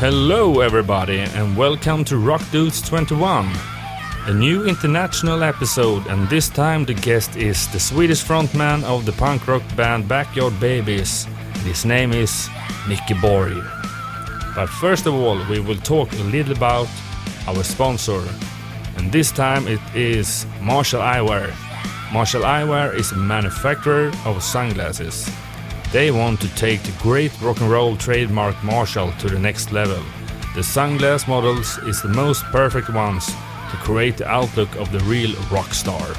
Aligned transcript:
Hello, 0.00 0.60
everybody, 0.60 1.18
and 1.18 1.56
welcome 1.56 2.04
to 2.04 2.18
Rock 2.18 2.40
Dudes 2.52 2.80
21, 2.82 3.50
a 4.26 4.32
new 4.32 4.64
international 4.64 5.42
episode. 5.42 6.06
And 6.06 6.28
this 6.28 6.48
time, 6.48 6.84
the 6.84 6.94
guest 6.94 7.34
is 7.34 7.66
the 7.72 7.80
Swedish 7.80 8.22
frontman 8.22 8.84
of 8.84 9.06
the 9.06 9.12
punk 9.12 9.48
rock 9.48 9.64
band 9.74 10.06
Backyard 10.06 10.60
Babies. 10.60 11.26
His 11.64 11.84
name 11.84 12.12
is 12.12 12.48
Nicke 12.86 13.20
Borg. 13.20 13.60
But 14.54 14.68
first 14.68 15.06
of 15.06 15.14
all, 15.14 15.44
we 15.50 15.58
will 15.58 15.78
talk 15.78 16.12
a 16.12 16.22
little 16.30 16.52
about 16.52 16.86
our 17.48 17.64
sponsor, 17.64 18.22
and 18.98 19.10
this 19.10 19.32
time 19.32 19.66
it 19.66 19.80
is 19.96 20.46
Marshall 20.60 21.00
Eyewear. 21.00 21.52
Marshall 22.12 22.42
Eyewear 22.42 22.94
is 22.94 23.10
a 23.10 23.16
manufacturer 23.16 24.12
of 24.24 24.44
sunglasses. 24.44 25.28
They 25.90 26.10
want 26.10 26.40
to 26.42 26.54
take 26.54 26.82
the 26.82 26.92
great 27.02 27.32
rock 27.40 27.60
and 27.62 27.70
roll 27.70 27.96
trademark 27.96 28.62
Marshall 28.62 29.10
to 29.20 29.28
the 29.28 29.38
next 29.38 29.72
level. 29.72 30.02
The 30.54 30.60
sunglass 30.60 31.26
models 31.26 31.78
is 31.78 32.02
the 32.02 32.08
most 32.08 32.44
perfect 32.44 32.90
ones 32.90 33.26
to 33.26 33.76
create 33.78 34.18
the 34.18 34.28
outlook 34.28 34.74
of 34.76 34.92
the 34.92 35.00
real 35.00 35.34
rock 35.50 35.72
star. 35.72 36.14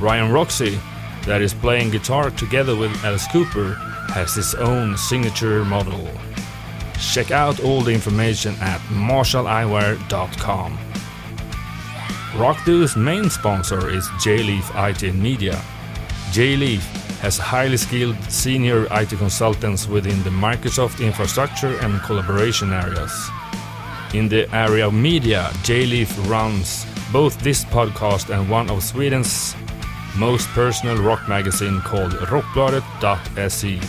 Ryan 0.00 0.30
Roxie, 0.32 0.78
that 1.24 1.40
is 1.40 1.54
playing 1.54 1.90
guitar 1.90 2.30
together 2.30 2.76
with 2.76 2.92
Alice 3.04 3.26
Cooper, 3.32 3.74
has 4.12 4.34
his 4.34 4.54
own 4.54 4.98
signature 4.98 5.64
model. 5.64 6.10
Check 7.12 7.30
out 7.30 7.60
all 7.60 7.80
the 7.80 7.92
information 7.92 8.54
at 8.60 8.80
marshalleyewear.com. 8.90 10.78
Rockdu's 12.34 12.96
main 12.96 13.30
sponsor 13.30 13.88
is 13.88 14.08
J-Leaf 14.20 14.70
IT 14.74 15.14
Media. 15.14 15.62
J-Leaf 16.32 17.07
has 17.20 17.38
highly 17.38 17.76
skilled 17.76 18.16
senior 18.30 18.86
IT 18.90 19.10
consultants 19.18 19.86
within 19.88 20.22
the 20.22 20.30
Microsoft 20.30 21.04
infrastructure 21.04 21.76
and 21.80 22.00
collaboration 22.02 22.72
areas. 22.72 23.12
In 24.14 24.28
the 24.28 24.48
area 24.54 24.86
of 24.86 24.94
media, 24.94 25.50
J-Leaf 25.64 26.16
runs 26.28 26.86
both 27.12 27.38
this 27.40 27.64
podcast 27.64 28.30
and 28.34 28.48
one 28.48 28.70
of 28.70 28.82
Sweden's 28.82 29.54
most 30.16 30.48
personal 30.48 30.96
rock 31.02 31.28
magazine 31.28 31.80
called 31.82 32.12
Rockbladet.se. 32.12 33.80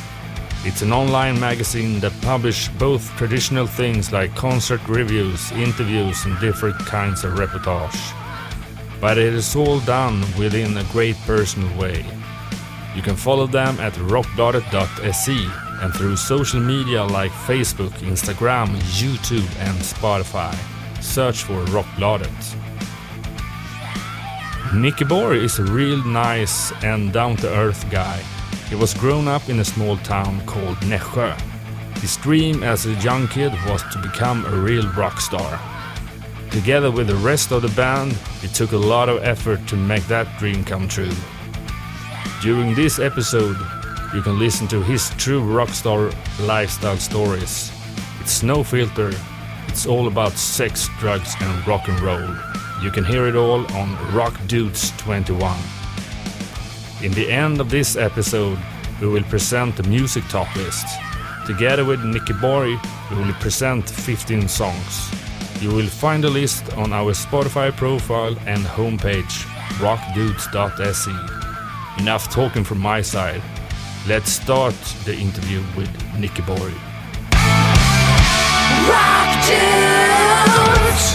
It's 0.66 0.82
an 0.82 0.92
online 0.92 1.40
magazine 1.40 2.00
that 2.02 2.12
publishes 2.22 2.68
both 2.78 3.10
traditional 3.16 3.66
things 3.66 4.12
like 4.12 4.36
concert 4.36 4.82
reviews, 4.88 5.52
interviews, 5.54 6.26
and 6.26 6.38
different 6.40 6.78
kinds 6.80 7.24
of 7.24 7.34
reportage. 7.34 7.98
But 9.00 9.18
it 9.18 9.34
is 9.34 9.56
all 9.56 9.80
done 9.80 10.20
within 10.38 10.76
a 10.78 10.84
great 10.92 11.16
personal 11.26 11.74
way. 11.80 12.06
You 12.96 13.02
can 13.02 13.16
follow 13.16 13.48
them 13.48 13.80
at 13.80 13.94
rockbladet.se 13.94 15.48
and 15.82 15.94
through 15.94 16.18
social 16.18 16.60
media 16.60 17.04
like 17.04 17.32
Facebook, 17.32 17.92
Instagram, 18.00 18.68
YouTube, 19.00 19.50
and 19.60 19.78
Spotify. 19.78 20.56
Search 21.02 21.44
for 21.44 21.64
Rockbladet. 21.66 22.56
Nicke 24.74 25.08
Borg 25.08 25.38
is 25.38 25.58
a 25.60 25.64
real 25.64 26.04
nice 26.06 26.72
and 26.84 27.14
down 27.14 27.38
to 27.38 27.50
earth 27.50 27.90
guy. 27.90 28.18
He 28.70 28.76
was 28.76 28.94
grown 28.94 29.28
up 29.28 29.50
in 29.50 29.60
a 29.60 29.66
small 29.66 29.98
town 29.98 30.46
called 30.46 30.78
Nässjö. 30.82 31.40
His 32.02 32.18
dream 32.18 32.64
as 32.64 32.86
a 32.86 32.94
young 32.96 33.28
kid 33.28 33.52
was 33.68 33.82
to 33.92 34.00
become 34.00 34.46
a 34.46 34.56
real 34.56 34.88
rock 34.94 35.22
star. 35.22 35.60
Together 36.52 36.92
with 36.92 37.08
the 37.08 37.16
rest 37.16 37.52
of 37.52 37.62
the 37.62 37.70
band, 37.70 38.18
it 38.44 38.54
took 38.54 38.72
a 38.72 38.78
lot 38.78 39.10
of 39.10 39.24
effort 39.24 39.66
to 39.68 39.76
make 39.76 40.06
that 40.08 40.28
dream 40.38 40.64
come 40.64 40.88
true. 40.88 41.16
During 42.42 42.76
this 42.76 43.00
episode, 43.00 43.58
you 44.14 44.22
can 44.22 44.40
listen 44.40 44.68
to 44.70 44.82
his 44.82 45.10
true 45.18 45.42
rockstar 45.42 46.14
lifestyle 46.48 46.98
stories. 46.98 47.72
It's 48.22 48.44
no 48.44 48.64
filter, 48.64 49.12
it's 49.68 49.86
all 49.86 50.08
about 50.08 50.34
sex, 50.34 50.90
drugs, 51.00 51.36
and 51.42 51.68
rock 51.68 51.88
and 51.88 52.00
roll. 52.00 52.36
You 52.82 52.92
can 52.92 53.04
hear 53.04 53.28
it 53.28 53.36
all 53.36 53.66
on 53.74 54.14
Rock 54.14 54.40
Dudes 54.48 54.92
21. 54.98 55.56
In 57.02 57.12
the 57.14 57.32
end 57.32 57.62
of 57.62 57.70
this 57.70 57.96
episode, 57.96 58.58
we 59.02 59.08
will 59.08 59.24
present 59.24 59.76
the 59.76 59.84
music 59.84 60.24
top 60.30 60.54
list. 60.56 60.88
Together 61.46 61.86
with 61.86 62.00
Nicke 62.02 62.40
Borg, 62.42 62.80
we 63.12 63.18
will 63.18 63.34
present 63.36 63.90
15 63.90 64.48
songs. 64.48 65.12
You 65.62 65.70
will 65.70 65.88
find 65.88 66.24
the 66.24 66.30
list 66.30 66.74
on 66.74 66.94
our 66.94 67.14
Spotify 67.14 67.76
profile 67.76 68.36
and 68.46 68.64
homepage, 68.66 69.46
rockdudes.se. 69.80 71.39
Enough 72.00 72.30
talking 72.30 72.64
from 72.64 72.80
my 72.80 73.02
side. 73.02 73.42
Let's 74.08 74.32
start 74.32 74.74
the 75.06 75.14
interview 75.16 75.60
with 75.76 75.90
Nicke 76.18 76.46
Borg. 76.46 76.74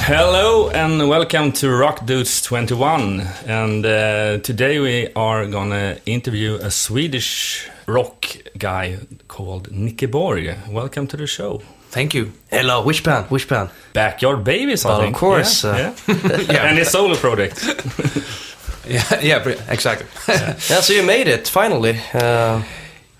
Hello 0.06 0.68
and 0.70 1.08
welcome 1.08 1.52
to 1.52 1.70
Rock 1.70 2.04
Dudes 2.04 2.42
21. 2.42 3.20
And 3.46 3.86
uh, 3.86 4.38
today 4.38 4.78
we 4.78 5.08
are 5.14 5.46
gonna 5.46 5.96
interview 6.06 6.56
a 6.56 6.70
Swedish 6.70 7.68
rock 7.86 8.26
guy 8.58 8.98
called 9.28 9.70
Nicke 9.70 10.10
Borg. 10.10 10.54
Welcome 10.68 11.06
to 11.08 11.16
the 11.16 11.26
show. 11.26 11.62
Thank 11.90 12.12
you. 12.12 12.32
Hello, 12.50 12.82
which 12.82 13.02
band? 13.04 13.26
Which 13.30 13.48
band? 13.48 13.70
Backyard 13.92 14.42
Babies, 14.44 14.84
I 14.84 14.88
Well, 14.98 15.08
of 15.08 15.14
course, 15.14 15.64
Yeah, 15.64 15.70
uh, 15.70 15.94
yeah. 16.08 16.40
Yeah. 16.40 16.66
and 16.68 16.78
his 16.78 16.90
solo 16.90 17.14
project. 17.14 17.58
Yeah, 18.88 19.20
yeah, 19.22 19.54
exactly. 19.68 20.06
Yeah, 20.28 20.80
so 20.80 20.92
you 20.92 21.02
made 21.02 21.28
it 21.28 21.48
finally. 21.48 21.98
Uh, 22.12 22.62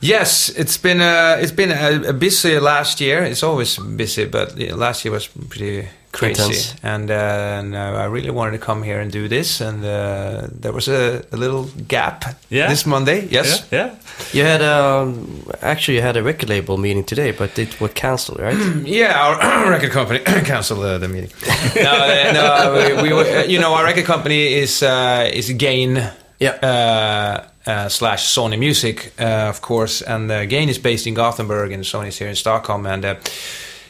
yes, 0.00 0.48
it's 0.50 0.78
been 0.78 1.00
a, 1.00 1.38
it's 1.40 1.52
been 1.52 1.70
a, 1.70 2.08
a 2.10 2.12
busy 2.12 2.58
last 2.60 3.00
year. 3.00 3.22
It's 3.24 3.42
always 3.42 3.78
busy, 3.78 4.26
but 4.26 4.56
yeah, 4.56 4.74
last 4.74 5.04
year 5.04 5.12
was 5.12 5.26
pretty 5.26 5.88
crazy. 6.14 6.42
Intense. 6.42 6.74
And, 6.82 7.10
uh, 7.10 7.58
and 7.60 7.74
uh, 7.74 7.78
I 8.02 8.04
really 8.06 8.30
wanted 8.30 8.52
to 8.52 8.64
come 8.66 8.82
here 8.82 9.00
and 9.00 9.10
do 9.12 9.28
this, 9.28 9.60
and 9.60 9.84
uh, 9.84 10.48
there 10.60 10.72
was 10.72 10.88
a, 10.88 11.22
a 11.32 11.36
little 11.36 11.64
gap 11.88 12.24
Yeah. 12.50 12.68
this 12.68 12.86
Monday. 12.86 13.26
Yes. 13.30 13.66
Yeah, 13.70 13.86
yeah. 13.86 13.94
you 14.32 14.44
had 14.44 14.62
um, 14.62 15.42
actually 15.60 15.96
you 15.96 16.02
had 16.02 16.16
a 16.16 16.22
record 16.22 16.48
label 16.48 16.78
meeting 16.78 17.04
today, 17.04 17.32
but 17.32 17.58
it 17.58 17.80
was 17.80 17.90
cancelled, 17.94 18.40
right? 18.40 18.56
Yeah, 18.86 19.38
our 19.42 19.70
record 19.70 19.90
company 19.92 20.18
canceled 20.44 20.84
uh, 20.84 20.98
the 20.98 21.08
meeting. 21.08 21.30
no, 21.82 21.90
uh, 21.90 22.32
no, 22.32 23.02
we, 23.02 23.12
we, 23.12 23.20
uh, 23.36 23.44
you 23.44 23.58
know, 23.60 23.74
our 23.74 23.84
record 23.84 24.04
company 24.06 24.54
is 24.54 24.82
uh, 24.82 25.28
is 25.32 25.50
Gain. 25.52 25.96
Yeah. 26.40 26.50
Uh, 26.62 27.44
uh, 27.66 27.88
slash 27.88 28.26
Sony 28.34 28.58
Music, 28.58 29.12
uh, 29.18 29.48
of 29.48 29.60
course, 29.60 30.02
and 30.02 30.30
uh, 30.30 30.44
Gain 30.46 30.68
is 30.68 30.78
based 30.78 31.06
in 31.06 31.14
Gothenburg, 31.14 31.72
and 31.72 31.82
Sony's 31.84 32.18
here 32.18 32.28
in 32.28 32.34
Stockholm, 32.36 32.86
and 32.86 33.04
uh, 33.04 33.14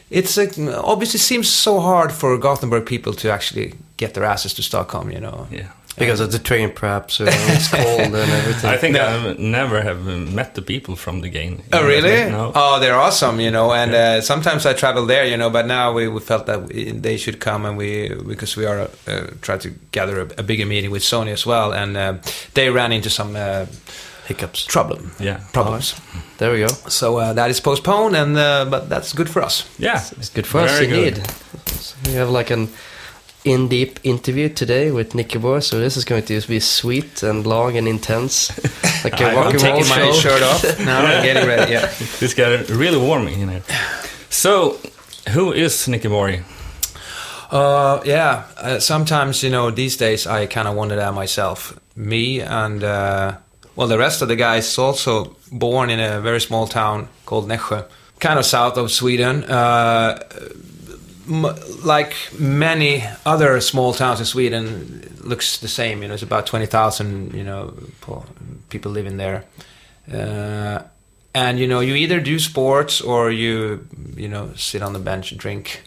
it's 0.09 0.37
obviously 0.37 1.19
seems 1.19 1.49
so 1.49 1.79
hard 1.79 2.11
for 2.11 2.37
Gothenburg 2.37 2.85
people 2.85 3.13
to 3.13 3.31
actually 3.31 3.73
get 3.97 4.13
their 4.13 4.23
asses 4.25 4.53
to 4.55 4.61
Stockholm, 4.63 5.11
you 5.11 5.19
know. 5.19 5.47
yeah. 5.51 5.71
Because 5.97 6.19
of 6.19 6.33
the 6.33 6.39
train, 6.39 6.71
perhaps. 6.73 7.21
Uh, 7.21 7.25
it's 7.29 7.69
cold 7.69 7.99
and 8.13 8.15
everything. 8.15 8.69
I 8.69 8.75
think 8.77 8.95
No. 8.95 9.05
I 9.29 9.33
never 9.39 9.81
have 9.81 10.05
met 10.33 10.53
the 10.53 10.61
people 10.61 10.97
from 10.97 11.21
the 11.21 11.29
game. 11.29 11.61
Oh 11.71 11.87
really? 11.87 12.29
No. 12.29 12.51
Oh, 12.53 12.79
they're 12.81 12.99
awesome, 12.99 13.39
you 13.39 13.49
know. 13.49 13.71
And 13.71 13.93
uh, 13.93 14.19
sometimes 14.21 14.65
I 14.65 14.73
travel 14.73 15.05
there, 15.05 15.25
you 15.25 15.37
know. 15.37 15.49
But 15.49 15.67
now 15.67 15.93
we, 15.93 16.09
we 16.09 16.19
felt 16.19 16.47
that 16.47 16.63
we, 16.67 16.91
they 16.91 17.15
should 17.15 17.39
come, 17.39 17.65
and 17.65 17.77
we 17.77 18.09
because 18.27 18.57
we 18.57 18.65
are 18.65 18.89
uh, 19.07 19.27
trying 19.41 19.59
to 19.59 19.69
gather 19.93 20.19
a, 20.19 20.27
a 20.39 20.43
bigger 20.43 20.65
meeting 20.65 20.91
with 20.91 21.01
Sony 21.01 21.31
as 21.31 21.45
well, 21.45 21.71
and 21.73 21.95
uh, 21.95 22.15
they 22.55 22.69
ran 22.69 22.91
into 22.91 23.09
some 23.09 23.37
uh, 23.37 23.65
Hiccups. 24.27 24.65
Problem. 24.65 25.11
Yeah. 25.19 25.39
problems. 25.53 25.93
There 26.37 26.51
we 26.51 26.59
go. 26.59 26.67
So 26.89 27.17
uh, 27.17 27.33
that 27.33 27.49
is 27.49 27.59
postponed, 27.61 28.15
and 28.15 28.37
uh, 28.37 28.65
but 28.69 28.89
that's 28.89 29.13
good 29.13 29.29
for 29.29 29.41
us. 29.43 29.63
Yeah. 29.79 30.01
It's 30.17 30.29
good 30.29 30.47
for 30.47 30.61
us 30.61 30.71
Very 30.71 30.87
good. 30.87 31.17
indeed. 31.17 31.27
So 31.67 31.95
we 32.05 32.13
have 32.17 32.29
like 32.29 32.49
an 32.53 32.69
in-deep 33.43 33.99
interview 34.03 34.49
today 34.49 34.89
with 34.91 35.13
Nicke 35.13 35.39
Borg, 35.39 35.61
so 35.61 35.77
this 35.79 35.95
is 35.97 36.03
going 36.05 36.23
to 36.25 36.41
be 36.47 36.59
sweet 36.59 37.21
and 37.23 37.45
long 37.45 37.77
and 37.77 37.87
intense, 37.87 38.49
like 39.03 39.21
a 39.21 39.25
I- 39.25 39.35
rock 39.35 39.45
I'm 39.45 39.53
and 39.53 39.63
roll 39.63 39.73
Taking 39.83 39.89
my 39.89 40.11
show. 40.11 40.13
shirt 40.13 40.41
off 40.41 40.79
now, 40.85 41.05
I'm 41.05 41.23
getting 41.23 41.47
ready. 41.47 41.71
Yeah. 41.73 41.91
This 42.19 42.33
got 42.33 42.67
really 42.69 42.97
warm 42.97 43.27
in 43.27 43.47
here. 43.49 43.61
So, 44.29 44.79
who 45.33 45.53
is 45.53 45.73
Nicke 45.87 46.09
Borg? 46.09 46.43
Uh, 47.51 48.01
yeah. 48.05 48.45
Uh, 48.57 48.79
sometimes 48.79 49.43
you 49.43 49.49
know 49.51 49.69
these 49.71 49.95
days 49.97 50.25
I 50.27 50.47
kind 50.47 50.67
of 50.67 50.75
wonder 50.75 50.95
that 50.95 51.13
myself. 51.13 51.79
Me 51.95 52.41
and 52.41 52.83
uh, 52.83 53.37
well, 53.75 53.87
the 53.87 53.97
rest 53.97 54.21
of 54.21 54.27
the 54.27 54.35
guys 54.35 54.77
also 54.77 55.35
born 55.51 55.89
in 55.89 55.99
a 55.99 56.21
very 56.21 56.39
small 56.39 56.67
town 56.67 57.07
called 57.25 57.47
Nässjö, 57.47 57.83
kind 58.19 58.39
of 58.39 58.45
south 58.45 58.77
of 58.77 58.91
Sweden. 58.91 59.43
Uh, 59.43 60.19
m- 61.27 61.55
like 61.83 62.15
many 62.39 63.03
other 63.25 63.61
small 63.61 63.93
towns 63.93 64.19
in 64.19 64.25
Sweden, 64.25 65.01
looks 65.23 65.57
the 65.57 65.67
same. 65.67 66.01
You 66.01 66.07
know, 66.07 66.13
it's 66.13 66.23
about 66.23 66.45
twenty 66.45 66.67
thousand. 66.67 67.33
You 67.33 67.43
know, 67.43 67.73
people 68.69 68.91
living 68.91 69.17
there. 69.17 69.43
Uh, 70.11 70.79
and 71.33 71.59
you 71.59 71.67
know, 71.67 71.81
you 71.81 71.95
either 71.95 72.19
do 72.21 72.39
sports 72.39 73.01
or 73.01 73.31
you, 73.31 73.85
you 74.15 74.29
know, 74.29 74.51
sit 74.55 74.81
on 74.81 74.93
the 74.93 74.99
bench 74.99 75.31
and 75.31 75.39
drink 75.41 75.81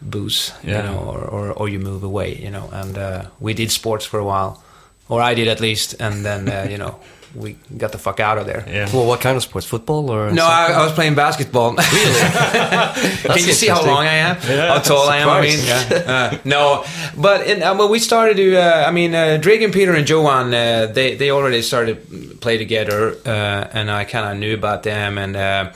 booze, 0.00 0.52
Yeah. 0.64 0.76
you 0.78 0.82
know, 0.90 0.98
or, 1.00 1.20
or, 1.20 1.52
or 1.52 1.68
you 1.68 1.78
move 1.78 2.02
away, 2.02 2.34
you 2.36 2.50
know. 2.50 2.70
And 2.72 2.96
uh, 2.96 3.24
we 3.40 3.52
did 3.54 3.70
sports 3.70 4.06
for 4.06 4.18
a 4.18 4.24
while, 4.24 4.62
or 5.10 5.20
I 5.20 5.34
did 5.34 5.48
at 5.48 5.60
least, 5.60 6.00
and 6.00 6.24
then 6.24 6.48
uh, 6.48 6.66
you 6.70 6.78
know 6.78 6.98
we 7.34 7.56
got 7.76 7.92
the 7.92 7.98
fuck 7.98 8.18
out 8.18 8.38
of 8.38 8.46
there. 8.46 8.64
Yeah. 8.66 8.88
Well, 8.92 9.06
what 9.06 9.20
kind 9.20 9.36
of 9.36 9.42
sports? 9.42 9.66
Football 9.66 10.10
or? 10.10 10.30
No, 10.32 10.44
I, 10.44 10.72
I 10.72 10.84
was 10.84 10.92
playing 10.92 11.14
basketball. 11.14 11.74
Really? 11.74 11.84
Can 13.22 13.46
you 13.46 13.52
see 13.52 13.68
how 13.68 13.84
long 13.86 14.04
I 14.04 14.14
am? 14.14 14.36
Yeah, 14.48 14.74
how 14.74 14.80
tall 14.80 15.08
I 15.08 15.18
am? 15.18 15.28
I 15.28 15.40
mean, 15.42 15.58
yeah. 15.62 15.80
Uh, 16.10 16.36
no, 16.44 16.84
but 17.16 17.46
in, 17.46 17.62
uh, 17.62 17.74
when 17.76 17.90
we 17.90 17.98
started 17.98 18.36
to, 18.36 18.56
uh, 18.56 18.84
I 18.86 18.90
mean, 18.90 19.14
uh, 19.14 19.38
Dregen 19.40 19.64
and 19.64 19.72
Peter 19.72 19.94
and 19.94 20.08
Johan, 20.08 20.52
uh, 20.52 20.86
they 20.86 21.14
they 21.14 21.30
already 21.30 21.62
started 21.62 22.40
play 22.40 22.58
together, 22.58 23.16
uh, 23.24 23.68
and 23.72 23.90
I 23.90 24.04
kind 24.04 24.26
of 24.26 24.38
knew 24.38 24.54
about 24.54 24.82
them, 24.82 25.18
and 25.18 25.36
uh, 25.36 25.70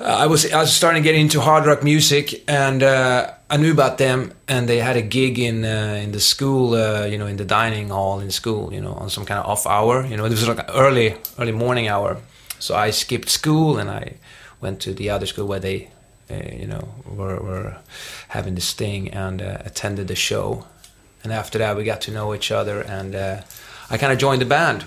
I 0.00 0.26
was 0.26 0.50
I 0.52 0.60
was 0.60 0.72
starting 0.72 1.02
to 1.02 1.08
get 1.08 1.18
into 1.18 1.40
hard 1.40 1.66
rock 1.66 1.82
music, 1.82 2.44
and 2.48 2.82
uh, 2.82 3.32
I 3.50 3.56
knew 3.56 3.72
about 3.72 3.98
them, 3.98 4.32
and 4.46 4.68
they 4.68 4.78
had 4.78 4.96
a 4.96 5.02
gig 5.02 5.38
in 5.40 5.64
uh, 5.64 6.00
in 6.02 6.12
the 6.12 6.20
school, 6.20 6.74
uh, 6.74 7.04
you 7.04 7.18
know, 7.18 7.26
in 7.26 7.36
the 7.36 7.44
dining 7.44 7.88
hall 7.88 8.20
in 8.20 8.30
school, 8.30 8.72
you 8.72 8.80
know, 8.80 8.92
on 8.92 9.10
some 9.10 9.24
kind 9.24 9.40
of 9.40 9.46
off 9.46 9.66
hour, 9.66 10.06
you 10.06 10.16
know, 10.16 10.24
it 10.24 10.30
was 10.30 10.46
like 10.46 10.64
early 10.68 11.16
early 11.38 11.52
morning 11.52 11.88
hour, 11.88 12.16
so 12.60 12.76
I 12.76 12.90
skipped 12.92 13.28
school 13.28 13.78
and 13.78 13.90
I 13.90 14.14
went 14.60 14.80
to 14.82 14.94
the 14.94 15.10
other 15.10 15.26
school 15.26 15.48
where 15.48 15.60
they, 15.60 15.90
uh, 16.30 16.34
you 16.52 16.66
know, 16.68 16.88
were 17.04 17.40
were 17.42 17.76
having 18.28 18.54
this 18.54 18.72
thing 18.72 19.08
and 19.10 19.42
uh, 19.42 19.58
attended 19.64 20.06
the 20.06 20.16
show, 20.16 20.64
and 21.24 21.32
after 21.32 21.58
that 21.58 21.76
we 21.76 21.82
got 21.82 22.00
to 22.02 22.12
know 22.12 22.34
each 22.34 22.52
other, 22.52 22.82
and 22.82 23.16
uh, 23.16 23.40
I 23.90 23.98
kind 23.98 24.12
of 24.12 24.18
joined 24.18 24.42
the 24.42 24.46
band. 24.46 24.84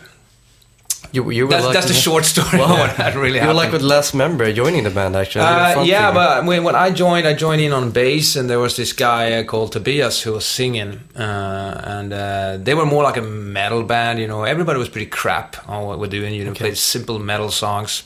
You, 1.14 1.30
you 1.30 1.44
were 1.46 1.52
That's, 1.52 1.66
like 1.66 1.74
that's 1.74 1.88
the 1.88 1.94
short 1.94 2.24
story. 2.26 2.58
Wow. 2.58 2.78
what 2.80 2.96
that 2.98 3.16
really 3.16 3.40
You 3.40 3.48
were 3.48 3.54
like 3.54 3.72
with 3.74 3.82
last 3.82 4.14
member 4.14 4.52
joining 4.54 4.84
the 4.86 4.90
band 4.90 5.16
actually. 5.16 5.44
Uh, 5.44 5.84
yeah, 5.84 6.12
but 6.14 6.46
when, 6.46 6.64
when 6.64 6.74
I 6.76 6.90
joined, 6.92 7.28
I 7.28 7.34
joined 7.34 7.62
in 7.62 7.74
on 7.74 7.92
bass, 7.92 8.36
and 8.38 8.50
there 8.50 8.60
was 8.60 8.76
this 8.78 8.94
guy 8.94 9.34
uh, 9.34 9.44
called 9.44 9.72
Tobias 9.74 10.22
who 10.22 10.32
was 10.34 10.46
singing, 10.46 11.02
uh, 11.18 11.82
and 11.84 12.14
uh, 12.14 12.58
they 12.66 12.74
were 12.74 12.86
more 12.86 13.04
like 13.04 13.18
a 13.18 13.22
metal 13.22 13.84
band. 13.84 14.20
You 14.20 14.28
know, 14.28 14.44
everybody 14.44 14.80
was 14.80 14.88
pretty 14.90 15.10
crap 15.10 15.58
on 15.68 15.86
what 15.86 16.00
we're 16.00 16.08
doing. 16.20 16.34
You 16.34 16.46
know, 16.46 16.52
Okay. 16.52 16.66
played 16.66 16.78
simple 16.78 17.20
metal 17.20 17.52
songs, 17.52 18.04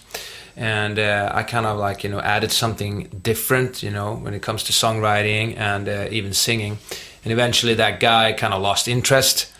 and 0.57 0.97
uh, 0.97 1.31
I 1.39 1.43
kind 1.43 1.65
of 1.67 1.77
like 1.77 2.03
you 2.03 2.09
know 2.09 2.19
added 2.21 2.51
something 2.51 3.07
different. 3.21 3.83
You 3.83 3.91
know, 3.91 4.15
when 4.15 4.33
it 4.33 4.41
comes 4.41 4.63
to 4.63 4.73
songwriting 4.73 5.57
and 5.57 5.87
uh, 5.87 6.07
even 6.09 6.33
singing, 6.33 6.77
and 7.23 7.31
eventually 7.31 7.75
that 7.75 7.99
guy 7.99 8.33
kind 8.33 8.53
of 8.53 8.61
lost 8.63 8.87
interest. 8.87 9.51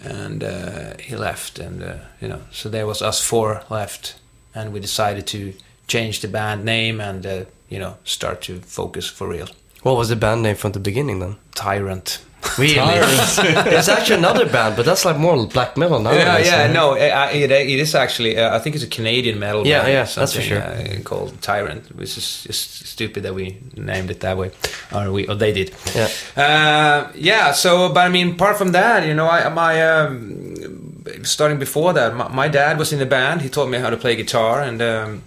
And 0.00 0.44
uh, 0.44 0.96
he 1.00 1.16
left, 1.16 1.58
and 1.58 1.82
uh, 1.82 1.94
you 2.20 2.28
know, 2.28 2.40
so 2.52 2.68
there 2.68 2.86
was 2.86 3.02
us 3.02 3.20
four 3.20 3.62
left, 3.68 4.14
and 4.54 4.72
we 4.72 4.80
decided 4.80 5.26
to 5.28 5.54
change 5.88 6.20
the 6.20 6.28
band 6.28 6.64
name 6.64 7.00
and 7.00 7.26
uh, 7.26 7.44
you 7.68 7.78
know 7.78 7.96
start 8.04 8.40
to 8.42 8.60
focus 8.60 9.08
for 9.08 9.26
real. 9.26 9.48
What 9.82 9.96
was 9.96 10.08
the 10.08 10.16
band 10.16 10.42
name 10.42 10.56
from 10.56 10.72
the 10.72 10.80
beginning 10.80 11.18
then? 11.18 11.36
Tyrant. 11.54 12.20
Really? 12.58 12.78
it's 12.78 13.88
actually 13.88 14.18
another 14.18 14.46
band, 14.48 14.76
but 14.76 14.84
that's 14.84 15.04
like 15.04 15.16
more 15.16 15.46
black 15.46 15.76
metal 15.76 16.00
now. 16.00 16.12
yeah, 16.12 16.38
yeah, 16.38 16.72
no, 16.72 16.94
it, 16.94 17.50
it 17.50 17.68
is 17.68 17.94
actually. 17.94 18.38
Uh, 18.38 18.54
I 18.54 18.58
think 18.58 18.76
it's 18.76 18.84
a 18.84 18.88
Canadian 18.88 19.38
metal. 19.38 19.66
Yeah, 19.66 19.80
band, 19.80 19.92
yeah, 19.92 20.04
that's 20.04 20.34
for 20.34 20.40
sure. 20.40 20.62
Uh, 20.62 21.00
called 21.04 21.40
Tyrant, 21.42 21.94
which 21.96 22.16
is 22.16 22.44
just 22.44 22.86
stupid 22.86 23.22
that 23.24 23.34
we 23.34 23.58
named 23.76 24.10
it 24.10 24.20
that 24.20 24.36
way, 24.36 24.50
or 24.94 25.12
we, 25.12 25.26
or 25.26 25.34
they 25.34 25.52
did. 25.52 25.74
Yeah. 25.94 26.08
Uh, 26.36 27.12
yeah. 27.14 27.52
So, 27.52 27.92
but 27.92 28.06
I 28.06 28.08
mean, 28.08 28.32
apart 28.32 28.56
from 28.56 28.72
that, 28.72 29.06
you 29.06 29.14
know, 29.14 29.28
I 29.28 29.48
my 29.48 29.82
um, 29.88 31.04
starting 31.22 31.58
before 31.58 31.92
that, 31.92 32.14
my, 32.14 32.28
my 32.28 32.48
dad 32.48 32.78
was 32.78 32.92
in 32.92 32.98
the 32.98 33.06
band. 33.06 33.42
He 33.42 33.48
taught 33.48 33.68
me 33.68 33.78
how 33.78 33.90
to 33.90 33.96
play 33.96 34.16
guitar, 34.16 34.62
and 34.62 34.80
um, 34.82 35.22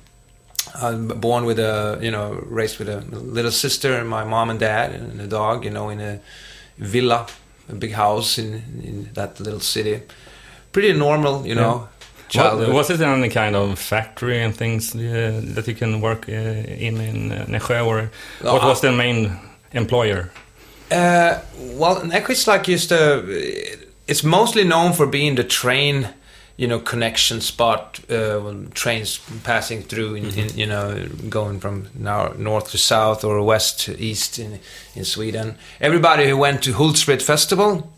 I'm 0.75 1.07
born 1.07 1.45
with 1.45 1.59
a, 1.59 1.99
you 2.01 2.11
know, 2.11 2.43
raised 2.45 2.79
with 2.79 2.89
a 2.89 3.01
little 3.01 3.51
sister 3.51 3.93
and 3.93 4.07
my 4.07 4.23
mom 4.23 4.49
and 4.49 4.59
dad 4.59 4.91
and 4.91 5.19
a 5.19 5.27
dog, 5.27 5.65
you 5.65 5.71
know, 5.71 5.89
in 5.89 5.99
a 5.99 6.19
villa, 6.77 7.25
a 7.69 7.75
big 7.75 7.93
house 7.93 8.37
in 8.37 8.53
in 8.83 9.09
that 9.13 9.39
little 9.39 9.59
city. 9.59 10.01
Pretty 10.71 10.93
normal, 10.93 11.45
you 11.45 11.55
know. 11.55 11.77
What, 11.77 11.89
childhood. 12.29 12.73
was 12.73 12.89
it 12.89 13.01
any 13.01 13.29
kind 13.29 13.55
of 13.55 13.77
factory 13.79 14.41
and 14.41 14.55
things 14.55 14.95
uh, 14.95 15.41
that 15.55 15.67
you 15.67 15.75
can 15.75 16.01
work 16.01 16.29
uh, 16.29 16.31
in 16.31 17.01
in 17.01 17.31
uh, 17.31 17.45
Nässjö, 17.47 17.85
or 17.85 18.09
what 18.41 18.63
was 18.63 18.81
the 18.81 18.91
main 18.91 19.31
employer? 19.73 20.31
Uh, 20.91 21.39
well, 21.77 22.03
like 22.47 22.63
just 22.63 22.91
a. 22.91 23.23
It's 24.07 24.23
mostly 24.23 24.63
known 24.63 24.93
for 24.93 25.07
being 25.07 25.35
the 25.35 25.43
train, 25.43 26.09
you 26.57 26.67
know, 26.67 26.79
connection 26.79 27.41
spot 27.41 27.99
uh, 28.09 28.39
when 28.39 28.69
trains 28.71 29.19
passing 29.43 29.81
through, 29.81 30.15
in, 30.15 30.25
in, 30.37 30.57
you 30.57 30.65
know, 30.65 31.07
going 31.29 31.59
from 31.59 31.87
now 31.95 32.33
north 32.37 32.71
to 32.71 32.77
south 32.77 33.23
or 33.23 33.41
west 33.43 33.79
to 33.85 33.99
east 33.99 34.39
in 34.39 34.59
in 34.95 35.05
Sweden. 35.05 35.55
Everybody 35.79 36.29
who 36.29 36.37
went 36.37 36.63
to 36.63 36.73
Hultsfred 36.73 37.21
Festival 37.21 37.91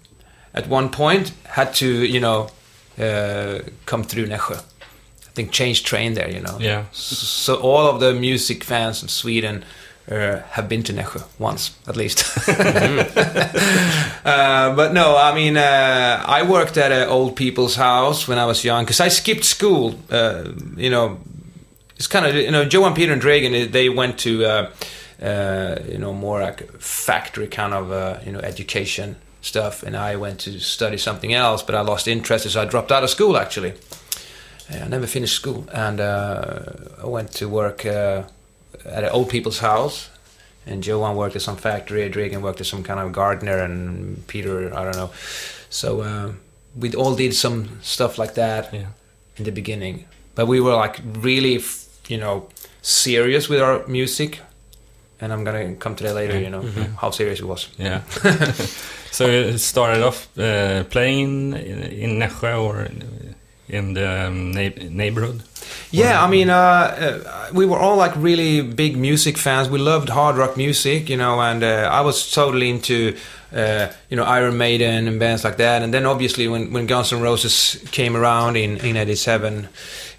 at 0.54 0.68
one 0.68 0.90
point 0.90 1.34
had 1.46 1.74
to, 1.76 1.88
you 1.88 2.20
know, 2.20 2.50
uh, 3.00 3.60
come 3.86 4.04
through 4.04 4.28
Nässjö. 4.28 4.58
I 4.58 5.36
think 5.36 5.52
change 5.52 5.84
train 5.84 6.14
there, 6.14 6.30
you 6.30 6.40
know. 6.40 6.58
Yeah. 6.60 6.84
So 6.92 7.56
all 7.56 7.88
of 7.88 8.00
the 8.00 8.14
music 8.14 8.64
fans 8.64 9.02
in 9.02 9.10
Sweden 9.10 9.64
uh, 10.12 10.40
have 10.52 10.68
been 10.68 10.84
to 10.84 10.94
Nässjö 10.94 11.22
once, 11.40 11.72
at 11.88 11.96
least. 11.96 12.24
uh, 14.26 14.76
but 14.76 14.94
no, 14.94 15.18
I 15.18 15.34
mean, 15.34 15.58
uh, 15.58 16.24
I 16.26 16.44
worked 16.44 16.78
at 16.78 16.92
an 16.92 17.08
old 17.08 17.36
people's 17.36 17.76
house 17.76 18.28
when 18.28 18.38
I 18.38 18.46
was 18.46 18.64
young 18.64 18.86
because 18.86 19.00
I 19.00 19.10
skipped 19.10 19.46
school. 19.46 19.96
Uh, 20.12 20.44
you 20.76 20.90
know, 20.90 21.20
it's 21.96 22.08
kind 22.08 22.26
of 22.26 22.36
you 22.36 22.52
know 22.52 22.64
Johan, 22.64 22.94
Peter, 22.94 23.14
and 23.14 23.22
Dregen. 23.22 23.72
They 23.72 23.90
went 23.90 24.18
to 24.20 24.46
uh, 24.46 24.72
uh, 25.22 25.76
you 25.90 25.98
know 25.98 26.14
more 26.14 26.42
like 26.42 26.70
factory 26.80 27.48
kind 27.48 27.74
of 27.74 27.92
uh, 27.92 28.20
you 28.26 28.32
know 28.32 28.40
education 28.40 29.16
stuff, 29.42 29.84
and 29.84 29.96
I 29.96 30.16
went 30.18 30.40
to 30.42 30.60
study 30.60 30.98
something 30.98 31.34
else. 31.34 31.64
But 31.64 31.76
I 31.76 31.82
lost 31.82 32.08
interest, 32.08 32.50
so 32.50 32.62
I 32.62 32.66
dropped 32.66 32.92
out 32.92 33.04
of 33.04 33.10
school 33.10 33.38
actually. 33.38 33.74
I 34.70 34.88
never 34.88 35.08
finished 35.08 35.36
school, 35.36 35.66
and 35.74 36.00
uh, 36.00 36.60
I 37.04 37.06
went 37.06 37.32
to 37.34 37.48
work 37.48 37.86
uh, 37.86 38.24
at 38.86 39.04
an 39.04 39.10
old 39.10 39.30
people's 39.30 39.60
house. 39.60 40.10
And 40.66 40.86
Johan 40.86 41.16
worked 41.18 41.36
at 41.36 41.42
some 41.42 41.58
factory, 41.58 42.10
Dregen 42.10 42.42
worked 42.42 42.62
at 42.62 42.68
some 42.68 42.84
kind 42.84 43.00
of 43.00 43.12
gardener, 43.12 43.58
and 43.60 44.26
Peter, 44.28 44.74
I 44.74 44.84
don't 44.86 44.96
know. 44.96 45.10
So 45.70 46.02
uh, 46.02 46.32
we 46.80 46.94
all 46.96 47.16
did 47.16 47.34
some 47.36 47.80
stuff 47.82 48.18
like 48.18 48.34
that 48.36 48.74
Yeah. 48.74 48.88
in 49.38 49.44
the 49.44 49.52
beginning, 49.52 50.06
but 50.36 50.48
we 50.48 50.62
were 50.62 50.76
like 50.76 51.02
really, 51.22 51.60
you 52.08 52.18
know, 52.18 52.48
serious 52.82 53.50
with 53.50 53.60
our 53.62 53.86
music. 53.88 54.40
And 55.20 55.32
I'm 55.34 55.44
gonna 55.44 55.76
come 55.76 55.96
to 55.96 56.04
that 56.04 56.16
later. 56.16 56.40
You 56.40 56.50
know 56.50 56.64
how 57.02 57.12
serious 57.12 57.40
it 57.40 57.46
was. 57.46 57.68
Yeah. 57.78 58.02
so 59.12 59.26
you 59.28 59.58
started 59.58 60.02
off 60.04 60.28
uh, 60.38 60.84
playing 60.90 61.54
in, 61.54 61.80
in 61.84 62.20
Nässjö 62.20 62.58
or 62.62 62.88
in 63.74 63.94
the 63.94 64.28
um, 64.28 64.52
neighborhood. 64.52 65.44
Yeah, 65.92 66.24
I 66.24 66.30
mean, 66.30 66.50
uh, 66.50 66.54
uh, 66.56 67.50
we 67.54 67.66
were 67.66 67.78
all 67.78 67.98
like 67.98 68.16
really 68.16 68.62
big 68.62 68.98
music 68.98 69.38
fans. 69.38 69.70
We 69.70 69.80
loved 69.80 70.10
hard 70.10 70.38
rock 70.38 70.58
music, 70.58 71.10
you 71.10 71.18
know, 71.18 71.40
and 71.40 71.64
uh, 71.64 71.90
I 71.92 72.02
was 72.02 72.32
totally 72.32 72.70
into, 72.70 73.16
uh, 73.52 73.92
you 74.10 74.18
know, 74.18 74.24
Iron 74.24 74.58
Maiden 74.58 75.08
and 75.08 75.20
bands 75.20 75.44
like 75.44 75.58
that. 75.58 75.82
And 75.82 75.94
then 75.94 76.06
obviously 76.06 76.48
when, 76.48 76.74
when 76.74 76.88
Guns 76.88 77.14
N' 77.14 77.22
Roses 77.22 77.84
came 77.92 78.16
around 78.16 78.56
in, 78.56 78.78
in 78.78 78.98
87, 78.98 79.68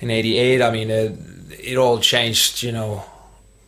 in 0.01 0.11
88, 0.11 0.63
I 0.63 0.71
mean, 0.71 0.91
uh, 0.91 1.17
it 1.51 1.77
all 1.77 1.99
changed, 1.99 2.63
you 2.63 2.73
know, 2.73 3.05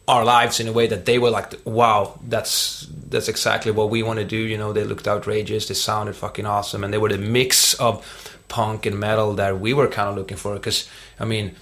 our 0.08 0.25
lives 0.25 0.60
in 0.60 0.68
a 0.68 0.72
way 0.72 0.87
that 0.87 1.04
they 1.04 1.18
were 1.18 1.30
like, 1.30 1.54
wow, 1.64 2.18
that's 2.28 2.87
that's 3.08 3.28
exactly 3.28 3.72
what 3.72 3.90
we 3.90 4.02
want 4.04 4.18
to 4.20 4.25
do. 4.25 4.37
You 4.37 4.56
know, 4.56 4.72
they 4.72 4.84
looked 4.84 5.08
outrageous, 5.08 5.66
they 5.66 5.75
sounded 5.75 6.14
fucking 6.14 6.46
awesome, 6.46 6.84
and 6.84 6.92
they 6.92 6.99
were 6.99 7.08
the 7.08 7.18
mix 7.18 7.75
of 7.75 8.04
punk 8.48 8.86
and 8.86 8.98
metal 8.98 9.34
that 9.34 9.60
we 9.60 9.72
were 9.74 9.88
kind 9.88 10.08
of 10.08 10.16
looking 10.16 10.36
for. 10.36 10.54
Because 10.54 10.88
I 11.20 11.24
mean, 11.24 11.54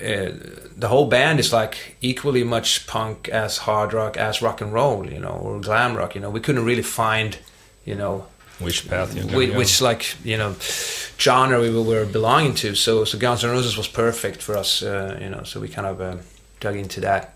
uh, 0.00 0.32
the 0.76 0.88
whole 0.88 1.06
band 1.08 1.38
is 1.38 1.52
like 1.52 1.96
equally 2.00 2.44
much 2.44 2.86
punk 2.86 3.28
as 3.28 3.58
hard 3.58 3.92
rock 3.92 4.16
as 4.16 4.42
rock 4.42 4.60
and 4.60 4.72
roll, 4.72 5.06
you 5.10 5.20
know, 5.20 5.40
or 5.42 5.60
glam 5.60 5.96
rock. 5.96 6.14
You 6.14 6.20
know, 6.20 6.30
we 6.30 6.40
couldn't 6.40 6.64
really 6.64 6.82
find, 6.82 7.38
you 7.84 7.94
know, 7.94 8.26
Which 8.60 8.88
path 8.88 9.14
which, 9.34 9.54
which 9.54 9.80
like 9.82 10.04
you 10.24 10.38
know 10.38 10.54
genre 11.18 11.60
we 11.60 11.70
were 11.70 12.06
belonging 12.06 12.54
to. 12.54 12.74
So 12.74 13.04
so 13.04 13.18
Guns 13.18 13.44
N' 13.44 13.50
Roses 13.50 13.76
was 13.76 13.88
perfect 13.88 14.42
for 14.42 14.56
us, 14.56 14.82
uh, 14.82 15.18
you 15.20 15.28
know. 15.28 15.42
So 15.44 15.60
we 15.60 15.68
kind 15.68 15.86
of 15.86 16.00
uh, 16.00 16.16
dug 16.60 16.76
into 16.76 17.00
that. 17.00 17.26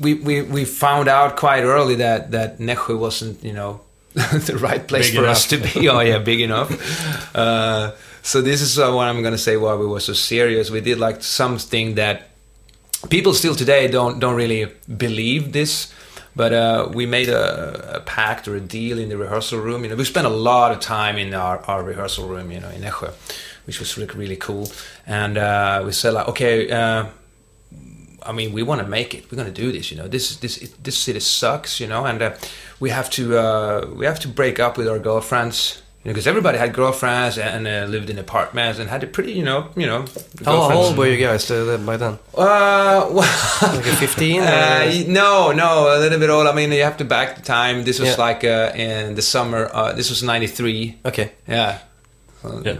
We, 0.00 0.14
we 0.14 0.42
we 0.42 0.64
found 0.64 1.08
out 1.08 1.36
quite 1.36 1.62
early 1.62 1.96
that 1.96 2.30
that 2.32 2.58
Nässjö 2.58 2.98
wasn't 2.98 3.44
you 3.44 3.52
know 3.52 3.80
the 4.46 4.56
right 4.58 4.86
place 4.88 5.10
Big 5.10 5.18
for 5.18 5.26
us 5.26 5.46
to 5.48 5.58
be. 5.58 5.88
Oh 5.88 6.00
yeah, 6.00 6.18
big 6.18 6.40
enough. 6.40 6.72
Uh, 7.36 7.92
so 8.22 8.40
this 8.40 8.62
is 8.62 8.78
uh, 8.78 8.90
what 8.90 9.08
I'm 9.08 9.22
gonna 9.22 9.36
say. 9.36 9.58
Why 9.58 9.74
we 9.74 9.86
were 9.86 10.00
so 10.00 10.14
serious. 10.14 10.70
We 10.70 10.80
did 10.80 10.98
like 10.98 11.22
something 11.22 11.96
that 11.96 12.30
people 13.10 13.34
still 13.34 13.54
today 13.54 13.88
don't 13.88 14.18
don't 14.18 14.34
really 14.34 14.72
believe 14.96 15.52
this 15.52 15.92
but 16.34 16.52
uh, 16.52 16.88
we 16.92 17.06
made 17.06 17.28
a, 17.28 17.96
a 17.96 18.00
pact 18.00 18.46
or 18.48 18.56
a 18.56 18.60
deal 18.60 18.98
in 18.98 19.08
the 19.08 19.16
rehearsal 19.16 19.60
room 19.60 19.84
you 19.84 19.90
know 19.90 19.96
we 19.96 20.04
spent 20.04 20.26
a 20.26 20.30
lot 20.30 20.72
of 20.72 20.80
time 20.80 21.18
in 21.18 21.34
our, 21.34 21.58
our 21.66 21.82
rehearsal 21.82 22.26
room 22.26 22.50
you 22.50 22.60
know 22.60 22.70
in 22.70 22.82
Nässjö 22.82 23.12
which 23.66 23.80
was 23.80 23.96
really, 23.98 24.14
really 24.14 24.36
cool 24.36 24.70
and 25.06 25.36
uh, 25.38 25.82
we 25.84 25.92
said 25.92 26.14
like 26.14 26.28
okay 26.28 26.70
uh, 26.70 27.06
I 28.28 28.32
mean, 28.32 28.52
we 28.52 28.62
want 28.62 28.80
to 28.82 28.86
make 28.88 29.14
it. 29.14 29.24
We're 29.30 29.36
going 29.42 29.52
to 29.54 29.62
do 29.62 29.72
this. 29.72 29.90
You 29.90 29.96
know, 29.98 30.08
this 30.08 30.36
this 30.36 30.58
this 30.82 30.96
city 30.98 31.20
sucks. 31.20 31.80
You 31.80 31.86
know, 31.88 32.04
and 32.04 32.20
uh, 32.22 32.34
we 32.80 32.90
have 32.90 33.08
to 33.10 33.22
uh, 33.38 33.86
we 33.98 34.06
have 34.06 34.18
to 34.20 34.28
break 34.28 34.58
up 34.60 34.76
with 34.78 34.88
our 34.88 34.98
girlfriends. 34.98 35.82
know, 36.04 36.12
because 36.14 36.28
everybody 36.30 36.56
had 36.58 36.72
girlfriends 36.72 37.36
and, 37.38 37.66
uh, 37.66 37.84
lived 37.90 38.10
in 38.10 38.18
apartments 38.18 38.78
and 38.78 38.88
had 38.88 39.02
a 39.02 39.06
pretty, 39.06 39.32
you 39.32 39.42
know, 39.44 39.66
you 39.76 39.86
know. 39.86 40.04
How, 40.44 40.70
old 40.72 40.96
were 40.96 41.08
you 41.08 41.18
guys 41.26 41.50
uh, 41.50 41.78
by 41.86 41.96
then? 41.96 42.18
Uh, 42.34 43.08
well, 43.16 43.74
Like 43.74 43.84
15? 43.98 44.40
uh, 44.42 45.04
no, 45.08 45.50
no, 45.52 45.68
a 45.96 45.98
little 45.98 46.18
bit 46.20 46.30
old. 46.30 46.46
I 46.46 46.52
mean, 46.54 46.70
you 46.72 46.84
have 46.84 46.96
to 46.98 47.04
back 47.04 47.34
the 47.36 47.42
time. 47.42 47.84
This 47.84 47.98
was 47.98 48.10
Yeah. 48.10 48.26
like 48.26 48.44
uh, 48.44 48.70
in 48.76 49.14
the 49.16 49.22
summer. 49.22 49.68
Uh, 49.72 49.96
this 49.96 50.08
was 50.10 50.22
'93. 50.22 50.94
okay. 51.06 51.32
Yeah. 51.48 51.78
Well, 52.46 52.62
Yeah. 52.66 52.76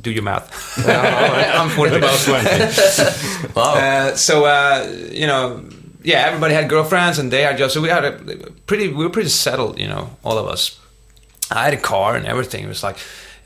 Do 0.00 0.10
your 0.10 0.22
math. 0.22 0.78
Yeah. 0.86 1.60
I'm 1.62 1.68
40 1.70 1.96
About 1.96 2.18
20. 2.18 2.48
Wow. 3.54 3.74
Uh, 3.74 4.16
so 4.16 4.44
uh, 4.44 4.86
you 5.12 5.26
know, 5.26 5.62
yeah, 6.02 6.26
everybody 6.26 6.54
had 6.54 6.68
girlfriends, 6.68 7.18
and 7.18 7.30
they 7.30 7.42
had 7.42 7.58
jobs. 7.58 7.72
So 7.74 7.80
we 7.80 7.88
had 7.88 8.04
a 8.04 8.12
pretty, 8.66 8.88
we 8.88 9.04
were 9.04 9.10
pretty 9.10 9.28
settled, 9.30 9.78
you 9.78 9.88
know, 9.88 10.08
all 10.24 10.38
of 10.38 10.46
us. 10.46 10.78
I 11.50 11.64
had 11.64 11.74
a 11.74 11.80
car 11.80 12.16
and 12.16 12.26
everything. 12.26 12.64
It 12.64 12.68
was 12.68 12.82
like, 12.82 12.96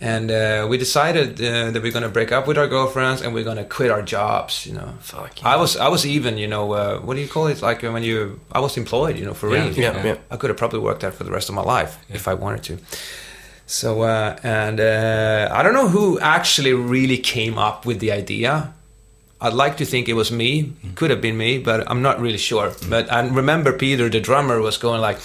and 0.00 0.31
uh, 0.31 0.66
we 0.71 0.76
decided 0.78 1.40
uh, 1.40 1.71
that 1.71 1.83
we're 1.83 1.93
gonna 1.93 2.09
break 2.11 2.31
up 2.33 2.47
with 2.47 2.59
our 2.59 2.69
girlfriends 2.69 3.23
and 3.23 3.33
we're 3.35 3.45
gonna 3.45 3.64
quit 3.64 3.90
our 3.90 4.02
jobs. 4.02 4.66
You 4.66 4.75
know, 4.75 4.88
Fuck. 5.00 5.33
I 5.43 5.57
was, 5.57 5.76
I 5.76 5.88
was 5.88 6.04
even, 6.04 6.37
you 6.38 6.47
know, 6.47 6.73
uh, 6.73 6.99
what 7.00 7.14
do 7.14 7.21
you 7.23 7.28
call 7.28 7.47
it? 7.49 7.62
Like 7.62 7.83
uh, 7.83 7.90
when 7.93 8.02
you, 8.02 8.38
I 8.52 8.61
was 8.61 8.76
employed, 8.76 9.16
you 9.19 9.25
know, 9.25 9.35
for 9.35 9.49
Yeah. 9.50 9.64
real. 9.64 9.73
Yeah, 9.73 10.04
yeah. 10.07 10.16
I 10.31 10.37
could 10.37 10.50
have 10.50 10.59
probably 10.59 10.81
worked 10.81 11.00
there 11.00 11.12
for 11.12 11.25
the 11.25 11.33
rest 11.33 11.49
of 11.49 11.54
my 11.54 11.62
life 11.62 11.97
if 12.11 12.28
I 12.28 12.35
wanted 12.35 12.62
to. 12.64 12.78
So, 13.66 14.02
uh, 14.02 14.38
and 14.42 14.78
uh, 14.78 15.49
I 15.52 15.62
don't 15.62 15.73
know 15.73 15.88
who 15.88 16.18
actually 16.21 16.75
really 16.75 17.16
came 17.18 17.59
up 17.59 17.87
with 17.87 17.99
the 18.00 18.12
idea. 18.12 18.75
I'd 19.40 19.54
like 19.54 19.76
to 19.78 19.85
think 19.85 20.09
it 20.09 20.14
was 20.14 20.30
me. 20.30 20.73
Could 20.94 21.11
have 21.11 21.21
been 21.21 21.37
me, 21.37 21.59
but 21.59 21.90
I'm 21.90 22.02
not 22.02 22.21
really 22.21 22.38
sure. 22.38 22.73
But 22.88 23.11
I 23.12 23.26
remember 23.26 23.73
Peter, 23.73 24.09
the 24.09 24.21
drummer, 24.21 24.61
was 24.61 24.76
going 24.78 25.00
like, 25.00 25.18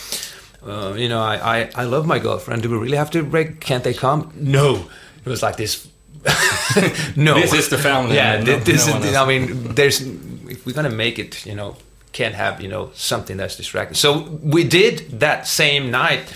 uh, 0.65 0.93
you 0.97 1.07
know, 1.07 1.21
I, 1.21 1.59
I, 1.59 1.69
I 1.75 1.83
love 1.83 2.05
my 2.05 2.19
girlfriend. 2.19 2.63
Do 2.63 2.69
we 2.69 2.77
really 2.77 2.97
have 2.97 3.11
to 3.11 3.23
break? 3.23 3.59
Can't 3.59 3.83
they 3.83 3.93
come? 3.93 4.31
No. 4.35 4.89
It 5.25 5.29
was 5.29 5.41
like 5.41 5.57
this. 5.57 5.87
no. 7.15 7.35
This 7.35 7.53
is 7.53 7.69
the 7.69 7.77
family. 7.77 8.15
Yeah, 8.15 8.41
no- 8.41 8.59
this 8.59 8.87
no 8.87 8.97
is. 8.97 9.15
I 9.15 9.25
mean, 9.25 9.75
there's. 9.75 10.01
If 10.01 10.65
we're 10.65 10.73
gonna 10.73 10.89
make 10.89 11.19
it, 11.19 11.45
you 11.45 11.55
know, 11.55 11.77
can't 12.11 12.35
have 12.35 12.59
you 12.61 12.67
know 12.67 12.91
something 12.93 13.37
that's 13.37 13.55
distracting. 13.55 13.95
So 13.95 14.23
we 14.41 14.63
did 14.63 15.19
that 15.19 15.47
same 15.47 15.91
night. 15.91 16.33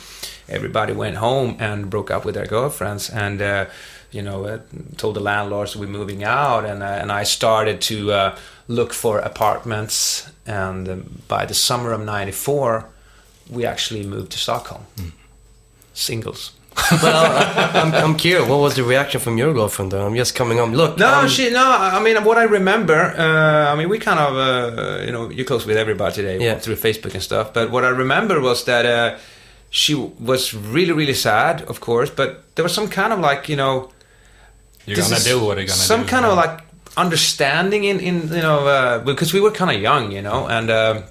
Everybody 0.50 0.94
went 0.94 1.16
home 1.18 1.56
and 1.60 1.90
broke 1.90 2.12
up 2.12 2.26
with 2.26 2.36
their 2.36 2.46
girlfriends, 2.48 3.10
and 3.10 3.42
uh, 3.42 3.66
you 4.12 4.22
know, 4.22 4.46
uh, 4.46 4.60
told 4.98 5.16
the 5.16 5.22
landlords 5.22 5.76
we're 5.76 5.88
moving 5.88 6.24
out, 6.24 6.66
and 6.66 6.84
uh, 6.84 7.02
and 7.02 7.12
I 7.12 7.24
started 7.26 7.80
to 7.82 8.12
uh, 8.12 8.36
look 8.68 8.94
for 8.94 9.20
apartments. 9.20 10.30
And 10.46 10.90
um, 10.90 11.22
by 11.28 11.46
the 11.46 11.54
summer 11.54 11.94
of 11.94 12.02
'94, 12.02 12.86
we 13.50 13.66
actually 13.66 14.04
moved 14.06 14.32
to 14.34 14.38
Stockholm. 14.38 14.86
Singles. 15.94 16.52
well, 17.04 17.76
I'm, 17.86 17.94
I'm 17.94 18.16
curious. 18.18 18.50
What 18.50 18.60
was 18.60 18.76
the 18.76 18.84
reaction 18.84 19.22
from 19.22 19.38
your 19.38 19.54
girlfriend? 19.54 19.92
Though 19.92 20.06
I'm 20.08 20.16
just 20.16 20.34
coming 20.36 20.58
home. 20.58 20.74
Look, 20.74 20.98
No, 20.98 21.06
I'm- 21.08 21.30
she 21.30 21.50
no. 21.52 21.64
I 21.64 22.02
mean, 22.02 22.24
what 22.24 22.38
I 22.38 22.44
remember, 22.44 22.96
uh, 23.18 23.72
I 23.72 23.76
mean, 23.76 23.90
we 23.90 24.00
kind 24.00 24.20
of, 24.20 24.36
uh, 24.36 25.04
you 25.06 25.12
know, 25.12 25.30
you're 25.30 25.46
close 25.46 25.68
with 25.68 25.78
everybody 25.78 26.16
today 26.16 26.44
Yeah. 26.44 26.58
through 26.58 26.76
Facebook 26.78 27.14
and 27.14 27.22
stuff. 27.22 27.54
But 27.54 27.70
what 27.70 27.84
I 27.86 27.90
remember 27.90 28.42
was 28.42 28.64
that 28.66 28.86
uh, 28.88 29.18
she 29.76 29.96
was 29.96 30.54
really, 30.54 30.92
really 30.92 31.16
sad, 31.16 31.64
of 31.64 31.80
course. 31.80 32.12
But 32.12 32.56
there 32.56 32.64
was 32.64 32.74
some 32.74 32.88
kind 32.88 33.12
of 33.12 33.20
like, 33.20 33.50
you 33.50 33.56
know, 33.56 33.90
You're 34.86 34.98
gonna 34.98 35.20
do 35.20 35.44
what 35.44 35.58
you're 35.58 35.66
gonna 35.66 35.88
some 35.88 36.04
do. 36.04 36.10
kind 36.10 36.26
of 36.26 36.38
like 36.38 36.60
understanding 36.96 37.84
in, 37.84 38.00
in 38.00 38.16
you 38.30 38.42
know, 38.42 38.68
uh, 38.68 39.00
because 39.00 39.34
we 39.34 39.42
were 39.42 39.50
kind 39.52 39.72
of 39.76 39.82
young, 39.82 40.12
you 40.12 40.22
know, 40.22 40.48
and 40.48 40.70
uh, 40.70 41.02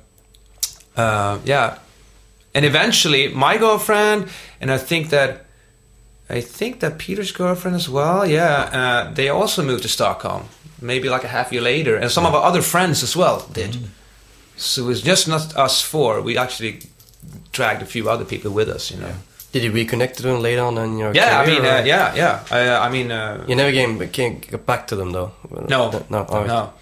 uh, 0.97 1.38
yeah, 1.45 1.78
and 2.54 2.64
eventually 2.64 3.28
my 3.35 3.59
girlfriend 3.59 4.28
and 4.61 4.71
I 4.71 4.78
think 4.78 5.11
that 5.11 5.31
I 6.31 6.40
think 6.40 6.78
that 6.81 6.99
Peter's 6.99 7.33
girlfriend 7.33 7.75
as 7.76 7.88
well. 7.88 8.25
Yeah, 8.25 8.71
uh, 8.81 9.12
they 9.14 9.28
also 9.28 9.62
moved 9.64 9.83
to 9.83 9.88
Stockholm. 9.88 10.45
Maybe 10.81 11.09
like 11.09 11.25
a 11.25 11.28
half 11.28 11.52
year 11.52 11.62
later, 11.62 11.97
and 11.97 12.11
some 12.11 12.26
of 12.26 12.35
our 12.35 12.45
other 12.50 12.62
friends 12.62 13.02
as 13.02 13.16
well 13.16 13.45
did. 13.52 13.76
So 14.57 14.83
it 14.85 14.87
was 14.87 15.02
just 15.02 15.26
not 15.26 15.57
us 15.57 15.83
four. 15.83 16.21
We 16.23 16.37
actually 16.38 16.78
dragged 17.52 17.82
a 17.82 17.87
few 17.87 18.09
other 18.09 18.25
people 18.25 18.50
with 18.50 18.68
us. 18.68 18.90
You 18.90 18.99
know. 18.99 19.14
Did 19.52 19.64
you 19.64 19.73
reconnect 19.73 20.14
to 20.16 20.23
them 20.23 20.40
later 20.40 20.62
on 20.62 20.78
in 20.78 20.99
your 20.99 21.12
Yeah, 21.14 21.38
I 21.38 21.47
mean, 21.47 21.61
uh, 21.61 21.82
yeah, 21.85 22.14
yeah. 22.14 22.40
Uh, 22.50 22.80
I 22.80 22.88
mean, 22.88 23.12
uh, 23.12 23.44
You 23.47 23.54
never 23.54 23.71
came, 23.71 23.99
came 24.09 24.38
get 24.38 24.64
back 24.64 24.87
to 24.87 24.97
them 24.97 25.12
though. 25.12 25.32
no, 25.68 26.04
no. 26.09 26.25
all 26.25 26.38
right. 26.40 26.47
no. 26.47 26.73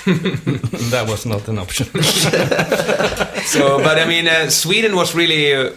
that 0.90 1.06
was 1.08 1.26
not 1.26 1.46
an 1.48 1.58
option. 1.58 1.86
so 3.44 3.78
but 3.82 3.98
i 3.98 4.06
mean 4.06 4.26
uh, 4.28 4.48
sweden 4.48 4.94
was 4.96 5.14
really 5.14 5.52
uh, 5.52 5.72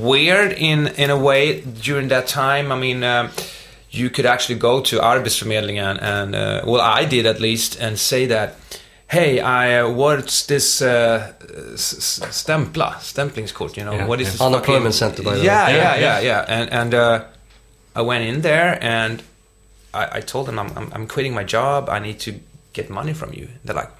weird 0.00 0.52
in 0.52 0.86
in 0.96 1.10
a 1.10 1.16
way 1.16 1.60
during 1.60 2.08
that 2.08 2.26
time 2.26 2.72
i 2.72 2.78
mean 2.78 3.02
um, 3.04 3.28
you 3.90 4.08
could 4.08 4.24
actually 4.26 4.58
go 4.58 4.80
to 4.80 4.98
arbetsförmedlingen 4.98 6.00
and 6.00 6.34
uh, 6.34 6.62
well 6.64 6.80
i 6.80 7.04
did 7.04 7.26
at 7.26 7.40
least 7.40 7.78
and 7.80 7.98
say 7.98 8.26
that 8.26 8.56
hey 9.12 9.40
i 9.40 9.80
uh, 9.80 9.88
what's 10.00 10.46
this 10.46 10.80
uh, 10.82 11.32
s- 11.74 11.94
s- 11.98 12.22
stämpla 12.30 12.94
stämplingskort 13.00 13.76
you 13.76 13.84
know 13.84 13.94
Yeah, 13.96 14.08
what 14.08 14.20
is 14.20 14.26
yeah. 14.26 14.32
this 14.32 14.40
Unemployment 14.40 14.94
center, 14.94 15.22
by 15.22 15.34
the 15.36 15.44
yeah 15.44 15.66
way. 15.66 15.76
yeah 15.76 15.96
Yeah, 16.00 16.22
yeah 16.22 16.24
yeah 16.48 16.60
and 16.60 16.72
and 16.72 16.94
uh, 16.94 17.20
i 17.94 18.02
went 18.02 18.24
in 18.24 18.42
there 18.42 18.78
and 18.80 19.22
I, 19.94 20.18
I 20.18 20.22
told 20.22 20.46
them 20.46 20.58
I'm, 20.58 20.70
I'm, 20.78 20.88
I'm 20.94 21.06
quitting 21.06 21.34
my 21.34 21.44
job. 21.44 21.88
I 21.90 21.98
need 21.98 22.18
to 22.20 22.32
get 22.72 22.88
money 22.88 23.12
from 23.14 23.30
you. 23.34 23.48
They're 23.64 23.76
like, 23.82 23.90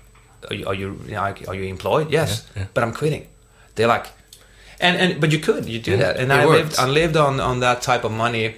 are 0.48 0.54
you, 0.56 0.66
are 0.68 0.74
you, 0.74 0.88
you 1.06 1.14
know, 1.16 1.34
are 1.48 1.54
you 1.54 1.64
employed? 1.68 2.06
Yes, 2.10 2.30
Yeah, 2.30 2.62
yeah. 2.62 2.66
but 2.74 2.82
I'm 2.82 2.92
quitting. 2.94 3.26
They're 3.74 3.92
like, 3.94 4.06
and 4.80 4.96
and 5.02 5.20
but 5.20 5.30
you 5.32 5.38
could 5.38 5.66
you 5.66 5.80
do 5.84 5.90
Yeah, 5.90 5.98
that, 6.12 6.16
and 6.16 6.32
I 6.32 6.46
worked. 6.46 6.58
lived 6.58 6.78
I 6.78 6.86
lived 6.92 7.16
on 7.16 7.40
on 7.40 7.60
that 7.60 7.82
type 7.82 8.04
of 8.06 8.12
money. 8.12 8.54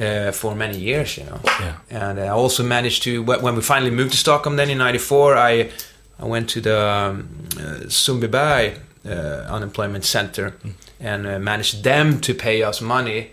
Uh, 0.00 0.32
for 0.32 0.54
many 0.56 0.76
years, 0.78 1.16
you 1.16 1.24
know, 1.26 1.38
Yeah. 1.60 1.74
and 2.08 2.18
I 2.18 2.28
also 2.28 2.62
managed 2.64 3.02
to 3.04 3.22
when 3.22 3.54
we 3.56 3.62
finally 3.62 3.90
moved 3.92 4.10
to 4.10 4.16
Stockholm. 4.18 4.56
Then 4.56 4.68
in 4.70 4.78
'94, 4.78 5.36
I 5.52 5.70
I 6.18 6.24
went 6.26 6.48
to 6.50 6.60
the 6.60 6.78
um, 6.88 7.28
uh, 7.58 7.86
Sundbyberg 7.88 8.78
uh, 9.06 9.10
unemployment 9.54 10.04
center 10.04 10.50
Mm. 10.64 10.72
and 11.00 11.26
uh, 11.26 11.38
managed 11.38 11.82
them 11.84 12.20
to 12.20 12.34
pay 12.34 12.62
us 12.62 12.80
money 12.80 13.30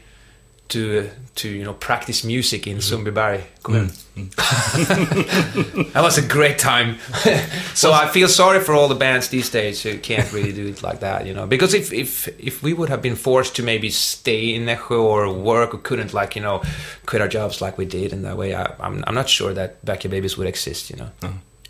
to 0.67 1.09
to 1.35 1.47
you 1.47 1.63
know 1.63 1.73
practice 1.73 2.23
music 2.27 2.61
Mm-hmm. 2.61 2.71
in 2.71 2.81
Sundbyberg 2.81 3.41
kommun. 3.63 3.89
Mm. 4.15 4.31
that 5.93 6.01
was 6.01 6.17
a 6.17 6.21
great 6.21 6.57
time. 6.59 6.97
so 7.73 7.91
I 7.93 8.07
feel 8.07 8.27
sorry 8.27 8.59
for 8.59 8.73
all 8.73 8.87
the 8.87 8.95
bands 8.99 9.27
these 9.29 9.49
days 9.51 9.83
who 9.83 9.97
can't 9.99 10.31
really 10.33 10.53
do 10.53 10.67
it 10.67 10.81
like 10.83 10.99
that, 10.99 11.25
you 11.25 11.33
know. 11.33 11.47
Because 11.47 11.73
if 11.73 11.91
if 11.93 12.27
if 12.39 12.63
we 12.63 12.73
would 12.73 12.89
have 12.89 13.01
been 13.01 13.15
forced 13.15 13.55
to 13.55 13.63
maybe 13.63 13.89
stay 13.89 14.53
in 14.55 14.65
Nässjö 14.65 14.99
or 15.03 15.31
work 15.33 15.73
or 15.73 15.77
couldn't 15.81 16.13
like 16.13 16.35
you 16.35 16.41
know 16.43 16.61
quit 17.05 17.21
our 17.21 17.27
jobs 17.29 17.61
like 17.61 17.77
we 17.77 17.85
did 17.85 18.11
in 18.13 18.21
that 18.23 18.37
way, 18.37 18.53
I, 18.55 18.63
I'm 18.79 19.03
I'm 19.07 19.15
not 19.15 19.29
sure 19.29 19.53
that 19.53 19.83
Backyard 19.85 20.11
Babies 20.11 20.37
would 20.37 20.47
exist, 20.47 20.89
you 20.89 20.97
know. 20.97 21.09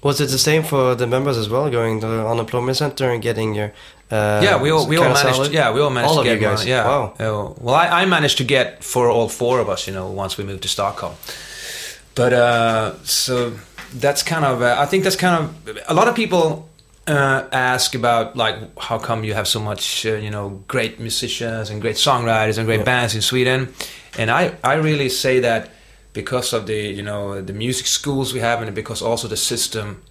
Was 0.03 0.19
it 0.19 0.29
the 0.29 0.37
same 0.39 0.63
for 0.63 0.95
the 0.95 1.05
members 1.05 1.37
as 1.37 1.47
well, 1.47 1.69
going 1.69 2.01
to 2.01 2.07
the 2.07 2.27
unemployment 2.27 2.75
center 2.77 3.11
and 3.11 3.21
getting 3.21 3.53
your? 3.55 3.71
Uh, 4.09 4.41
yeah, 4.43 4.61
we 4.61 4.71
all 4.71 4.87
we 4.87 4.97
all 4.97 5.03
managed. 5.13 5.35
salary? 5.35 5.53
Yeah, 5.53 5.71
we 5.73 5.79
all 5.79 5.89
managed 5.91 6.09
All 6.09 6.15
to 6.15 6.21
of 6.21 6.25
get 6.25 6.41
you 6.41 6.47
guys. 6.47 6.59
one, 6.59 6.67
Yeah. 6.67 6.85
Wow. 6.85 7.13
Uh, 7.19 7.53
well, 7.61 7.75
I, 7.75 8.01
I 8.01 8.05
managed 8.05 8.37
to 8.39 8.43
get 8.43 8.83
for 8.83 9.09
all 9.09 9.29
four 9.29 9.59
of 9.59 9.69
us, 9.69 9.87
you 9.87 9.93
know, 9.93 10.07
once 10.11 10.37
we 10.37 10.43
moved 10.43 10.63
to 10.63 10.67
Stockholm. 10.67 11.13
But 12.15 12.33
uh, 12.33 12.95
so 13.03 13.53
that's 13.93 14.23
kind 14.23 14.43
of. 14.45 14.61
Uh, 14.61 14.75
I 14.79 14.85
think 14.85 15.03
that's 15.03 15.15
kind 15.15 15.35
of. 15.43 15.79
A 15.87 15.93
lot 15.93 16.07
of 16.07 16.15
people 16.15 16.67
uh, 17.07 17.43
ask 17.53 17.95
about 17.95 18.35
like 18.35 18.55
how 18.79 18.97
come 18.97 19.23
you 19.23 19.33
have 19.33 19.47
so 19.47 19.59
much, 19.59 20.05
uh, 20.05 20.15
you 20.15 20.29
know, 20.29 20.61
great 20.67 20.99
musicians 20.99 21.69
and 21.69 21.79
great 21.81 21.95
songwriters 21.95 22.57
and 22.57 22.65
great 22.65 22.79
Yeah. 22.79 22.85
bands 22.85 23.15
in 23.15 23.21
Sweden, 23.21 23.73
and 24.17 24.29
I 24.29 24.51
I 24.63 24.73
really 24.73 25.09
say 25.09 25.39
that 25.41 25.69
because 26.13 26.53
of 26.53 26.65
the 26.65 26.79
you 26.97 27.03
know 27.03 27.41
the 27.41 27.53
music 27.53 27.87
schools 27.87 28.33
we 28.33 28.39
have 28.39 28.61
and 28.61 28.75
because 28.75 29.01
also 29.01 29.27
the 29.27 29.37
system 29.37 30.01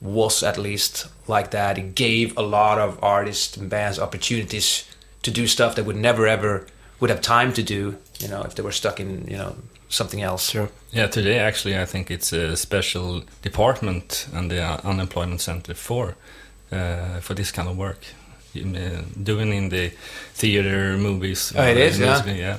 was 0.00 0.42
at 0.42 0.58
least 0.58 1.06
like 1.26 1.50
that. 1.50 1.78
It 1.78 1.94
gave 1.94 2.36
a 2.36 2.42
lot 2.42 2.78
of 2.78 2.98
artists 3.02 3.56
and 3.56 3.68
bands 3.68 3.98
opportunities 3.98 4.84
to 5.22 5.30
do 5.30 5.46
stuff 5.46 5.74
that 5.74 5.84
would 5.84 5.96
never 5.96 6.26
ever 6.26 6.66
would 7.00 7.10
have 7.10 7.20
time 7.20 7.52
to 7.52 7.62
do, 7.62 7.96
you 8.18 8.28
know, 8.28 8.42
if 8.42 8.54
they 8.54 8.62
were 8.62 8.72
stuck 8.72 9.00
in, 9.00 9.26
you 9.28 9.36
know, 9.36 9.54
something 9.88 10.22
else. 10.22 10.50
Sure. 10.50 10.68
Yeah, 10.92 11.06
today 11.06 11.38
actually 11.38 11.78
I 11.78 11.84
think 11.84 12.10
it's 12.10 12.32
a 12.32 12.56
special 12.56 13.22
department 13.42 14.28
and 14.32 14.50
the 14.50 14.62
uh, 14.62 14.80
unemployment 14.84 15.40
center 15.40 15.74
for 15.74 16.16
uh, 16.72 17.20
for 17.20 17.34
this 17.34 17.52
kind 17.52 17.68
of 17.68 17.76
work. 17.76 18.04
Uh, 18.56 19.02
doing 19.22 19.52
in 19.52 19.68
the 19.68 19.90
theater, 20.34 20.96
movies. 20.96 21.52
Oh, 21.56 21.62
it 21.62 21.76
yeah? 21.76 22.06
music, 22.06 22.36
yeah. 22.36 22.58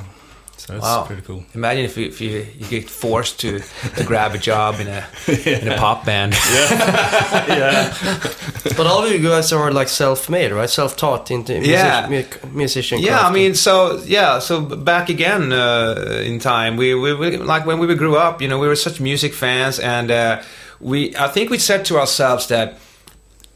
So 0.60 0.74
that's 0.74 0.84
Wow. 0.86 1.04
pretty 1.08 1.22
cool. 1.22 1.44
Imagine 1.56 1.86
if 1.86 1.98
you, 1.98 2.08
if 2.08 2.20
you, 2.22 2.46
you 2.60 2.66
get 2.68 2.90
forced 2.90 3.40
to, 3.40 3.60
to 3.96 4.04
grab 4.04 4.36
a 4.36 4.38
job 4.38 4.80
in 4.80 4.88
a 4.88 5.04
in 5.62 5.68
a 5.70 5.78
pop 5.84 6.06
band. 6.06 6.34
yeah. 6.54 7.48
yeah. 7.48 7.94
But 8.78 8.86
all 8.88 9.04
of 9.06 9.12
you 9.12 9.20
guys 9.20 9.52
are 9.54 9.72
like 9.72 9.88
self-made, 9.90 10.52
right? 10.52 10.70
Self-taught 10.70 11.32
into 11.32 11.54
music, 11.54 11.70
Yeah. 11.72 12.08
mu- 12.10 12.50
musician. 12.58 13.00
Yeah, 13.00 13.22
I 13.22 13.32
mean, 13.32 13.56
so 13.56 14.02
yeah, 14.06 14.40
so 14.40 14.62
back 14.62 15.10
again 15.10 15.52
uh, 15.54 16.22
in 16.26 16.40
time, 16.40 16.78
we, 16.78 16.94
we, 16.94 17.14
we 17.14 17.38
like 17.38 17.66
when 17.66 17.80
we 17.80 17.96
grew 17.96 18.16
up, 18.18 18.42
you 18.42 18.48
know, 18.48 18.60
we 18.60 18.68
were 18.68 18.76
such 18.76 19.00
music 19.00 19.34
fans, 19.34 19.80
and 19.80 20.12
uh, 20.12 20.42
we 20.80 21.16
I 21.16 21.28
think 21.30 21.50
we 21.50 21.58
said 21.58 21.86
to 21.86 21.98
ourselves 22.00 22.48
that 22.48 22.78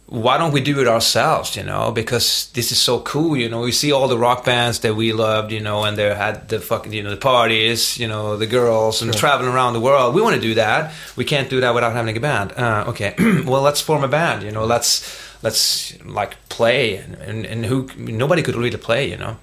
why 0.07 0.37
don't 0.37 0.51
we 0.51 0.61
do 0.61 0.79
it 0.79 0.87
ourselves? 0.87 1.55
You 1.55 1.63
know, 1.63 1.91
because 1.91 2.51
this 2.53 2.71
is 2.71 2.79
so 2.79 2.99
cool. 2.99 3.37
You 3.37 3.49
know, 3.49 3.61
we 3.61 3.71
see 3.71 3.91
all 3.91 4.07
the 4.07 4.17
rock 4.17 4.45
bands 4.45 4.79
that 4.79 4.95
we 4.95 5.13
loved. 5.13 5.51
You 5.51 5.61
know, 5.61 5.83
and 5.85 5.97
they 5.97 6.13
had 6.13 6.49
the 6.49 6.59
fucking 6.59 6.93
you 6.93 7.03
know 7.03 7.09
the 7.09 7.17
parties. 7.17 7.97
You 7.97 8.07
know, 8.07 8.37
the 8.37 8.47
girls 8.47 9.01
and 9.01 9.13
traveling 9.13 9.51
around 9.51 9.73
the 9.73 9.79
world. 9.79 10.13
We 10.13 10.21
want 10.21 10.35
to 10.35 10.41
do 10.41 10.55
that. 10.55 10.93
We 11.15 11.25
can't 11.25 11.49
do 11.49 11.61
that 11.61 11.73
without 11.73 11.93
having 11.93 12.15
a 12.15 12.19
band. 12.19 12.51
Uh, 12.51 12.85
okay, 12.89 13.15
well 13.45 13.61
let's 13.61 13.81
form 13.81 14.03
a 14.03 14.07
band. 14.07 14.43
You 14.43 14.51
know, 14.51 14.65
let's 14.65 15.03
let's 15.41 15.97
like 16.05 16.37
play 16.49 16.97
and, 16.97 17.15
and, 17.15 17.45
and 17.45 17.65
who 17.65 17.89
nobody 17.97 18.41
could 18.41 18.55
really 18.55 18.77
play. 18.77 19.09
You 19.09 19.17
know. 19.17 19.37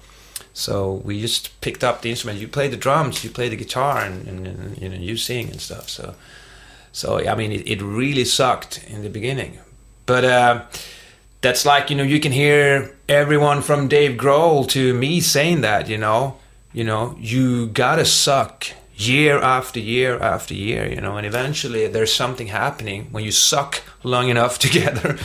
So 0.53 1.01
we 1.05 1.21
just 1.21 1.59
picked 1.61 1.83
up 1.83 2.01
the 2.01 2.09
instrument. 2.09 2.39
You 2.39 2.47
play 2.47 2.67
the 2.67 2.77
drums, 2.77 3.23
you 3.23 3.29
play 3.29 3.49
the 3.49 3.55
guitar, 3.55 3.99
and, 4.03 4.27
and, 4.27 4.47
and 4.47 4.81
you 4.81 4.89
know 4.89 4.95
you 4.95 5.17
sing 5.17 5.49
and 5.49 5.61
stuff. 5.61 5.89
So, 5.89 6.15
so 6.91 7.25
I 7.25 7.35
mean, 7.35 7.51
it, 7.51 7.67
it 7.67 7.81
really 7.81 8.25
sucked 8.25 8.83
in 8.87 9.03
the 9.03 9.09
beginning, 9.09 9.59
but 10.05 10.25
uh, 10.25 10.65
that's 11.41 11.65
like 11.65 11.89
you 11.89 11.95
know 11.95 12.03
you 12.03 12.19
can 12.19 12.31
hear 12.31 12.95
everyone 13.09 13.61
from 13.61 13.87
Dave 13.87 14.17
Grohl 14.17 14.67
to 14.69 14.93
me 14.93 15.19
saying 15.21 15.61
that 15.61 15.89
you 15.89 15.97
know. 15.97 16.37
You 16.73 16.85
know 16.85 17.17
you 17.19 17.67
gotta 17.67 18.05
suck 18.05 18.67
year 18.95 19.39
after 19.39 19.79
year 19.79 20.17
after 20.19 20.53
year 20.53 20.87
you 20.87 21.01
know 21.01 21.17
and 21.17 21.25
eventually 21.25 21.87
there's 21.87 22.13
something 22.13 22.47
happening. 22.47 23.07
When 23.11 23.23
you 23.25 23.31
suck 23.31 23.81
long 24.03 24.29
enough 24.29 24.57
together 24.67 25.17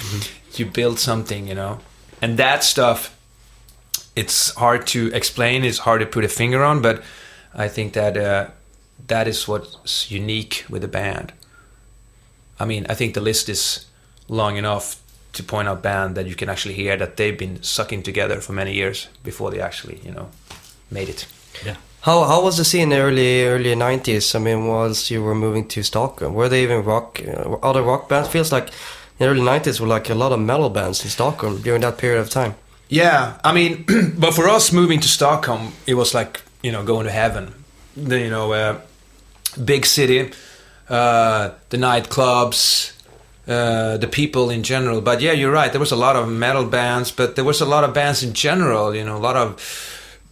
you 0.54 0.66
build 0.66 0.98
something 0.98 1.46
you 1.46 1.54
know. 1.54 1.78
And 2.20 2.36
that 2.38 2.64
stuff 2.64 3.16
it's 4.16 4.54
hard 4.54 4.86
to 4.88 5.10
explain 5.12 5.64
it's 5.64 5.78
hard 5.78 6.00
to 6.00 6.06
put 6.06 6.24
a 6.24 6.28
finger 6.28 6.64
on 6.64 6.80
but 6.80 7.02
i 7.54 7.68
think 7.68 7.92
that 7.92 8.16
uh, 8.16 8.48
that 9.06 9.28
is 9.28 9.46
what's 9.46 10.10
unique 10.10 10.64
with 10.70 10.80
the 10.82 10.88
band. 10.88 11.32
I 12.58 12.64
mean 12.64 12.86
i 12.88 12.94
think 12.94 13.14
the 13.14 13.20
list 13.20 13.48
is 13.48 13.86
long 14.28 14.56
enough 14.56 14.96
to 15.32 15.42
point 15.42 15.68
out 15.68 15.82
band 15.82 16.14
that 16.16 16.26
you 16.26 16.34
can 16.34 16.48
actually 16.48 16.74
hear 16.74 16.96
that 16.96 17.16
they've 17.16 17.38
been 17.38 17.62
sucking 17.62 18.02
together 18.02 18.40
for 18.40 18.52
many 18.52 18.72
years 18.72 19.08
before 19.22 19.50
they 19.50 19.60
actually 19.60 20.00
you 20.04 20.12
know 20.12 20.28
made 20.90 21.08
it 21.08 21.26
Yeah. 21.64 21.76
How 22.00 22.24
how 22.24 22.42
was 22.42 22.56
the 22.56 22.64
scene 22.64 22.82
in 22.82 22.88
the 22.90 22.98
early 22.98 23.44
early 23.44 23.74
nineties? 23.74 24.34
I 24.34 24.38
mean, 24.38 24.66
whilst 24.68 25.10
you 25.10 25.24
were 25.24 25.34
moving 25.34 25.66
to 25.68 25.82
Stockholm, 25.82 26.34
were 26.34 26.48
they 26.48 26.62
even 26.62 26.84
rock 26.84 27.20
uh, 27.26 27.68
other 27.68 27.82
rock 27.82 28.08
bands? 28.08 28.28
Feels 28.28 28.52
like 28.52 28.68
in 28.68 28.72
the 29.18 29.26
early 29.26 29.42
nineties 29.42 29.80
were 29.80 29.88
like 29.88 30.12
a 30.12 30.14
lot 30.14 30.32
of 30.32 30.38
metal 30.38 30.70
bands 30.70 31.04
in 31.04 31.10
Stockholm 31.10 31.62
during 31.62 31.82
that 31.82 31.98
period 31.98 32.20
of 32.20 32.30
time. 32.30 32.54
Yeah, 32.88 33.38
I 33.42 33.52
mean, 33.52 33.84
but 34.18 34.34
for 34.34 34.48
us 34.48 34.72
moving 34.72 35.00
to 35.00 35.08
Stockholm, 35.08 35.72
it 35.86 35.94
was 35.94 36.14
like 36.14 36.42
you 36.62 36.70
know 36.72 36.84
going 36.84 37.06
to 37.06 37.12
heaven. 37.12 37.52
The, 37.96 38.18
you 38.20 38.30
know, 38.30 38.52
uh, 38.52 38.80
big 39.64 39.86
city, 39.86 40.30
uh, 40.88 41.50
the 41.70 41.78
nightclubs, 41.78 42.92
uh, 43.46 43.96
the 43.96 44.08
people 44.08 44.50
in 44.50 44.62
general. 44.62 45.00
But 45.00 45.20
yeah, 45.20 45.32
you're 45.32 45.52
right. 45.52 45.70
There 45.70 45.80
was 45.80 45.92
a 45.92 45.96
lot 45.96 46.16
of 46.16 46.28
metal 46.28 46.64
bands, 46.64 47.12
but 47.12 47.36
there 47.36 47.44
was 47.44 47.60
a 47.60 47.66
lot 47.66 47.84
of 47.84 47.92
bands 47.94 48.22
in 48.22 48.32
general. 48.32 48.94
You 48.94 49.04
know, 49.04 49.16
a 49.16 49.18
lot 49.18 49.36
of 49.36 49.56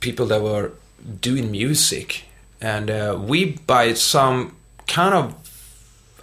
people 0.00 0.26
that 0.26 0.42
were 0.42 0.72
doing 1.20 1.50
music, 1.50 2.24
and 2.60 2.90
uh, 2.90 3.18
we 3.20 3.56
by 3.66 3.94
some 3.94 4.56
kind 4.86 5.14
of 5.14 5.34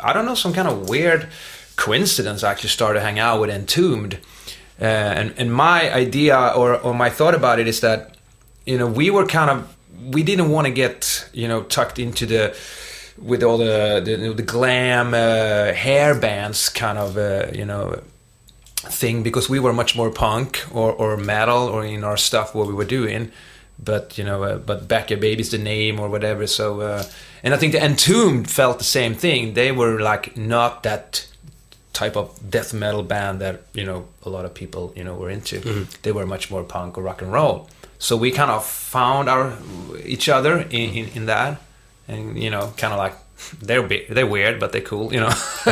I 0.03 0.13
don't 0.13 0.25
know, 0.25 0.35
some 0.35 0.53
kind 0.53 0.67
of 0.67 0.89
weird 0.89 1.27
coincidence 1.75 2.43
actually 2.43 2.69
started 2.69 2.99
to 2.99 3.05
hang 3.05 3.19
out 3.19 3.39
with 3.39 3.49
Entombed. 3.49 4.17
Uh, 4.79 4.85
and, 4.85 5.33
and 5.37 5.53
my 5.53 5.93
idea 5.93 6.53
or, 6.55 6.79
or 6.79 6.93
my 6.93 7.09
thought 7.09 7.35
about 7.35 7.59
it 7.59 7.67
is 7.67 7.81
that, 7.81 8.15
you 8.65 8.77
know, 8.77 8.87
we 8.87 9.11
were 9.11 9.25
kind 9.25 9.49
of, 9.51 9.75
we 10.11 10.23
didn't 10.23 10.49
want 10.49 10.65
to 10.65 10.73
get, 10.73 11.29
you 11.33 11.47
know, 11.47 11.61
tucked 11.63 11.99
into 11.99 12.25
the, 12.25 12.55
with 13.17 13.43
all 13.43 13.57
the, 13.57 14.01
the, 14.03 14.33
the 14.33 14.43
glam 14.43 15.13
uh, 15.13 15.73
hair 15.73 16.15
bands 16.15 16.69
kind 16.69 16.97
of, 16.97 17.17
uh, 17.17 17.47
you 17.53 17.65
know, 17.65 18.01
thing 18.81 19.23
because 19.23 19.49
we 19.49 19.59
were 19.59 19.73
much 19.73 19.95
more 19.95 20.09
punk 20.09 20.63
or, 20.73 20.91
or 20.91 21.17
metal 21.17 21.67
or 21.67 21.85
in 21.85 22.03
our 22.03 22.17
stuff 22.17 22.55
what 22.55 22.67
we 22.67 22.73
were 22.73 22.85
doing. 22.85 23.31
But 23.83 24.17
you 24.17 24.23
know 24.23 24.43
uh, 24.43 24.57
but 24.57 24.87
Backyard 24.87 25.21
Babies 25.21 25.51
the 25.51 25.57
name 25.57 25.99
or 25.99 26.07
whatever. 26.09 26.45
So 26.47 26.81
uh, 26.81 27.03
and 27.43 27.53
i 27.53 27.57
think 27.57 27.73
the 27.73 27.83
entombed 27.83 28.49
felt 28.49 28.77
the 28.77 28.83
same 28.83 29.15
thing. 29.15 29.53
They 29.53 29.71
were 29.71 29.99
like 29.99 30.37
not 30.37 30.83
that 30.83 31.27
type 31.93 32.15
of 32.15 32.39
death 32.49 32.73
metal 32.73 33.03
band 33.03 33.41
that 33.41 33.63
you 33.73 33.83
know 33.83 34.07
a 34.23 34.29
lot 34.29 34.45
of 34.45 34.53
people 34.53 34.93
you 34.95 35.03
know 35.03 35.15
were 35.15 35.29
into. 35.29 35.59
They 36.03 36.11
were 36.11 36.25
much 36.25 36.51
more 36.51 36.63
punk 36.63 36.97
or 36.97 37.01
rock 37.03 37.21
and 37.21 37.31
roll. 37.31 37.69
So 37.97 38.17
we 38.17 38.31
kind 38.31 38.51
of 38.51 38.65
found 38.65 39.29
our 39.29 39.57
each 40.05 40.29
other 40.29 40.59
in, 40.59 40.89
in, 40.93 41.07
in 41.15 41.25
that 41.25 41.59
and 42.11 42.41
you 42.41 42.49
know 42.49 42.73
kind 42.77 42.93
of 42.93 42.99
like 42.99 43.15
they're 43.61 43.87
they're 44.09 44.27
weird 44.27 44.59
but 44.59 44.71
they're 44.71 44.81
cool 44.81 45.11
you 45.13 45.19
know 45.19 45.29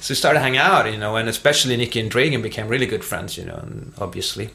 so 0.00 0.12
we 0.12 0.14
started 0.14 0.40
hanging 0.40 0.58
out 0.58 0.90
you 0.90 0.98
know 0.98 1.16
and 1.16 1.28
especially 1.28 1.76
Nicke 1.76 2.00
and 2.00 2.10
Dregen 2.10 2.42
became 2.42 2.68
really 2.68 2.86
good 2.86 3.04
friends 3.04 3.38
you 3.38 3.44
know 3.44 3.56
and 3.56 3.92
obviously 3.98 4.50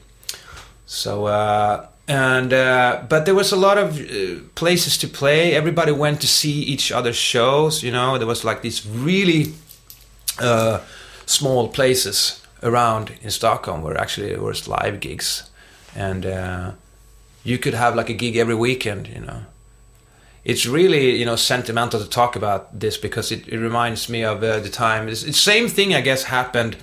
so 0.85 1.25
uh, 1.25 1.87
and 2.07 2.53
uh, 2.53 3.03
but 3.09 3.25
there 3.25 3.33
was 3.33 3.51
a 3.51 3.55
lot 3.55 3.77
of 3.77 3.99
uh, 3.99 4.39
places 4.53 4.97
to 4.99 5.07
play. 5.07 5.55
Everybody 5.55 5.91
went 5.91 6.21
to 6.21 6.27
see 6.27 6.61
each 6.61 6.91
other's 6.91 7.15
shows. 7.15 7.81
You 7.81 7.91
know, 7.91 8.17
there 8.17 8.27
was 8.27 8.43
like 8.43 8.61
these 8.61 8.85
really 8.85 9.53
uh, 10.39 10.81
small 11.25 11.69
places 11.69 12.43
around 12.61 13.11
in 13.21 13.31
Stockholm 13.31 13.81
where 13.81 13.97
actually 13.97 14.29
there 14.29 14.41
was 14.41 14.67
live 14.67 14.99
gigs, 14.99 15.49
and 15.95 16.25
uh, 16.25 16.71
you 17.43 17.57
could 17.57 17.73
have 17.73 17.95
like 17.95 18.09
a 18.09 18.13
gig 18.13 18.35
every 18.35 18.55
weekend. 18.55 19.07
You 19.07 19.21
know, 19.21 19.45
it's 20.45 20.65
really 20.67 21.17
you 21.19 21.25
know 21.25 21.35
sentimental 21.35 21.99
to 21.99 22.09
talk 22.09 22.35
about 22.35 22.79
this 22.79 22.97
because 22.97 23.31
it, 23.31 23.47
it 23.47 23.57
reminds 23.59 24.09
me 24.09 24.23
of 24.23 24.43
uh, 24.43 24.59
the 24.59 24.69
time. 24.69 25.09
It's, 25.09 25.23
it's 25.23 25.39
same 25.39 25.67
thing 25.67 25.93
I 25.93 26.01
guess 26.01 26.23
happened 26.23 26.75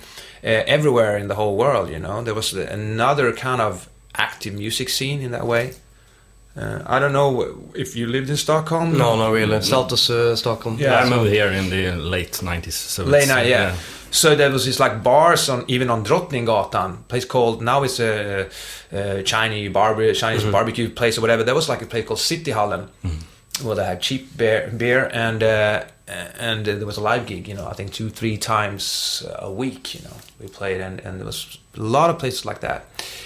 uh, 0.43 0.63
everywhere 0.67 1.17
in 1.17 1.27
the 1.27 1.35
whole 1.35 1.55
world. 1.57 1.89
You 1.89 1.99
know, 1.99 2.21
there 2.23 2.35
was 2.35 2.53
another 2.53 3.33
kind 3.33 3.61
of 3.61 3.89
active 4.15 4.53
music 4.53 4.89
scene 4.89 5.21
in 5.21 5.31
that 5.31 5.45
way. 5.47 5.73
Uh, 6.55 6.83
I 6.85 6.99
don't 6.99 7.13
know 7.13 7.63
if 7.73 7.95
you 7.95 8.05
lived 8.05 8.29
in 8.29 8.37
Stockholm. 8.37 8.95
No, 8.95 9.15
not 9.15 9.31
really. 9.31 9.59
Saltus, 9.61 10.09
uh, 10.09 10.35
Stockholm. 10.35 10.77
Yeah, 10.77 10.99
I 10.99 11.09
so- 11.09 11.15
moved 11.15 11.31
here 11.31 11.47
in 11.47 11.69
the 11.69 11.93
late 11.93 12.33
90s. 12.33 12.73
So 12.73 13.05
Late 13.05 13.23
it's, 13.23 13.27
night, 13.29 13.47
yeah. 13.47 13.75
So 14.11 14.35
there 14.35 14.51
was 14.51 14.65
this 14.65 14.79
like 14.79 15.01
bars 15.01 15.49
on 15.49 15.65
even 15.67 15.89
on 15.89 16.05
Drottninggatan, 16.05 17.07
place 17.07 17.25
called 17.25 17.63
now 17.63 17.81
it's 17.81 17.99
a, 17.99 18.47
a 18.91 19.23
Chinese 19.23 19.71
barbe 19.71 20.13
Chinese 20.13 20.43
barbecue 20.43 20.89
place 20.89 21.17
or 21.17 21.21
whatever. 21.21 21.43
There 21.43 21.55
was 21.55 21.67
like 21.67 21.81
a 21.81 21.87
place 21.87 22.05
called 22.05 22.19
Cityhallen, 22.19 22.89
where 23.61 23.75
they 23.75 23.85
had 23.85 24.01
cheap 24.01 24.35
beer, 24.37 24.71
beer 24.75 25.09
and 25.13 25.43
uh, 25.43 25.85
and 26.07 26.65
there 26.65 26.85
was 26.85 26.97
a 26.97 27.01
live 27.01 27.25
gig. 27.25 27.47
You 27.47 27.53
know, 27.53 27.67
I 27.67 27.73
think 27.73 27.93
two 27.93 28.09
three 28.09 28.37
times 28.37 29.25
a 29.39 29.51
week. 29.51 29.95
You 29.95 30.01
know, 30.01 30.15
we 30.39 30.47
played 30.47 30.81
and 30.81 30.99
and 31.01 31.19
there 31.19 31.25
was 31.25 31.57
a 31.75 31.81
lot 31.81 32.09
of 32.09 32.19
places 32.19 32.45
like 32.45 32.61
that, 32.61 32.85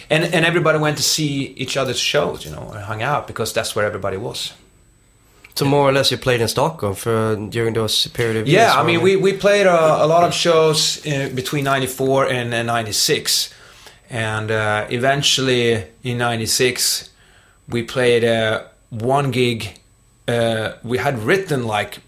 and 0.09 0.23
and 0.23 0.45
everybody 0.45 0.79
went 0.79 0.97
to 0.97 1.03
see 1.03 1.53
each 1.57 1.77
other's 1.77 1.99
shows. 1.99 2.45
You 2.45 2.51
know, 2.51 2.71
and 2.71 2.83
hung 2.83 3.01
out 3.01 3.27
because 3.27 3.53
that's 3.53 3.75
where 3.75 3.85
everybody 3.85 4.17
was. 4.17 4.53
So 5.57 5.65
more 5.65 5.89
or 5.89 5.91
less, 5.91 6.11
you 6.11 6.17
played 6.17 6.39
in 6.39 6.47
Stockholm 6.47 6.93
for 6.93 7.35
during 7.49 7.73
those 7.73 8.05
period 8.07 8.37
of 8.37 8.47
years. 8.47 8.61
Yeah, 8.61 8.79
I 8.79 8.83
mean, 8.83 9.01
we, 9.01 9.15
we 9.15 9.33
played 9.33 9.65
a, 9.65 10.03
a 10.03 10.05
lot 10.05 10.23
of 10.23 10.31
shows 10.31 11.03
uh, 11.07 11.31
between 11.33 11.63
94 11.63 12.29
and 12.29 12.53
uh, 12.53 12.61
96. 12.61 13.51
And 14.11 14.51
uh, 14.51 14.85
eventually 14.91 15.83
in 16.03 16.19
96, 16.19 17.09
we 17.69 17.81
played 17.81 18.23
uh, 18.23 18.65
one 18.89 19.31
gig. 19.31 19.79
Uh, 20.27 20.73
we 20.83 20.97
had 20.97 21.19
written 21.19 21.65
like 21.65 21.99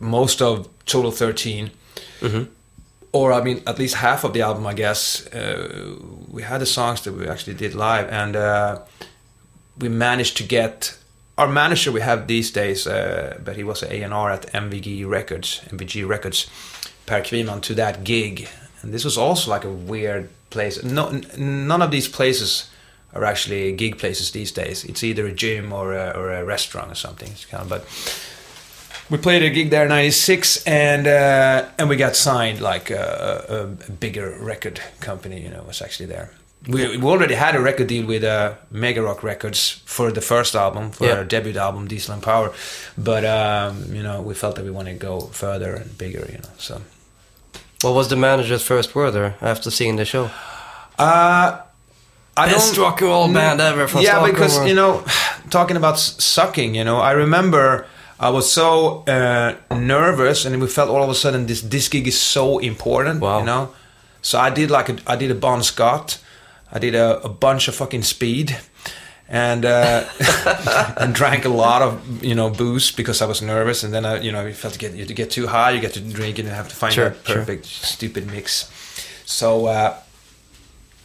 most 0.00 0.42
of 0.42 0.68
Total 0.86 1.10
13. 1.10 1.70
Or, 3.12 3.32
I 3.32 3.42
mean, 3.42 3.62
at 3.66 3.78
least 3.78 3.94
half 3.96 4.24
of 4.24 4.32
the 4.32 4.42
album, 4.42 4.66
I 4.66 4.74
guess. 4.74 5.26
Uh, 5.28 5.96
we 6.30 6.42
had 6.42 6.60
the 6.60 6.66
songs 6.66 7.00
that 7.02 7.12
we 7.14 7.26
actually 7.26 7.54
did 7.54 7.74
live. 7.74 8.08
And 8.10 8.36
uh, 8.36 8.80
we 9.78 9.88
managed 9.88 10.36
to 10.38 10.42
get 10.44 10.98
our 11.38 11.48
manager 11.48 11.92
we 11.92 12.00
have 12.00 12.26
these 12.26 12.50
days, 12.50 12.86
uh, 12.86 13.38
but 13.44 13.56
he 13.56 13.62
was 13.62 13.82
an 13.84 13.92
A&R 13.92 14.30
at 14.32 14.52
MVG 14.52 15.08
Records, 15.08 15.62
MVG 15.70 16.06
Records, 16.06 16.50
Per 17.06 17.20
Kviman 17.22 17.62
to 17.62 17.74
that 17.74 18.02
gig, 18.04 18.48
and 18.82 18.92
this 18.92 19.04
was 19.04 19.16
also 19.16 19.50
like 19.50 19.64
a 19.64 19.70
weird 19.70 20.28
place. 20.50 20.82
No, 20.82 21.08
n- 21.08 21.24
none 21.68 21.80
of 21.80 21.90
these 21.92 22.08
places 22.08 22.68
are 23.14 23.24
actually 23.24 23.72
gig 23.72 23.98
places 23.98 24.30
these 24.30 24.52
days. 24.52 24.84
It's 24.84 25.02
either 25.02 25.26
a 25.26 25.32
gym 25.32 25.72
or 25.72 25.92
a, 25.94 26.10
or 26.16 26.30
a 26.32 26.44
restaurant 26.44 26.90
or 26.92 26.94
something. 26.96 27.30
It's 27.32 27.44
kind 27.46 27.62
of, 27.62 27.68
but 27.68 27.84
we 29.10 29.16
played 29.18 29.42
a 29.42 29.50
gig 29.50 29.70
there 29.70 29.84
in 29.84 29.88
'96, 29.88 30.64
and 30.66 31.06
uh, 31.06 31.64
and 31.78 31.88
we 31.88 31.96
got 31.96 32.14
signed 32.16 32.60
like 32.60 32.90
a, 32.90 33.44
a, 33.48 33.56
a 33.88 33.92
bigger 33.92 34.36
record 34.40 34.80
company. 35.00 35.40
You 35.42 35.50
know, 35.50 35.62
was 35.66 35.80
actually 35.82 36.06
there. 36.06 36.30
We, 36.66 36.98
we 36.98 37.04
already 37.06 37.34
had 37.34 37.54
a 37.54 37.60
record 37.60 37.86
deal 37.86 38.04
with 38.06 38.24
uh, 38.24 38.54
Mega 38.70 39.00
Rock 39.00 39.22
Records 39.22 39.80
for 39.86 40.10
the 40.12 40.20
first 40.20 40.54
album, 40.56 40.90
for 40.90 41.06
Yeah. 41.06 41.18
our 41.18 41.24
debut 41.24 41.56
album, 41.56 41.86
Diesel 41.88 42.14
and 42.14 42.22
Power. 42.22 42.52
But 42.98 43.24
um, 43.24 43.94
you 43.94 44.02
know, 44.02 44.20
we 44.20 44.34
felt 44.34 44.56
that 44.56 44.64
we 44.64 44.70
wanted 44.70 45.00
to 45.00 45.06
go 45.06 45.20
further 45.20 45.76
and 45.76 45.96
bigger. 45.96 46.26
You 46.30 46.38
know, 46.38 46.50
so 46.58 46.80
What 47.82 47.94
was 47.94 48.08
the 48.08 48.16
manager's 48.16 48.62
first 48.62 48.94
word 48.94 49.12
there 49.12 49.36
after 49.40 49.70
seeing 49.70 49.96
the 49.96 50.04
show? 50.04 50.30
uh, 50.98 51.60
I 52.38 52.48
Best 52.48 52.74
don't 52.74 52.84
rock 52.84 53.00
and 53.00 53.10
roll 53.10 53.32
band 53.32 53.60
ever 53.60 53.88
from 53.88 54.00
yeah, 54.02 54.10
Stockholm, 54.10 54.30
because 54.32 54.66
you 54.66 54.74
know, 54.74 55.04
talking 55.50 55.76
about 55.76 55.98
sucking, 55.98 56.74
you 56.74 56.84
know, 56.84 56.98
I 56.98 57.12
remember 57.12 57.86
I 58.20 58.30
was 58.30 58.50
so 58.52 59.04
uh, 59.06 59.54
nervous, 59.74 60.44
and 60.44 60.60
we 60.60 60.66
felt 60.68 60.88
all 60.90 61.02
of 61.02 61.10
a 61.10 61.14
sudden 61.14 61.46
this 61.46 61.60
this 61.62 61.88
gig 61.88 62.06
is 62.08 62.20
so 62.20 62.58
important, 62.58 63.20
Wow. 63.20 63.38
you 63.40 63.44
know. 63.46 63.68
So 64.22 64.38
I 64.38 64.50
did 64.50 64.70
like 64.70 64.88
a, 64.88 64.96
I 65.06 65.16
did 65.16 65.30
a 65.30 65.34
Bon 65.34 65.62
Scott, 65.62 66.18
I 66.72 66.78
did 66.78 66.94
a, 66.94 67.20
a 67.24 67.28
bunch 67.28 67.68
of 67.68 67.74
fucking 67.76 68.02
speed, 68.04 68.56
and 69.28 69.64
uh, 69.64 70.04
and 71.00 71.14
drank 71.14 71.44
a 71.44 71.48
lot 71.48 71.82
of 71.82 72.22
you 72.22 72.34
know 72.34 72.50
booze 72.50 72.90
because 72.96 73.22
I 73.22 73.26
was 73.28 73.40
nervous, 73.40 73.84
and 73.84 73.92
then 73.92 74.04
I 74.04 74.20
you 74.20 74.32
know 74.32 74.46
you 74.46 74.54
felt 74.54 74.74
to 74.74 74.78
get 74.80 74.94
you 74.94 75.04
to 75.06 75.14
get 75.14 75.30
too 75.30 75.46
high, 75.46 75.70
you 75.74 75.80
get 75.80 75.92
to 75.94 76.00
drink 76.00 76.38
and 76.38 76.48
have 76.48 76.68
to 76.68 76.74
find 76.76 76.92
Sure, 76.94 77.10
that 77.10 77.26
sure. 77.26 77.36
perfect 77.36 77.64
stupid 77.66 78.26
mix. 78.26 78.66
So. 79.26 79.66
Uh, 79.66 79.94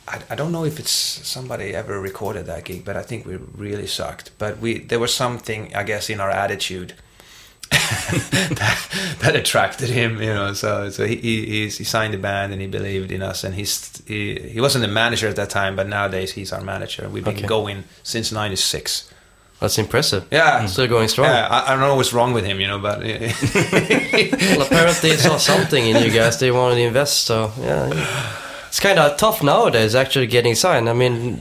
I, 0.08 0.22
I 0.32 0.36
don't 0.36 0.52
know 0.52 0.66
if 0.66 0.80
it's 0.80 0.92
somebody 0.92 1.74
ever 1.74 2.00
recorded 2.00 2.46
that 2.48 2.66
gig, 2.66 2.84
but 2.86 2.96
I 2.98 3.02
think 3.04 3.26
we 3.26 3.38
really 3.56 3.88
sucked. 3.88 4.32
But 4.38 4.60
we 4.60 4.80
there 4.80 5.00
was 5.00 5.14
something 5.14 5.74
I 5.76 5.84
guess 5.84 6.10
in 6.10 6.20
our 6.20 6.30
attitude 6.30 6.94
that, 7.72 9.18
that 9.22 9.36
attracted 9.36 9.90
him, 9.90 10.22
you 10.22 10.34
know. 10.34 10.54
So 10.54 10.90
so 10.90 11.06
he 11.06 11.16
he, 11.16 11.70
he 11.70 11.84
signed 11.84 12.14
the 12.14 12.18
band 12.18 12.52
and 12.54 12.62
he 12.62 12.68
believed 12.68 13.12
in 13.12 13.22
us, 13.22 13.44
and 13.44 13.56
he's 13.56 14.02
he, 14.08 14.36
he 14.40 14.60
wasn't 14.62 14.82
the 14.84 14.92
manager 14.92 15.28
at 15.28 15.36
that 15.38 15.50
time, 15.50 15.76
but 15.76 15.88
nowadays 15.88 16.34
he's 16.34 16.52
our 16.54 16.62
manager. 16.62 17.08
We've 17.10 17.24
been 17.24 17.38
Okay. 17.38 17.48
going 17.48 17.84
since 18.04 18.32
'96. 18.32 19.10
That's 19.60 19.78
impressive. 19.78 20.28
Yeah, 20.30 20.62
mm. 20.64 20.68
Still 20.68 20.88
going 20.88 21.08
strong. 21.08 21.28
Yeah, 21.30 21.48
I, 21.50 21.68
I 21.68 21.70
don't 21.72 21.80
know 21.80 21.96
what's 21.96 22.12
wrong 22.12 22.34
with 22.34 22.44
him, 22.44 22.60
you 22.60 22.68
know, 22.68 22.80
but 22.80 23.00
Well, 23.02 24.62
apparently 24.62 25.12
they 25.12 25.18
saw 25.18 25.38
something 25.38 25.86
in 25.88 26.04
you 26.04 26.12
guys. 26.12 26.38
They 26.40 26.52
wanted 26.52 26.76
to 26.76 26.82
invest. 26.82 27.24
So 27.24 27.52
yeah, 27.62 27.90
it's 28.74 28.80
kind 28.80 28.98
of 28.98 29.16
tough 29.18 29.44
nowadays 29.44 29.94
actually 29.94 30.26
getting 30.26 30.56
signed. 30.56 30.90
I 30.90 30.94
mean, 30.94 31.40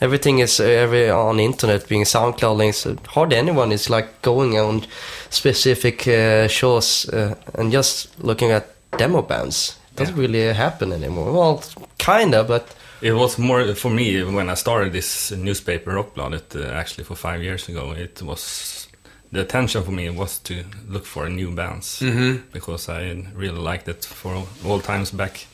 everything 0.00 0.38
is 0.38 0.58
every 0.60 1.10
on 1.10 1.36
the 1.36 1.44
internet 1.44 1.86
being 1.88 2.04
SoundCloud 2.04 2.56
links. 2.56 2.86
Hardly 3.08 3.36
anyone 3.36 3.70
is 3.70 3.90
like 3.90 4.22
going 4.22 4.58
on 4.58 4.86
specific 5.28 6.08
uh, 6.08 6.48
shows 6.48 7.06
uh, 7.10 7.34
and 7.58 7.70
just 7.70 8.08
looking 8.24 8.50
at 8.50 8.64
demo 8.96 9.20
bands. 9.20 9.76
It 9.92 9.96
doesn't 9.96 10.16
Yeah. 10.16 10.22
really 10.22 10.54
happen 10.54 10.92
anymore. 10.92 11.32
Well, 11.32 11.62
kinda, 11.98 12.44
but 12.44 12.64
It 13.02 13.12
was 13.14 13.38
more 13.38 13.74
for 13.74 13.90
me 13.90 14.22
when 14.22 14.48
I 14.50 14.54
started 14.56 14.92
this 14.92 15.30
newspaper 15.32 15.92
Rockbladet 15.92 16.56
uh, 16.56 16.72
actually 16.80 17.04
for 17.04 17.14
five 17.16 17.42
years 17.42 17.68
ago. 17.68 17.92
It 17.92 18.22
was 18.22 18.86
the 19.32 19.40
attention 19.40 19.82
for 19.84 19.92
me 19.92 20.08
was 20.10 20.38
to 20.44 20.54
look 20.88 21.04
for 21.06 21.26
a 21.26 21.30
new 21.30 21.50
bands 21.54 22.02
because 22.52 22.88
I 22.88 23.22
really 23.36 23.58
liked 23.72 23.88
it 23.88 24.04
for 24.06 24.46
all 24.64 24.80
times 24.80 25.10
back. 25.12 25.46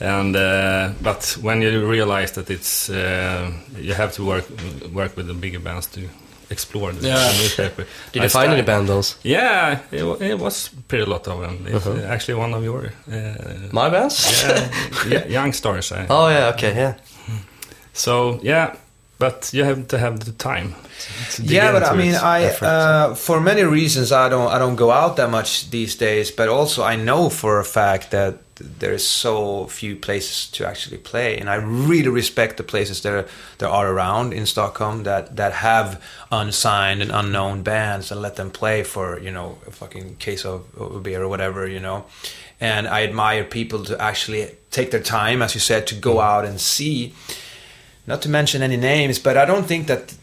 And 0.00 0.34
uh, 0.36 0.92
but 1.02 1.36
when 1.42 1.60
you 1.62 1.86
realize 1.90 2.32
that 2.32 2.48
it's 2.50 2.88
uh, 2.88 3.50
you 3.76 3.94
have 3.94 4.12
to 4.12 4.24
work 4.24 4.44
work 4.94 5.16
with 5.16 5.26
the 5.26 5.34
bigger 5.34 5.60
bands 5.60 5.86
to 5.88 6.00
explore 6.50 6.92
the, 6.92 7.06
Yeah. 7.06 7.16
the 7.32 7.38
newspaper. 7.42 7.84
did 8.12 8.20
I 8.22 8.24
you 8.24 8.28
find 8.30 8.50
sta- 8.50 8.52
any 8.56 8.62
bandos? 8.62 9.16
Yeah, 9.22 9.78
it, 9.92 10.04
it 10.22 10.38
was 10.38 10.70
pretty 10.88 11.04
lot 11.04 11.28
of 11.28 11.40
them. 11.40 11.66
It's 11.66 11.86
Uh-huh. 11.86 12.12
actually 12.14 12.40
one 12.40 12.54
of 12.56 12.64
your 12.64 12.92
uh, 13.12 13.68
My 13.72 13.90
bands? 13.90 14.42
yeah, 14.42 14.68
yeah, 15.08 15.26
young 15.28 15.52
stars. 15.52 15.92
I, 15.92 16.06
Oh 16.10 16.28
yeah, 16.28 16.52
okay, 16.54 16.74
yeah. 16.76 16.94
so 17.92 18.40
yeah, 18.42 18.74
but 19.18 19.50
you 19.52 19.64
have 19.64 19.86
to 19.88 19.98
have 19.98 20.18
the 20.20 20.32
time. 20.32 20.74
to 21.36 21.42
dig 21.42 21.50
yeah, 21.50 21.72
but 21.72 21.82
I 21.82 21.94
mean. 21.96 22.14
I 22.14 22.46
uh, 22.62 23.14
for 23.14 23.40
many 23.40 23.62
reasons 23.64 24.10
I 24.12 24.28
don't 24.30 24.48
I 24.54 24.58
don't 24.58 24.76
go 24.76 24.90
out 24.90 25.16
that 25.16 25.30
much 25.30 25.70
these 25.70 25.94
days. 25.98 26.30
But 26.36 26.48
also 26.48 26.82
I 26.92 26.96
know 26.96 27.30
for 27.30 27.58
a 27.60 27.64
fact 27.64 28.10
that 28.10 28.34
there's 28.60 29.06
so 29.06 29.66
few 29.66 29.96
places 29.96 30.46
to 30.52 30.66
actually 30.66 30.98
play, 30.98 31.38
and 31.38 31.48
I 31.48 31.54
really 31.90 32.08
respect 32.08 32.56
the 32.56 32.62
places 32.62 33.00
that 33.02 33.12
are, 33.12 33.26
that 33.58 33.68
are 33.70 33.88
around 33.92 34.32
in 34.34 34.46
Stockholm 34.46 35.04
that 35.04 35.36
that 35.36 35.52
have 35.52 36.02
unsigned 36.30 37.02
and 37.02 37.10
unknown 37.10 37.62
bands 37.62 38.12
and 38.12 38.20
let 38.22 38.36
them 38.36 38.50
play 38.50 38.82
for 38.84 39.18
you 39.20 39.30
know 39.30 39.58
a 39.66 39.70
fucking 39.70 40.16
case 40.16 40.44
of, 40.44 40.62
of 40.78 41.02
beer 41.02 41.22
or 41.22 41.28
whatever 41.28 41.66
you 41.66 41.80
know. 41.80 42.04
And 42.60 42.86
I 42.86 43.04
admire 43.04 43.44
people 43.44 43.84
to 43.84 43.98
actually 44.00 44.50
take 44.70 44.90
their 44.90 45.02
time, 45.02 45.40
as 45.42 45.54
you 45.54 45.60
said, 45.60 45.86
to 45.86 45.94
go 45.94 46.20
out 46.20 46.44
and 46.44 46.60
see 46.60 47.14
not 48.06 48.20
to 48.22 48.28
mention 48.28 48.62
any 48.62 48.76
names, 48.76 49.18
but 49.18 49.36
I 49.36 49.44
don't 49.46 49.66
think 49.66 49.86
that 49.86 50.14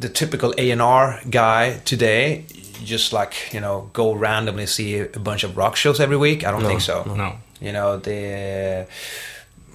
the 0.00 0.08
typical 0.08 0.52
A&R 0.58 1.20
guy 1.30 1.78
today 1.84 2.44
just 2.84 3.12
like, 3.12 3.32
you 3.54 3.60
know, 3.60 3.88
go 3.92 4.12
randomly 4.14 4.66
see 4.66 4.98
a 5.00 5.18
bunch 5.18 5.44
of 5.44 5.56
rock 5.56 5.76
shows 5.76 5.98
every 6.00 6.16
week. 6.16 6.44
I 6.44 6.50
don't 6.50 6.62
No, 6.62 6.68
think 6.68 6.80
so. 6.82 7.04
no. 7.16 7.36
You 7.60 7.72
know, 7.72 7.96
the 7.98 8.86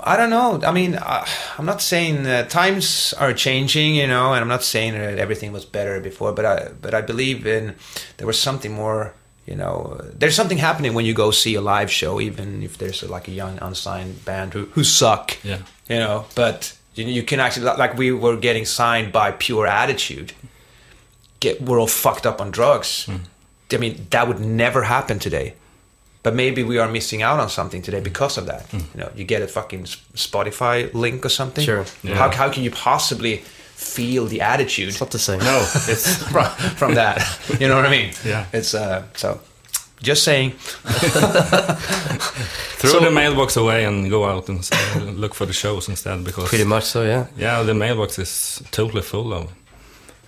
I 0.04 0.18
don't 0.18 0.30
know. 0.32 0.60
I 0.68 0.72
mean, 0.72 0.96
I, 0.96 1.28
I'm 1.58 1.66
not 1.66 1.82
saying 1.82 2.26
uh, 2.26 2.46
times 2.48 3.14
are 3.20 3.34
changing, 3.34 3.96
you 3.96 4.08
know, 4.08 4.34
and 4.34 4.42
I'm 4.42 4.48
not 4.48 4.64
saying 4.64 4.94
that 4.94 5.20
everything 5.20 5.52
was 5.52 5.64
better 5.66 6.00
before, 6.00 6.32
but 6.34 6.46
I 6.46 6.70
but 6.82 6.94
I 6.94 7.02
believe 7.02 7.46
in 7.46 7.76
there 8.18 8.26
was 8.28 8.40
something 8.40 8.72
more, 8.74 9.14
you 9.46 9.56
know, 9.56 10.00
there's 10.20 10.36
something 10.36 10.58
happening 10.60 10.94
when 10.96 11.06
you 11.06 11.14
go 11.14 11.32
see 11.32 11.56
a 11.56 11.62
live 11.62 11.92
show 11.92 12.20
even 12.20 12.64
if 12.64 12.78
there's 12.78 13.04
a, 13.04 13.08
like 13.08 13.28
a 13.28 13.32
young 13.32 13.58
unsigned 13.62 14.24
band 14.26 14.54
who 14.54 14.66
who 14.76 14.84
suck 14.84 15.38
Yeah. 15.44 15.60
you 15.90 15.98
know 16.00 16.26
but 16.36 16.78
you, 16.96 17.06
you 17.06 17.24
can 17.24 17.40
actually 17.40 17.66
like 17.78 17.98
we 17.98 18.12
were 18.12 18.38
getting 18.38 18.66
signed 18.66 19.12
by 19.12 19.32
pure 19.32 19.68
attitude 19.68 20.34
get 21.40 21.62
we're 21.62 21.80
all 21.80 21.88
fucked 21.88 22.26
up 22.26 22.42
on 22.42 22.52
drugs 22.52 23.08
i 23.72 23.78
mean 23.78 24.08
that 24.10 24.28
would 24.28 24.40
never 24.40 24.84
happen 24.84 25.20
today 25.20 25.54
but 26.24 26.34
maybe 26.36 26.62
we 26.64 26.78
are 26.80 26.88
missing 26.92 27.22
out 27.24 27.40
on 27.40 27.50
something 27.50 27.82
today 27.82 28.00
because 28.02 28.38
of 28.38 28.46
that 28.46 28.66
you 28.74 28.80
know 29.02 29.10
you 29.16 29.24
get 29.26 29.42
a 29.42 29.48
fucking 29.48 29.84
spotify 30.16 30.92
link 30.94 31.26
or 31.26 31.30
something 31.30 31.66
Sure. 31.66 31.86
Yeah. 32.04 32.16
how, 32.16 32.30
how 32.32 32.50
can 32.54 32.64
you 32.64 32.72
possibly 32.72 33.38
feel 33.76 34.26
the 34.28 34.42
attitude 34.42 34.88
It's 34.90 35.00
not 35.00 35.10
the 35.12 35.20
same. 35.20 35.40
No, 35.40 35.58
it's 35.88 36.18
from, 36.32 36.46
from 36.78 36.94
that 36.96 37.18
you 37.60 37.68
know 37.68 37.76
what 37.76 37.86
i 37.86 37.90
mean 37.90 38.12
Yeah. 38.26 38.46
it's 38.54 38.74
uh 38.74 39.04
so 39.16 39.40
just 40.04 40.24
saying 40.24 40.52
throw 42.80 42.92
So- 42.92 43.00
the 43.00 43.12
mailbox 43.12 43.58
away 43.58 43.86
and 43.86 44.10
go 44.10 44.26
out 44.26 44.50
and 44.50 44.60
look 45.20 45.34
for 45.36 45.46
the 45.46 45.54
shows 45.54 45.90
instead 45.90 46.24
because 46.24 46.50
Pretty 46.50 46.64
much 46.66 46.84
so, 46.86 47.04
yeah. 47.04 47.26
yeah, 47.38 47.64
the 47.64 47.74
mailbox 47.74 48.18
is 48.20 48.62
totally 48.72 49.02
full 49.02 49.34
of 49.34 49.48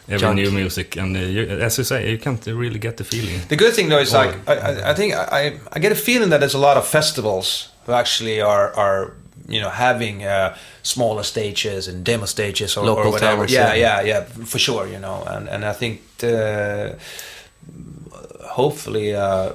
every 0.08 0.20
Junk. 0.20 0.36
new 0.36 0.52
music, 0.52 0.98
and 0.98 1.16
uh, 1.16 1.20
you, 1.20 1.44
as 1.66 1.78
you 1.78 1.84
say, 1.84 2.12
you 2.12 2.18
can't 2.18 2.46
really 2.48 2.80
get 2.80 2.96
the 2.98 3.04
feeling. 3.04 3.42
The 3.48 3.56
good 3.56 3.74
thing 3.74 3.90
though 3.90 4.02
is 4.02 4.14
Or- 4.14 4.26
like 4.26 4.36
I, 4.50 4.54
I, 4.56 4.92
I 4.92 4.94
think 4.96 5.14
I, 5.14 5.60
I 5.76 5.80
get 5.80 5.92
a 5.92 5.96
feeling 5.96 6.30
that 6.30 6.40
there's 6.40 6.56
a 6.56 6.60
lot 6.68 6.78
of 6.78 6.86
festivals 6.88 7.70
who 7.86 7.94
actually 7.94 8.42
are 8.42 8.72
are 8.76 9.12
you 9.50 9.60
know 9.62 9.70
having 9.70 10.24
uh, 10.24 10.56
smaller 10.84 11.24
stages 11.24 11.88
and 11.88 12.04
demo 12.06 12.26
stages 12.26 12.78
or, 12.78 12.86
Local 12.86 13.04
or 13.08 13.12
whatever. 13.12 13.42
towns, 13.46 13.52
yeah, 13.52 13.74
yeah. 13.76 14.02
yeah, 14.02 14.08
yeah, 14.08 14.46
for 14.46 14.60
sure. 14.60 14.88
You 14.88 15.00
know, 15.00 15.24
and 15.28 15.50
and 15.50 15.66
I 15.66 15.74
think 15.74 16.00
the, 16.18 16.96
hopefully 18.42 19.16
uh, 19.16 19.52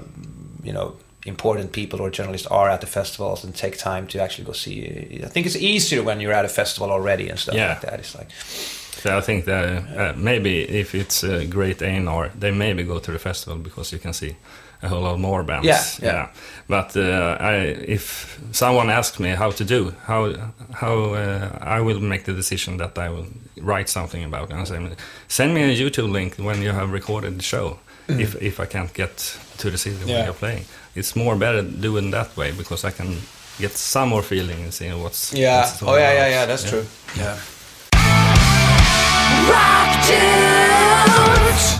you 0.62 0.72
know 0.72 0.92
important 1.26 1.72
people 1.72 2.00
or 2.00 2.10
journalists 2.10 2.46
are 2.46 2.70
at 2.70 2.80
the 2.80 2.86
festivals 2.86 3.44
and 3.44 3.54
take 3.54 3.76
time 3.76 4.06
to 4.06 4.18
actually 4.22 4.44
go 4.46 4.52
see. 4.52 5.20
I 5.24 5.28
think 5.28 5.46
it's 5.46 5.56
easier 5.56 6.02
when 6.02 6.20
you're 6.20 6.32
at 6.32 6.44
a 6.44 6.48
festival 6.48 6.90
already 6.90 7.28
and 7.30 7.38
stuff 7.38 7.54
Yeah. 7.54 7.68
like 7.70 7.80
that. 7.82 8.00
It's 8.00 8.14
like 8.14 8.30
So 8.32 8.87
I 9.06 9.20
think 9.20 9.44
that 9.44 9.64
uh, 9.96 10.12
maybe 10.16 10.62
if 10.80 10.94
it's 10.94 11.22
a 11.24 11.46
great 11.46 11.82
A&R, 11.82 12.30
they 12.38 12.50
maybe 12.50 12.84
go 12.84 12.98
to 12.98 13.12
the 13.12 13.18
festival 13.18 13.58
because 13.58 13.92
you 13.92 13.98
can 14.00 14.12
see 14.12 14.36
a 14.82 14.88
whole 14.88 15.02
lot 15.02 15.18
more 15.18 15.42
bands. 15.42 15.66
Yeah, 15.66 15.82
yeah. 16.02 16.28
But 16.68 16.96
uh, 16.96 17.36
I, 17.40 17.54
if 17.88 18.38
someone 18.52 18.90
asks 18.90 19.18
me 19.18 19.30
how 19.30 19.50
to 19.50 19.64
do, 19.64 19.92
how 20.06 20.34
how 20.72 21.14
uh, 21.14 21.76
I 21.78 21.80
will 21.80 22.00
make 22.00 22.24
the 22.24 22.32
decision 22.32 22.76
that 22.78 22.96
I 22.98 23.08
will 23.08 23.26
write 23.60 23.88
something 23.88 24.24
about, 24.24 24.50
and 24.50 24.60
I 24.60 24.64
say, 24.64 24.96
send 25.28 25.52
me 25.54 25.62
a 25.62 25.74
YouTube 25.76 26.12
link 26.12 26.36
when 26.36 26.62
you 26.62 26.72
have 26.72 26.92
recorded 26.92 27.38
the 27.38 27.42
show. 27.42 27.78
If 28.08 28.34
if 28.40 28.58
I 28.60 28.66
can't 28.66 28.94
get 28.94 29.38
to 29.58 29.70
the 29.70 29.78
city 29.78 29.96
when 29.96 30.08
Mm. 30.08 30.24
You're 30.24 30.38
playing, 30.38 30.64
it's 30.94 31.14
more 31.16 31.36
better 31.36 31.62
doing 31.62 32.10
that 32.12 32.36
way 32.36 32.52
because 32.52 32.88
I 32.88 32.90
can 32.92 33.16
get 33.58 33.72
some 33.76 34.08
more 34.08 34.22
feeling 34.22 34.62
and 34.62 34.72
see 34.72 34.92
what's 34.92 35.32
yeah, 35.34 35.60
what's 35.60 35.82
oh 35.82 35.96
yeah, 35.96 36.12
yeah, 36.12 36.12
about. 36.12 36.30
yeah. 36.30 36.46
That's 36.46 36.64
true. 36.70 36.84
Yeah. 37.16 37.36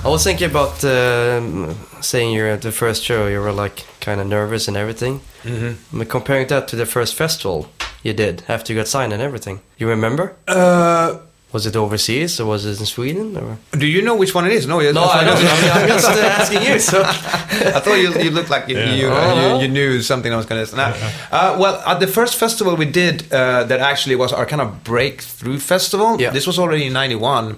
I 0.05 0.11
was 0.11 0.25
thinking 0.25 0.51
about 0.51 0.83
um, 0.85 1.77
saying 2.01 2.33
you're 2.33 2.49
at 2.49 2.63
the 2.63 2.73
first 2.73 3.03
show, 3.05 3.27
you 3.27 3.41
were 3.41 3.53
like 3.53 3.85
kind 4.01 4.21
of 4.21 4.27
nervous 4.27 4.69
and 4.69 4.77
everything. 4.77 5.21
Mm-hmm. 5.43 5.99
But 5.99 6.09
comparing 6.09 6.47
that 6.49 6.69
to 6.69 6.77
the 6.77 6.87
first 6.87 7.15
festival 7.15 7.69
you 8.03 8.13
did 8.13 8.43
after 8.49 8.73
you 8.73 8.79
got 8.79 8.89
signed 8.89 9.13
and 9.13 9.21
everything, 9.21 9.61
you 9.77 9.89
remember? 9.89 10.35
Uh, 10.47 11.19
Was 11.51 11.65
it 11.65 11.77
overseas 11.77 12.41
or 12.41 12.47
was 12.47 12.67
it 12.67 12.79
in 12.79 12.85
Sweden? 12.87 13.35
Or? 13.37 13.57
do 13.79 13.87
you 13.87 14.03
know 14.03 14.15
which 14.15 14.35
one 14.35 14.45
it 14.47 14.53
is? 14.53 14.67
No, 14.67 14.81
No, 14.81 15.05
I 15.05 15.25
don't. 15.25 15.37
I 15.39 15.61
mean, 15.63 15.71
I'm 15.73 15.89
just 15.89 16.07
uh, 16.09 16.21
asking 16.41 16.63
you. 16.63 16.79
So 16.79 17.01
I 17.03 17.81
thought 17.81 17.95
you, 17.99 18.13
you 18.23 18.31
looked 18.31 18.51
like 18.51 18.69
you, 18.69 18.77
Yeah. 18.77 18.95
you, 18.95 19.09
uh, 19.09 19.15
Uh-huh. 19.15 19.57
you, 19.57 19.63
you 19.63 19.69
knew 19.69 20.03
something 20.03 20.31
I 20.31 20.37
was 20.37 20.45
going 20.47 20.61
to 20.61 20.67
say. 20.67 20.77
Nah. 20.77 20.93
Uh, 21.33 21.57
well, 21.59 21.83
at 21.87 22.01
the 22.01 22.07
first 22.07 22.37
festival 22.37 22.77
we 22.77 22.85
did, 22.85 23.33
uh, 23.33 23.65
that 23.65 23.81
actually 23.81 24.17
was 24.17 24.31
our 24.33 24.45
kind 24.47 24.61
of 24.61 24.69
breakthrough 24.85 25.59
festival. 25.59 26.21
Yeah. 26.21 26.33
This 26.33 26.47
was 26.47 26.59
already 26.59 26.85
in 26.87 26.93
'91. 26.93 27.57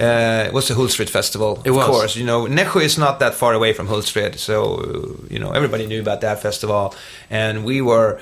Uh, 0.00 0.44
it 0.48 0.52
was 0.52 0.66
the 0.68 0.74
Hultsfred 0.74 1.08
Festival, 1.08 1.60
It 1.64 1.70
of 1.70 1.76
was. 1.76 1.86
course. 1.86 2.16
You 2.20 2.24
know, 2.26 2.46
Nässjö 2.46 2.82
is 2.82 2.98
not 2.98 3.18
that 3.18 3.34
far 3.34 3.52
away 3.54 3.72
from 3.72 3.86
Hultsfred, 3.88 4.38
so 4.38 4.56
uh, 4.56 5.32
you 5.34 5.38
know 5.38 5.50
everybody 5.52 5.86
knew 5.86 6.00
about 6.00 6.20
that 6.20 6.40
festival, 6.42 6.94
and 7.30 7.64
we 7.64 7.80
were 7.82 8.18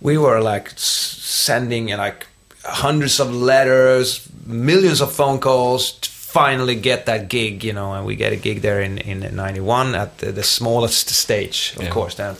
we 0.00 0.16
were 0.18 0.40
like 0.54 0.70
sending 0.76 1.88
like 2.04 2.26
hundreds 2.64 3.20
of 3.20 3.28
letters, 3.32 4.28
millions 4.46 5.00
of 5.00 5.12
phone 5.12 5.38
calls 5.40 5.92
to 6.00 6.10
finally 6.10 6.74
get 6.74 7.06
that 7.06 7.28
gig, 7.28 7.64
you 7.64 7.72
know, 7.72 7.92
and 7.94 8.06
we 8.06 8.16
get 8.16 8.32
a 8.32 8.36
gig 8.36 8.60
there 8.62 8.80
in 8.80 8.98
in 8.98 9.34
'91 9.36 9.94
at 9.94 10.18
the, 10.18 10.32
the 10.32 10.42
smallest 10.42 11.08
stage, 11.10 11.72
of 11.76 11.82
Yeah. 11.82 11.90
course, 11.90 12.14
then, 12.16 12.36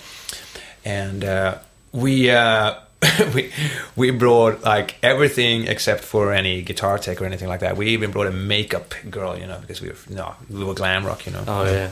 and 0.84 1.24
uh, 1.24 1.58
we. 1.92 2.30
Uh, 2.30 2.74
we 3.34 3.52
we 3.94 4.10
brought 4.10 4.62
like 4.64 4.94
everything 5.02 5.66
except 5.68 6.02
for 6.02 6.32
any 6.32 6.62
guitar 6.62 6.98
tech 6.98 7.20
or 7.20 7.26
anything 7.26 7.46
like 7.46 7.60
that. 7.60 7.76
We 7.76 7.88
even 7.88 8.10
brought 8.10 8.26
a 8.26 8.30
makeup 8.32 8.94
girl, 9.10 9.36
you 9.38 9.46
know, 9.46 9.58
because 9.60 9.82
we 9.82 9.88
were 9.90 9.96
no, 10.08 10.34
we 10.48 10.64
were 10.64 10.74
glam 10.74 11.04
rock, 11.04 11.26
you 11.26 11.32
know. 11.32 11.44
Oh 11.46 11.64
yeah. 11.64 11.90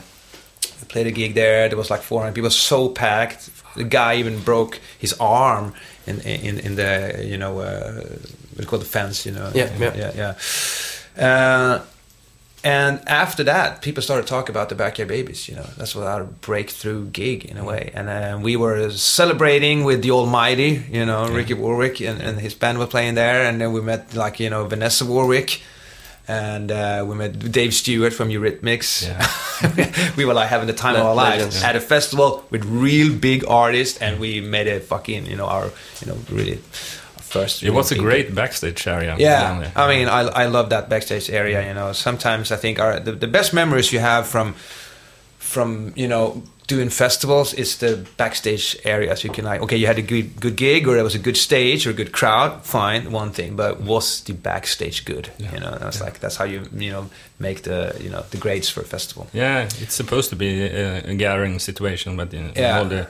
We 0.81 0.87
played 0.87 1.05
a 1.07 1.11
gig 1.11 1.35
there. 1.35 1.69
There 1.69 1.77
was 1.77 1.91
like 1.91 2.01
400 2.01 2.33
people, 2.33 2.49
so 2.49 2.89
packed. 2.89 3.49
The 3.75 3.83
guy 3.83 4.15
even 4.15 4.39
broke 4.41 4.79
his 4.97 5.13
arm 5.19 5.73
in 6.07 6.19
in, 6.21 6.57
in 6.59 6.75
the 6.75 7.23
you 7.23 7.37
know 7.37 7.59
uh, 7.59 8.01
do 8.61 8.67
call 8.67 8.79
the 8.79 8.85
fence, 8.85 9.25
you 9.25 9.31
know. 9.31 9.51
Yeah, 9.53 9.71
yeah. 9.77 9.95
yeah, 9.95 10.33
yeah. 11.17 11.25
Uh, 11.25 11.85
and 12.65 13.07
after 13.07 13.43
that, 13.43 13.83
people 13.83 14.01
started 14.01 14.25
talking 14.25 14.49
about 14.49 14.69
the 14.69 14.75
Backyard 14.75 15.07
Babies. 15.07 15.47
You 15.47 15.55
know, 15.55 15.67
that's 15.77 15.93
what 15.95 16.07
our 16.07 16.23
breakthrough 16.23 17.05
gig 17.05 17.45
in 17.45 17.57
a 17.57 17.63
way. 17.63 17.91
And 17.93 18.09
uh, 18.09 18.39
we 18.41 18.55
were 18.55 18.89
celebrating 18.89 19.83
with 19.83 20.01
the 20.01 20.09
Almighty. 20.09 20.83
You 20.89 21.05
know, 21.05 21.29
Ricky 21.29 21.53
Warwick 21.53 22.01
and, 22.01 22.19
and 22.19 22.39
his 22.39 22.55
band 22.55 22.79
were 22.79 22.87
playing 22.87 23.13
there. 23.13 23.45
And 23.45 23.61
then 23.61 23.71
we 23.71 23.81
met 23.81 24.15
like 24.15 24.39
you 24.39 24.49
know 24.49 24.65
Vanessa 24.65 25.05
Warwick, 25.05 25.61
and 26.27 26.71
uh, 26.71 27.05
we 27.07 27.13
met 27.13 27.51
Dave 27.51 27.71
Stewart 27.71 28.13
from 28.13 28.29
Eurythmics. 28.29 29.05
Yeah. 29.05 30.11
we 30.17 30.25
were 30.25 30.33
like 30.33 30.49
having 30.49 30.65
the 30.65 30.73
time 30.73 30.95
of 30.95 31.05
our 31.05 31.13
lives 31.13 31.61
at 31.61 31.75
a 31.75 31.79
festival 31.79 32.45
with 32.49 32.65
real 32.65 33.15
big 33.15 33.45
artists, 33.47 34.01
and 34.01 34.19
we 34.19 34.41
made 34.41 34.67
a 34.67 34.79
fucking 34.79 35.27
you 35.27 35.35
know 35.35 35.45
our 35.45 35.65
you 36.01 36.07
know 36.07 36.17
really 36.31 36.59
first. 37.39 37.63
It 37.63 37.71
was 37.73 37.91
a 37.91 37.95
great 37.95 38.33
backstage 38.35 38.87
area. 38.87 39.15
yeah. 39.19 39.71
I 39.75 39.87
mean, 39.87 40.07
I 40.07 40.43
I 40.43 40.47
love 40.49 40.69
that 40.69 40.89
backstage 40.89 41.29
area. 41.33 41.59
You 41.67 41.73
know, 41.73 41.93
sometimes 41.93 42.51
I 42.51 42.57
think 42.57 42.79
our 42.79 42.99
the, 43.05 43.11
the 43.19 43.27
best 43.27 43.53
memories 43.53 43.91
you 43.93 44.01
have 44.01 44.23
from 44.27 44.53
from 45.39 45.93
you 45.95 46.07
know 46.07 46.41
doing 46.67 46.89
festivals 46.89 47.53
is 47.53 47.77
the 47.77 47.95
backstage 48.17 48.75
areas. 48.83 49.23
You 49.23 49.29
can 49.33 49.45
like, 49.45 49.61
okay, 49.63 49.77
you 49.77 49.87
had 49.87 49.99
a 49.99 50.01
good 50.01 50.27
good 50.39 50.55
gig, 50.55 50.87
or 50.87 50.93
there 50.95 51.03
was 51.03 51.15
a 51.15 51.19
good 51.23 51.37
stage 51.37 51.87
or 51.87 51.91
a 51.91 51.93
good 51.93 52.11
crowd. 52.11 52.51
Fine, 52.65 53.11
one 53.13 53.31
thing, 53.31 53.55
but 53.55 53.79
was 53.81 54.21
the 54.23 54.33
backstage 54.33 55.05
good? 55.05 55.29
Yeah. 55.37 55.53
You 55.53 55.59
know, 55.59 55.77
that's 55.79 56.01
like 56.01 56.19
that's 56.19 56.37
how 56.37 56.45
you 56.45 56.61
you 56.85 56.91
know 56.91 57.05
make 57.39 57.61
the 57.61 57.93
you 58.03 58.09
know 58.09 58.23
the 58.31 58.37
grades 58.37 58.69
for 58.69 58.81
a 58.81 58.85
festival. 58.85 59.27
Yeah, 59.33 59.67
it's 59.81 59.95
supposed 59.95 60.29
to 60.29 60.35
be 60.35 60.63
a, 60.63 61.11
a 61.11 61.15
gathering 61.15 61.59
situation, 61.59 62.17
but 62.17 62.33
you 62.33 62.41
know, 62.41 62.51
Yeah. 62.55 62.79
all 62.79 62.85
the 62.89 63.07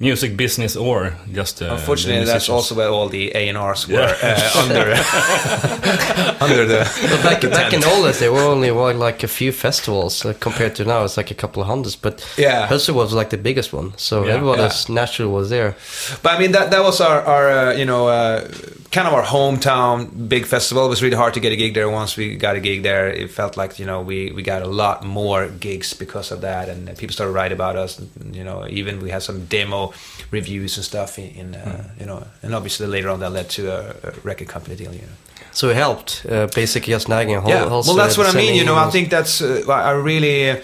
music 0.00 0.34
business 0.36 0.76
or 0.76 1.12
just 1.32 1.60
uh, 1.62 1.66
Unfortunately, 1.76 2.24
that's 2.24 2.48
also 2.48 2.74
where 2.74 2.88
all 2.88 3.08
the 3.08 3.30
A 3.34 3.48
and 3.48 3.58
R's 3.58 3.86
were 3.86 3.94
Yeah. 4.00 4.16
uh, 4.22 4.60
under 4.62 4.84
under 6.40 6.64
the. 6.66 6.80
But 7.10 7.22
back, 7.22 7.40
the 7.42 7.48
back 7.48 7.72
in 7.72 7.80
tent. 7.80 7.84
the 7.84 7.90
old 8.06 8.14
there 8.14 8.32
were 8.32 8.42
only 8.54 8.70
what, 8.70 8.96
like 8.96 9.22
a 9.22 9.28
few 9.28 9.52
festivals 9.52 10.24
uh, 10.24 10.32
compared 10.40 10.74
to 10.76 10.84
now. 10.84 11.04
It's 11.04 11.16
like 11.16 11.30
a 11.30 11.34
couple 11.34 11.62
of 11.62 11.68
hundreds. 11.68 11.96
But 11.96 12.24
Yeah. 12.36 12.66
Hustle 12.66 12.94
was 12.94 13.12
like 13.12 13.30
the 13.30 13.36
biggest 13.38 13.72
one, 13.72 13.92
so 13.96 14.24
Yeah. 14.24 14.34
everyone 14.34 14.58
Yeah. 14.58 14.66
is 14.66 14.88
naturally 14.88 15.30
was 15.32 15.48
there. 15.50 15.74
But 16.22 16.32
I 16.34 16.38
mean, 16.38 16.52
that 16.52 16.70
that 16.70 16.82
was 16.82 17.00
our, 17.00 17.20
our 17.22 17.50
uh, 17.50 17.72
you 17.74 17.84
know, 17.84 18.08
uh, 18.08 18.48
kind 18.90 19.06
of 19.06 19.14
our 19.14 19.24
hometown 19.24 20.28
big 20.28 20.46
festival. 20.46 20.86
It 20.86 20.88
was 20.88 21.02
really 21.02 21.16
hard 21.16 21.34
to 21.34 21.40
get 21.40 21.52
a 21.52 21.56
gig 21.56 21.74
there. 21.74 21.88
Once 21.90 22.16
we 22.16 22.36
got 22.36 22.56
a 22.56 22.60
gig 22.60 22.82
there, 22.82 23.08
it 23.08 23.30
felt 23.30 23.56
like 23.56 23.78
you 23.78 23.86
know 23.86 24.00
we, 24.00 24.32
we 24.32 24.42
got 24.42 24.62
a 24.62 24.66
lot 24.68 25.04
more 25.04 25.48
gigs 25.60 25.94
because 25.94 26.32
of 26.34 26.40
that, 26.40 26.68
and 26.68 26.96
people 26.98 27.12
started 27.12 27.32
writing 27.32 27.56
about 27.56 27.76
us. 27.76 27.98
And, 27.98 28.34
you 28.34 28.44
know, 28.44 28.66
even 28.68 29.00
we 29.02 29.10
had 29.10 29.22
some 29.22 29.44
demo 29.46 29.89
reviews 30.30 30.76
and 30.76 30.84
stuff 30.84 31.18
in, 31.18 31.30
in 31.30 31.54
uh, 31.54 31.84
you 31.98 32.06
know, 32.06 32.26
and 32.42 32.54
obviously 32.54 32.86
later 32.86 33.08
on 33.10 33.20
that 33.20 33.32
led 33.32 33.48
to 33.50 33.70
a, 33.70 34.12
record 34.24 34.48
company 34.48 34.76
deal. 34.76 34.92
You 34.92 35.02
know. 35.02 35.16
So 35.52 35.68
it 35.68 35.76
helped, 35.76 36.26
uh, 36.28 36.46
basically 36.54 36.92
just 36.92 37.08
nagging 37.08 37.36
a 37.36 37.40
whole. 37.40 37.50
yeah, 37.50 37.64
well, 37.66 37.96
that's 37.96 38.16
what 38.16 38.26
I 38.26 38.36
mean. 38.36 38.54
You 38.54 38.64
know, 38.64 38.76
I 38.76 38.90
think 38.90 39.10
that's 39.10 39.40
uh, 39.42 39.62
I 39.68 39.92
really. 39.92 40.50
Uh, 40.50 40.56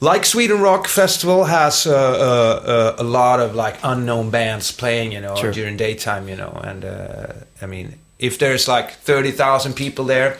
like 0.00 0.24
Sweden 0.24 0.60
Rock 0.60 0.86
Festival 0.86 1.44
has 1.44 1.86
uh, 1.86 1.90
uh, 1.92 2.70
uh, 2.70 2.96
a 2.98 3.02
lot 3.02 3.40
of 3.40 3.54
like 3.54 3.78
unknown 3.82 4.30
bands 4.30 4.70
playing, 4.70 5.12
you 5.12 5.20
know, 5.20 5.34
Sure. 5.34 5.52
during 5.52 5.76
daytime, 5.76 6.28
you 6.28 6.36
know, 6.36 6.52
and 6.64 6.84
uh, 6.84 7.32
I 7.60 7.66
mean, 7.66 7.98
if 8.18 8.38
there's 8.38 8.68
like 8.68 8.92
thirty 8.92 9.32
thousand 9.32 9.74
people 9.74 10.04
there, 10.04 10.36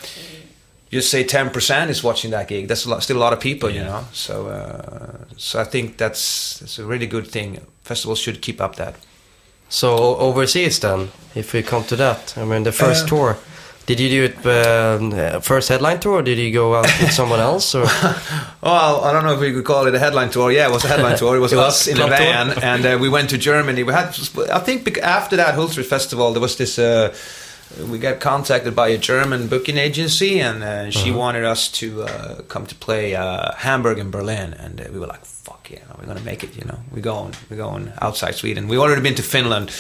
just 0.93 1.11
say 1.11 1.25
ten 1.25 1.51
percent 1.51 1.91
is 1.91 2.03
watching 2.05 2.31
that 2.31 2.47
gig. 2.49 2.69
That's 2.69 2.87
a 2.87 2.91
lot, 2.91 3.03
still 3.03 3.17
a 3.17 3.25
lot 3.27 3.33
of 3.33 3.41
people, 3.41 3.69
you 3.69 3.81
Yeah. 3.81 3.87
know. 3.88 4.05
So, 4.12 4.47
uh, 4.47 5.25
so 5.37 5.61
I 5.61 5.64
think 5.64 5.97
that's 5.97 6.59
that's 6.61 6.79
a 6.79 6.85
really 6.85 7.07
good 7.07 7.27
thing. 7.27 7.61
Festivals 7.88 8.18
should 8.20 8.40
keep 8.40 8.61
up 8.61 8.74
that. 8.77 8.94
So 9.68 10.16
overseas 10.18 10.79
then, 10.81 11.09
if 11.35 11.53
we 11.53 11.62
come 11.62 11.85
to 11.85 11.96
that, 11.96 12.35
I 12.37 12.44
mean 12.44 12.62
the 12.64 12.72
first 12.72 13.05
Uh, 13.05 13.09
tour. 13.09 13.37
Did 13.87 14.01
you 14.01 14.09
do 14.11 14.22
it 14.24 14.37
um, 14.46 15.12
uh, 15.12 15.40
first 15.40 15.68
headline 15.70 15.98
tour? 15.98 16.18
or 16.18 16.22
Did 16.22 16.38
you 16.38 16.53
go 16.53 16.74
out 16.74 16.85
with 17.01 17.12
someone 17.20 17.40
else? 17.40 17.74
Or 17.79 17.85
Well, 18.62 19.01
I 19.07 19.12
don't 19.12 19.24
know 19.24 19.33
if 19.35 19.40
we 19.40 19.53
could 19.53 19.64
call 19.64 19.87
it 19.88 19.94
a 19.94 19.98
headline 19.98 20.29
tour. 20.31 20.53
Yeah, 20.53 20.68
it 20.68 20.72
was 20.72 20.85
a 20.85 20.88
headline 20.88 21.16
tour. 21.22 21.37
It 21.37 21.40
was 21.40 21.53
It 21.53 21.57
was 21.57 21.66
us 21.68 21.87
in 21.87 21.98
a 22.01 22.07
van, 22.07 22.51
and 22.62 22.85
uh, 22.85 22.98
we 23.01 23.09
went 23.09 23.31
to 23.31 23.38
Germany. 23.38 23.83
We 23.85 23.92
had, 23.94 24.09
I 24.53 24.59
think, 24.59 24.98
after 25.03 25.37
that 25.37 25.55
Hultsfred 25.55 25.87
Festival, 25.87 26.33
there 26.33 26.42
was 26.42 26.57
this. 26.57 26.79
We 27.90 27.98
got 27.98 28.18
contacted 28.18 28.74
by 28.74 28.88
a 28.88 28.98
German 28.98 29.46
booking 29.46 29.76
agency, 29.76 30.40
and 30.40 30.62
uh, 30.62 30.90
she 30.90 31.11
wanted 31.12 31.44
us 31.44 31.68
to 31.72 32.02
uh, 32.02 32.42
come 32.48 32.66
to 32.66 32.74
play 32.74 33.14
uh, 33.14 33.52
Hamburg 33.57 33.98
and 33.98 34.11
Berlin, 34.11 34.54
and 34.54 34.81
uh, 34.81 34.85
we 34.90 34.98
were 34.98 35.07
like, 35.07 35.24
"Fuck 35.24 35.70
yeah, 35.70 35.81
we're 35.98 36.07
gonna 36.07 36.24
make 36.24 36.42
it!" 36.42 36.57
You 36.57 36.64
know, 36.64 36.78
we're 36.90 37.02
going, 37.02 37.35
we're 37.50 37.59
going 37.59 37.92
outside 38.00 38.35
Sweden. 38.35 38.68
We 38.68 38.78
already 38.78 39.02
been 39.02 39.14
to 39.16 39.22
Finland, 39.22 39.70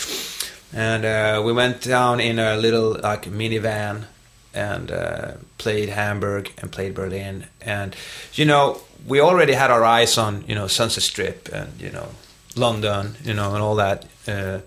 and 0.72 1.04
uh, 1.04 1.42
we 1.42 1.52
went 1.52 1.82
down 1.82 2.20
in 2.20 2.38
a 2.38 2.56
little 2.56 2.90
like 3.02 3.22
minivan 3.30 4.04
and 4.52 4.90
uh, 4.90 5.32
played 5.56 5.88
Hamburg 5.88 6.52
and 6.58 6.70
played 6.70 6.94
Berlin. 6.94 7.46
And 7.60 7.96
you 8.34 8.44
know, 8.44 8.80
we 9.06 9.20
already 9.20 9.54
had 9.54 9.70
our 9.70 9.84
eyes 9.84 10.18
on 10.18 10.44
you 10.46 10.54
know 10.54 10.66
Sunset 10.68 11.02
Strip 11.02 11.48
and 11.52 11.80
you 11.80 11.90
know 11.90 12.08
London, 12.54 13.16
you 13.24 13.34
know, 13.34 13.54
and 13.54 13.62
all 13.62 13.76
that. 13.76 14.04
Uh, 14.26 14.60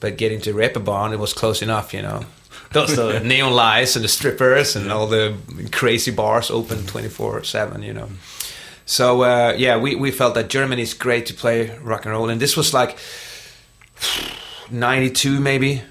but 0.00 0.18
getting 0.18 0.40
to 0.42 0.52
Reeperbahn, 0.52 1.12
it 1.12 1.18
was 1.18 1.32
close 1.32 1.62
enough, 1.62 1.94
you 1.94 2.02
know. 2.02 2.24
Those 2.74 2.94
the 2.96 3.20
neon 3.20 3.52
lights 3.54 3.96
and 3.96 4.04
the 4.04 4.08
strippers 4.08 4.76
and 4.76 4.92
all 4.92 5.06
the 5.06 5.32
crazy 5.72 6.10
bars 6.12 6.50
open 6.50 6.84
twenty 6.86 7.08
four 7.08 7.42
seven, 7.44 7.82
you 7.82 7.92
know. 7.94 8.08
So 8.86 9.22
uh, 9.22 9.54
yeah, 9.56 9.78
we, 9.80 9.94
we 9.96 10.10
felt 10.10 10.34
that 10.34 10.48
Germany 10.50 10.82
is 10.82 10.94
great 10.94 11.24
to 11.26 11.34
play 11.34 11.70
rock 11.82 12.04
and 12.04 12.12
roll, 12.12 12.28
and 12.30 12.40
this 12.40 12.56
was 12.56 12.74
like 12.74 12.98
ninety 14.70 15.10
two 15.10 15.40
maybe. 15.40 15.82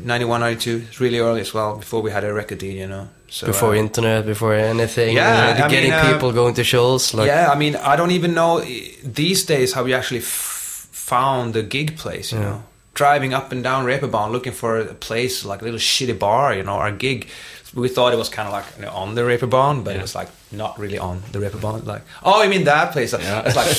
91, 0.00 0.40
92, 0.40 0.84
it's 0.88 1.00
really 1.00 1.18
early 1.18 1.40
as 1.40 1.52
well, 1.52 1.76
before 1.76 2.00
we 2.02 2.10
had 2.12 2.22
a 2.24 2.32
record 2.32 2.58
deal, 2.58 2.72
you 2.74 2.86
know. 2.86 3.08
So, 3.28 3.46
before 3.48 3.70
uh, 3.74 3.78
internet, 3.78 4.24
before 4.24 4.54
anything, 4.54 5.16
Yeah, 5.16 5.56
uh, 5.60 5.64
I 5.64 5.68
getting 5.68 5.90
mean, 5.90 5.98
uh, 5.98 6.12
people 6.12 6.32
going 6.32 6.54
to 6.54 6.64
shows, 6.64 7.12
like 7.14 7.26
yeah, 7.26 7.50
I 7.52 7.56
mean, 7.58 7.74
I 7.76 7.96
don't 7.96 8.12
even 8.12 8.32
know 8.32 8.60
these 9.04 9.44
days 9.44 9.72
how 9.74 9.82
we 9.84 9.92
actually 9.94 10.20
f- 10.20 10.88
found 10.92 11.52
the 11.54 11.62
gig 11.64 11.96
place. 11.96 12.32
You 12.32 12.38
Yeah. 12.38 12.44
know, 12.50 12.62
driving 12.98 13.32
up 13.32 13.52
and 13.52 13.62
down 13.62 13.86
Reeperbahn 13.86 14.32
looking 14.32 14.52
for 14.52 14.80
a 14.80 14.94
place 14.94 15.44
like 15.44 15.62
a 15.62 15.64
little 15.64 15.78
shitty 15.78 16.18
bar. 16.18 16.52
You 16.52 16.64
know, 16.64 16.78
our 16.84 16.92
gig. 16.92 17.28
We 17.74 17.88
thought 17.88 18.14
it 18.14 18.16
was 18.16 18.30
kind 18.30 18.48
of 18.48 18.52
like 18.58 18.64
you 18.76 18.82
know, 18.86 18.92
on 19.02 19.14
the 19.14 19.20
Reeperbahn, 19.20 19.84
but 19.84 19.94
it 19.94 20.02
was 20.02 20.14
like 20.14 20.28
not 20.50 20.78
really 20.78 20.98
on 20.98 21.22
the 21.32 21.38
Reeperbahn. 21.38 21.84
Like, 21.84 22.02
oh, 22.24 22.42
you 22.42 22.50
mean 22.50 22.64
that 22.64 22.92
place? 22.92 23.12
Yeah. 23.12 23.42
It's 23.46 23.56
like 23.56 23.72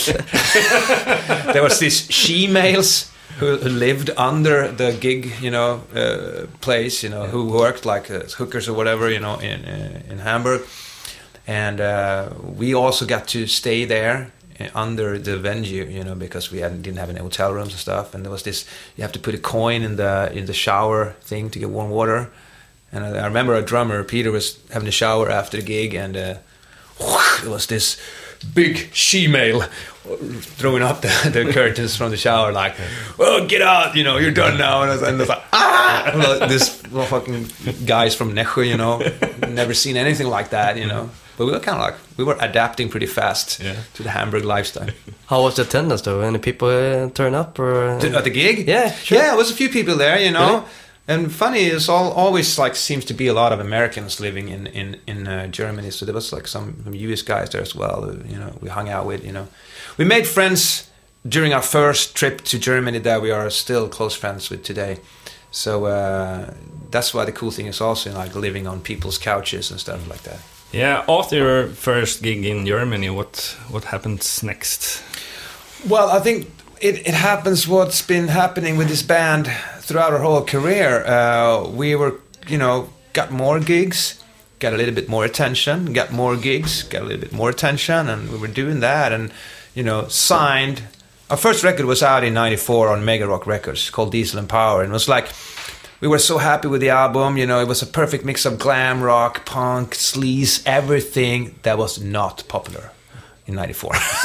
there 1.54 1.64
was 1.64 1.80
these 1.80 2.10
she 2.12 2.48
males 2.48 3.12
who, 3.40 3.58
lived 3.58 4.12
under 4.16 4.72
the 4.72 4.96
gig, 5.06 5.34
you 5.42 5.52
know, 5.52 5.82
uh, 5.96 6.46
place, 6.62 7.04
you 7.04 7.10
know, 7.10 7.26
who 7.26 7.52
worked 7.52 7.84
like 7.84 8.12
uh, 8.12 8.20
hookers 8.38 8.70
or 8.70 8.74
whatever, 8.74 9.10
you 9.10 9.20
know, 9.20 9.40
in 9.40 9.66
uh, 9.66 10.12
in 10.12 10.20
Hamburg, 10.20 10.62
and 11.48 11.82
uh, 11.82 12.30
we 12.60 12.76
also 12.76 13.06
got 13.06 13.28
to 13.30 13.48
stay 13.48 13.86
there 13.86 14.32
under 14.74 15.18
the 15.18 15.38
venue, 15.38 15.86
you 15.86 16.04
know, 16.04 16.16
because 16.16 16.52
we 16.52 16.60
hadn't, 16.60 16.82
didn't 16.82 16.98
have 16.98 17.10
any 17.10 17.20
hotel 17.20 17.54
rooms 17.54 17.72
and 17.72 17.80
stuff, 17.80 18.14
and 18.14 18.24
there 18.26 18.32
was 18.32 18.44
this 18.44 18.66
you 18.96 19.02
have 19.04 19.12
to 19.14 19.20
put 19.20 19.34
a 19.34 19.38
coin 19.38 19.82
in 19.82 19.96
the 19.96 20.32
in 20.34 20.46
the 20.46 20.54
shower 20.54 21.16
thing 21.22 21.50
to 21.52 21.60
get 21.60 21.70
warm 21.70 21.90
water. 21.90 22.32
And 22.92 23.06
I, 23.06 23.20
I 23.20 23.26
remember 23.26 23.54
a 23.56 23.62
drummer, 23.62 24.04
Peter, 24.04 24.32
was 24.32 24.60
having 24.72 24.88
a 24.88 24.92
shower 24.92 25.30
after 25.30 25.58
the 25.58 25.64
gig, 25.64 25.94
and 25.94 26.18
uh, 26.18 26.36
it 27.44 27.48
was 27.48 27.68
this 27.68 27.98
big 28.54 28.90
she-male 28.94 29.62
throwing 29.62 30.82
up 30.82 31.02
the, 31.02 31.30
the 31.32 31.52
curtains 31.54 31.96
from 31.96 32.12
the 32.12 32.18
shower, 32.18 32.52
like, 32.52 32.76
"Oh, 33.20 33.46
get 33.48 33.62
out! 33.62 33.96
You 33.96 34.04
know, 34.04 34.18
you're 34.18 34.32
done 34.32 34.58
now." 34.58 34.82
And 34.82 34.92
I 34.92 34.94
was, 34.96 35.02
and 35.04 35.16
I 35.16 35.20
was 35.20 35.30
like, 35.30 35.44
"Ah!" 35.54 36.12
Well, 36.16 36.48
this 36.48 36.82
well, 36.92 37.06
fucking 37.06 37.48
guys 37.86 38.16
from 38.16 38.34
Nässjö, 38.34 38.68
you 38.68 38.78
know, 38.78 39.00
never 39.48 39.74
seen 39.74 39.98
anything 39.98 40.28
like 40.28 40.50
that, 40.50 40.78
you 40.78 40.88
know. 40.88 41.10
But 41.40 41.46
we 41.46 41.52
were 41.54 41.60
kind 41.62 41.78
of 41.82 41.84
like 41.88 41.96
we 42.18 42.24
were 42.26 42.38
adapting 42.40 42.90
pretty 42.90 43.08
fast 43.08 43.60
Yeah. 43.60 43.76
to 43.94 44.04
the 44.04 44.10
Hamburg 44.10 44.44
lifestyle. 44.44 44.90
how 45.28 45.42
was 45.44 45.56
the 45.56 45.62
attendance 45.62 46.02
though? 46.04 46.20
Any 46.22 46.38
people 46.40 46.68
uh, 46.68 47.10
turn 47.14 47.34
up 47.34 47.58
or? 47.60 47.74
uh, 47.84 48.18
At 48.18 48.24
the 48.24 48.30
gig? 48.30 48.68
Yeah, 48.68 48.92
sure. 48.92 49.18
Yeah, 49.18 49.34
it 49.34 49.38
was 49.38 49.50
a 49.52 49.56
few 49.56 49.70
people 49.70 49.96
there, 49.98 50.20
you 50.20 50.32
know. 50.32 50.50
Really? 50.50 50.66
And 51.08 51.32
funny 51.32 51.64
is 51.76 51.90
all 51.90 52.12
always 52.12 52.60
like 52.60 52.76
seems 52.76 53.06
to 53.06 53.14
be 53.14 53.28
a 53.30 53.34
lot 53.34 53.52
of 53.54 53.60
Americans 53.60 54.20
living 54.20 54.50
in 54.50 54.68
in 54.68 54.98
in 55.08 55.28
uh, 55.28 55.48
Germany. 55.52 55.92
So 55.92 56.06
there 56.06 56.16
was 56.16 56.34
like 56.34 56.48
some, 56.48 56.74
some 56.84 56.94
US 57.14 57.24
guys 57.24 57.50
there 57.50 57.62
as 57.64 57.74
well. 57.76 58.02
Who, 58.04 58.12
you 58.34 58.38
know, 58.40 58.52
we 58.62 58.70
hung 58.70 58.90
out 58.90 59.08
with. 59.08 59.24
You 59.24 59.32
know, 59.32 59.48
we 59.98 60.06
made 60.06 60.26
friends 60.28 60.90
during 61.24 61.54
our 61.54 61.64
first 61.64 62.16
trip 62.16 62.42
to 62.42 62.58
Germany 62.60 63.00
that 63.00 63.22
we 63.22 63.32
are 63.32 63.50
still 63.52 63.88
close 63.90 64.18
friends 64.20 64.50
with 64.52 64.64
today. 64.64 64.98
So 65.52 65.86
uh, 65.86 66.54
that's 66.92 67.14
why 67.14 67.26
the 67.26 67.32
cool 67.32 67.52
thing 67.52 67.68
is 67.68 67.82
also 67.82 68.12
like 68.22 68.40
living 68.40 68.68
on 68.68 68.82
people's 68.82 69.18
couches 69.18 69.72
and 69.72 69.80
stuff 69.80 70.08
like 70.10 70.22
that. 70.24 70.40
Yeah, 70.72 71.04
after 71.08 71.36
your 71.36 71.68
first 71.68 72.22
gig 72.22 72.46
in 72.46 72.66
Germany, 72.66 73.10
what 73.10 73.58
what 73.70 73.86
happens 73.86 74.44
next? 74.44 75.04
Well, 75.88 76.10
I 76.10 76.20
think 76.20 76.52
it, 76.82 77.08
it 77.08 77.14
happens 77.14 77.68
what's 77.68 78.02
been 78.02 78.28
happening 78.28 78.78
with 78.78 78.88
this 78.88 79.02
band 79.02 79.50
throughout 79.90 80.14
our 80.14 80.20
whole 80.20 80.44
career, 80.44 81.04
uh, 81.06 81.68
we 81.68 81.96
were, 81.96 82.22
you 82.48 82.60
know, 82.60 82.90
got 83.14 83.32
more 83.32 83.60
gigs, 83.60 84.24
got 84.60 84.72
a 84.72 84.78
little 84.78 84.94
bit 84.94 85.10
more 85.10 85.26
attention, 85.26 85.94
got 85.94 86.12
more 86.12 86.38
gigs, 86.38 86.84
got 86.84 87.02
a 87.02 87.06
little 87.06 87.22
bit 87.22 87.34
more 87.34 87.50
attention, 87.50 88.08
and 88.08 88.32
we 88.32 88.38
were 88.38 88.48
doing 88.48 88.82
that, 88.82 89.12
and 89.12 89.32
you 89.74 89.84
know, 89.84 90.08
signed. 90.08 90.84
Our 91.32 91.38
first 91.38 91.64
record 91.64 91.88
was 91.88 92.04
out 92.04 92.24
in 92.24 92.36
'94 92.36 92.90
on 92.90 93.04
Mega 93.04 93.28
Rock 93.28 93.48
Records 93.48 93.90
called 93.90 94.12
Diesel 94.12 94.40
and 94.40 94.48
Power, 94.48 94.84
and 94.84 94.92
it 94.92 94.94
was 94.94 95.10
like 95.10 95.30
we 96.02 96.08
were 96.08 96.20
so 96.20 96.38
happy 96.38 96.68
with 96.68 96.82
the 96.82 96.90
album. 96.90 97.38
You 97.38 97.46
know, 97.46 97.60
it 97.62 97.68
was 97.68 97.82
a 97.82 97.86
perfect 97.88 98.24
mix 98.26 98.46
of 98.46 98.58
glam 98.60 99.02
rock, 99.02 99.46
punk, 99.46 99.94
sleaze, 99.96 100.62
everything 100.66 101.56
that 101.64 101.78
was 101.78 102.02
not 102.02 102.44
popular 102.48 102.92
in 103.48 103.56
'94. 103.56 103.92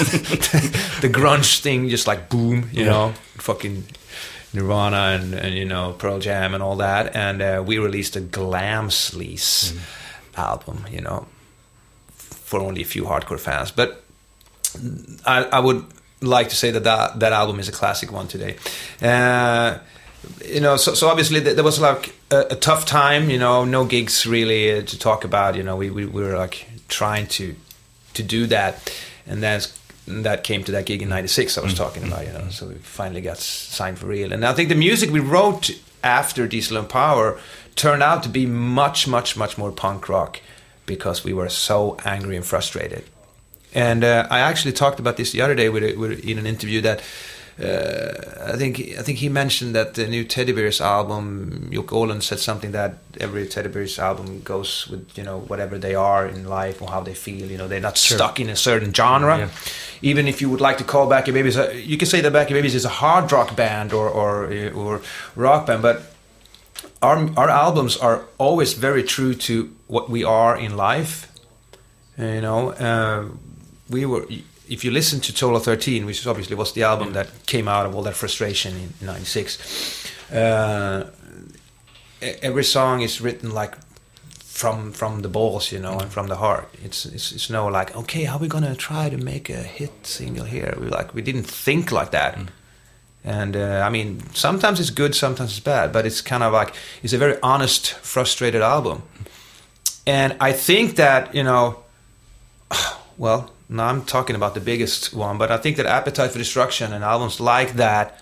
the 1.00 1.08
grunge 1.12 1.60
thing 1.60 1.88
just 1.88 2.06
like 2.06 2.28
boom, 2.28 2.68
you 2.72 2.84
Yeah. 2.84 2.90
know, 2.90 3.14
fucking 3.38 3.84
Nirvana 4.52 5.18
and, 5.20 5.34
and 5.34 5.54
you 5.54 5.64
know 5.64 5.94
Pearl 5.98 6.18
Jam 6.20 6.54
and 6.54 6.62
all 6.62 6.76
that, 6.76 7.14
and 7.16 7.42
uh, 7.42 7.62
we 7.66 7.78
released 7.78 8.16
a 8.16 8.20
glam 8.20 8.88
sleaze 8.88 9.76
album, 10.36 10.84
you 10.90 11.00
know, 11.00 11.26
for 12.16 12.60
only 12.60 12.82
a 12.82 12.84
few 12.84 13.04
hardcore 13.04 13.40
fans. 13.40 13.70
But 13.72 14.02
I, 15.26 15.44
I 15.44 15.58
would 15.60 15.84
like 16.20 16.48
to 16.50 16.56
say 16.56 16.70
that, 16.70 16.84
that 16.84 17.18
that 17.20 17.32
album 17.32 17.58
is 17.60 17.68
a 17.68 17.72
classic 17.72 18.12
one 18.12 18.28
today. 18.28 18.56
Uh, 19.02 19.78
you 20.44 20.60
know, 20.60 20.76
so, 20.76 20.94
so 20.94 21.08
obviously 21.08 21.40
there 21.40 21.64
was 21.64 21.80
like 21.80 22.14
a, 22.30 22.46
a 22.50 22.56
tough 22.56 22.86
time. 22.86 23.30
You 23.30 23.38
know, 23.38 23.64
no 23.64 23.84
gigs 23.84 24.26
really 24.26 24.72
uh, 24.72 24.82
to 24.82 24.98
talk 24.98 25.24
about. 25.24 25.56
You 25.56 25.62
know, 25.62 25.76
we, 25.76 25.90
we, 25.90 26.06
we 26.06 26.22
were 26.22 26.36
like 26.36 26.66
trying 26.88 27.26
to 27.28 27.54
to 28.14 28.22
do 28.22 28.46
that, 28.46 28.92
and 29.26 29.42
then 29.42 29.60
that 30.06 30.44
came 30.44 30.62
to 30.64 30.72
that 30.72 30.86
gig 30.86 31.02
in 31.02 31.08
'96 31.08 31.58
I 31.58 31.62
was 31.62 31.74
talking 31.74 32.04
about. 32.04 32.26
You 32.26 32.32
know, 32.32 32.48
so 32.50 32.68
we 32.68 32.74
finally 32.74 33.20
got 33.20 33.38
signed 33.38 33.98
for 33.98 34.06
real. 34.06 34.32
And 34.32 34.44
I 34.44 34.52
think 34.52 34.68
the 34.68 34.74
music 34.74 35.10
we 35.10 35.20
wrote 35.20 35.70
after 36.02 36.46
Diesel 36.46 36.76
and 36.76 36.88
Power 36.88 37.38
turned 37.74 38.02
out 38.02 38.22
to 38.22 38.28
be 38.28 38.46
much, 38.46 39.08
much, 39.08 39.36
much 39.36 39.58
more 39.58 39.72
punk 39.72 40.08
rock 40.08 40.40
because 40.86 41.24
we 41.24 41.32
were 41.32 41.48
so 41.48 41.96
angry 42.04 42.36
and 42.36 42.44
frustrated. 42.44 43.04
And 43.74 44.04
uh, 44.04 44.28
I 44.30 44.38
actually 44.40 44.72
talked 44.72 45.00
about 45.00 45.16
this 45.16 45.32
the 45.32 45.40
other 45.40 45.54
day 45.54 45.68
with, 45.68 45.96
with 45.96 46.24
in 46.24 46.38
an 46.38 46.46
interview 46.46 46.80
that 46.82 47.02
uh, 47.60 48.52
I 48.52 48.56
think 48.56 48.80
I 48.98 49.02
think 49.02 49.18
he 49.18 49.28
mentioned 49.28 49.76
that 49.76 49.94
the 49.94 50.08
new 50.08 50.24
Teddy 50.24 50.52
Bears 50.52 50.80
album, 50.80 51.68
Jocke 51.70 51.92
Åhlund 51.92 52.22
said 52.22 52.40
something 52.40 52.72
that 52.72 52.98
every 53.20 53.46
Teddy 53.46 53.68
Bears 53.68 53.96
album 53.98 54.42
goes 54.42 54.88
with 54.88 55.16
you 55.16 55.22
know 55.22 55.38
whatever 55.38 55.78
they 55.78 55.94
are 55.94 56.26
in 56.26 56.48
life 56.48 56.82
or 56.82 56.88
how 56.88 57.00
they 57.00 57.14
feel. 57.14 57.48
You 57.48 57.56
know 57.56 57.68
they're 57.68 57.78
not 57.78 57.96
stuck 57.96 58.40
in 58.40 58.48
a 58.48 58.56
certain 58.56 58.92
genre. 58.92 59.38
Yeah. 59.38 59.48
Even 60.02 60.26
if 60.26 60.40
you 60.40 60.50
would 60.50 60.60
like 60.60 60.78
to 60.78 60.84
call 60.84 61.08
Backyard 61.08 61.34
Babies, 61.34 61.56
you 61.86 61.96
can 61.96 62.08
say 62.08 62.20
that 62.20 62.32
Backyard 62.32 62.58
Babies 62.58 62.74
is 62.74 62.84
a 62.84 62.94
hard 63.00 63.30
rock 63.30 63.54
band 63.54 63.92
or 63.92 64.08
or 64.08 64.52
or 64.72 65.00
rock 65.36 65.66
band, 65.66 65.82
but 65.82 66.02
our 67.02 67.30
our 67.36 67.48
albums 67.48 67.96
are 67.96 68.22
always 68.36 68.72
very 68.72 69.04
true 69.04 69.32
to 69.32 69.72
what 69.86 70.10
we 70.10 70.24
are 70.24 70.56
in 70.56 70.76
life. 70.76 71.30
You 72.18 72.40
know, 72.40 72.70
uh, 72.70 73.28
we 73.88 74.06
were. 74.06 74.26
If 74.68 74.84
you 74.84 74.90
listen 74.90 75.20
to 75.20 75.32
Total 75.34 75.60
13, 75.60 76.06
which 76.06 76.26
obviously 76.26 76.56
was 76.56 76.72
the 76.72 76.84
album 76.84 77.12
that 77.12 77.28
came 77.46 77.68
out 77.68 77.86
of 77.86 77.94
all 77.94 78.02
that 78.02 78.14
frustration 78.14 78.74
in 78.76 79.06
'96, 79.06 80.10
uh, 80.32 81.10
every 82.20 82.64
song 82.64 83.02
is 83.02 83.20
written 83.20 83.52
like 83.52 83.76
from 84.54 84.92
from 84.92 85.22
the 85.22 85.28
balls, 85.28 85.72
you 85.72 85.80
know, 85.80 85.98
and 85.98 86.10
from 86.12 86.28
the 86.28 86.36
heart. 86.36 86.68
It's 86.82 87.04
it's, 87.06 87.32
it's 87.32 87.50
no 87.50 87.66
like, 87.66 87.96
okay, 87.96 88.24
how 88.24 88.36
are 88.36 88.40
we 88.40 88.48
gonna 88.48 88.76
try 88.76 89.10
to 89.10 89.16
make 89.16 89.50
a 89.50 89.62
hit 89.62 90.06
single 90.06 90.44
here? 90.44 90.74
We 90.80 90.86
like 90.86 91.14
we 91.14 91.22
didn't 91.22 91.44
think 91.44 91.90
like 91.90 92.10
that. 92.12 92.38
And 93.24 93.56
uh, 93.56 93.82
I 93.86 93.90
mean, 93.90 94.20
sometimes 94.32 94.78
it's 94.80 94.90
good, 94.90 95.14
sometimes 95.14 95.50
it's 95.50 95.60
bad, 95.64 95.92
but 95.92 96.06
it's 96.06 96.20
kind 96.20 96.42
of 96.42 96.52
like 96.52 96.74
it's 97.02 97.12
a 97.12 97.18
very 97.18 97.36
honest, 97.42 97.94
frustrated 97.94 98.62
album. 98.62 99.02
And 100.06 100.36
I 100.40 100.52
think 100.52 100.96
that 100.96 101.34
you 101.34 101.42
know, 101.42 101.82
well, 103.16 103.50
now 103.68 103.86
I'm 103.86 104.04
talking 104.04 104.36
about 104.36 104.54
the 104.54 104.60
biggest 104.60 105.14
one, 105.14 105.38
but 105.38 105.50
I 105.50 105.56
think 105.56 105.76
that 105.76 105.86
Appetite 105.86 106.30
for 106.30 106.38
Destruction 106.38 106.92
and 106.92 107.02
albums 107.04 107.40
like 107.40 107.74
that, 107.74 108.20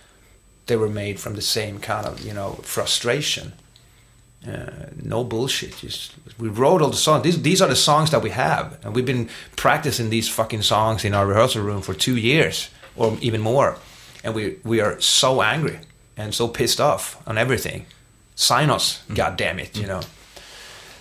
they 0.66 0.76
were 0.76 0.88
made 0.88 1.18
from 1.18 1.34
the 1.34 1.42
same 1.42 1.78
kind 1.78 2.06
of 2.06 2.24
you 2.24 2.32
know 2.32 2.52
frustration. 2.62 3.52
Uh, 4.46 4.88
no 5.00 5.22
bullshit. 5.22 5.76
Just 5.76 6.14
we 6.38 6.48
wrote 6.48 6.82
all 6.82 6.90
the 6.90 6.96
songs. 6.96 7.22
These 7.22 7.42
these 7.42 7.62
are 7.62 7.68
the 7.68 7.76
songs 7.76 8.10
that 8.10 8.22
we 8.22 8.30
have, 8.30 8.78
and 8.84 8.94
we've 8.94 9.06
been 9.06 9.28
practicing 9.56 10.10
these 10.10 10.28
fucking 10.28 10.62
songs 10.62 11.04
in 11.04 11.14
our 11.14 11.26
rehearsal 11.26 11.62
room 11.62 11.82
for 11.82 11.94
two 11.94 12.16
years 12.16 12.70
or 12.96 13.16
even 13.20 13.40
more, 13.40 13.76
and 14.24 14.34
we 14.34 14.56
we 14.64 14.80
are 14.80 15.00
so 15.00 15.42
angry 15.42 15.78
and 16.16 16.34
so 16.34 16.48
pissed 16.48 16.80
off 16.80 17.20
on 17.26 17.38
everything. 17.38 17.86
Sign 18.34 18.70
us, 18.70 19.02
god 19.14 19.36
damn 19.36 19.58
it, 19.58 19.76
you 19.76 19.86
know. 19.86 20.00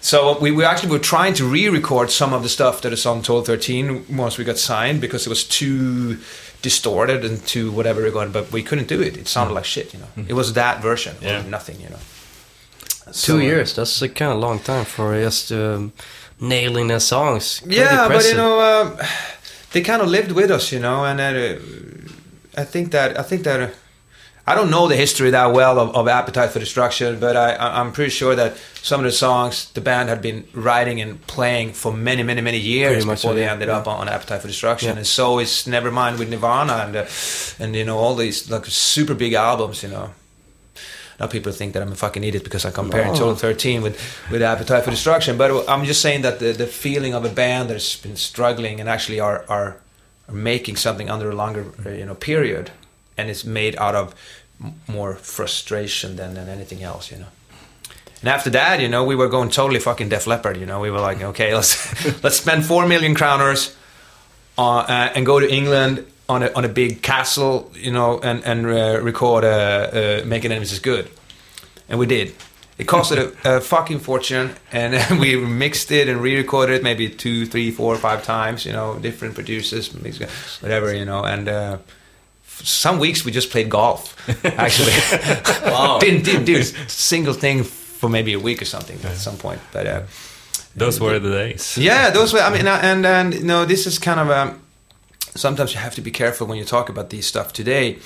So 0.02 0.40
we, 0.40 0.50
we 0.52 0.64
actually 0.66 0.90
were 0.92 1.00
trying 1.00 1.34
to 1.36 1.46
re-record 1.46 2.10
some 2.10 2.34
of 2.34 2.42
the 2.44 2.50
stuff 2.50 2.82
that 2.82 2.92
is 2.92 3.06
on 3.06 3.22
Total 3.22 3.44
13 3.44 4.06
once 4.18 4.38
we 4.38 4.44
got 4.44 4.58
signed 4.58 5.00
because 5.00 5.28
it 5.28 5.30
was 5.30 5.44
too 5.44 6.18
distorted 6.64 7.24
and 7.24 7.46
too 7.46 7.72
whatever 7.72 8.02
we're 8.02 8.12
going, 8.12 8.32
but 8.32 8.52
we 8.52 8.64
couldn't 8.64 8.88
do 8.88 9.00
it. 9.02 9.16
It 9.18 9.28
sounded 9.28 9.54
like 9.54 9.66
shit, 9.66 9.94
you 9.94 10.00
know. 10.00 10.26
It 10.28 10.34
was 10.34 10.54
that 10.54 10.82
version, 10.82 11.16
Yeah. 11.22 11.44
nothing, 11.48 11.80
you 11.82 11.90
know. 11.90 12.00
Two 13.06 13.14
So, 13.14 13.36
uh, 13.36 13.40
years. 13.40 13.76
That's 13.76 14.02
a 14.02 14.10
kind 14.10 14.32
of 14.32 14.40
long 14.40 14.60
time 14.60 14.86
for 14.86 15.14
just 15.22 15.52
um, 15.52 15.92
nailing 16.40 16.88
the 16.88 17.00
songs. 17.00 17.60
Quite 17.60 17.78
yeah, 17.78 18.08
but 18.08 18.24
you 18.26 18.36
know, 18.36 18.60
um, 18.60 18.98
they 19.72 19.82
kind 19.82 20.02
of 20.02 20.08
lived 20.08 20.32
with 20.32 20.50
us, 20.52 20.72
you 20.72 20.80
know, 20.80 21.06
and 21.06 21.20
uh, 21.20 21.60
I 22.58 22.64
think 22.66 22.92
that 22.92 23.20
I 23.20 23.24
think 23.24 23.44
that 23.44 23.60
uh, 23.62 23.68
I 24.48 24.56
don't 24.56 24.72
know 24.72 24.88
the 24.88 24.96
history 24.96 25.30
that 25.30 25.54
well 25.54 25.80
of, 25.80 25.96
of 25.96 26.08
Appetite 26.08 26.50
for 26.50 26.60
Destruction, 26.60 27.20
but 27.20 27.38
I, 27.38 27.56
I'm 27.56 27.92
pretty 27.92 28.10
sure 28.10 28.36
that 28.36 28.58
some 28.82 29.00
of 29.00 29.04
the 29.06 29.12
songs 29.12 29.72
the 29.74 29.82
band 29.82 30.10
had 30.10 30.22
been 30.22 30.48
writing 30.54 31.00
and 31.00 31.22
playing 31.28 31.74
for 31.74 31.94
many, 31.94 32.24
many, 32.24 32.42
many 32.42 32.58
years 32.58 33.06
much 33.06 33.18
before 33.20 33.32
so, 33.32 33.36
they 33.36 33.42
yeah. 33.42 33.54
ended 33.54 33.70
up 33.70 33.88
on 33.88 34.10
Appetite 34.10 34.42
for 34.42 34.48
Destruction, 34.48 34.90
Yeah. 34.90 34.98
and 34.98 35.08
so 35.08 35.40
is 35.40 35.66
Nevermind 35.68 36.18
with 36.18 36.30
Nirvana 36.30 36.74
and 36.86 36.96
uh, 36.96 37.06
and 37.64 37.76
you 37.76 37.86
know 37.86 37.98
all 37.98 38.16
these 38.16 38.50
like 38.50 38.66
super 38.66 39.14
big 39.14 39.34
albums, 39.34 39.84
you 39.84 39.90
know. 39.90 40.10
Now 41.20 41.28
people 41.28 41.52
think 41.52 41.74
that 41.74 41.84
I'm 41.84 41.92
a 41.92 41.96
fucking 41.96 42.24
idiot 42.24 42.44
because 42.44 42.66
I 42.66 42.72
compare 42.72 43.06
No. 43.06 43.14
Total 43.14 43.36
13 43.36 43.84
with, 43.84 43.96
with 44.32 44.42
Appetite 44.42 44.84
for 44.84 44.90
Destruction. 44.90 45.38
But 45.38 45.70
I'm 45.70 45.86
just 45.86 46.02
saying 46.02 46.24
that 46.24 46.40
the, 46.40 46.52
the 46.52 46.66
feeling 46.66 47.14
of 47.14 47.24
a 47.24 47.30
band 47.30 47.70
that's 47.70 47.96
been 47.96 48.16
struggling 48.16 48.80
and 48.80 48.90
actually 48.90 49.20
are, 49.20 49.46
are, 49.48 49.78
are 50.28 50.34
making 50.34 50.78
something 50.78 51.12
under 51.12 51.30
a 51.30 51.36
longer 51.36 51.66
uh, 51.86 51.90
you 51.90 52.06
know 52.08 52.16
period, 52.16 52.72
and 53.18 53.30
it's 53.30 53.46
made 53.46 53.78
out 53.78 53.96
of 53.96 54.16
more 54.88 55.16
frustration 55.16 56.16
than, 56.16 56.34
than 56.34 56.48
anything 56.48 56.84
else, 56.84 57.12
you 57.12 57.18
know. 57.18 57.28
And 58.22 58.30
after 58.30 58.52
that, 58.52 58.80
you 58.80 58.88
know, 58.88 59.04
we 59.04 59.16
were 59.16 59.28
going 59.28 59.50
totally 59.50 59.80
fucking 59.80 60.10
Def 60.10 60.28
Leppard. 60.28 60.58
You 60.58 60.68
know, 60.68 60.80
we 60.80 60.92
were 60.92 61.00
like, 61.00 61.22
okay, 61.22 61.54
let's 61.60 62.24
let's 62.24 62.38
spend 62.38 62.66
four 62.66 62.88
million 62.88 63.16
crowners 63.16 63.76
uh, 64.58 64.78
uh, 64.78 65.12
and 65.16 65.26
go 65.26 65.40
to 65.40 65.52
England 65.52 66.06
on 66.30 66.44
a 66.44 66.52
on 66.54 66.64
a 66.64 66.70
big 66.70 67.02
castle, 67.02 67.72
you 67.76 67.92
know, 67.92 68.20
and 68.20 68.44
and 68.46 68.66
uh, 68.66 69.02
record 69.02 69.44
uh, 69.44 69.48
uh, 69.48 70.22
"Making 70.26 70.52
Enemies 70.52 70.72
is 70.72 70.80
Good," 70.80 71.10
and 71.90 71.98
we 72.00 72.06
did. 72.06 72.36
It 72.78 72.88
costed 72.88 73.18
a, 73.46 73.58
a 73.58 73.62
fucking 73.62 74.00
fortune, 74.00 74.52
and 74.72 75.20
we 75.20 75.36
mixed 75.36 75.92
it 75.92 76.08
and 76.08 76.20
re-recorded 76.22 76.78
it 76.78 76.84
maybe 76.84 77.10
two, 77.10 77.46
three, 77.46 77.70
four, 77.70 77.96
five 77.98 78.24
times. 78.24 78.66
You 78.66 78.74
know, 78.74 79.00
different 79.00 79.34
producers, 79.34 79.94
whatever. 80.62 80.94
You 80.94 81.06
know, 81.06 81.24
and. 81.24 81.80
Uh, 82.62 82.66
some 82.66 83.00
weeks 83.00 83.26
we 83.26 83.32
just 83.32 83.50
played 83.52 83.70
golf. 83.70 84.16
Actually, 84.46 84.92
didn't, 86.00 86.24
didn't 86.26 86.46
do 86.46 86.58
a 86.58 86.64
single 86.90 87.34
thing 87.34 87.64
for 87.64 88.10
maybe 88.10 88.34
a 88.34 88.40
week 88.40 88.62
or 88.62 88.66
something 88.66 88.98
at 89.04 89.18
some 89.18 89.38
point. 89.38 89.60
But 89.74 89.86
uh, 89.88 90.02
Those 90.76 91.00
were 91.00 91.20
the 91.20 91.30
days. 91.32 91.78
yeah, 91.78 92.12
those 92.12 92.34
were. 92.34 92.40
I 92.40 92.50
mean, 92.50 92.68
uh, 92.68 92.80
and 92.84 93.06
and 93.06 93.34
you 93.34 93.44
know, 93.44 93.66
this 93.66 93.86
is 93.88 94.00
kind 94.00 94.20
of 94.20 94.30
um, 94.30 94.60
sometimes 95.36 95.74
you 95.74 95.80
have 95.80 95.96
to 95.96 96.02
be 96.02 96.12
careful 96.12 96.48
when 96.48 96.58
you 96.58 96.66
talk 96.66 96.90
about 96.90 97.10
these 97.10 97.26
stuff 97.28 97.52
today, 97.54 97.98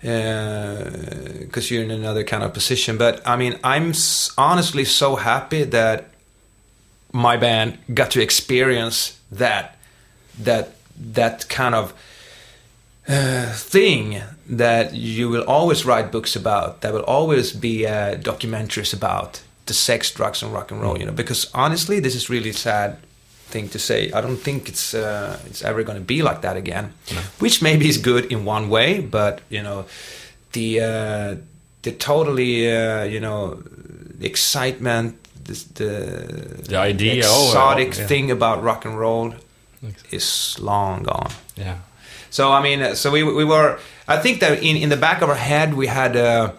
because 0.00 1.70
you're 1.70 1.82
in 1.82 1.90
another 1.90 2.24
kind 2.24 2.42
of 2.42 2.52
position. 2.52 2.96
But 2.98 3.20
I 3.26 3.36
mean, 3.36 3.58
I'm 3.64 3.90
s- 3.90 4.30
honestly 4.36 4.84
so 4.84 5.16
happy 5.16 5.64
that 5.64 6.04
my 7.12 7.36
band 7.36 7.78
got 7.94 8.10
to 8.12 8.20
experience 8.22 9.18
that 9.32 9.76
that 10.38 10.66
that 11.12 11.48
kind 11.48 11.74
of 11.74 11.92
uh, 13.08 13.52
thing 13.52 14.22
that 14.48 14.94
you 14.94 15.28
will 15.28 15.44
always 15.44 15.84
write 15.84 16.10
books 16.10 16.36
about 16.36 16.80
that 16.80 16.92
will 16.92 17.04
always 17.04 17.52
be 17.52 17.86
uh, 17.86 18.16
documentaries 18.16 18.92
about 18.94 19.42
the 19.66 19.74
sex 19.74 20.10
drugs 20.10 20.42
and 20.42 20.52
rock 20.52 20.70
and 20.70 20.80
roll 20.80 20.98
you 20.98 21.06
know 21.06 21.12
because 21.12 21.50
honestly 21.54 22.00
this 22.00 22.14
is 22.14 22.28
really 22.30 22.52
sad 22.52 22.96
thing 23.46 23.68
to 23.68 23.78
say 23.78 24.10
i 24.12 24.20
don't 24.20 24.38
think 24.42 24.68
it's 24.68 24.94
uh, 24.94 25.38
it's 25.46 25.62
ever 25.62 25.82
going 25.82 25.98
to 25.98 26.04
be 26.04 26.22
like 26.22 26.40
that 26.42 26.56
again 26.56 26.92
which 27.38 27.62
maybe 27.62 27.88
is 27.88 27.98
good 27.98 28.24
in 28.32 28.44
one 28.44 28.68
way 28.68 29.00
but 29.00 29.40
you 29.48 29.62
know 29.62 29.84
the 30.52 30.80
uh, 30.80 31.36
the 31.82 31.92
totally 31.92 32.70
uh, 32.70 33.04
you 33.04 33.20
know 33.20 33.62
the 34.18 34.26
excitement 34.26 35.14
the 35.44 35.52
the, 35.74 35.90
The 36.68 36.76
idea, 36.76 37.22
oh, 37.26 37.48
exotic 37.48 37.98
yeah. 37.98 38.06
thing 38.06 38.30
about 38.30 38.62
rock 38.62 38.84
and 38.86 38.98
roll 38.98 39.34
is 40.10 40.56
long 40.58 41.02
gone 41.02 41.30
Yeah. 41.56 41.76
So 42.34 42.50
I 42.50 42.60
mean, 42.60 42.82
uh, 42.82 42.94
so 42.96 43.12
we 43.12 43.22
we 43.22 43.44
were. 43.44 43.78
I 44.08 44.18
think 44.18 44.40
that 44.40 44.60
in 44.60 44.76
in 44.76 44.88
the 44.88 44.96
back 44.96 45.22
of 45.22 45.28
our 45.28 45.36
head 45.36 45.74
we 45.74 45.86
had 45.86 46.16
uh, 46.16 46.50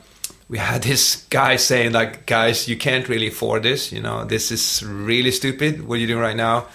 we 0.48 0.58
had 0.58 0.84
this 0.90 1.28
guy 1.30 1.58
saying 1.58 1.92
like, 1.92 2.26
guys, 2.26 2.70
you 2.70 2.78
can't 2.78 3.10
really 3.10 3.28
afford 3.28 3.64
this. 3.64 3.92
You 3.92 4.02
know, 4.02 4.24
this 4.24 4.52
is 4.52 4.82
really 4.86 5.32
stupid. 5.32 5.86
What 5.86 5.96
are 5.96 5.98
you 5.98 6.08
doing 6.08 6.22
right 6.22 6.38
now? 6.38 6.68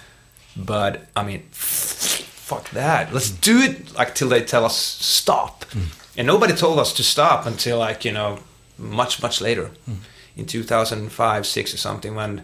But 0.55 1.07
I 1.15 1.23
mean, 1.23 1.47
fuck 1.49 2.69
that. 2.71 3.11
Let's 3.11 3.31
mm. 3.31 3.41
do 3.41 3.61
it 3.61 3.95
like 3.95 4.13
till 4.13 4.29
they 4.29 4.43
tell 4.43 4.65
us 4.65 4.77
stop. 4.77 5.65
Mm. 5.71 6.17
And 6.17 6.27
nobody 6.27 6.53
told 6.53 6.77
us 6.77 6.93
to 6.93 7.03
stop 7.03 7.47
until 7.47 7.79
like 7.79 8.05
you 8.05 8.11
know 8.11 8.37
much 8.77 9.19
much 9.23 9.41
later, 9.41 9.71
mm. 9.89 9.97
in 10.35 10.45
2005 10.45 11.47
six 11.47 11.73
or 11.73 11.77
something 11.77 12.13
when 12.13 12.43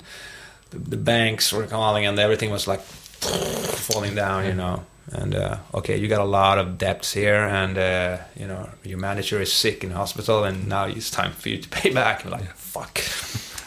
the, 0.72 0.80
the 0.80 0.98
banks 0.98 1.54
were 1.54 1.68
calling 1.68 2.08
and 2.08 2.18
everything 2.18 2.50
was 2.50 2.68
like 2.68 2.82
falling 2.82 4.16
down. 4.16 4.46
You 4.46 4.56
know. 4.56 4.84
And 5.12 5.36
uh, 5.36 5.58
okay, 5.74 5.98
you 5.98 6.10
got 6.10 6.20
a 6.20 6.26
lot 6.26 6.58
of 6.58 6.78
debts 6.78 7.14
here, 7.14 7.36
and 7.46 7.78
uh, 7.78 8.18
you 8.36 8.46
know 8.46 8.70
your 8.84 8.98
manager 8.98 9.42
is 9.42 9.54
sick 9.54 9.84
in 9.84 9.92
hospital, 9.92 10.44
and 10.44 10.68
now 10.68 10.86
it's 10.86 11.10
time 11.10 11.32
for 11.32 11.48
you 11.50 11.58
to 11.60 11.70
pay 11.82 11.92
back. 11.94 12.24
And 12.24 12.32
like, 12.32 12.54
fuck, 12.56 13.00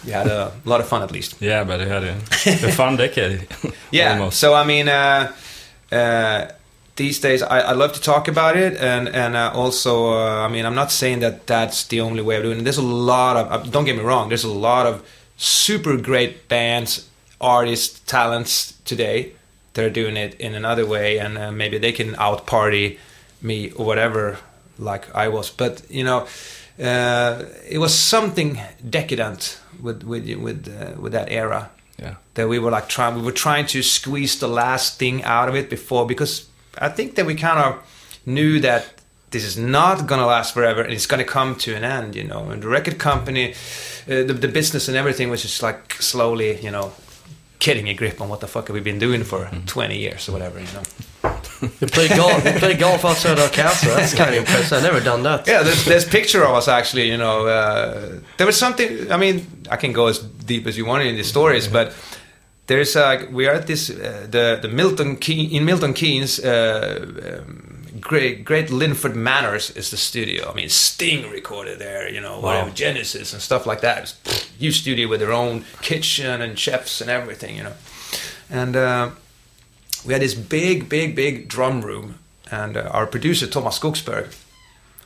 you 0.04 0.12
had 0.12 0.26
a 0.26 0.52
lot 0.66 0.80
of 0.80 0.88
fun 0.88 1.02
at 1.02 1.10
least. 1.10 1.40
Yeah, 1.40 1.64
but 1.64 1.80
it 1.80 1.88
had 1.88 2.04
a, 2.04 2.16
a 2.68 2.72
fun 2.80 2.96
decade. 2.96 3.46
Yeah. 3.92 4.12
almost. 4.12 4.38
So 4.38 4.54
I 4.54 4.64
mean, 4.64 4.88
uh, 4.88 5.32
uh, 5.90 6.48
these 6.96 7.18
days 7.18 7.42
I, 7.42 7.60
I 7.60 7.72
love 7.72 7.92
to 7.94 8.00
talk 8.00 8.28
about 8.28 8.56
it, 8.56 8.76
and 8.76 9.08
and 9.08 9.34
uh, 9.34 9.50
also 9.54 10.12
uh, 10.12 10.46
I 10.46 10.48
mean 10.48 10.66
I'm 10.66 10.74
not 10.76 10.92
saying 10.92 11.20
that 11.20 11.46
that's 11.46 11.86
the 11.86 12.02
only 12.02 12.22
way 12.22 12.36
of 12.36 12.42
doing 12.42 12.58
it. 12.60 12.64
There's 12.64 12.76
a 12.78 12.82
lot 12.82 13.36
of 13.36 13.50
uh, 13.50 13.70
don't 13.70 13.86
get 13.86 13.96
me 13.96 14.02
wrong. 14.02 14.28
There's 14.28 14.44
a 14.44 14.52
lot 14.52 14.86
of 14.86 15.02
super 15.38 15.96
great 15.96 16.48
bands, 16.48 17.08
artists, 17.40 18.00
talents 18.00 18.74
today 18.84 19.32
that 19.80 19.86
are 19.86 20.02
doing 20.02 20.16
it 20.16 20.34
in 20.34 20.54
another 20.54 20.86
way, 20.86 21.18
and 21.18 21.38
uh, 21.38 21.50
maybe 21.52 21.78
they 21.78 21.92
can 21.92 22.14
out 22.16 22.46
party 22.46 22.98
me 23.42 23.70
or 23.72 23.86
whatever 23.86 24.38
like 24.78 25.14
I 25.14 25.28
was. 25.28 25.50
But 25.50 25.82
you 25.90 26.04
know. 26.04 26.26
Uh, 26.78 27.44
it 27.68 27.76
was 27.76 27.94
something 27.94 28.58
decadent 28.88 29.60
with 29.82 30.02
with 30.02 30.26
with 30.36 30.66
uh, 30.66 30.98
with 30.98 31.12
that 31.12 31.30
era 31.30 31.70
yeah. 31.98 32.14
that 32.34 32.48
we 32.48 32.58
were 32.58 32.70
like 32.70 32.88
trying 32.88 33.16
we 33.16 33.22
were 33.22 33.32
trying 33.32 33.66
to 33.66 33.82
squeeze 33.82 34.38
the 34.38 34.48
last 34.48 34.98
thing 34.98 35.22
out 35.24 35.48
of 35.48 35.54
it 35.54 35.68
before 35.68 36.06
because 36.06 36.48
I 36.78 36.88
think 36.88 37.16
that 37.16 37.26
we 37.26 37.34
kind 37.34 37.58
of 37.58 38.22
knew 38.24 38.60
that 38.60 38.94
this 39.30 39.44
is 39.44 39.56
not 39.58 40.06
gonna 40.06 40.26
last 40.26 40.54
forever 40.54 40.82
and 40.82 40.92
it's 40.92 41.06
gonna 41.06 41.24
come 41.24 41.54
to 41.56 41.74
an 41.74 41.84
end 41.84 42.16
you 42.16 42.24
know 42.24 42.50
and 42.50 42.62
the 42.62 42.68
record 42.68 42.98
company 42.98 43.52
uh, 43.52 44.24
the, 44.24 44.34
the 44.34 44.48
business 44.48 44.88
and 44.88 44.96
everything 44.96 45.30
was 45.30 45.42
just 45.42 45.62
like 45.62 45.94
slowly 45.94 46.60
you 46.60 46.70
know 46.70 46.92
getting 47.60 47.88
a 47.88 47.94
grip 47.94 48.20
on 48.20 48.28
what 48.28 48.40
the 48.40 48.46
fuck 48.48 48.66
have 48.66 48.74
we 48.74 48.80
been 48.80 48.98
doing 48.98 49.22
for 49.24 49.48
20 49.66 49.96
years 49.98 50.28
or 50.28 50.32
whatever 50.32 50.58
you 50.58 50.66
know 50.74 50.82
You 51.80 51.86
play 51.88 52.08
golf, 52.08 52.42
you 52.44 52.52
play 52.52 52.74
golf 52.74 53.04
outside 53.04 53.38
our 53.38 53.50
castle. 53.50 53.94
That's 53.94 54.14
kind 54.20 54.30
of 54.30 54.36
impressive. 54.38 54.78
I've 54.78 54.82
never 54.82 55.00
done 55.00 55.22
that. 55.24 55.46
yeah 55.46 55.62
there's, 55.62 55.84
there's 55.84 56.06
picture 56.08 56.42
of 56.42 56.54
us 56.54 56.68
actually 56.68 57.06
you 57.12 57.18
know 57.18 57.46
uh, 57.46 58.18
there 58.38 58.46
was 58.46 58.56
something 58.58 59.12
i 59.12 59.16
mean 59.18 59.46
i 59.70 59.76
can 59.76 59.92
go 59.92 60.06
as 60.08 60.18
deep 60.18 60.66
as 60.66 60.74
you 60.78 60.86
want 60.86 61.02
in 61.02 61.16
the 61.16 61.24
stories 61.24 61.68
but 61.68 61.92
there's 62.66 62.96
uh, 62.96 63.26
we 63.30 63.46
are 63.48 63.54
at 63.60 63.66
this 63.66 63.90
uh, 63.90 64.26
the 64.30 64.58
the 64.62 64.68
milton 64.68 65.16
Key, 65.16 65.44
in 65.56 65.64
milton 65.64 65.92
keynes 65.92 66.40
uh, 66.40 67.40
um, 67.40 67.69
great 68.00 68.44
great 68.44 68.70
linford 68.70 69.16
manors 69.16 69.70
is 69.70 69.90
the 69.90 69.96
studio. 69.96 70.50
I 70.50 70.54
mean 70.54 70.68
sting 70.68 71.30
recorded 71.30 71.78
there 71.78 72.08
you 72.08 72.20
know 72.20 72.40
whatever 72.40 72.70
genesis 72.70 73.32
and 73.32 73.42
stuff 73.42 73.66
like 73.66 73.80
that. 73.80 74.02
It's, 74.02 74.50
huge 74.58 74.80
studio 74.82 75.08
with 75.08 75.20
their 75.20 75.32
own 75.32 75.64
kitchen 75.80 76.42
and 76.42 76.58
chefs 76.58 77.00
and 77.00 77.08
everything 77.08 77.56
you 77.56 77.62
know. 77.62 77.72
And 78.50 78.76
uh, 78.76 79.10
we 80.04 80.12
had 80.12 80.22
this 80.22 80.34
big, 80.34 80.88
big, 80.88 81.14
big 81.14 81.48
drum 81.48 81.82
room, 81.82 82.18
and 82.50 82.76
uh, 82.76 82.90
our 82.92 83.06
producer 83.06 83.46
Tomas 83.46 83.78
Skogsberg, 83.78 84.34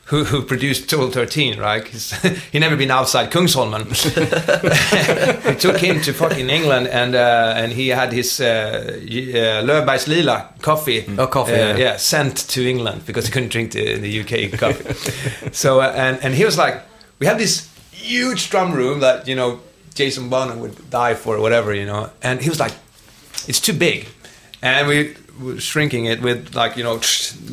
who, 0.05 0.23
who 0.23 0.43
produced 0.43 0.89
Total 0.89 1.09
13, 1.09 1.59
right? 1.59 1.87
He's, 1.87 2.11
he 2.51 2.59
never 2.59 2.75
been 2.75 2.91
outside 2.91 3.31
Kungsholmen. 3.31 3.85
we 5.45 5.55
took 5.55 5.77
him 5.77 6.01
to 6.01 6.13
fucking 6.13 6.49
England, 6.49 6.87
and 6.87 7.15
uh, 7.15 7.53
and 7.55 7.71
he 7.71 7.87
had 7.89 8.13
his 8.13 8.39
uh, 8.39 8.45
uh, 8.45 9.63
Löfbergs 9.63 10.07
Lila 10.07 10.53
coffee. 10.61 11.05
Oh, 11.17 11.27
coffee, 11.27 11.53
uh, 11.53 11.77
yeah. 11.77 11.97
sent 11.97 12.37
to 12.49 12.61
England 12.61 13.05
because 13.05 13.25
he 13.25 13.31
couldn't 13.31 13.49
drink 13.49 13.71
the, 13.71 13.97
the 13.97 14.19
UK 14.21 14.59
coffee. 14.59 15.49
so 15.51 15.81
uh, 15.81 15.91
and 15.95 16.23
and 16.23 16.35
he 16.35 16.45
was 16.45 16.57
like, 16.57 16.83
we 17.19 17.25
have 17.25 17.39
this 17.39 17.67
huge 17.91 18.51
drum 18.51 18.73
room 18.73 18.99
that 18.99 19.27
you 19.27 19.35
know 19.35 19.59
Jason 19.95 20.29
Bonham 20.29 20.59
would 20.59 20.89
die 20.91 21.15
for 21.15 21.37
or 21.37 21.41
whatever, 21.41 21.73
you 21.73 21.85
know, 21.85 22.11
and 22.21 22.41
he 22.41 22.49
was 22.49 22.59
like, 22.59 22.73
it's 23.47 23.59
too 23.59 23.73
big, 23.73 24.07
and 24.61 24.87
we 24.87 25.15
shrinking 25.59 26.05
it 26.05 26.21
with 26.21 26.55
like 26.55 26.77
you 26.77 26.83
know 26.83 26.95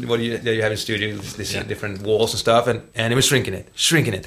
what 0.07 0.16
do 0.18 0.22
you, 0.22 0.39
you 0.39 0.62
have 0.62 0.72
in 0.72 0.78
studio, 0.78 1.16
this, 1.16 1.33
this 1.35 1.53
Yeah. 1.55 1.62
different 1.64 2.03
walls 2.03 2.33
and 2.33 2.39
stuff, 2.41 2.66
and 2.66 2.83
and 2.95 3.12
it 3.12 3.16
was 3.16 3.26
shrinking 3.26 3.55
it, 3.55 3.68
shrinking 3.74 4.14
it, 4.14 4.26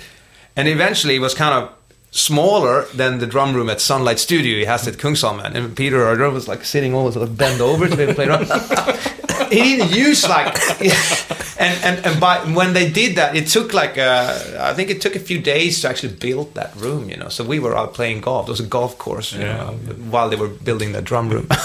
and 0.56 0.68
eventually 0.68 1.16
it 1.16 1.20
was 1.20 1.34
kind 1.34 1.54
of 1.54 1.70
smaller 2.16 2.86
than 2.94 3.20
the 3.20 3.28
drum 3.28 3.54
room 3.54 3.70
at 3.70 3.82
Sunlight 3.82 4.20
Studio. 4.20 4.58
He 4.58 4.66
has 4.66 4.88
at 4.88 4.96
Kungsholmen, 4.96 5.54
and 5.54 5.76
Peter 5.76 6.06
our 6.08 6.16
drummer 6.16 6.34
was 6.34 6.48
like 6.48 6.64
sitting 6.66 6.94
almost 6.94 7.16
sort 7.16 7.28
of 7.28 7.38
bent 7.38 7.60
over 7.62 7.88
to 7.88 7.96
be 7.96 8.04
able 8.04 8.14
to 8.14 8.16
play 8.16 8.26
drum. 8.26 8.46
he 9.52 9.76
didn't 9.78 9.92
use 9.92 10.28
like 10.28 10.56
and 11.60 11.74
and 11.84 12.06
and 12.06 12.20
by 12.20 12.38
when 12.56 12.74
they 12.74 12.90
did 12.90 13.16
that 13.18 13.36
it 13.36 13.48
took 13.48 13.74
like 13.74 13.98
uh, 13.98 14.40
I 14.60 14.74
think 14.74 14.90
it 14.90 15.02
took 15.02 15.16
a 15.16 15.20
few 15.20 15.40
days 15.42 15.82
to 15.82 15.90
actually 15.90 16.14
build 16.14 16.54
that 16.56 16.76
room 16.78 17.10
you 17.10 17.18
know. 17.18 17.30
So 17.30 17.44
we 17.44 17.60
were 17.60 17.76
out 17.78 17.94
playing 17.94 18.22
golf. 18.22 18.46
There 18.46 18.54
was 18.54 18.60
a 18.62 18.68
golf 18.68 18.98
course 18.98 19.34
you 19.34 19.42
Yeah. 19.42 19.58
know, 19.58 19.72
while 20.10 20.30
they 20.30 20.38
were 20.38 20.48
building 20.64 20.94
the 20.94 21.02
drum 21.02 21.30
room. 21.30 21.48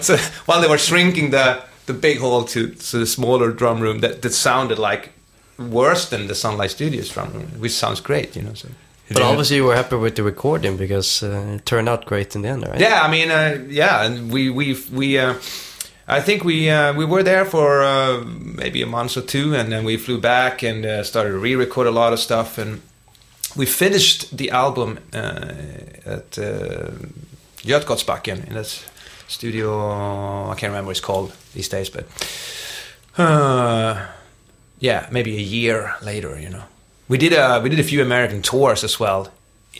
So 0.00 0.16
while 0.46 0.60
they 0.60 0.68
were 0.68 0.78
shrinking 0.78 1.30
the 1.30 1.62
the 1.86 1.94
big 1.94 2.18
hall 2.20 2.44
to, 2.44 2.68
to 2.90 2.98
the 2.98 3.06
smaller 3.06 3.50
drum 3.50 3.80
room 3.80 4.00
that, 4.00 4.20
that 4.22 4.32
sounded 4.34 4.78
like 4.78 5.10
worse 5.58 6.08
than 6.10 6.26
the 6.28 6.34
Sunlight 6.34 6.70
Studios 6.70 7.08
drum 7.08 7.32
room 7.32 7.48
which 7.60 7.72
sounds 7.72 8.00
great 8.00 8.36
you 8.36 8.42
know 8.42 8.54
so 8.54 8.68
But 9.10 9.22
obviously 9.22 9.56
you 9.56 9.64
were 9.64 9.74
happy 9.74 9.96
with 9.96 10.16
the 10.16 10.22
recording 10.22 10.76
because 10.76 11.22
uh, 11.22 11.54
it 11.56 11.64
turned 11.64 11.88
out 11.88 12.04
great 12.04 12.34
in 12.34 12.42
the 12.42 12.48
end, 12.48 12.66
right? 12.66 12.80
Yeah, 12.80 13.02
I 13.02 13.10
mean, 13.10 13.30
uh, 13.30 13.64
yeah, 13.68 14.04
and 14.04 14.30
we 14.30 14.50
we 14.50 14.76
we. 14.92 15.18
Uh, 15.18 15.34
I 16.06 16.20
think 16.20 16.44
we 16.44 16.70
uh, 16.70 16.92
we 16.94 17.04
were 17.04 17.22
there 17.22 17.44
for 17.44 17.82
uh, 17.82 18.24
maybe 18.24 18.82
a 18.82 18.86
month 18.86 19.16
or 19.16 19.22
two, 19.22 19.54
and 19.54 19.70
then 19.70 19.84
we 19.84 19.96
flew 19.96 20.20
back 20.20 20.62
and 20.62 20.84
uh, 20.84 21.04
started 21.04 21.30
to 21.30 21.38
re-record 21.38 21.86
a 21.86 21.90
lot 21.90 22.12
of 22.12 22.18
stuff, 22.18 22.58
and 22.58 22.80
we 23.56 23.66
finished 23.66 24.36
the 24.36 24.50
album 24.50 24.98
uh, 25.12 25.52
at 26.06 26.38
uh, 26.38 26.90
Götgatsbacken 27.62 28.46
in 28.48 28.54
that 28.54 28.84
studio. 29.26 30.50
I 30.50 30.54
can't 30.54 30.70
remember 30.70 30.86
what 30.88 30.96
it's 30.96 31.00
called 31.00 31.32
these 31.54 31.68
days, 31.68 31.90
but 31.90 32.06
uh, 33.18 34.06
yeah, 34.80 35.08
maybe 35.10 35.36
a 35.36 35.42
year 35.42 35.94
later, 36.02 36.38
you 36.40 36.50
know. 36.50 36.64
We 37.08 37.18
did 37.18 37.32
a 37.32 37.60
we 37.62 37.68
did 37.70 37.80
a 37.80 37.84
few 37.84 38.02
American 38.02 38.42
tours 38.42 38.84
as 38.84 39.00
well. 39.00 39.28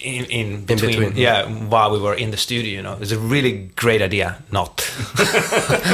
In, 0.01 0.27
in 0.27 0.65
between, 0.65 0.91
between, 0.91 1.17
yeah, 1.17 1.47
while 1.47 1.91
we 1.91 1.99
were 1.99 2.15
in 2.15 2.31
the 2.31 2.37
studio, 2.37 2.71
you 2.71 2.83
know, 2.83 2.93
it 2.93 3.01
was 3.01 3.11
a 3.11 3.19
really 3.19 3.71
great 3.75 4.01
idea. 4.01 4.41
Not, 4.53 4.81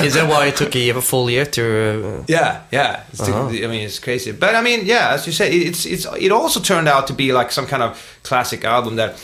Is 0.05 0.14
that 0.14 0.26
why 0.28 0.47
it 0.47 0.57
took 0.57 0.76
a 0.76 0.93
full 1.01 1.30
year 1.30 1.47
to? 1.47 2.18
Uh, 2.18 2.24
yeah, 2.28 2.64
yeah. 2.70 3.05
Uh-huh. 3.18 3.47
I 3.47 3.66
mean, 3.66 3.82
it's 3.87 3.99
crazy, 3.99 4.32
but 4.32 4.55
I 4.55 4.61
mean, 4.61 4.85
yeah, 4.85 5.14
as 5.14 5.26
you 5.26 5.32
said, 5.32 5.55
it's 5.55 5.87
it's 5.87 6.07
it 6.18 6.32
also 6.32 6.61
turned 6.61 6.89
out 6.89 7.07
to 7.07 7.14
be 7.14 7.32
like 7.32 7.51
some 7.51 7.66
kind 7.66 7.82
of 7.82 8.18
classic 8.24 8.64
album 8.64 8.97
that 8.97 9.16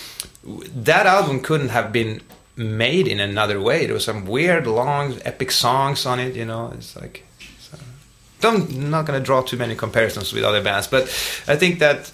that 0.84 1.04
album 1.06 1.40
couldn't 1.40 1.70
have 1.70 1.92
been 1.92 2.22
made 2.56 3.06
in 3.06 3.20
another 3.20 3.61
way. 3.61 3.84
There 3.84 3.94
was 3.94 4.04
some 4.04 4.24
weird, 4.24 4.66
long, 4.66 5.18
epic 5.24 5.50
songs 5.50 6.06
on 6.06 6.18
it. 6.20 6.34
You 6.36 6.46
know, 6.46 6.72
it's 6.74 6.96
like. 6.96 7.26
So, 8.41 8.49
I'm 8.51 8.91
not 8.91 9.07
going 9.07 9.18
to 9.20 9.24
draw 9.24 9.43
too 9.43 9.57
many 9.59 9.74
comparisons 9.74 10.32
with 10.32 10.45
other 10.45 10.62
bands, 10.62 10.86
but 10.88 11.03
I 11.49 11.57
think 11.57 11.78
that 11.78 12.11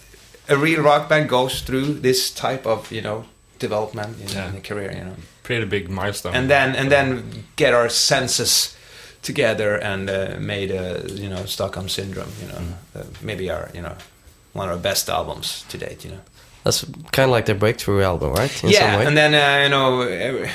a 0.49 0.57
real 0.57 0.83
rock 0.83 1.09
band 1.09 1.29
goes 1.29 1.63
through 1.63 2.01
this 2.01 2.31
type 2.31 2.67
of 2.67 2.91
you 2.93 3.03
know 3.03 3.25
development 3.59 4.21
in, 4.21 4.29
Yeah. 4.29 4.49
in 4.51 4.57
a 4.57 4.61
career. 4.61 4.93
You 4.93 5.05
know 5.05 5.15
Pretty 5.43 5.65
big 5.67 5.89
milestone. 5.89 6.35
and 6.35 6.49
then 6.51 6.75
and 6.77 6.91
then 6.91 7.45
get 7.57 7.73
our 7.75 7.89
senses 7.89 8.77
together 9.23 9.77
and 9.83 10.11
uh, 10.11 10.37
made 10.41 10.71
a 10.71 11.03
you 11.15 11.29
know 11.29 11.47
Stockholm 11.47 11.89
Syndrome. 11.89 12.33
You 12.43 12.49
know, 12.49 12.61
uh, 12.97 13.05
maybe 13.23 13.51
our 13.51 13.71
you 13.75 13.83
know 13.83 13.95
one 14.55 14.69
of 14.69 14.75
our 14.77 14.83
best 14.83 15.09
albums 15.09 15.65
to 15.69 15.79
date. 15.79 16.05
You 16.05 16.11
know. 16.13 16.21
that's 16.65 16.85
kind 17.13 17.31
of 17.31 17.37
like 17.37 17.45
the 17.47 17.55
breakthrough 17.55 18.03
album, 18.03 18.33
right? 18.33 18.51
In 18.51 18.59
some 18.59 18.71
yeah, 18.71 18.99
way. 18.99 19.07
and 19.07 19.17
then 19.17 19.35
uh, 19.35 19.63
you 19.65 19.69
know. 19.71 20.47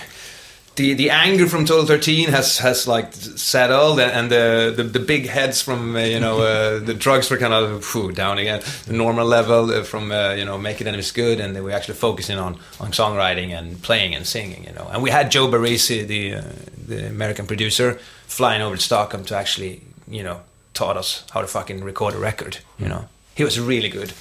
The, 0.75 0.93
the 0.93 1.09
anger 1.09 1.47
from 1.47 1.65
Total 1.65 1.85
13 1.85 2.29
has 2.29 2.57
has 2.59 2.87
like 2.87 3.13
settled 3.13 3.99
and, 3.99 4.11
and 4.11 4.31
the, 4.31 4.73
the 4.75 4.83
the 4.83 4.99
big 4.99 5.27
heads 5.27 5.61
from 5.61 5.97
uh, 5.97 5.99
you 5.99 6.19
know 6.19 6.41
uh, 6.41 6.79
the 6.85 6.93
drugs 6.93 7.29
were 7.29 7.37
kind 7.37 7.53
of 7.53 7.83
phew, 7.83 8.11
down 8.13 8.37
again. 8.37 8.61
The 8.85 8.93
normal 8.93 9.27
level 9.27 9.69
uh, 9.69 9.83
from 9.83 10.11
uh, 10.11 10.33
you 10.33 10.45
know 10.45 10.57
making 10.57 10.87
enemies 10.87 11.11
good 11.11 11.41
and 11.41 11.53
they 11.55 11.61
were 11.61 11.71
actually 11.71 11.95
focusing 11.95 12.37
on 12.37 12.57
on 12.79 12.91
songwriting 12.91 13.49
and 13.49 13.81
playing 13.81 14.15
and 14.15 14.25
singing 14.25 14.63
you 14.63 14.71
know. 14.71 14.87
And 14.91 15.03
we 15.03 15.09
had 15.09 15.29
Joe 15.29 15.47
Barresi 15.49 16.07
the 16.07 16.35
uh, 16.35 16.43
the 16.87 17.07
American 17.07 17.47
producer 17.47 17.99
flying 18.27 18.61
over 18.61 18.77
to 18.77 18.81
Stockholm 18.81 19.25
to 19.25 19.35
actually 19.35 19.81
you 20.07 20.23
know 20.23 20.39
taught 20.73 20.95
us 20.95 21.25
how 21.31 21.41
to 21.41 21.47
fucking 21.47 21.83
record 21.83 22.13
a 22.13 22.17
record 22.17 22.59
you 22.79 22.87
know. 22.87 23.09
He 23.35 23.43
was 23.43 23.59
really 23.59 23.89
good. 23.89 24.13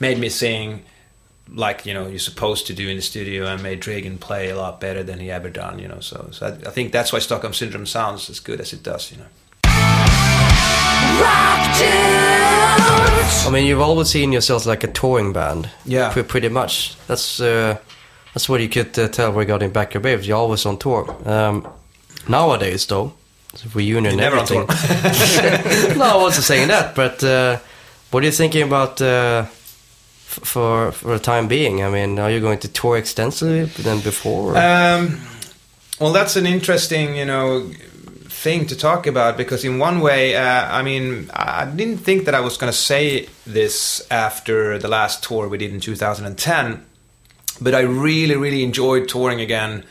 Made 0.00 0.18
me 0.18 0.30
sing 0.30 0.84
like 1.52 1.84
you 1.86 1.92
know 1.94 2.06
you're 2.08 2.18
supposed 2.18 2.66
to 2.66 2.72
do 2.72 2.88
in 2.88 2.96
the 2.96 3.02
studio 3.02 3.46
and 3.46 3.62
made 3.62 3.80
Dregen 3.80 4.18
play 4.18 4.50
a 4.50 4.56
lot 4.56 4.80
better 4.80 5.02
than 5.02 5.18
he 5.20 5.30
ever 5.30 5.50
done 5.50 5.78
you 5.78 5.86
know 5.88 6.00
so, 6.00 6.28
so 6.32 6.46
I, 6.46 6.50
I 6.68 6.70
think 6.72 6.90
that's 6.92 7.12
why 7.12 7.18
Stockholm 7.18 7.52
Syndrome 7.52 7.86
sounds 7.86 8.30
as 8.30 8.40
good 8.40 8.60
as 8.60 8.72
it 8.72 8.82
does 8.82 9.10
you 9.12 9.18
know 9.18 9.26
Rock 11.20 11.76
to 11.76 11.84
church. 11.84 13.46
I 13.46 13.50
mean, 13.52 13.66
you've 13.66 13.80
always 13.80 14.08
seen 14.08 14.32
yourselves 14.32 14.66
like 14.66 14.82
a 14.84 14.88
touring 14.88 15.32
band. 15.32 15.70
Yeah. 15.84 16.12
Pre- 16.12 16.22
pretty 16.24 16.48
much. 16.48 16.96
That's 17.06 17.40
uh, 17.40 17.78
that's 18.32 18.48
what 18.48 18.60
you 18.60 18.68
could 18.68 18.98
uh, 18.98 19.08
tell 19.08 19.32
regarding 19.32 19.70
Backyard 19.70 20.02
Babies. 20.02 20.26
You're 20.26 20.38
always 20.38 20.66
on 20.66 20.76
tour. 20.78 21.14
Um, 21.28 21.68
nowadays, 22.28 22.86
though, 22.86 23.12
with 23.52 23.74
reunion 23.76 24.06
and 24.06 24.16
Never 24.16 24.36
on 24.38 24.42
everything. 24.42 24.66
tour. 24.66 25.96
no, 25.98 26.04
I 26.04 26.16
wasn't 26.16 26.44
saying 26.46 26.68
that. 26.68 26.94
But 26.96 27.22
uh, 27.22 27.58
what 28.10 28.22
are 28.22 28.26
you 28.26 28.32
thinking 28.32 28.62
about 28.62 29.00
uh, 29.00 29.42
f- 29.46 29.63
for 30.24 30.92
for 30.92 31.08
the 31.08 31.18
time 31.18 31.48
being? 31.48 31.82
I 31.82 31.90
mean, 31.90 32.18
are 32.18 32.30
you 32.30 32.40
going 32.40 32.58
to 32.60 32.68
tour 32.68 32.96
extensively 32.96 33.64
than 33.82 34.00
before? 34.00 34.56
Um, 34.56 35.20
well, 36.00 36.12
that's 36.12 36.36
an 36.36 36.46
interesting, 36.46 37.16
you 37.16 37.24
know, 37.24 37.70
thing 38.28 38.66
to 38.66 38.76
talk 38.76 39.06
about 39.06 39.36
because 39.36 39.64
in 39.64 39.78
one 39.78 40.00
way, 40.00 40.34
uh, 40.34 40.66
I 40.78 40.82
mean, 40.82 41.30
I 41.32 41.64
didn't 41.66 41.98
think 41.98 42.24
that 42.24 42.34
I 42.34 42.40
was 42.40 42.56
going 42.56 42.72
to 42.72 42.76
say 42.76 43.28
this 43.46 44.04
after 44.10 44.78
the 44.78 44.88
last 44.88 45.22
tour 45.22 45.48
we 45.48 45.58
did 45.58 45.72
in 45.72 45.80
2010, 45.80 46.84
but 47.60 47.74
I 47.74 47.80
really, 47.80 48.36
really 48.36 48.64
enjoyed 48.64 49.08
touring 49.08 49.40
again. 49.40 49.84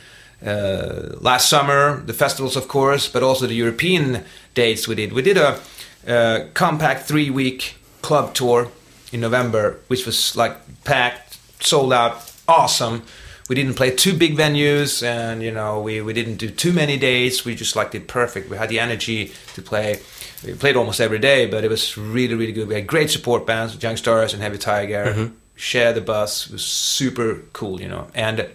Uh, 0.46 1.16
last 1.22 1.48
summer, 1.48 2.02
the 2.06 2.14
festivals, 2.14 2.58
of 2.58 2.68
course, 2.68 3.08
but 3.08 3.24
also 3.24 3.48
the 3.48 3.56
European 3.56 4.26
dates 4.54 4.88
we 4.90 4.96
did. 4.96 5.14
We 5.14 5.22
did 5.22 5.38
a 5.38 5.60
uh, 6.06 6.48
compact 6.54 7.08
three-week 7.08 7.78
club 8.02 8.34
tour 8.34 8.70
in 9.14 9.22
November, 9.22 9.80
which 9.88 10.06
was 10.06 10.36
like 10.36 10.84
packed, 10.84 11.38
sold 11.64 11.94
out, 11.94 12.32
awesome. 12.48 13.04
We 13.50 13.56
didn't 13.56 13.76
play 13.76 13.92
two 13.92 14.18
big 14.18 14.36
venues, 14.36 15.04
and 15.04 15.44
you 15.44 15.52
know 15.52 15.82
we, 15.82 16.02
we 16.02 16.14
didn't 16.14 16.38
do 16.38 16.50
too 16.50 16.74
many 16.74 16.98
dates. 16.98 17.46
We 17.46 17.56
just 17.56 17.76
like 17.76 17.92
did 17.92 18.08
perfect. 18.08 18.50
We 18.50 18.58
had 18.58 18.70
the 18.70 18.80
energy 18.80 19.32
to 19.54 19.62
play. 19.62 20.00
We 20.44 20.54
played 20.54 20.76
almost 20.76 21.00
every 21.00 21.20
day, 21.20 21.46
but 21.46 21.64
it 21.64 21.70
was 21.70 21.98
really 21.98 22.36
really 22.36 22.54
good. 22.54 22.68
We 22.68 22.76
had 22.76 22.88
great 22.88 23.12
support 23.12 23.46
bands, 23.46 23.82
Young 23.82 23.98
Stars 23.98 24.34
and 24.34 24.42
Heavy 24.42 24.58
Tiger. 24.58 25.32
Share 25.56 25.94
the 25.94 26.02
bus 26.02 26.48
it 26.48 26.54
was 26.54 26.66
super 26.66 27.42
cool, 27.54 27.80
you 27.80 27.88
know. 27.88 28.08
And 28.16 28.50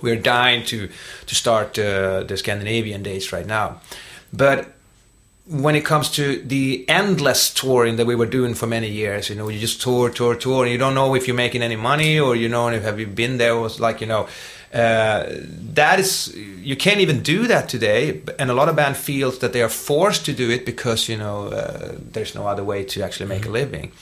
we're 0.00 0.16
dying 0.16 0.64
to 0.66 0.88
to 1.26 1.34
start 1.34 1.78
uh, 1.78 2.22
the 2.24 2.36
Scandinavian 2.36 3.02
dates 3.02 3.32
right 3.32 3.46
now, 3.46 3.80
but 4.32 4.73
when 5.46 5.74
it 5.74 5.84
comes 5.84 6.10
to 6.12 6.38
the 6.38 6.86
endless 6.88 7.52
touring 7.52 7.96
that 7.96 8.06
we 8.06 8.14
were 8.14 8.26
doing 8.26 8.54
for 8.54 8.66
many 8.66 8.88
years, 8.88 9.28
you 9.28 9.36
know, 9.36 9.48
you 9.48 9.58
just 9.58 9.82
tour, 9.82 10.08
tour, 10.08 10.34
tour, 10.34 10.64
and 10.64 10.72
you 10.72 10.78
don't 10.78 10.94
know 10.94 11.14
if 11.14 11.28
you're 11.28 11.36
making 11.36 11.62
any 11.62 11.76
money 11.76 12.18
or 12.18 12.34
you 12.34 12.48
know 12.48 12.68
if 12.68 12.82
have 12.82 12.98
you 12.98 13.06
been 13.06 13.36
there. 13.36 13.52
It 13.52 13.60
was 13.60 13.78
like 13.78 14.00
you 14.00 14.06
know, 14.06 14.26
uh, 14.72 15.26
that 15.74 16.00
is 16.00 16.34
you 16.34 16.76
can't 16.76 17.00
even 17.00 17.22
do 17.22 17.46
that 17.46 17.68
today, 17.68 18.22
and 18.38 18.50
a 18.50 18.54
lot 18.54 18.70
of 18.70 18.76
band 18.76 18.96
feels 18.96 19.40
that 19.40 19.52
they 19.52 19.60
are 19.60 19.68
forced 19.68 20.24
to 20.26 20.32
do 20.32 20.48
it 20.50 20.64
because 20.64 21.10
you 21.10 21.18
know 21.18 21.48
uh, 21.48 21.94
there's 21.98 22.34
no 22.34 22.46
other 22.46 22.64
way 22.64 22.82
to 22.84 23.02
actually 23.02 23.28
make 23.28 23.44
a 23.44 23.50
living. 23.50 23.92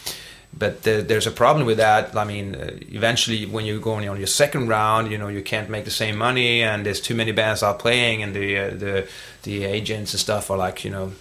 But 0.57 0.83
the, 0.83 1.03
there's 1.03 1.27
a 1.27 1.31
problem 1.31 1.67
with 1.67 1.79
that. 1.79 2.15
I 2.15 2.25
mean, 2.25 2.55
uh, 2.55 2.71
eventually, 2.91 3.47
when 3.47 3.65
you're 3.65 3.81
going 3.81 4.07
on 4.09 4.19
your 4.19 4.27
second 4.29 4.69
round, 4.69 5.11
you 5.11 5.19
know 5.19 5.27
you 5.27 5.43
can't 5.43 5.69
make 5.69 5.87
the 5.87 5.91
same 5.91 6.17
money, 6.17 6.63
and 6.63 6.87
there's 6.87 7.01
too 7.01 7.17
many 7.17 7.33
bands 7.33 7.65
out 7.65 7.81
playing, 7.81 8.23
and 8.23 8.33
the 8.33 8.59
uh, 8.59 8.71
the 8.71 9.09
the 9.43 9.65
agents 9.65 10.13
and 10.13 10.21
stuff 10.21 10.49
are 10.49 10.59
like, 10.59 10.85
you 10.85 10.91
know, 10.91 11.13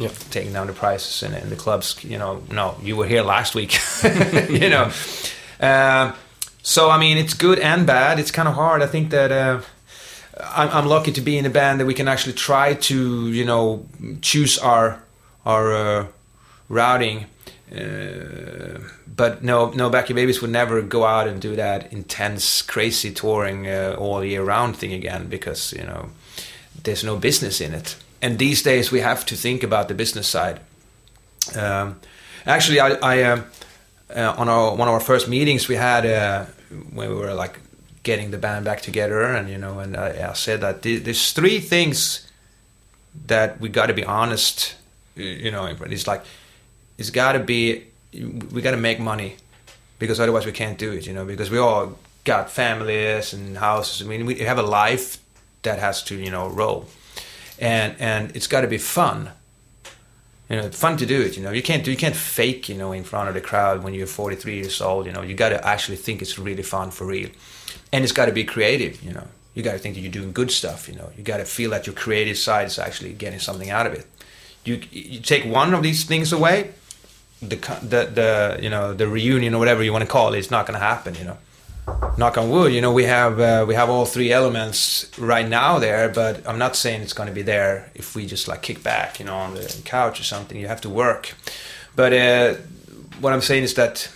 Yeah. 0.00 0.10
taking 0.30 0.52
down 0.52 0.66
the 0.66 0.72
prices, 0.72 1.22
and, 1.22 1.34
and 1.34 1.50
the 1.50 1.56
clubs, 1.56 2.02
you 2.02 2.18
know, 2.18 2.42
no, 2.50 2.76
you 2.82 2.96
were 2.96 3.06
here 3.06 3.22
last 3.22 3.54
week, 3.54 3.78
you 4.48 4.68
know. 4.68 4.90
Um 5.60 6.14
so 6.62 6.90
I 6.90 6.98
mean, 6.98 7.16
it's 7.16 7.34
good 7.34 7.58
and 7.58 7.86
bad. 7.86 8.18
It's 8.18 8.30
kind 8.30 8.48
of 8.48 8.54
hard. 8.54 8.82
I 8.82 8.86
think 8.86 9.10
that. 9.10 9.32
Uh, 9.32 9.60
I'm, 10.42 10.68
I'm 10.70 10.86
lucky 10.86 11.12
to 11.12 11.20
be 11.20 11.36
in 11.36 11.44
a 11.44 11.50
band 11.50 11.80
that 11.80 11.86
we 11.86 11.92
can 11.94 12.08
actually 12.08 12.32
try 12.32 12.74
to, 12.74 13.30
you 13.30 13.44
know, 13.44 13.86
choose 14.22 14.58
our 14.58 15.02
our 15.44 15.74
uh, 15.74 16.06
routing. 16.68 17.26
Uh, 17.70 18.78
but 19.14 19.44
no, 19.44 19.70
no, 19.70 19.90
Backyard 19.90 20.16
Babies 20.16 20.40
would 20.40 20.50
never 20.50 20.82
go 20.82 21.04
out 21.04 21.28
and 21.28 21.40
do 21.40 21.56
that 21.56 21.92
intense, 21.92 22.62
crazy 22.62 23.12
touring 23.12 23.66
uh, 23.68 23.96
all 23.98 24.24
year 24.24 24.42
round 24.42 24.76
thing 24.76 24.92
again 24.92 25.28
because 25.28 25.72
you 25.72 25.84
know 25.84 26.10
there's 26.82 27.04
no 27.04 27.16
business 27.16 27.60
in 27.60 27.74
it. 27.74 27.96
And 28.22 28.38
these 28.38 28.62
days 28.62 28.90
we 28.90 29.00
have 29.00 29.24
to 29.26 29.36
think 29.36 29.62
about 29.62 29.88
the 29.88 29.94
business 29.94 30.26
side. 30.26 30.60
Um, 31.56 32.00
actually, 32.46 32.80
I, 32.80 32.90
I 32.94 33.22
um, 33.22 33.44
uh, 34.14 34.34
on 34.36 34.48
our 34.48 34.74
one 34.74 34.88
of 34.88 34.94
our 34.94 35.00
first 35.00 35.28
meetings 35.28 35.68
we 35.68 35.76
had 35.76 36.06
uh, 36.06 36.44
when 36.92 37.08
we 37.08 37.14
were 37.14 37.34
like 37.34 37.58
getting 38.02 38.30
the 38.30 38.38
band 38.38 38.64
back 38.64 38.80
together, 38.80 39.22
and 39.22 39.48
you 39.48 39.58
know, 39.58 39.78
and 39.78 39.96
I, 39.96 40.30
I 40.30 40.32
said 40.34 40.60
that 40.60 40.82
th- 40.82 41.04
there's 41.04 41.32
three 41.32 41.60
things 41.60 42.26
that 43.26 43.60
we 43.60 43.68
got 43.68 43.86
to 43.86 43.94
be 43.94 44.04
honest. 44.04 44.74
You 45.14 45.50
know, 45.50 45.66
it's 45.66 46.06
like 46.06 46.24
it's 46.98 47.10
got 47.10 47.32
to 47.32 47.40
be 47.40 47.84
we 48.12 48.62
got 48.62 48.72
to 48.72 48.76
make 48.76 49.00
money 49.00 49.36
because 49.98 50.20
otherwise 50.20 50.46
we 50.46 50.52
can't 50.52 50.78
do 50.78 50.92
it. 50.92 51.06
You 51.06 51.12
know, 51.12 51.24
because 51.24 51.50
we 51.50 51.58
all 51.58 51.98
got 52.24 52.50
families 52.50 53.32
and 53.32 53.56
houses. 53.56 54.02
I 54.02 54.08
mean, 54.08 54.26
we 54.26 54.36
have 54.40 54.58
a 54.58 54.62
life 54.62 55.18
that 55.62 55.78
has 55.78 56.02
to 56.04 56.16
you 56.16 56.30
know 56.30 56.48
roll, 56.48 56.86
and 57.60 57.94
and 58.00 58.34
it's 58.34 58.46
got 58.46 58.62
to 58.62 58.68
be 58.68 58.78
fun 58.78 59.30
you 60.50 60.56
know, 60.56 60.68
fun 60.70 60.96
to 60.96 61.06
do 61.06 61.22
it. 61.22 61.36
You 61.36 61.44
know, 61.44 61.52
you 61.52 61.62
can't 61.62 61.84
do, 61.84 61.92
you 61.92 61.96
can't 61.96 62.16
fake, 62.16 62.68
you 62.68 62.76
know, 62.76 62.90
in 62.90 63.04
front 63.04 63.28
of 63.28 63.34
the 63.34 63.40
crowd 63.40 63.84
when 63.84 63.94
you're 63.94 64.08
43 64.08 64.56
years 64.56 64.80
old. 64.82 65.06
You 65.06 65.12
know, 65.12 65.22
you 65.22 65.34
got 65.34 65.50
to 65.50 65.64
actually 65.64 65.96
think 65.96 66.20
it's 66.20 66.40
really 66.40 66.64
fun 66.64 66.90
for 66.90 67.06
real, 67.06 67.30
and 67.92 68.02
it's 68.02 68.12
got 68.12 68.26
to 68.26 68.32
be 68.32 68.42
creative. 68.42 69.00
You 69.00 69.12
know, 69.12 69.28
you 69.54 69.62
got 69.62 69.72
to 69.72 69.78
think 69.78 69.94
that 69.94 70.00
you're 70.00 70.10
doing 70.10 70.32
good 70.32 70.50
stuff. 70.50 70.88
You 70.88 70.96
know, 70.96 71.08
you 71.16 71.22
got 71.22 71.36
to 71.36 71.44
feel 71.44 71.70
that 71.70 71.86
your 71.86 71.94
creative 71.94 72.36
side 72.36 72.66
is 72.66 72.80
actually 72.80 73.12
getting 73.12 73.38
something 73.38 73.70
out 73.70 73.86
of 73.86 73.94
it. 73.94 74.06
You 74.64 74.80
you 74.90 75.20
take 75.20 75.44
one 75.44 75.72
of 75.72 75.84
these 75.84 76.04
things 76.04 76.32
away, 76.32 76.72
the 77.40 77.56
the 77.80 78.10
the 78.12 78.58
you 78.60 78.70
know 78.70 78.92
the 78.92 79.06
reunion 79.06 79.54
or 79.54 79.58
whatever 79.60 79.84
you 79.84 79.92
want 79.92 80.02
to 80.02 80.10
call 80.10 80.34
it, 80.34 80.38
it's 80.38 80.50
not 80.50 80.66
going 80.66 80.78
to 80.78 80.84
happen. 80.84 81.14
You 81.14 81.26
know 81.26 81.38
knock 82.16 82.36
on 82.38 82.50
wood, 82.50 82.72
you 82.72 82.80
know, 82.80 82.92
we 82.92 83.04
have 83.04 83.40
uh, 83.40 83.64
we 83.66 83.74
have 83.74 83.88
all 83.90 84.04
three 84.06 84.32
elements 84.32 85.10
right 85.18 85.48
now 85.48 85.78
there, 85.78 86.08
but 86.08 86.46
I'm 86.48 86.58
not 86.58 86.76
saying 86.76 87.02
it's 87.02 87.12
going 87.12 87.28
to 87.28 87.34
be 87.34 87.42
there 87.42 87.90
if 87.94 88.14
we 88.14 88.26
just 88.26 88.48
like 88.48 88.62
kick 88.62 88.82
back, 88.82 89.18
you 89.18 89.24
know, 89.26 89.36
on 89.36 89.54
the 89.54 89.82
couch 89.84 90.20
or 90.20 90.24
something. 90.24 90.58
You 90.58 90.68
have 90.68 90.80
to 90.82 90.88
work. 90.90 91.34
But 91.96 92.12
uh, 92.12 92.54
what 93.20 93.32
I'm 93.32 93.40
saying 93.42 93.64
is 93.64 93.74
that 93.74 94.08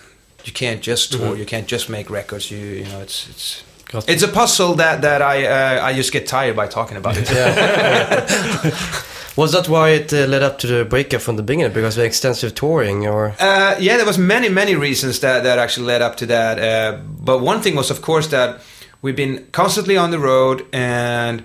you 0.44 0.52
can't 0.52 0.82
just 0.82 1.12
tour, 1.12 1.36
you 1.36 1.46
can't 1.46 1.66
just 1.66 1.88
make 1.88 2.10
records. 2.10 2.50
You 2.50 2.58
you 2.58 2.84
know, 2.84 3.00
it's 3.00 3.28
it's 3.28 3.64
Got- 3.90 4.08
it's 4.08 4.22
a 4.22 4.28
puzzle 4.28 4.74
that 4.76 5.02
that 5.02 5.22
I 5.22 5.46
uh, 5.46 5.88
I 5.88 5.92
just 5.94 6.12
get 6.12 6.26
tired 6.26 6.56
by 6.56 6.66
talking 6.68 6.96
about 6.96 7.16
it. 7.16 7.28
Was 9.36 9.50
that 9.52 9.68
why 9.68 9.90
it 9.90 10.12
uh, 10.12 10.26
led 10.26 10.42
up 10.42 10.58
to 10.58 10.66
the 10.66 10.84
breakup 10.84 11.20
from 11.20 11.36
the 11.36 11.42
beginning? 11.42 11.72
Because 11.72 11.98
of 11.98 12.04
extensive 12.04 12.54
touring, 12.54 13.06
or 13.06 13.34
Uh, 13.40 13.74
yeah, 13.80 13.96
there 13.96 14.06
was 14.06 14.18
many, 14.18 14.48
many 14.48 14.76
reasons 14.76 15.18
that, 15.20 15.42
that 15.42 15.58
actually 15.58 15.86
led 15.86 16.02
up 16.02 16.16
to 16.16 16.26
that. 16.26 16.58
Uh, 16.58 16.98
but 17.02 17.40
one 17.40 17.60
thing 17.60 17.74
was, 17.74 17.90
of 17.90 18.00
course, 18.00 18.28
that 18.28 18.60
we've 19.02 19.16
been 19.16 19.46
constantly 19.50 19.96
on 19.96 20.12
the 20.12 20.20
road, 20.20 20.64
and 20.72 21.42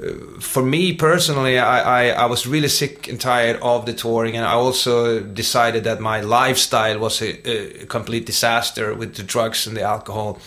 uh, 0.00 0.40
for 0.40 0.64
me 0.64 0.92
personally, 0.92 1.58
I, 1.60 2.08
I, 2.08 2.24
I 2.24 2.26
was 2.26 2.44
really 2.44 2.68
sick 2.68 3.08
and 3.08 3.20
tired 3.20 3.56
of 3.62 3.86
the 3.86 3.92
touring, 3.92 4.36
and 4.36 4.44
I 4.44 4.52
also 4.52 5.20
decided 5.20 5.84
that 5.84 6.00
my 6.00 6.20
lifestyle 6.20 6.98
was 6.98 7.22
a, 7.22 7.82
a 7.82 7.86
complete 7.86 8.26
disaster 8.26 8.94
with 8.94 9.14
the 9.14 9.22
drugs 9.22 9.66
and 9.66 9.76
the 9.76 9.82
alcohol, 9.82 10.40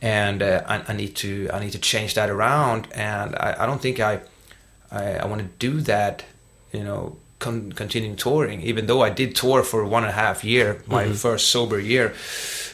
and 0.00 0.42
uh, 0.42 0.62
I, 0.68 0.92
I 0.92 0.92
need 0.92 1.16
to 1.16 1.48
I 1.52 1.58
need 1.58 1.72
to 1.72 1.80
change 1.80 2.14
that 2.14 2.30
around, 2.30 2.86
and 2.94 3.34
I, 3.34 3.64
I 3.64 3.66
don't 3.66 3.80
think 3.82 3.98
I 3.98 4.20
I, 4.92 5.18
I 5.18 5.26
want 5.26 5.42
to 5.42 5.70
do 5.70 5.80
that, 5.82 6.24
you 6.76 6.84
know, 6.84 7.16
con- 7.38 7.72
continuing 7.72 8.16
touring, 8.16 8.60
even 8.62 8.86
though 8.86 9.02
I 9.02 9.10
did 9.10 9.34
tour 9.34 9.62
for 9.62 9.84
one 9.84 10.04
and 10.04 10.10
a 10.10 10.14
half 10.14 10.44
year, 10.44 10.82
my 10.86 11.04
mm-hmm. 11.04 11.14
first 11.14 11.50
sober 11.50 11.78
year. 11.80 12.14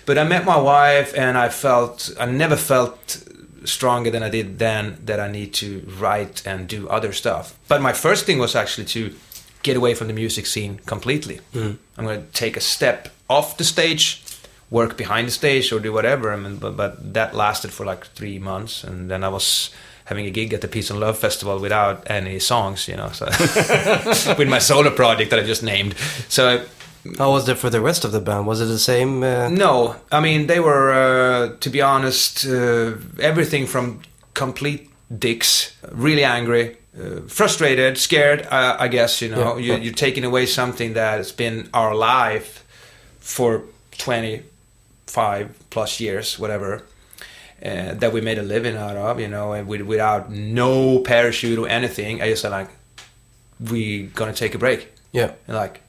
But 0.06 0.18
I 0.18 0.24
met 0.24 0.44
my 0.44 0.58
wife 0.58 1.16
and 1.16 1.38
I 1.38 1.48
felt, 1.48 2.10
I 2.18 2.26
never 2.26 2.56
felt 2.56 3.22
stronger 3.64 4.10
than 4.10 4.22
I 4.22 4.28
did 4.28 4.58
then 4.58 4.98
that 5.04 5.20
I 5.20 5.30
need 5.30 5.54
to 5.54 5.86
write 5.98 6.46
and 6.46 6.68
do 6.68 6.88
other 6.88 7.12
stuff. 7.12 7.56
But 7.68 7.80
my 7.80 7.92
first 7.92 8.26
thing 8.26 8.38
was 8.38 8.56
actually 8.56 8.86
to 8.86 9.14
get 9.62 9.76
away 9.76 9.94
from 9.94 10.08
the 10.08 10.12
music 10.12 10.46
scene 10.46 10.80
completely. 10.86 11.40
Mm-hmm. 11.54 11.76
I'm 11.96 12.04
going 12.04 12.26
to 12.26 12.32
take 12.32 12.56
a 12.56 12.60
step 12.60 13.08
off 13.30 13.56
the 13.56 13.64
stage, 13.64 14.22
work 14.70 14.96
behind 14.96 15.28
the 15.28 15.32
stage 15.32 15.72
or 15.72 15.78
do 15.78 15.92
whatever. 15.92 16.32
I 16.32 16.36
mean, 16.36 16.56
but, 16.56 16.76
but 16.76 17.14
that 17.14 17.34
lasted 17.34 17.72
for 17.72 17.86
like 17.86 18.06
three 18.06 18.38
months. 18.40 18.82
And 18.82 19.08
then 19.08 19.22
I 19.22 19.28
was 19.28 19.70
having 20.12 20.26
a 20.26 20.30
gig 20.30 20.52
at 20.52 20.60
the 20.60 20.68
Peace 20.68 20.90
and 20.90 21.00
Love 21.00 21.16
Festival 21.18 21.58
without 21.58 21.96
any 22.10 22.38
songs, 22.38 22.86
you 22.88 22.96
know, 22.96 23.10
so 23.12 23.24
with 24.38 24.48
my 24.48 24.60
solo 24.60 24.90
project 24.90 25.30
that 25.30 25.38
I 25.40 25.44
just 25.44 25.62
named. 25.62 25.94
So 26.28 26.42
how 27.18 27.30
was 27.32 27.48
it 27.48 27.58
for 27.58 27.70
the 27.70 27.80
rest 27.80 28.04
of 28.04 28.12
the 28.12 28.20
band? 28.20 28.46
Was 28.46 28.60
it 28.60 28.66
the 28.66 28.78
same? 28.78 29.22
Uh, 29.22 29.48
no, 29.48 29.96
I 30.10 30.20
mean 30.20 30.46
they 30.46 30.60
were, 30.60 30.92
uh, 30.92 31.56
to 31.64 31.70
be 31.70 31.80
honest, 31.82 32.46
uh, 32.46 32.92
everything 33.18 33.66
from 33.66 34.00
complete 34.34 34.82
dicks, 35.18 35.74
really 35.90 36.24
angry, 36.24 36.76
uh, 36.98 37.20
frustrated, 37.28 37.98
scared. 37.98 38.46
I 38.50 38.88
guess 38.88 39.20
you 39.22 39.30
know 39.30 39.56
Yeah, 39.56 39.76
you, 39.76 39.82
you're 39.84 39.94
taking 40.06 40.24
away 40.24 40.46
something 40.46 40.94
that 40.94 41.16
has 41.16 41.32
been 41.32 41.68
our 41.72 41.94
life 41.94 42.64
for 43.20 43.62
twenty 43.98 44.42
five 45.06 45.46
plus 45.70 46.00
years, 46.00 46.38
whatever. 46.38 46.82
Uh, 47.64 47.94
that 47.94 48.12
we 48.12 48.20
made 48.20 48.38
a 48.38 48.42
living 48.42 48.76
out 48.76 48.96
of, 48.96 49.20
you 49.20 49.28
know, 49.28 49.52
and 49.52 49.68
with, 49.68 49.82
without 49.82 50.30
no 50.30 50.98
parachute 50.98 51.58
or 51.58 51.68
anything. 51.68 52.20
I 52.20 52.28
just 52.30 52.42
said 52.42 52.50
like, 52.50 52.68
we 53.70 54.04
gonna 54.14 54.32
take 54.32 54.54
a 54.54 54.58
break. 54.58 54.92
yeah, 55.12 55.32
And 55.46 55.56
like, 55.56 55.80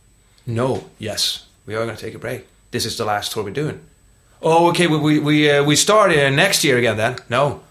no, 0.46 0.84
yes. 1.00 1.46
we 1.66 1.74
are 1.76 1.84
going 1.86 1.96
to 1.96 2.02
take 2.06 2.14
a 2.16 2.20
break. 2.20 2.46
This 2.72 2.86
is 2.86 2.98
the 2.98 3.06
last 3.06 3.32
tour 3.32 3.44
we're 3.44 3.52
doing. 3.52 3.80
Oh, 4.42 4.68
okay. 4.70 4.88
We 4.88 4.98
we 4.98 5.20
we, 5.20 5.50
uh, 5.50 5.64
we 5.64 5.76
start 5.78 6.12
uh, 6.12 6.30
next 6.30 6.64
year 6.66 6.78
again. 6.78 6.98
Then 6.98 7.16
no, 7.30 7.62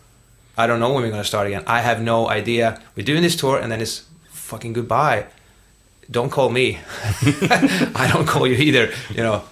I 0.56 0.66
don't 0.66 0.80
know 0.80 0.90
when 0.94 1.02
we're 1.02 1.10
going 1.10 1.22
to 1.22 1.28
start 1.28 1.46
again. 1.46 1.62
I 1.66 1.80
have 1.82 2.00
no 2.00 2.28
idea. 2.30 2.80
We're 2.96 3.04
doing 3.04 3.22
this 3.22 3.36
tour, 3.36 3.58
and 3.58 3.70
then 3.70 3.80
it's 3.82 4.06
fucking 4.30 4.72
goodbye. 4.72 5.26
Don't 6.10 6.30
call 6.30 6.48
me. 6.48 6.78
I 7.94 8.08
don't 8.12 8.26
call 8.26 8.46
you 8.46 8.56
either. 8.56 8.90
You 9.10 9.22
know. 9.22 9.42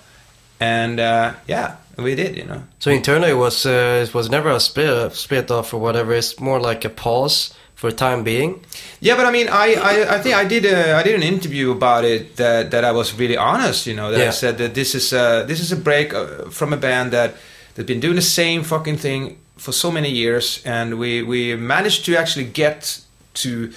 And 0.60 0.98
uh, 0.98 1.34
yeah, 1.46 1.76
we 1.96 2.14
did. 2.14 2.36
You 2.36 2.44
know. 2.44 2.62
So 2.78 2.90
internally, 2.90 3.30
it 3.30 3.38
was 3.38 3.66
uh, 3.66 4.04
it 4.06 4.14
was 4.14 4.28
never 4.30 4.50
a 4.50 4.60
split 4.60 5.12
split 5.12 5.50
off 5.50 5.74
or 5.74 5.80
whatever. 5.80 6.12
It's 6.12 6.40
more 6.40 6.60
like 6.60 6.84
a 6.84 6.90
pause 6.90 7.54
for 7.80 7.90
the 7.90 7.96
time 7.96 8.22
being. 8.22 8.62
Yeah, 9.00 9.16
but 9.16 9.24
I 9.24 9.30
mean, 9.30 9.48
I, 9.48 9.74
I, 9.74 10.16
I 10.16 10.18
think 10.20 10.36
I 10.36 10.44
did 10.44 10.66
a, 10.66 10.92
I 10.96 11.02
did 11.02 11.14
an 11.14 11.22
interview 11.22 11.70
about 11.70 12.04
it 12.04 12.36
that, 12.36 12.70
that 12.72 12.84
I 12.84 12.92
was 12.92 13.18
really 13.18 13.38
honest. 13.38 13.86
You 13.86 13.94
know, 13.94 14.10
that 14.10 14.20
I 14.20 14.30
said 14.32 14.58
that 14.58 14.74
this 14.74 14.94
is 14.94 15.14
a, 15.14 15.44
this 15.48 15.60
is 15.60 15.72
a 15.72 15.76
break 15.76 16.12
uh, 16.12 16.50
from 16.50 16.74
a 16.74 16.76
band 16.76 17.12
that 17.12 17.36
that 17.74 17.86
been 17.86 18.00
doing 18.00 18.16
the 18.16 18.22
same 18.22 18.64
fucking 18.64 18.98
thing 18.98 19.38
for 19.56 19.72
so 19.72 19.90
many 19.90 20.10
years, 20.10 20.62
and 20.66 20.98
we 20.98 21.22
we 21.22 21.56
managed 21.56 22.04
to 22.04 22.16
actually 22.16 22.44
get 22.44 23.00
to 23.32 23.72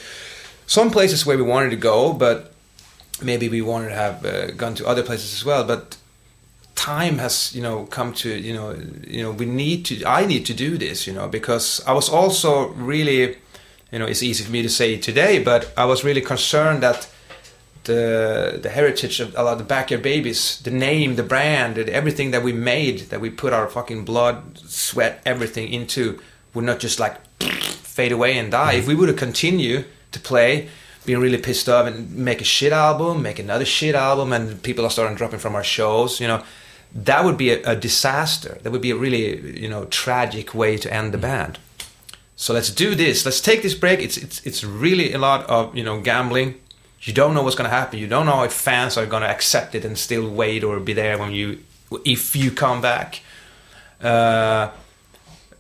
some 0.66 0.89
places 0.91 1.26
where 1.26 1.38
we 1.38 1.43
wanted 1.43 1.70
to 1.70 1.78
go, 1.78 2.11
but 2.11 2.53
maybe 3.22 3.47
we 3.47 3.61
wanted 3.61 3.89
to 3.89 3.95
have 3.95 4.26
uh, 4.26 4.51
gone 4.51 4.76
to 4.76 4.86
other 4.86 5.03
places 5.03 5.34
as 5.34 5.45
well, 5.45 5.64
but 5.64 5.95
time 6.76 7.17
has 7.17 7.53
you 7.55 7.61
know 7.61 7.86
come 7.86 8.13
to 8.13 8.30
you 8.30 8.53
know 8.53 8.76
you 9.07 9.21
know 9.24 9.32
we 9.32 9.45
need 9.45 9.86
to 9.86 10.03
i 10.05 10.26
need 10.26 10.45
to 10.45 10.53
do 10.53 10.78
this 10.78 11.07
you 11.07 11.13
know 11.13 11.28
because 11.28 11.82
i 11.86 11.93
was 11.93 12.09
also 12.09 12.69
really 12.69 13.38
you 13.91 13.99
know 13.99 14.05
it's 14.05 14.24
easy 14.24 14.43
for 14.43 14.51
me 14.51 14.61
to 14.61 14.69
say 14.69 14.97
today 14.97 15.41
but 15.41 15.71
i 15.78 15.86
was 15.86 16.03
really 16.03 16.21
concerned 16.21 16.82
that 16.82 17.07
the 17.84 18.59
the 18.61 18.69
heritage 18.69 19.19
of 19.19 19.36
a 19.38 19.43
lot 19.43 19.53
of 19.53 19.59
the 19.59 19.65
backyard 19.65 20.01
babies 20.01 20.59
the 20.61 20.71
name 20.71 21.15
the 21.15 21.24
brand 21.24 21.78
and 21.78 21.89
everything 21.89 22.32
that 22.32 22.43
we 22.43 22.53
made 22.53 22.99
that 23.09 23.19
we 23.19 23.30
put 23.30 23.53
our 23.53 23.69
fucking 23.69 24.05
blood 24.05 24.57
sweat 24.57 25.21
everything 25.26 25.71
into 25.71 26.19
would 26.53 26.65
not 26.65 26.80
just 26.80 26.99
like 26.99 27.19
fade 27.41 28.11
away 28.11 28.38
and 28.38 28.51
die. 28.51 28.74
If 28.74 28.88
we 28.88 28.95
would 28.95 29.09
have 29.09 29.17
continued 29.17 29.86
to 30.11 30.19
play 30.19 30.69
being 31.05 31.19
really 31.19 31.38
pissed 31.38 31.67
off 31.67 31.86
and 31.86 32.11
make 32.15 32.39
a 32.39 32.45
shit 32.45 32.71
album 32.71 33.21
make 33.21 33.38
another 33.38 33.65
shit 33.65 33.93
album 33.93 34.32
and 34.32 34.63
people 34.63 34.86
are 34.86 34.89
starting 34.89 35.17
dropping 35.17 35.39
from 35.39 35.53
our 35.53 35.63
shows 35.63 36.21
you 36.21 36.28
know 36.28 36.41
that 36.94 37.24
would 37.26 37.38
be 37.38 37.52
a, 37.52 37.62
a 37.64 37.76
disaster. 37.76 38.60
That 38.62 38.72
would 38.72 38.82
be 38.82 38.91
a 38.91 38.96
really 38.96 39.60
you 39.60 39.70
know 39.70 39.86
tragic 39.86 40.54
way 40.54 40.78
to 40.78 40.94
end 40.94 41.14
the 41.14 41.18
band. 41.18 41.60
So 42.36 42.54
let's 42.54 42.70
do 42.70 42.96
this. 42.96 43.26
Let's 43.26 43.41
take 43.41 43.62
this 43.62 43.74
break. 43.74 44.00
It's 44.00 44.18
it's 44.18 44.46
it's 44.46 44.64
really 44.64 45.14
a 45.14 45.18
lot 45.18 45.50
of 45.50 45.76
you 45.76 45.84
know 45.84 46.00
gambling. 46.02 46.56
You 47.02 47.14
don't 47.14 47.34
know 47.34 47.44
what's 47.44 47.56
going 47.56 47.70
to 47.70 47.76
happen. 47.76 48.00
You 48.00 48.08
don't 48.08 48.26
know 48.26 48.44
if 48.44 48.54
fans 48.54 48.98
are 48.98 49.06
going 49.06 49.24
to 49.24 49.30
accept 49.30 49.76
it 49.76 49.84
and 49.84 49.98
still 49.98 50.30
wait 50.30 50.64
or 50.64 50.80
be 50.80 50.94
there 50.94 51.18
when 51.18 51.32
you 51.32 51.60
if 52.06 52.36
you 52.36 52.50
come 52.52 52.82
back. 52.82 53.22
Uh, 54.02 54.70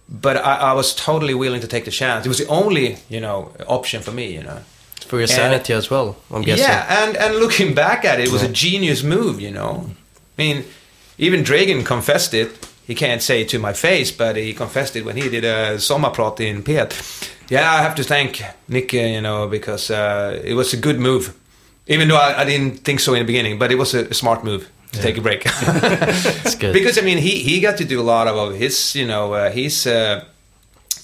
but 0.09 0.37
I, 0.37 0.71
I 0.71 0.73
was 0.73 0.95
totally 0.95 1.33
willing 1.33 1.61
to 1.61 1.67
take 1.67 1.85
the 1.85 1.91
chance. 1.91 2.25
It 2.25 2.29
was 2.29 2.37
the 2.37 2.47
only 2.47 2.97
you 3.09 3.19
know 3.19 3.51
option 3.67 4.01
for 4.01 4.11
me 4.11 4.33
you 4.33 4.43
know. 4.43 4.59
For 5.07 5.17
your 5.19 5.27
sanity 5.27 5.73
as 5.73 5.89
well, 5.91 6.15
I'm 6.31 6.41
guessing. 6.41 6.63
yeah, 6.63 7.03
and 7.03 7.17
and 7.17 7.35
looking 7.35 7.73
back 7.75 8.03
at 8.05 8.19
it, 8.19 8.27
it 8.27 8.31
was 8.31 8.41
a 8.41 8.47
genius 8.47 9.03
move. 9.03 9.39
You 9.41 9.51
know, 9.51 9.89
I 10.37 10.41
mean, 10.41 10.63
even 11.17 11.43
Dregen 11.43 11.85
confessed 11.85 12.33
it. 12.33 12.69
He 12.85 12.95
can't 12.95 13.21
say 13.21 13.41
it 13.41 13.49
to 13.49 13.59
my 13.59 13.71
face, 13.73 14.11
but 14.11 14.35
he 14.35 14.53
confessed 14.53 14.95
it 14.95 15.05
when 15.05 15.15
he 15.15 15.29
did 15.29 15.45
a 15.45 15.77
sommarprat 15.77 16.39
in 16.41 16.63
P1. 16.63 17.29
Yeah, 17.49 17.71
I 17.71 17.81
have 17.81 17.95
to 17.95 18.03
thank 18.03 18.41
Nick, 18.67 18.93
uh, 18.93 18.97
you 18.97 19.21
know, 19.21 19.47
because 19.47 19.89
uh, 19.89 20.41
it 20.43 20.53
was 20.53 20.73
a 20.73 20.77
good 20.77 20.99
move. 20.99 21.33
Even 21.87 22.07
though 22.07 22.17
I, 22.17 22.41
I 22.41 22.45
didn't 22.45 22.83
think 22.83 22.99
so 22.99 23.13
in 23.13 23.19
the 23.19 23.25
beginning, 23.25 23.57
but 23.59 23.71
it 23.71 23.75
was 23.77 23.93
a, 23.93 24.05
a 24.09 24.13
smart 24.13 24.43
move 24.43 24.69
to 24.93 25.01
take 25.01 25.17
a 25.17 25.21
break. 25.21 25.45
It's 26.45 26.55
good. 26.55 26.73
because 26.73 26.97
I 26.97 27.01
mean, 27.01 27.17
he 27.17 27.39
he 27.39 27.59
got 27.61 27.77
to 27.77 27.85
do 27.85 27.99
a 27.99 28.03
lot 28.03 28.27
of 28.27 28.55
his, 28.55 28.95
you 28.95 29.05
know, 29.05 29.33
uh, 29.33 29.49
his 29.51 29.87
uh, 29.87 30.23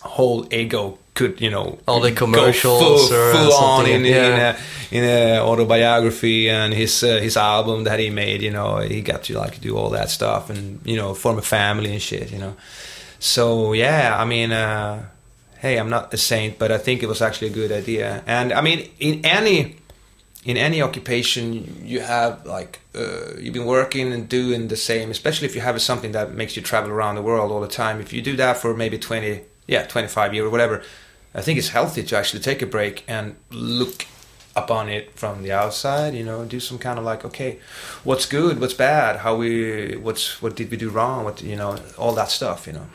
whole 0.01 0.51
ego 0.53 0.97
could, 1.13 1.41
you 1.41 1.49
know, 1.49 1.79
All 1.87 1.99
the 1.99 2.11
commercials 2.11 3.09
full, 3.09 3.17
or 3.17 3.33
full 3.33 3.53
on 3.53 3.85
in, 3.85 4.05
yeah. 4.05 4.27
in 4.27 4.39
a 4.39 4.57
in 4.97 5.03
a 5.03 5.39
autobiography 5.39 6.49
and 6.49 6.73
his 6.73 7.03
uh, 7.03 7.19
his 7.19 7.35
album 7.37 7.83
that 7.83 7.99
he 7.99 8.09
made. 8.09 8.41
You 8.41 8.51
know, 8.51 8.77
he 8.77 9.01
got 9.01 9.23
to 9.23 9.37
like 9.37 9.59
do 9.59 9.77
all 9.77 9.89
that 9.91 10.09
stuff 10.09 10.49
and 10.49 10.79
you 10.85 10.95
know 10.95 11.13
form 11.13 11.37
a 11.37 11.41
family 11.41 11.91
and 11.91 12.01
shit. 12.01 12.31
You 12.31 12.39
know, 12.39 12.55
so 13.19 13.73
yeah, 13.73 14.15
I 14.17 14.25
mean. 14.25 14.51
Uh, 14.51 15.05
Hey, 15.61 15.77
I'm 15.77 15.89
not 15.89 16.13
a 16.13 16.17
saint, 16.17 16.57
but 16.57 16.71
I 16.71 16.77
think 16.77 17.03
it 17.03 17.07
was 17.07 17.21
actually 17.21 17.49
a 17.49 17.53
good 17.53 17.73
idea. 17.73 18.23
And 18.25 18.53
I 18.53 18.61
mean, 18.61 18.89
in 18.97 19.25
any 19.25 19.75
in 20.45 20.57
any 20.57 20.81
occupation 20.81 21.81
you 21.83 21.99
have 21.99 22.45
like 22.45 22.79
uh, 22.95 23.33
you've 23.37 23.53
been 23.53 23.65
working 23.65 24.13
and 24.13 24.29
doing 24.29 24.69
the 24.69 24.75
same 24.75 25.11
especially 25.11 25.45
if 25.45 25.55
you 25.55 25.61
have 25.61 25.81
something 25.81 26.13
that 26.13 26.33
makes 26.33 26.55
you 26.55 26.61
travel 26.61 26.89
around 26.89 27.15
the 27.15 27.21
world 27.21 27.51
all 27.51 27.59
the 27.59 27.67
time 27.67 27.99
if 27.99 28.13
you 28.13 28.21
do 28.21 28.35
that 28.37 28.55
for 28.55 28.73
maybe 28.73 28.97
20 28.97 29.41
yeah 29.69 29.85
25 29.85 30.33
years 30.33 30.45
or 30.45 30.49
whatever. 30.49 30.83
I 31.33 31.41
think 31.41 31.59
it's 31.59 31.69
healthy 31.69 32.03
to 32.03 32.17
actually 32.17 32.41
take 32.41 32.61
a 32.61 32.65
break 32.65 33.03
and 33.07 33.35
look 33.51 34.05
upon 34.55 34.89
it 34.89 35.11
from 35.13 35.43
the 35.43 35.51
outside 35.51 36.15
you 36.15 36.23
know 36.23 36.43
do 36.43 36.59
some 36.59 36.79
kind 36.79 36.97
of 36.97 37.05
like 37.05 37.23
okay 37.23 37.59
what's 38.03 38.25
good 38.25 38.59
what's 38.59 38.73
bad 38.73 39.17
how 39.17 39.35
we 39.35 39.95
what's 39.97 40.41
what 40.41 40.55
did 40.55 40.71
we 40.71 40.75
do 40.75 40.89
wrong 40.89 41.23
what 41.23 41.41
you 41.41 41.55
know 41.55 41.77
all 41.97 42.13
that 42.13 42.29
stuff 42.29 42.67
you 42.67 42.73
know. 42.73 42.87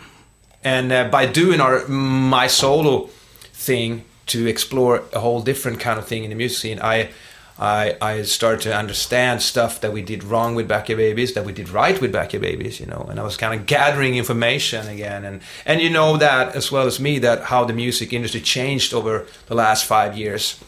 And 0.64 0.90
uh, 0.92 1.08
by 1.08 1.26
doing 1.26 1.60
our 1.60 1.86
my 1.88 2.48
solo 2.48 3.08
thing 3.52 4.04
to 4.26 4.46
explore 4.46 5.02
a 5.12 5.20
whole 5.20 5.42
different 5.42 5.78
kind 5.78 5.98
of 5.98 6.06
thing 6.06 6.24
in 6.24 6.30
the 6.30 6.36
music 6.36 6.58
scene 6.58 6.80
i 6.80 7.10
i 7.58 7.96
i 8.00 8.22
started 8.22 8.60
to 8.60 8.74
understand 8.74 9.40
stuff 9.40 9.80
that 9.80 9.92
we 9.92 10.02
did 10.02 10.24
wrong 10.24 10.54
with 10.54 10.66
backyard 10.66 10.98
babies 10.98 11.34
that 11.34 11.44
we 11.44 11.52
did 11.52 11.68
right 11.68 12.00
with 12.00 12.12
backyard 12.12 12.42
babies 12.42 12.80
you 12.80 12.86
know 12.86 13.06
and 13.08 13.20
i 13.20 13.22
was 13.22 13.36
kind 13.36 13.58
of 13.58 13.66
gathering 13.66 14.16
information 14.16 14.88
again. 14.88 15.24
And 15.24 15.40
and 15.66 15.80
you 15.80 15.90
know 15.90 16.16
that 16.16 16.54
as 16.56 16.70
well 16.72 16.86
as 16.86 16.98
me 16.98 17.18
that 17.20 17.44
how 17.44 17.64
the 17.64 17.72
music 17.72 18.12
industry 18.12 18.40
changed 18.40 18.94
over 18.94 19.26
the 19.46 19.54
last 19.54 19.84
five 19.84 20.16
years 20.16 20.60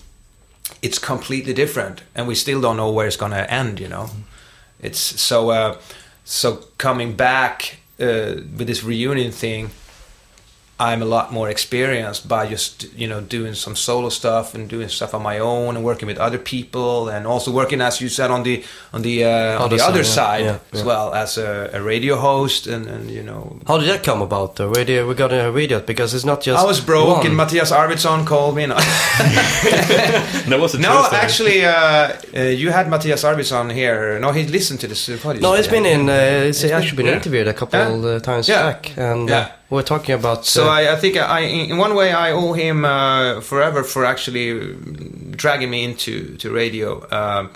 it's 0.83 0.99
completely 0.99 1.55
different 1.55 2.03
and 2.15 2.27
we 2.27 2.35
still 2.35 2.61
don't 2.61 2.77
know 2.77 2.91
where 2.91 3.07
it's 3.07 3.17
going 3.17 3.33
to 3.33 3.51
end 3.51 3.81
you 3.81 3.89
know? 3.89 4.11
It's 4.81 5.01
so 5.01 5.51
uh, 5.51 5.79
so 6.25 6.65
coming 6.77 7.17
back 7.17 7.79
uh, 7.99 8.45
with 8.57 8.67
this 8.67 8.85
reunion 8.85 9.33
thing 9.33 9.71
i'm 10.79 11.01
a 11.01 11.05
lot 11.07 11.33
more 11.33 11.49
experienced 11.49 12.29
by 12.29 12.47
just 12.47 12.85
you 12.95 13.09
know 13.09 13.21
doing 13.21 13.55
some 13.55 13.75
solo 13.75 14.11
stuff 14.11 14.55
and 14.55 14.69
doing 14.69 14.89
stuff 14.89 15.15
on 15.15 15.23
my 15.23 15.39
own 15.39 15.75
and 15.77 15.83
working 15.85 16.07
with 16.07 16.19
other 16.19 16.39
people 16.39 17.09
and 17.09 17.27
also 17.27 17.51
working 17.51 17.81
as 17.81 17.99
you 18.01 18.09
said 18.11 18.31
on 18.31 18.43
the 18.43 18.63
on 18.93 19.01
the 19.03 19.25
uh, 19.25 19.57
on 19.57 19.63
Other 19.63 19.77
the 19.79 19.85
other 19.85 20.05
side, 20.05 20.15
side 20.15 20.45
yeah. 20.45 20.59
Yeah, 20.73 20.79
as 20.79 20.85
well 20.85 21.15
as 21.15 21.39
a, 21.39 21.71
a 21.73 21.81
radio 21.83 22.17
host 22.17 22.67
and, 22.67 22.87
and 22.87 23.11
you 23.11 23.23
know 23.23 23.59
How 23.67 23.79
did 23.79 23.89
that 23.89 24.03
come 24.05 24.21
about 24.23 24.57
though? 24.57 24.71
Where 24.71 24.85
did 24.85 25.07
we 25.07 25.15
got 25.15 25.33
a 25.33 25.51
radio? 25.51 25.81
Because 25.81 26.13
it's 26.17 26.25
not 26.27 26.41
just 26.43 26.63
I 26.63 26.67
was 26.67 26.81
broke 26.81 27.17
one. 27.19 27.27
and 27.27 27.37
Matthias 27.37 27.71
Arvidsson 27.73 28.27
called 28.27 28.55
me. 28.57 28.67
No, 28.67 28.77
That 30.51 30.59
was 30.61 30.75
a 30.75 30.79
no 30.79 30.89
true 30.89 31.05
story. 31.07 31.21
actually, 31.23 31.65
uh, 31.65 32.13
uh, 32.37 32.43
you 32.63 32.71
had 32.71 32.89
Matthias 32.89 33.25
Arvidsson 33.25 33.73
here. 33.73 34.19
No, 34.21 34.33
he 34.33 34.45
listened 34.45 34.81
to 34.81 34.87
this 34.89 35.09
uh, 35.09 35.13
podcast. 35.13 35.41
No, 35.41 35.55
it's 35.55 35.69
been 35.69 35.87
in. 35.87 36.09
Uh, 36.09 36.49
it's, 36.49 36.65
actually 36.65 36.97
been 36.97 37.07
yeah. 37.07 37.15
interviewed 37.17 37.49
a 37.49 37.55
couple 37.55 37.79
Yeah. 37.81 38.17
uh, 38.17 38.21
times 38.21 38.49
Yeah. 38.49 38.63
back, 38.73 38.97
and 38.99 39.29
Yeah. 39.29 39.49
Uh, 39.71 39.75
we're 39.75 39.83
talking 39.83 40.15
about. 40.15 40.45
So 40.47 40.67
uh, 40.67 40.71
I, 40.71 40.93
I 40.93 40.97
think 40.97 41.17
I, 41.17 41.41
in 41.41 41.79
one 41.79 41.95
way, 41.95 42.13
I 42.13 42.33
owe 42.33 42.53
him 42.53 42.85
uh, 42.85 43.41
forever 43.41 43.83
for 43.83 44.05
actually 44.05 44.75
dragging 45.33 45.71
me 45.71 45.85
into 45.85 46.37
to 46.37 46.51
radio. 46.53 47.07
Um, 47.11 47.51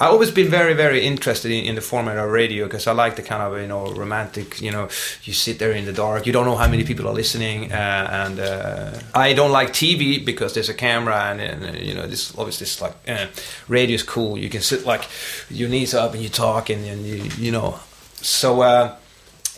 I've 0.00 0.12
always 0.12 0.30
been 0.30 0.48
very, 0.48 0.74
very 0.74 1.04
interested 1.04 1.50
in, 1.50 1.64
in 1.64 1.74
the 1.74 1.80
format 1.80 2.18
of 2.18 2.30
radio 2.30 2.66
because 2.66 2.86
I 2.86 2.92
like 2.92 3.16
the 3.16 3.22
kind 3.22 3.42
of 3.42 3.60
you 3.60 3.66
know 3.66 3.92
romantic. 3.92 4.60
You 4.60 4.70
know, 4.70 4.88
you 5.24 5.32
sit 5.32 5.58
there 5.58 5.72
in 5.72 5.86
the 5.86 5.92
dark, 5.92 6.24
you 6.24 6.32
don't 6.32 6.44
know 6.44 6.54
how 6.54 6.68
many 6.68 6.84
people 6.84 7.08
are 7.08 7.14
listening, 7.14 7.72
uh, 7.72 8.08
and 8.10 8.38
uh, 8.38 8.92
I 9.12 9.32
don't 9.32 9.50
like 9.50 9.70
TV 9.70 10.24
because 10.24 10.54
there's 10.54 10.68
a 10.68 10.74
camera 10.74 11.16
and, 11.30 11.40
and 11.40 11.76
uh, 11.76 11.78
you 11.80 11.94
know 11.94 12.06
this 12.06 12.32
obviously 12.38 12.64
it's 12.64 12.80
like 12.80 12.94
uh, 13.08 13.26
radio 13.66 13.96
is 13.96 14.04
cool. 14.04 14.38
You 14.38 14.48
can 14.48 14.60
sit 14.60 14.86
like 14.86 15.02
your 15.50 15.68
knees 15.68 15.94
up 15.94 16.14
and 16.14 16.22
you 16.22 16.28
talk 16.28 16.70
and, 16.70 16.84
and 16.84 17.04
you 17.04 17.24
you 17.36 17.50
know 17.50 17.80
so. 18.20 18.60
Uh, 18.60 18.96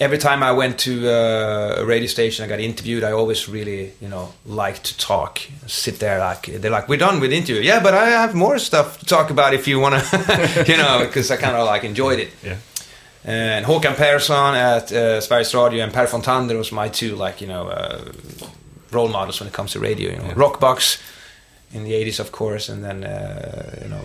every 0.01 0.19
time 0.19 0.43
I 0.43 0.53
went 0.53 0.79
to 0.81 1.09
uh, 1.09 1.83
a 1.83 1.85
radio 1.85 2.09
station, 2.09 2.45
I 2.45 2.49
got 2.49 2.59
interviewed. 2.59 3.05
I 3.05 3.13
always 3.13 3.49
really, 3.49 3.93
you 4.01 4.09
know, 4.09 4.33
like 4.47 4.83
to 4.83 4.97
talk, 4.97 5.41
sit 5.67 5.99
there 5.99 6.19
like 6.19 6.47
they're 6.47 6.71
like, 6.71 6.89
"We're 6.89 6.99
done 6.99 7.21
with 7.21 7.31
the 7.31 7.37
interview." 7.37 7.63
Yeah, 7.63 7.83
but 7.83 7.95
I 7.95 8.07
have 8.09 8.35
more 8.35 8.59
stuff 8.59 8.99
to 8.99 9.05
talk 9.05 9.31
about 9.31 9.55
if 9.55 9.69
you 9.69 9.79
want 9.79 10.03
to, 10.03 10.65
you 10.69 10.77
know, 10.77 11.05
because 11.07 11.31
I 11.31 11.37
kind 11.37 11.57
of 11.57 11.67
like 11.67 11.85
enjoyed 11.85 12.19
it. 12.19 12.31
Yeah. 12.43 12.57
And 13.23 13.67
Håkan 13.67 13.97
Persson 13.97 14.55
at 14.55 14.91
uh, 14.91 15.21
Sveriges 15.21 15.55
Radio 15.55 15.85
and 15.85 15.93
Per 15.93 16.07
Fontander 16.07 16.57
was 16.57 16.73
my 16.73 16.89
two 16.89 17.17
like 17.17 17.43
you 17.43 17.47
know 17.47 17.69
uh, 17.69 18.13
role 18.91 19.09
models 19.09 19.41
when 19.41 19.49
it 19.49 19.53
comes 19.53 19.73
to 19.73 19.79
radio. 19.79 20.11
You 20.11 20.17
know, 20.17 20.35
Rockbox 20.35 21.01
in 21.73 21.85
the 21.85 21.93
'80s, 21.93 22.19
of 22.19 22.33
course, 22.33 22.71
and 22.71 22.83
then 22.83 23.05
uh, 23.05 23.79
you 23.83 23.91
know 23.91 24.03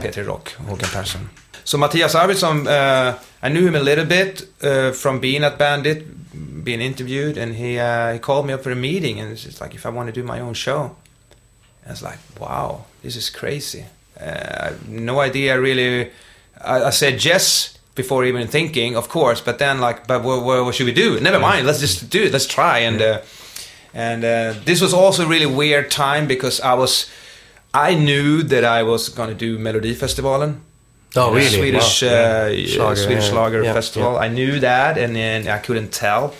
Peter 0.00 0.24
Rock, 0.24 0.52
Håkan 0.66 0.92
Persson. 0.92 1.30
So 1.64 1.78
Matthias 1.78 2.14
Arvidsson, 2.14 2.66
uh, 2.66 3.18
I 3.42 3.48
knew 3.48 3.66
him 3.66 3.74
a 3.74 3.80
little 3.80 4.04
bit 4.04 4.48
uh, 4.62 4.92
from 4.92 5.20
being 5.20 5.44
at 5.44 5.58
Bandit, 5.58 6.64
being 6.64 6.80
interviewed, 6.80 7.36
and 7.36 7.54
he 7.54 7.78
uh, 7.78 8.12
he 8.12 8.18
called 8.18 8.46
me 8.46 8.52
up 8.52 8.62
for 8.62 8.70
a 8.70 8.76
meeting, 8.76 9.20
and 9.20 9.30
it's 9.32 9.44
just 9.44 9.60
like 9.60 9.74
if 9.74 9.86
I 9.86 9.90
want 9.90 10.08
to 10.08 10.12
do 10.12 10.22
my 10.22 10.40
own 10.40 10.54
show. 10.54 10.96
And 11.82 11.92
it's 11.92 12.02
like, 12.02 12.18
wow, 12.38 12.84
this 13.02 13.16
is 13.16 13.30
crazy. 13.30 13.84
Uh, 14.20 14.24
I 14.24 14.64
have 14.66 14.88
no 14.88 15.20
idea 15.20 15.60
really. 15.60 16.10
I, 16.60 16.84
I 16.84 16.90
said 16.90 17.24
yes 17.24 17.78
before 17.94 18.24
even 18.24 18.46
thinking, 18.46 18.96
of 18.96 19.08
course. 19.08 19.40
But 19.40 19.58
then, 19.58 19.80
like, 19.80 20.06
but 20.06 20.22
what, 20.22 20.44
what, 20.44 20.64
what 20.64 20.74
should 20.74 20.86
we 20.86 20.92
do? 20.92 21.20
Never 21.20 21.38
mind. 21.38 21.66
Let's 21.66 21.80
just 21.80 22.10
do 22.10 22.24
it. 22.24 22.32
Let's 22.32 22.46
try. 22.46 22.78
And 22.80 23.00
uh, 23.00 23.20
and 23.94 24.24
uh, 24.24 24.54
this 24.64 24.80
was 24.80 24.92
also 24.92 25.24
a 25.24 25.28
really 25.28 25.46
weird 25.46 25.90
time 25.90 26.26
because 26.26 26.60
I 26.60 26.74
was, 26.74 27.10
I 27.72 27.94
knew 27.94 28.42
that 28.42 28.64
I 28.64 28.82
was 28.82 29.08
going 29.08 29.28
to 29.28 29.34
do 29.34 29.58
Melody 29.58 29.94
Melodifestivalen. 29.94 30.60
Oh, 31.16 31.30
the 31.30 31.36
really? 31.36 31.48
Swedish 31.58 32.02
Wow. 32.02 32.08
uh, 32.08 32.12
Yeah. 32.12 32.48
yeah, 32.50 32.66
Schlager, 32.74 32.96
Swedish 32.96 33.24
yeah. 33.24 33.30
Schlager 33.30 33.62
Yeah, 33.64 33.72
Festival. 33.72 34.12
yeah. 34.12 34.18
I 34.18 34.28
knew 34.28 34.60
that, 34.60 34.98
and 34.98 35.14
then 35.16 35.48
I 35.48 35.58
couldn't 35.58 35.90
tell. 35.92 36.34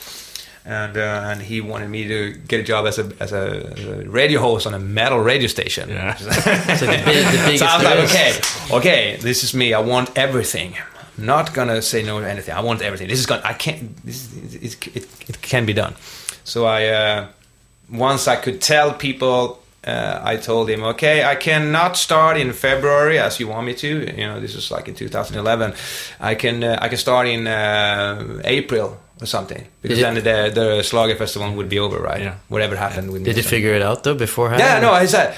And 0.65 0.97
uh, 0.99 1.31
and 1.31 1.41
he 1.41 1.63
wanted 1.63 1.89
me 1.89 2.07
to 2.09 2.35
get 2.47 2.61
a 2.61 2.63
job 2.63 2.87
as 2.87 2.99
a 2.99 3.11
as 3.21 3.33
a, 3.33 3.73
as 3.75 3.85
a 3.87 4.09
radio 4.11 4.39
host 4.41 4.67
on 4.67 4.75
a 4.75 4.79
metal 4.79 5.19
radio 5.19 5.49
station. 5.49 5.89
Yeah. 5.89 6.15
So 6.79 6.87
the, 6.87 6.97
the 6.97 7.57
so 7.59 7.65
I 7.67 7.77
was 7.77 7.85
like, 7.85 7.99
okay, 8.11 8.33
okay, 8.77 9.17
this 9.23 9.43
is 9.45 9.55
me. 9.55 9.73
I 9.73 9.81
want 9.81 10.11
everything. 10.19 10.75
I'm 11.19 11.25
not 11.27 11.55
gonna 11.55 11.81
say 11.81 12.03
no 12.03 12.21
to 12.21 12.29
anything. 12.31 12.55
I 12.55 12.61
want 12.61 12.83
everything. 12.83 13.09
This 13.09 13.19
is 13.19 13.27
gonna. 13.27 13.43
I 13.45 13.55
can't. 13.55 13.97
This 14.05 14.29
it, 14.63 14.87
it, 14.97 15.07
it 15.31 15.41
can 15.41 15.65
be 15.65 15.73
done. 15.73 15.95
So 16.45 16.67
I 16.67 16.89
uh, 16.89 17.27
once 17.91 18.29
I 18.29 18.37
could 18.37 18.61
tell 18.61 18.93
people. 18.93 19.59
Uh, 19.85 20.21
I 20.23 20.37
told 20.37 20.69
him, 20.69 20.83
okay, 20.83 21.25
I 21.25 21.37
cannot 21.37 21.97
start 21.97 22.37
in 22.37 22.53
February 22.53 23.19
as 23.19 23.39
you 23.39 23.49
want 23.49 23.65
me 23.67 23.75
to. 23.75 23.89
You 23.89 24.27
know, 24.27 24.41
this 24.41 24.55
was 24.55 24.71
like 24.71 24.89
in 24.89 24.95
2011. 24.95 25.73
I 26.21 26.35
can 26.35 26.65
uh, 26.65 26.79
I 26.83 26.89
can 26.89 26.99
start 26.99 27.29
in 27.29 27.47
uh, 27.47 28.41
April 28.45 28.99
or 29.21 29.27
something 29.27 29.67
because 29.83 30.01
then 30.01 30.15
the 30.15 30.51
the 30.53 30.83
Schlager 30.83 31.17
festival 31.17 31.53
would 31.55 31.69
be 31.69 31.79
over, 31.79 31.99
right? 31.99 32.21
Yeah. 32.21 32.35
Whatever 32.49 32.77
happened 32.77 33.13
with 33.13 33.25
Did 33.25 33.37
you 33.37 33.43
figure 33.43 33.73
it 33.75 33.83
out 33.83 34.03
though 34.03 34.15
beforehand? 34.15 34.61
Yeah, 34.61 34.81
no, 34.81 34.93
I 34.93 35.07
said, 35.07 35.37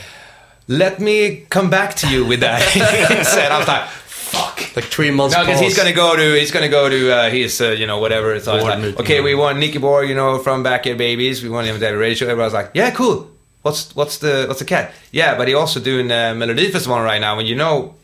let 0.69 1.01
me 1.01 1.47
come 1.51 1.71
back 1.71 1.95
to 1.97 2.09
you 2.09 2.25
with 2.25 2.41
that. 2.41 2.63
he 2.73 3.25
said, 3.25 3.53
I 3.53 3.59
was 3.59 3.69
like, 3.69 3.89
fuck. 3.89 4.77
Like 4.77 4.85
three 4.87 5.11
months. 5.11 5.35
No, 5.35 5.45
because 5.45 5.61
he's 5.61 5.77
gonna 5.77 5.93
go 5.93 6.17
to 6.17 6.39
he's 6.39 6.51
gonna 6.51 6.69
go 6.69 6.89
to 6.89 7.11
uh, 7.13 7.31
his 7.31 7.61
uh, 7.61 7.71
you 7.71 7.87
know 7.87 7.99
whatever. 7.99 8.39
So 8.41 8.57
like, 8.57 9.01
okay, 9.01 9.21
we 9.21 9.35
want 9.35 9.59
Nicke 9.59 9.81
Borg, 9.81 10.09
you 10.09 10.15
know, 10.15 10.39
from 10.39 10.63
Backyard 10.63 10.99
Babies. 10.99 11.43
We 11.43 11.49
want 11.49 11.67
him 11.67 11.79
to 11.79 11.87
have 11.87 11.95
a 11.95 11.99
radio 11.99 12.15
show. 12.15 12.29
Everyone's 12.29 12.55
like, 12.55 12.71
yeah, 12.75 12.91
cool. 12.91 13.30
What's 13.63 13.95
what's 13.95 14.19
the 14.19 14.45
what's 14.49 14.61
the 14.61 14.65
cat? 14.65 14.93
Yeah, 15.13 15.37
but 15.37 15.47
he 15.49 15.55
also 15.55 15.81
doing 15.81 16.11
uh, 16.11 16.33
Melodifestivalen 16.35 17.05
right 17.05 17.21
now, 17.21 17.39
and 17.39 17.47
you 17.49 17.55
know, 17.57 17.95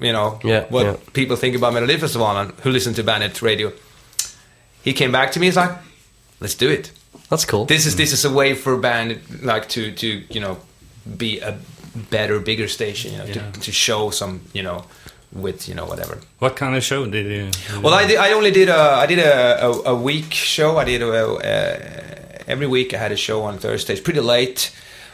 you 0.00 0.12
know 0.12 0.40
Yeah, 0.44 0.64
what 0.68 0.84
yeah. 0.86 0.96
people 1.12 1.36
think 1.36 1.54
about 1.56 1.72
Melodifestivalen 1.74 2.40
and 2.40 2.50
who 2.62 2.70
listen 2.70 2.92
to 2.94 3.02
Bandit 3.04 3.40
Radio. 3.42 3.72
He 4.82 4.92
came 4.92 5.12
back 5.12 5.32
to 5.32 5.40
me. 5.40 5.46
He's 5.46 5.56
like, 5.56 5.70
let's 6.40 6.54
do 6.54 6.68
it 6.70 6.90
That's 7.30 7.44
cool. 7.44 7.64
this 7.66 7.86
is 7.86 7.94
this 7.96 8.12
is 8.12 8.24
a 8.24 8.30
way 8.30 8.54
for 8.54 8.76
band 8.76 9.20
like 9.42 9.68
to 9.70 9.92
to 9.92 10.06
you 10.30 10.40
know 10.40 10.56
be 11.16 11.40
a 11.40 11.56
better 12.10 12.40
bigger 12.40 12.68
station 12.68 13.12
you 13.12 13.18
know 13.18 13.24
Yeah. 13.26 13.50
to, 13.52 13.60
to 13.60 13.72
show 13.72 14.10
some 14.10 14.40
you 14.52 14.62
know 14.62 14.84
with 15.32 15.68
you 15.68 15.74
know 15.74 15.86
whatever 15.86 16.18
What 16.40 16.56
kind 16.56 16.76
of 16.76 16.82
show 16.84 17.06
did 17.06 17.26
you? 17.26 17.50
well 17.82 17.94
i 17.94 18.06
did, 18.06 18.18
i 18.18 18.32
only 18.32 18.50
did 18.50 18.68
a 18.68 18.80
i 19.02 19.06
did 19.06 19.18
a, 19.18 19.64
a, 19.66 19.70
a 19.92 19.94
week 19.94 20.32
show 20.34 20.76
i 20.78 20.84
did 20.84 21.00
a, 21.02 21.08
a, 21.08 22.50
every 22.50 22.66
week 22.66 22.92
i 22.94 22.98
had 22.98 23.12
a 23.12 23.16
show 23.16 23.42
on 23.42 23.58
thursdays 23.58 24.00
pretty 24.00 24.20
late 24.20 24.70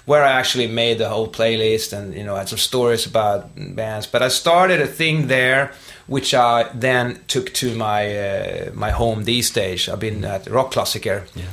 where 0.07 0.25
i 0.25 0.33
actually 0.33 0.67
made 0.67 0.99
the 0.99 1.09
whole 1.09 1.29
playlist 1.29 1.93
and 1.93 2.15
you 2.15 2.25
know 2.25 2.35
had 2.37 2.49
some 2.49 2.59
stories 2.59 3.07
about 3.07 3.51
bands 3.77 4.07
but 4.07 4.23
i 4.23 4.29
started 4.29 4.81
a 4.81 4.87
thing 4.87 5.29
there 5.29 5.73
which 6.07 6.35
i 6.35 6.69
then 6.75 7.19
took 7.29 7.53
to 7.55 7.75
my 7.75 8.17
uh, 8.19 8.71
my 8.75 8.91
home 8.91 9.25
these 9.25 9.51
days 9.51 9.89
i've 9.89 10.01
been 10.01 10.25
at 10.25 10.45
Rockklassiker 10.47 11.23
Yeah. 11.35 11.45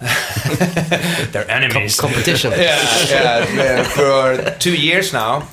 they're 1.32 1.50
enemies 1.50 1.98
Competition. 2.00 2.50
yeah, 2.56 3.06
yeah, 3.08 3.54
yeah, 3.54 3.82
for 3.84 4.50
two 4.58 4.74
years 4.74 5.12
now. 5.12 5.46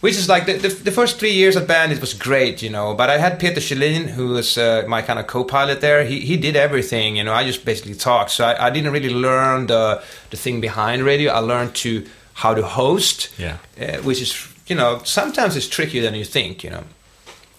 Which 0.00 0.14
is 0.16 0.28
like 0.28 0.46
the, 0.46 0.52
the, 0.52 0.68
the 0.68 0.92
first 0.92 1.18
three 1.18 1.32
years 1.32 1.56
at 1.56 1.66
Bandit 1.66 2.00
was 2.00 2.14
great, 2.14 2.62
you 2.62 2.70
know. 2.70 2.94
But 2.94 3.10
I 3.10 3.18
had 3.18 3.40
Peter 3.40 3.60
Schelin, 3.60 4.06
who 4.10 4.28
was 4.28 4.56
uh, 4.56 4.84
my 4.86 5.02
kind 5.02 5.18
of 5.18 5.26
co-pilot 5.26 5.80
there. 5.80 6.04
He 6.04 6.20
he 6.20 6.36
did 6.36 6.54
everything, 6.54 7.16
you 7.16 7.24
know. 7.24 7.32
I 7.34 7.44
just 7.44 7.64
basically 7.64 7.94
talked, 7.96 8.30
so 8.30 8.44
I, 8.44 8.66
I 8.66 8.70
didn't 8.70 8.92
really 8.92 9.12
learn 9.12 9.66
the 9.66 10.00
the 10.30 10.36
thing 10.36 10.60
behind 10.60 11.02
radio. 11.02 11.32
I 11.32 11.40
learned 11.40 11.74
to 11.82 12.04
how 12.34 12.54
to 12.54 12.62
host, 12.62 13.28
Yeah. 13.38 13.56
uh, 13.80 13.96
which 14.04 14.22
is 14.22 14.36
you 14.68 14.76
know 14.76 15.00
sometimes 15.04 15.56
it's 15.56 15.68
trickier 15.68 16.02
than 16.02 16.14
you 16.14 16.24
think, 16.24 16.62
you 16.62 16.70
know. 16.70 16.84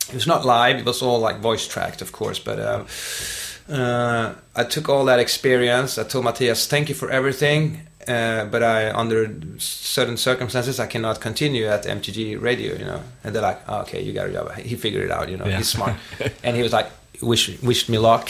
It 0.08 0.16
was 0.16 0.26
not 0.26 0.46
live; 0.46 0.78
it 0.80 0.86
was 0.86 1.02
all 1.02 1.20
like 1.20 1.40
voice 1.42 1.68
tracked, 1.68 2.02
of 2.02 2.12
course. 2.12 2.40
But 2.40 2.58
um, 2.60 2.86
uh, 3.70 4.34
I 4.56 4.64
took 4.64 4.88
all 4.90 5.06
that 5.06 5.20
experience. 5.20 5.98
I 6.02 6.04
told 6.08 6.24
Matthias, 6.24 6.68
"Thank 6.68 6.88
you 6.88 6.96
for 6.96 7.10
everything." 7.12 7.82
Uh, 8.08 8.46
but 8.46 8.64
I, 8.64 8.92
under 8.92 9.30
certain 9.60 10.18
circumstances, 10.18 10.80
I 10.80 10.88
cannot 10.88 11.20
continue 11.20 11.66
at 11.68 11.84
MTG 11.84 12.42
Radio, 12.42 12.74
you 12.76 12.86
know. 12.86 13.02
And 13.24 13.36
they're 13.36 13.42
like, 13.42 13.60
oh, 13.68 13.82
"Okay, 13.82 14.02
you 14.02 14.14
got 14.14 14.30
a 14.30 14.32
job." 14.34 14.56
He 14.56 14.76
figured 14.76 15.04
it 15.04 15.12
out, 15.12 15.30
you 15.30 15.38
know. 15.38 15.46
Yeah. 15.46 15.58
He's 15.58 15.70
smart, 15.70 15.96
and 16.44 16.56
he 16.56 16.64
was 16.64 16.72
like, 16.74 16.88
"Wish, 17.22 17.62
wished 17.62 17.90
me 17.90 17.98
luck," 17.98 18.30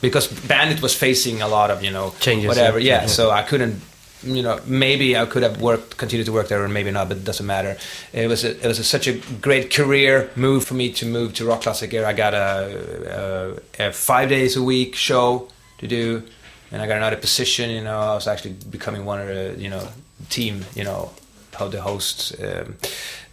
because 0.00 0.28
Bandit 0.28 0.80
was 0.80 0.94
facing 0.94 1.42
a 1.42 1.48
lot 1.48 1.70
of, 1.70 1.82
you 1.82 1.90
know, 1.90 2.14
Changes, 2.20 2.48
whatever. 2.48 2.78
yeah. 2.78 3.02
Yeah, 3.02 3.06
so 3.06 3.30
I 3.30 3.42
couldn't, 3.42 3.82
you 4.22 4.42
know, 4.42 4.60
maybe 4.64 5.16
I 5.16 5.26
could 5.26 5.42
have 5.42 5.60
worked, 5.60 5.96
continued 5.98 6.26
to 6.26 6.32
work 6.32 6.48
there, 6.48 6.62
or 6.64 6.68
maybe 6.68 6.90
not, 6.92 7.08
but 7.08 7.16
it 7.18 7.24
doesn't 7.24 7.46
matter. 7.46 7.76
It 8.12 8.28
was 8.28 8.44
a, 8.44 8.50
it 8.64 8.66
was 8.66 8.78
a, 8.78 8.84
such 8.84 9.06
a 9.08 9.14
great 9.42 9.70
career 9.74 10.30
move 10.36 10.64
for 10.64 10.74
me 10.74 10.92
to 10.92 11.04
move 11.04 11.34
to 11.34 11.44
Rockklassiker. 11.44 12.04
I 12.04 12.12
got 12.14 12.32
a, 12.32 13.58
a, 13.78 13.88
a 13.88 13.92
five 13.92 14.28
days 14.28 14.56
a 14.56 14.62
week 14.62 14.94
show 14.94 15.48
to 15.78 15.86
do, 15.86 16.22
and 16.70 16.80
I 16.82 16.86
got 16.86 16.96
another 16.96 17.16
position. 17.16 17.70
You 17.70 17.82
know, 17.82 17.98
I 17.98 18.14
was 18.14 18.26
actually 18.26 18.54
becoming 18.70 19.04
one 19.04 19.20
of 19.20 19.26
the, 19.28 19.54
you 19.58 19.68
know, 19.68 19.88
team, 20.28 20.64
you 20.74 20.84
know, 20.84 21.10
how 21.54 21.68
the 21.68 21.82
hosts 21.82 22.32
um, 22.42 22.76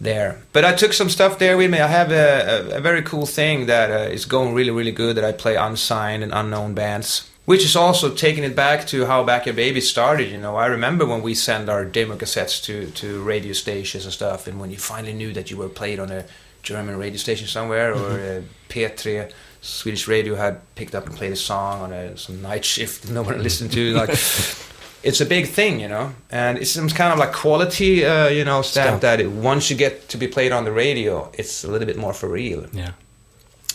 there. 0.00 0.42
But 0.52 0.64
I 0.64 0.74
took 0.74 0.92
some 0.92 1.08
stuff 1.08 1.38
there 1.38 1.56
with 1.56 1.70
me. 1.70 1.80
I 1.80 1.86
have 1.86 2.10
a, 2.10 2.72
a, 2.74 2.78
a 2.78 2.80
very 2.80 3.02
cool 3.02 3.26
thing 3.26 3.66
that 3.66 3.90
uh, 3.90 4.10
is 4.10 4.24
going 4.24 4.54
really, 4.54 4.70
really 4.70 4.92
good. 4.92 5.16
That 5.16 5.24
I 5.24 5.32
play 5.32 5.56
unsigned 5.56 6.22
and 6.22 6.32
unknown 6.32 6.74
bands, 6.74 7.30
which 7.44 7.64
is 7.64 7.76
also 7.76 8.14
taking 8.14 8.44
it 8.44 8.56
back 8.56 8.86
to 8.88 9.06
how 9.06 9.24
Back 9.24 9.46
Your 9.46 9.54
Baby 9.54 9.80
started. 9.80 10.30
You 10.30 10.38
know, 10.38 10.56
I 10.56 10.66
remember 10.66 11.06
when 11.06 11.22
we 11.22 11.34
sent 11.34 11.68
our 11.68 11.84
demo 11.84 12.16
cassettes 12.16 12.62
to 12.64 12.90
to 12.90 13.22
radio 13.22 13.52
stations 13.52 14.04
and 14.04 14.12
stuff, 14.12 14.46
and 14.46 14.60
when 14.60 14.70
you 14.70 14.78
finally 14.78 15.14
knew 15.14 15.32
that 15.32 15.50
you 15.50 15.56
were 15.56 15.68
played 15.68 16.00
on 16.00 16.10
a 16.10 16.24
German 16.62 16.98
radio 16.98 17.18
station 17.18 17.46
somewhere 17.46 17.94
or 17.94 18.10
uh, 18.10 18.42
P3 18.68 19.30
Swedish 19.60 20.06
radio 20.08 20.34
had 20.36 20.60
picked 20.74 20.94
up 20.94 21.06
and 21.06 21.16
played 21.16 21.32
a 21.32 21.36
song 21.36 21.80
on 21.82 21.92
a 21.92 22.16
some 22.16 22.40
night 22.42 22.64
shift 22.74 23.02
that 23.02 23.12
no 23.12 23.22
one 23.22 23.42
listened 23.42 23.72
to 23.72 23.92
like 23.94 24.10
it's 25.02 25.20
a 25.20 25.26
big 25.26 25.46
thing 25.46 25.80
you 25.80 25.88
know 25.88 26.12
and 26.30 26.58
it's 26.58 26.70
some 26.70 26.88
kind 26.88 27.12
of 27.12 27.18
like 27.18 27.32
quality 27.32 28.04
uh, 28.04 28.28
you 28.28 28.44
know 28.44 28.62
stamp 28.62 29.00
that 29.00 29.20
it, 29.20 29.30
once 29.30 29.70
you 29.70 29.76
get 29.76 30.08
to 30.08 30.16
be 30.18 30.26
played 30.28 30.52
on 30.52 30.64
the 30.64 30.72
radio 30.72 31.30
it's 31.34 31.64
a 31.64 31.68
little 31.70 31.86
bit 31.86 31.96
more 31.96 32.12
for 32.12 32.28
real 32.28 32.66
Yeah. 32.72 32.92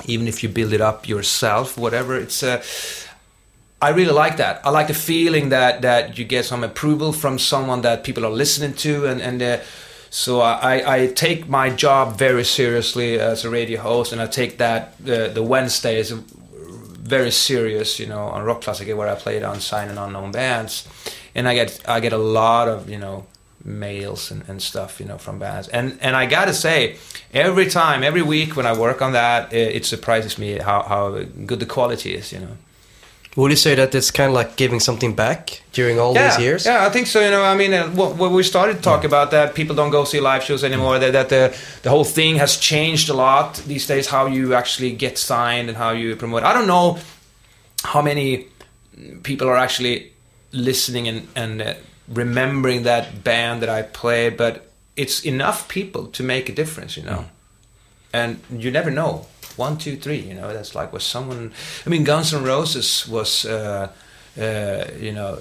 even 0.05 0.27
if 0.27 0.41
you 0.43 0.49
build 0.49 0.73
it 0.73 0.81
up 0.81 1.07
yourself 1.07 1.77
whatever 1.77 2.17
it's 2.17 2.43
uh, 2.43 2.61
I 3.81 3.89
really 3.89 4.13
like 4.13 4.37
that. 4.37 4.61
I 4.65 4.69
like 4.69 4.87
the 4.87 4.93
feeling 4.93 5.49
that 5.49 5.81
that 5.81 6.17
you 6.17 6.23
get 6.23 6.45
some 6.45 6.63
approval 6.63 7.11
from 7.11 7.37
someone 7.37 7.81
that 7.81 8.03
people 8.05 8.25
are 8.25 8.31
listening 8.37 8.73
to, 8.75 9.05
and 9.07 9.21
and 9.21 9.41
uh, 9.41 9.57
so 10.13 10.41
I, 10.41 10.97
I 10.97 11.07
take 11.07 11.49
my 11.49 11.71
job 11.71 12.19
very 12.19 12.43
seriously 12.43 13.19
as 13.19 13.45
a 13.45 13.49
radio 13.49 13.81
host, 13.81 14.13
and 14.13 14.21
I 14.21 14.27
take 14.27 14.59
that 14.59 14.93
uh, 15.07 15.29
the 15.29 15.41
Wednesdays 15.41 16.11
very 16.11 17.31
serious. 17.31 17.99
You 17.99 18.05
know, 18.05 18.25
on 18.25 18.43
Rock 18.43 18.61
Classic 18.61 18.95
where 18.95 19.09
I 19.09 19.15
played 19.15 19.41
on 19.41 19.59
signed 19.59 19.89
and 19.89 19.97
unknown 19.97 20.31
bands, 20.31 20.87
and 21.33 21.47
I 21.47 21.55
get 21.55 21.81
I 21.89 21.99
get 21.99 22.13
a 22.13 22.19
lot 22.19 22.67
of 22.67 22.91
you 22.91 22.99
know 22.99 23.25
mails 23.65 24.29
and, 24.29 24.47
and 24.47 24.61
stuff 24.61 24.99
you 24.99 25.07
know 25.07 25.17
from 25.17 25.39
bands 25.39 25.69
and 25.69 25.97
and 26.01 26.15
I 26.15 26.25
gotta 26.25 26.53
say 26.53 26.97
every 27.33 27.67
time 27.69 28.03
every 28.03 28.21
week 28.21 28.55
when 28.55 28.65
I 28.67 28.77
work 28.77 29.01
on 29.01 29.13
that 29.13 29.53
it, 29.53 29.77
it 29.77 29.85
surprises 29.85 30.37
me 30.37 30.57
how, 30.57 30.83
how 30.83 31.23
good 31.45 31.61
the 31.61 31.65
quality 31.65 32.13
is 32.13 32.33
you 32.33 32.39
know 32.39 32.57
Would 33.35 33.49
you 33.49 33.57
say 33.57 33.73
that 33.75 33.95
it's 33.95 34.11
kind 34.11 34.29
of 34.29 34.35
like 34.35 34.55
giving 34.57 34.79
something 34.79 35.15
back 35.15 35.63
during 35.71 35.99
all 35.99 36.13
yeah, 36.13 36.29
these 36.29 36.39
years? 36.39 36.65
Yeah, 36.65 36.85
I 36.85 36.89
think 36.91 37.07
so. 37.07 37.19
You 37.19 37.31
know, 37.31 37.43
I 37.43 37.55
mean, 37.55 37.73
uh, 37.73 38.29
we 38.29 38.43
started 38.43 38.75
to 38.77 38.81
talk 38.81 39.03
about 39.03 39.31
that, 39.31 39.55
people 39.55 39.75
don't 39.75 39.89
go 39.89 40.03
see 40.03 40.19
live 40.19 40.43
shows 40.43 40.63
anymore. 40.63 40.99
That, 40.99 41.13
that 41.13 41.29
the 41.29 41.57
the 41.81 41.89
whole 41.89 42.03
thing 42.03 42.35
has 42.35 42.57
changed 42.57 43.09
a 43.09 43.13
lot 43.13 43.55
these 43.65 43.87
days. 43.87 44.07
How 44.07 44.27
you 44.27 44.53
actually 44.53 44.91
get 44.91 45.17
signed 45.17 45.67
and 45.69 45.77
how 45.77 45.91
you 45.91 46.15
promote. 46.15 46.43
I 46.43 46.53
don't 46.53 46.67
know 46.67 46.99
how 47.83 48.03
many 48.03 48.47
people 49.23 49.47
are 49.47 49.57
actually 49.57 50.13
listening 50.51 51.07
and 51.07 51.27
and 51.35 51.61
uh, 51.61 51.73
remembering 52.07 52.83
that 52.83 53.23
band 53.23 53.63
that 53.63 53.69
I 53.69 53.81
played, 53.81 54.37
but 54.37 54.71
it's 54.95 55.25
enough 55.25 55.67
people 55.67 56.05
to 56.07 56.23
make 56.23 56.49
a 56.49 56.53
difference. 56.53 56.97
You 56.97 57.03
know, 57.03 57.25
and 58.13 58.39
you 58.51 58.69
never 58.69 58.91
know. 58.91 59.25
One, 59.57 59.77
two, 59.77 59.95
three. 59.97 60.19
You 60.19 60.33
know, 60.33 60.53
that's 60.53 60.75
like 60.75 60.93
was 60.93 61.03
someone. 61.03 61.51
I 61.85 61.89
mean, 61.89 62.03
Guns 62.03 62.33
N' 62.33 62.43
Roses 62.43 63.07
was. 63.07 63.45
Uh, 63.45 63.89
uh, 64.39 64.85
you 64.99 65.11
know, 65.11 65.37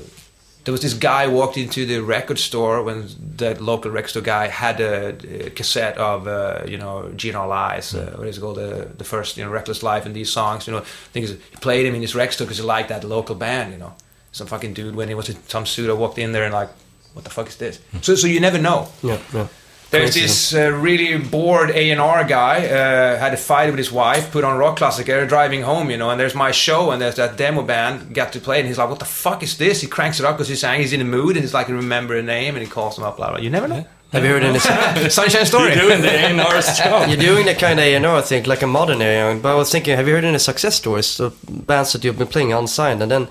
there 0.65 0.73
was 0.73 0.83
this 0.83 0.95
guy 0.95 1.27
walked 1.27 1.57
into 1.57 1.87
the 1.87 2.01
record 2.01 2.39
store 2.39 2.83
when 2.83 3.09
the 3.37 3.61
local 3.61 3.91
record 3.91 4.11
store 4.11 4.23
guy 4.23 4.47
had 4.49 4.81
a, 4.81 5.47
a 5.47 5.51
cassette 5.51 5.99
of 5.99 6.29
uh, 6.29 6.63
you 6.67 6.79
know 6.79 7.11
Gene 7.17 7.35
Eyes, 7.35 7.95
uh, 7.95 8.15
what 8.17 8.29
is 8.29 8.39
it 8.39 8.41
called, 8.41 8.57
the, 8.57 8.91
the 8.97 9.05
first 9.05 9.37
you 9.37 9.45
know 9.45 9.51
Reckless 9.51 9.83
Life 9.83 10.07
and 10.07 10.15
these 10.15 10.31
songs. 10.31 10.67
You 10.67 10.75
know, 10.75 10.81
things 10.81 11.31
he 11.31 11.37
played 11.61 11.87
him 11.87 11.95
in 11.95 12.03
his 12.03 12.15
record 12.15 12.35
store 12.35 12.47
because 12.47 12.59
he 12.59 12.65
liked 12.65 12.91
that 12.91 13.03
local 13.05 13.35
band. 13.35 13.73
You 13.73 13.79
know, 13.79 13.95
some 14.31 14.47
fucking 14.47 14.75
dude 14.75 14.95
when 14.95 15.09
he 15.09 15.15
was 15.15 15.29
in 15.29 15.37
Tom 15.49 15.65
Zutaut 15.65 15.97
walked 15.97 16.19
in 16.19 16.33
there 16.33 16.45
and 16.45 16.55
like, 16.55 16.71
what 17.15 17.25
the 17.25 17.31
fuck 17.31 17.49
is 17.49 17.57
this? 17.57 17.81
So 18.03 18.15
so 18.15 18.27
you 18.27 18.41
never 18.41 18.59
know. 18.59 18.89
Yeah, 19.03 19.19
yeah. 19.35 19.49
There's 19.93 20.15
this 20.15 20.55
uh, 20.55 20.71
really 20.73 21.19
bored 21.19 21.71
A&R 21.71 22.25
guy, 22.25 22.67
uh, 22.67 23.19
had 23.19 23.35
a 23.35 23.37
fight 23.37 23.67
with 23.67 23.77
his 23.77 23.93
wife, 23.93 24.33
put 24.33 24.43
on 24.43 24.59
Rockklassiker, 24.59 25.29
driving 25.29 25.61
home, 25.61 25.91
you 25.91 25.99
know, 25.99 26.09
and 26.09 26.19
there's 26.19 26.35
my 26.35 26.51
show, 26.51 26.91
and 26.93 27.01
there's 27.01 27.17
that 27.17 27.37
demo 27.37 27.63
band, 27.63 28.15
got 28.15 28.33
to 28.33 28.41
play, 28.41 28.59
and 28.59 28.67
he's 28.67 28.79
like, 28.79 28.89
what 28.89 29.01
the 29.01 29.05
fuck 29.05 29.43
is 29.43 29.59
this? 29.59 29.83
He 29.83 29.87
cranks 29.87 30.19
it 30.19 30.25
up 30.25 30.37
because 30.37 30.49
he's 30.49 30.61
saying 30.61 30.81
he's 30.81 30.95
in 30.95 31.01
the 31.01 31.05
mood, 31.05 31.37
and 31.37 31.45
he's 31.45 31.53
like, 31.53 31.69
remember 31.69 32.17
a 32.17 32.23
name, 32.23 32.55
and 32.55 32.65
he 32.65 32.71
calls 32.71 32.97
him 32.97 33.05
up, 33.05 33.19
blah, 33.19 33.29
blah. 33.29 33.39
You 33.39 33.51
never 33.51 33.69
know. 33.69 33.85
Have 34.13 34.25
you 34.25 34.31
heard 34.31 34.43
any? 34.43 34.59
Sunshine 35.11 35.47
Story. 35.47 35.75
You're 35.75 35.89
doing 35.89 36.03
the 36.03 36.11
A&R's 36.11 36.79
job. 36.79 37.09
You're 37.09 37.19
doing 37.19 37.47
the 37.47 37.55
kind 37.55 37.79
of 37.79 37.85
A&R 37.85 38.23
thing, 38.23 38.45
like 38.45 38.63
a 38.63 38.67
modern 38.67 39.01
A&R. 39.03 39.37
But 39.37 39.53
I 39.53 39.55
was 39.55 39.71
thinking, 39.71 39.97
have 39.97 40.07
you 40.07 40.15
heard 40.15 40.25
any 40.25 40.39
success 40.39 40.77
stories 40.77 41.21
of 41.21 41.39
bands 41.49 41.93
that 41.93 42.03
you've 42.05 42.19
been 42.19 42.29
playing 42.29 42.53
unsigned, 42.53 43.03
and 43.03 43.11
then 43.11 43.29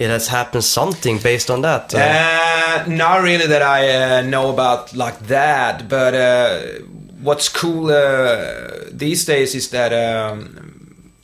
it 0.00 0.08
has 0.10 0.28
happened 0.28 0.64
something 0.64 1.18
based 1.22 1.50
on 1.50 1.62
that? 1.62 1.94
Uh, 1.94 1.98
Uh, 1.98 2.84
not 2.86 3.22
really 3.22 3.46
that 3.48 3.62
I 3.62 3.80
uh, 3.88 4.22
know 4.22 4.50
about 4.50 4.94
like 4.94 5.18
that, 5.26 5.88
but 5.88 6.14
uh, 6.14 6.84
what's 7.22 7.48
cool 7.48 7.90
uh, 7.90 8.88
these 8.98 9.24
days 9.24 9.54
is 9.54 9.68
that 9.70 9.92
um, 9.92 10.38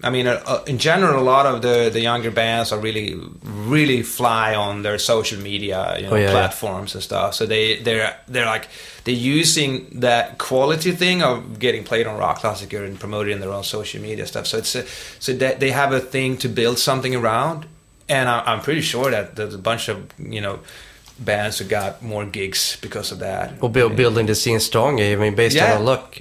I 0.07 0.11
mean, 0.11 0.27
uh, 0.27 0.43
uh, 0.47 0.62
in 0.66 0.79
general, 0.79 1.18
a 1.20 1.24
lot 1.24 1.47
of 1.47 1.62
the, 1.62 1.91
the 1.91 2.01
younger 2.01 2.31
bands 2.31 2.72
are 2.72 2.81
really 2.83 3.14
really 3.68 4.03
fly 4.03 4.55
on 4.55 4.83
their 4.83 4.99
social 4.99 5.41
media 5.43 5.95
you 5.97 6.03
know, 6.07 6.12
Oh, 6.12 6.16
yeah, 6.16 6.27
yeah. 6.27 6.31
platforms 6.33 6.95
and 6.95 7.03
stuff. 7.03 7.35
So 7.35 7.47
they 7.47 7.83
they're 7.83 8.14
they're 8.33 8.51
like 8.55 8.68
they're 9.05 9.14
using 9.39 10.01
that 10.01 10.39
quality 10.39 10.93
thing 10.93 11.22
of 11.22 11.59
getting 11.59 11.85
played 11.85 12.07
on 12.07 12.18
rock 12.18 12.39
classic 12.41 12.72
and 12.72 12.99
promoting 13.01 13.33
in 13.35 13.41
their 13.41 13.53
own 13.53 13.64
social 13.64 14.03
media 14.03 14.27
stuff. 14.27 14.47
So 14.47 14.59
it's 14.59 14.74
a, 14.74 14.83
so 15.18 15.33
that 15.39 15.59
they 15.61 15.70
have 15.72 15.93
a 15.97 16.01
thing 16.01 16.37
to 16.39 16.49
build 16.49 16.79
something 16.79 17.14
around, 17.16 17.66
and 18.09 18.29
I, 18.29 18.43
I'm 18.47 18.61
pretty 18.61 18.83
sure 18.83 19.11
that 19.11 19.37
there's 19.37 19.55
a 19.55 19.59
bunch 19.59 19.89
of 19.89 19.97
you 20.19 20.41
know 20.41 20.59
bands 21.19 21.59
who 21.59 21.65
got 21.65 22.03
more 22.03 22.27
gigs 22.27 22.77
because 22.83 23.11
of 23.13 23.19
that. 23.21 23.59
build, 23.73 23.97
building 23.97 24.27
the 24.27 24.35
scene 24.35 24.61
stronger. 24.61 25.03
I 25.03 25.17
mean, 25.17 25.35
based 25.35 25.57
Yeah. 25.57 25.77
on 25.79 25.85
luck. 25.85 26.19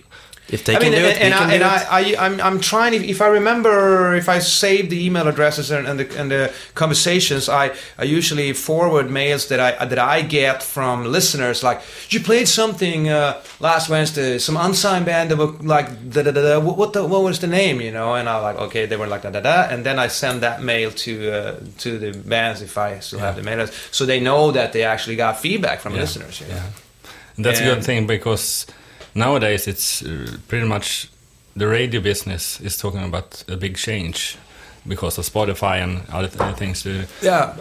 If 0.47 0.63
they 0.63 0.75
I 0.75 0.79
can 0.79 0.91
mean, 0.91 1.01
do 1.01 1.07
it, 1.07 1.17
and, 1.19 1.33
we 1.33 1.39
can 1.39 1.41
I, 1.41 1.47
do 1.47 1.53
and 1.53 1.63
it. 1.63 1.65
I, 1.65 2.23
I, 2.23 2.25
I'm, 2.25 2.39
I'm 2.39 2.59
trying. 2.59 2.93
If, 2.93 3.01
if 3.03 3.19
I 3.19 3.27
remember, 3.27 4.13
if 4.15 4.29
I 4.29 4.37
save 4.39 4.91
the 4.91 5.03
email 5.03 5.27
addresses 5.27 5.71
and, 5.71 5.87
and 5.87 5.99
the 5.99 6.19
and 6.19 6.29
the 6.29 6.53
conversations, 6.75 7.49
I, 7.49 7.71
I 7.97 8.03
usually 8.03 8.53
forward 8.53 9.09
mails 9.09 9.47
that 9.47 9.59
I 9.59 9.85
that 9.85 9.97
I 9.97 10.21
get 10.21 10.61
from 10.61 11.05
listeners. 11.05 11.63
Like, 11.63 11.81
you 12.09 12.19
played 12.19 12.47
something 12.47 13.09
uh, 13.09 13.41
last 13.59 13.89
Wednesday, 13.89 14.37
some 14.37 14.55
unsigned 14.55 15.05
band 15.05 15.31
that 15.31 15.37
were 15.37 15.53
like 15.63 15.87
da 16.11 16.21
da 16.21 16.31
da 16.31 16.41
da. 16.41 16.59
What 16.59 16.77
what, 16.77 16.93
the, 16.93 17.03
what 17.03 17.23
was 17.23 17.39
the 17.39 17.47
name? 17.47 17.81
You 17.81 17.91
know, 17.91 18.13
and 18.13 18.29
I 18.29 18.37
like 18.39 18.57
okay, 18.67 18.85
they 18.85 18.97
were 18.97 19.07
like 19.07 19.23
da 19.23 19.31
da 19.31 19.39
da, 19.41 19.73
and 19.73 19.83
then 19.83 19.97
I 19.97 20.09
send 20.09 20.41
that 20.41 20.61
mail 20.61 20.91
to 20.91 21.11
uh, 21.31 21.59
to 21.79 21.97
the 21.97 22.11
bands 22.29 22.61
if 22.61 22.77
I 22.77 22.99
still 22.99 23.19
have 23.19 23.35
the 23.35 23.41
mail 23.41 23.65
so 23.91 24.05
they 24.05 24.19
know 24.19 24.51
that 24.51 24.73
they 24.73 24.83
actually 24.83 25.15
got 25.15 25.39
feedback 25.39 25.79
from 25.79 25.93
Yeah. 25.93 26.01
listeners. 26.01 26.39
You 26.41 26.47
know? 26.49 26.55
Yeah. 26.55 26.69
And 27.37 27.45
that's 27.45 27.59
a 27.61 27.63
good 27.63 27.83
thing 27.83 28.05
because 28.07 28.65
nowadays 29.15 29.67
it's 29.67 30.03
uh, 30.03 30.37
pretty 30.47 30.67
much 30.67 31.09
the 31.55 31.67
radio 31.67 32.01
business 32.01 32.59
is 32.61 32.77
talking 32.77 33.03
about 33.03 33.43
a 33.47 33.55
big 33.55 33.77
change 33.77 34.37
because 34.87 35.17
of 35.17 35.25
Spotify 35.25 35.81
and 35.81 36.01
other 36.11 36.27
th- 36.27 36.55
things. 36.57 36.85
Uh, 36.85 37.05
yeah. 37.21 37.55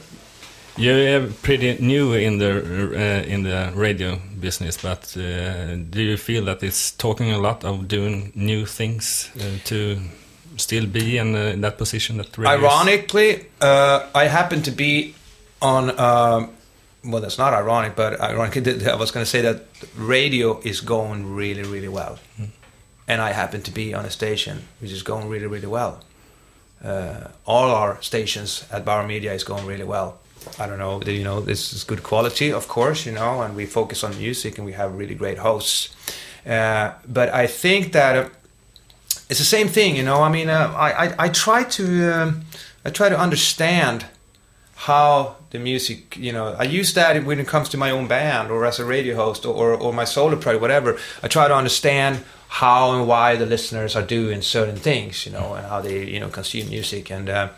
You're 0.76 1.28
pretty 1.42 1.76
new 1.78 2.14
in 2.14 2.38
the 2.38 2.50
uh, 2.50 3.32
in 3.32 3.44
the 3.44 3.72
radio 3.76 4.18
business, 4.40 4.76
but 4.76 5.16
uh, 5.16 5.76
do 5.88 6.02
you 6.02 6.16
feel 6.16 6.44
that 6.46 6.64
it's 6.64 6.90
talking 6.90 7.30
a 7.30 7.38
lot 7.38 7.64
of 7.64 7.86
doing 7.86 8.32
new 8.34 8.66
things 8.66 9.30
uh, 9.36 9.42
to 9.66 9.96
still 10.56 10.86
be 10.86 11.16
in 11.18 11.36
uh, 11.36 11.54
that 11.58 11.78
position 11.78 12.16
that? 12.16 12.36
Ironically, 12.36 13.46
uh, 13.60 14.08
I 14.16 14.24
happen 14.24 14.62
to 14.62 14.72
be 14.72 15.14
on. 15.62 15.90
Well, 17.04 17.20
that's 17.20 17.38
not 17.38 17.52
ironic, 17.52 17.96
but 17.96 18.20
ironically, 18.20 18.86
I 18.90 18.94
was 18.94 19.10
going 19.10 19.24
to 19.24 19.30
say 19.30 19.42
that 19.42 19.66
radio 19.96 20.60
is 20.60 20.80
going 20.80 21.34
really, 21.34 21.62
really 21.62 21.88
well, 21.88 22.18
and 23.06 23.20
I 23.20 23.32
happen 23.32 23.62
to 23.62 23.70
be 23.70 23.94
on 23.94 24.04
a 24.04 24.10
station 24.10 24.68
which 24.80 24.92
is 24.92 25.02
going 25.02 25.28
really, 25.28 25.46
really 25.46 25.66
well. 25.66 26.00
Uh, 26.82 27.28
all 27.46 27.70
our 27.70 28.00
stations 28.02 28.66
at 28.70 28.84
Bauer 28.84 29.06
Media 29.06 29.32
is 29.32 29.44
going 29.44 29.66
really 29.66 29.84
well. 29.84 30.18
I 30.58 30.66
don't 30.66 30.78
know, 30.78 31.00
you 31.02 31.24
know, 31.24 31.40
this 31.40 31.72
is 31.72 31.84
good 31.84 32.02
quality, 32.02 32.52
of 32.52 32.68
course, 32.68 33.06
you 33.06 33.12
know, 33.12 33.40
and 33.40 33.56
we 33.56 33.64
focus 33.66 34.04
on 34.04 34.16
music 34.18 34.58
and 34.58 34.66
we 34.66 34.72
have 34.72 34.94
really 34.94 35.14
great 35.14 35.38
hosts. 35.38 35.94
Uh, 36.46 36.92
but 37.08 37.30
I 37.30 37.46
think 37.46 37.92
that 37.92 38.16
uh, 38.16 38.28
it's 39.30 39.38
the 39.38 39.44
same 39.44 39.68
thing, 39.68 39.96
you 39.96 40.02
know. 40.02 40.20
I 40.22 40.28
mean, 40.28 40.50
uh, 40.50 40.72
I, 40.76 41.06
I 41.06 41.14
I 41.18 41.28
try 41.30 41.64
to 41.64 42.12
um, 42.12 42.44
I 42.84 42.90
try 42.90 43.08
to 43.08 43.18
understand 43.18 44.04
how 44.74 45.36
the 45.54 45.60
music, 45.60 46.16
you 46.16 46.32
know, 46.32 46.56
I 46.58 46.64
use 46.64 46.94
that 46.94 47.24
when 47.24 47.38
it 47.38 47.46
comes 47.46 47.68
to 47.68 47.76
my 47.76 47.92
own 47.92 48.08
band 48.08 48.50
or 48.50 48.66
as 48.66 48.80
a 48.80 48.84
radio 48.84 49.14
host 49.14 49.46
or, 49.46 49.72
or, 49.74 49.92
my 49.92 50.04
solo 50.04 50.34
project, 50.34 50.60
whatever. 50.60 50.98
I 51.22 51.28
try 51.28 51.46
to 51.46 51.54
understand 51.54 52.24
how 52.48 52.98
and 52.98 53.06
why 53.06 53.36
the 53.36 53.46
listeners 53.46 53.94
are 53.94 54.02
doing 54.02 54.42
certain 54.42 54.74
things, 54.74 55.24
you 55.24 55.30
know, 55.30 55.54
and 55.54 55.64
how 55.64 55.80
they, 55.80 56.10
you 56.10 56.18
know, 56.18 56.28
consume 56.28 56.70
music. 56.70 57.08
And 57.08 57.28
uh, 57.28 57.50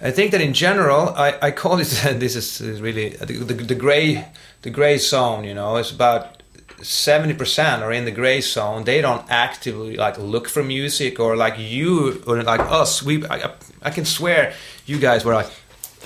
I 0.00 0.10
think 0.12 0.30
that 0.30 0.40
in 0.40 0.54
general, 0.54 1.10
I, 1.10 1.36
I 1.42 1.50
call 1.50 1.76
this 1.76 2.06
is, 2.06 2.60
is 2.62 2.80
really 2.80 3.10
the, 3.10 3.34
the, 3.34 3.54
the 3.54 3.74
gray, 3.74 4.24
the 4.62 4.70
gray 4.70 4.96
zone, 4.96 5.44
you 5.44 5.52
know, 5.52 5.76
it's 5.76 5.90
about 5.90 6.42
70% 6.78 7.82
are 7.82 7.92
in 7.92 8.06
the 8.06 8.10
gray 8.10 8.40
zone. 8.40 8.84
They 8.84 9.02
don't 9.02 9.30
actively 9.30 9.96
like 9.96 10.16
look 10.16 10.48
for 10.48 10.62
music 10.62 11.20
or 11.20 11.36
like 11.36 11.56
you 11.58 12.22
or 12.26 12.42
like 12.42 12.60
us. 12.60 13.02
We, 13.02 13.26
I, 13.26 13.52
I 13.82 13.90
can 13.90 14.06
swear 14.06 14.54
you 14.86 14.98
guys 14.98 15.22
were 15.22 15.34
like, 15.34 15.50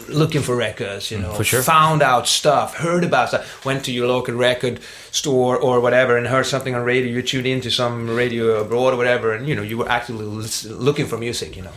looking 0.09 0.43
for 0.43 0.57
records, 0.57 1.11
you 1.11 1.19
know, 1.19 1.33
for 1.35 1.45
sure. 1.45 1.63
found 1.63 2.03
out 2.03 2.27
stuff, 2.27 2.77
heard 2.77 3.05
about 3.05 3.29
stuff, 3.29 3.65
went 3.65 3.85
to 3.85 3.93
your 3.93 4.07
local 4.09 4.35
record 4.35 4.81
store 5.11 5.57
or 5.57 5.81
whatever 5.81 6.17
and 6.17 6.27
heard 6.27 6.47
something 6.47 6.75
on 6.75 6.83
radio, 6.85 7.11
you 7.13 7.23
tuned 7.23 7.47
into 7.47 7.71
some 7.71 8.11
radio 8.11 8.61
abroad 8.61 8.95
or 8.95 8.97
whatever, 8.97 9.33
and 9.33 9.49
you 9.49 9.55
know, 9.55 9.63
you 9.63 9.79
were 9.79 9.89
actively 9.89 10.27
looking 10.71 11.07
for 11.07 11.17
music, 11.19 11.57
you 11.57 11.63
know. 11.63 11.73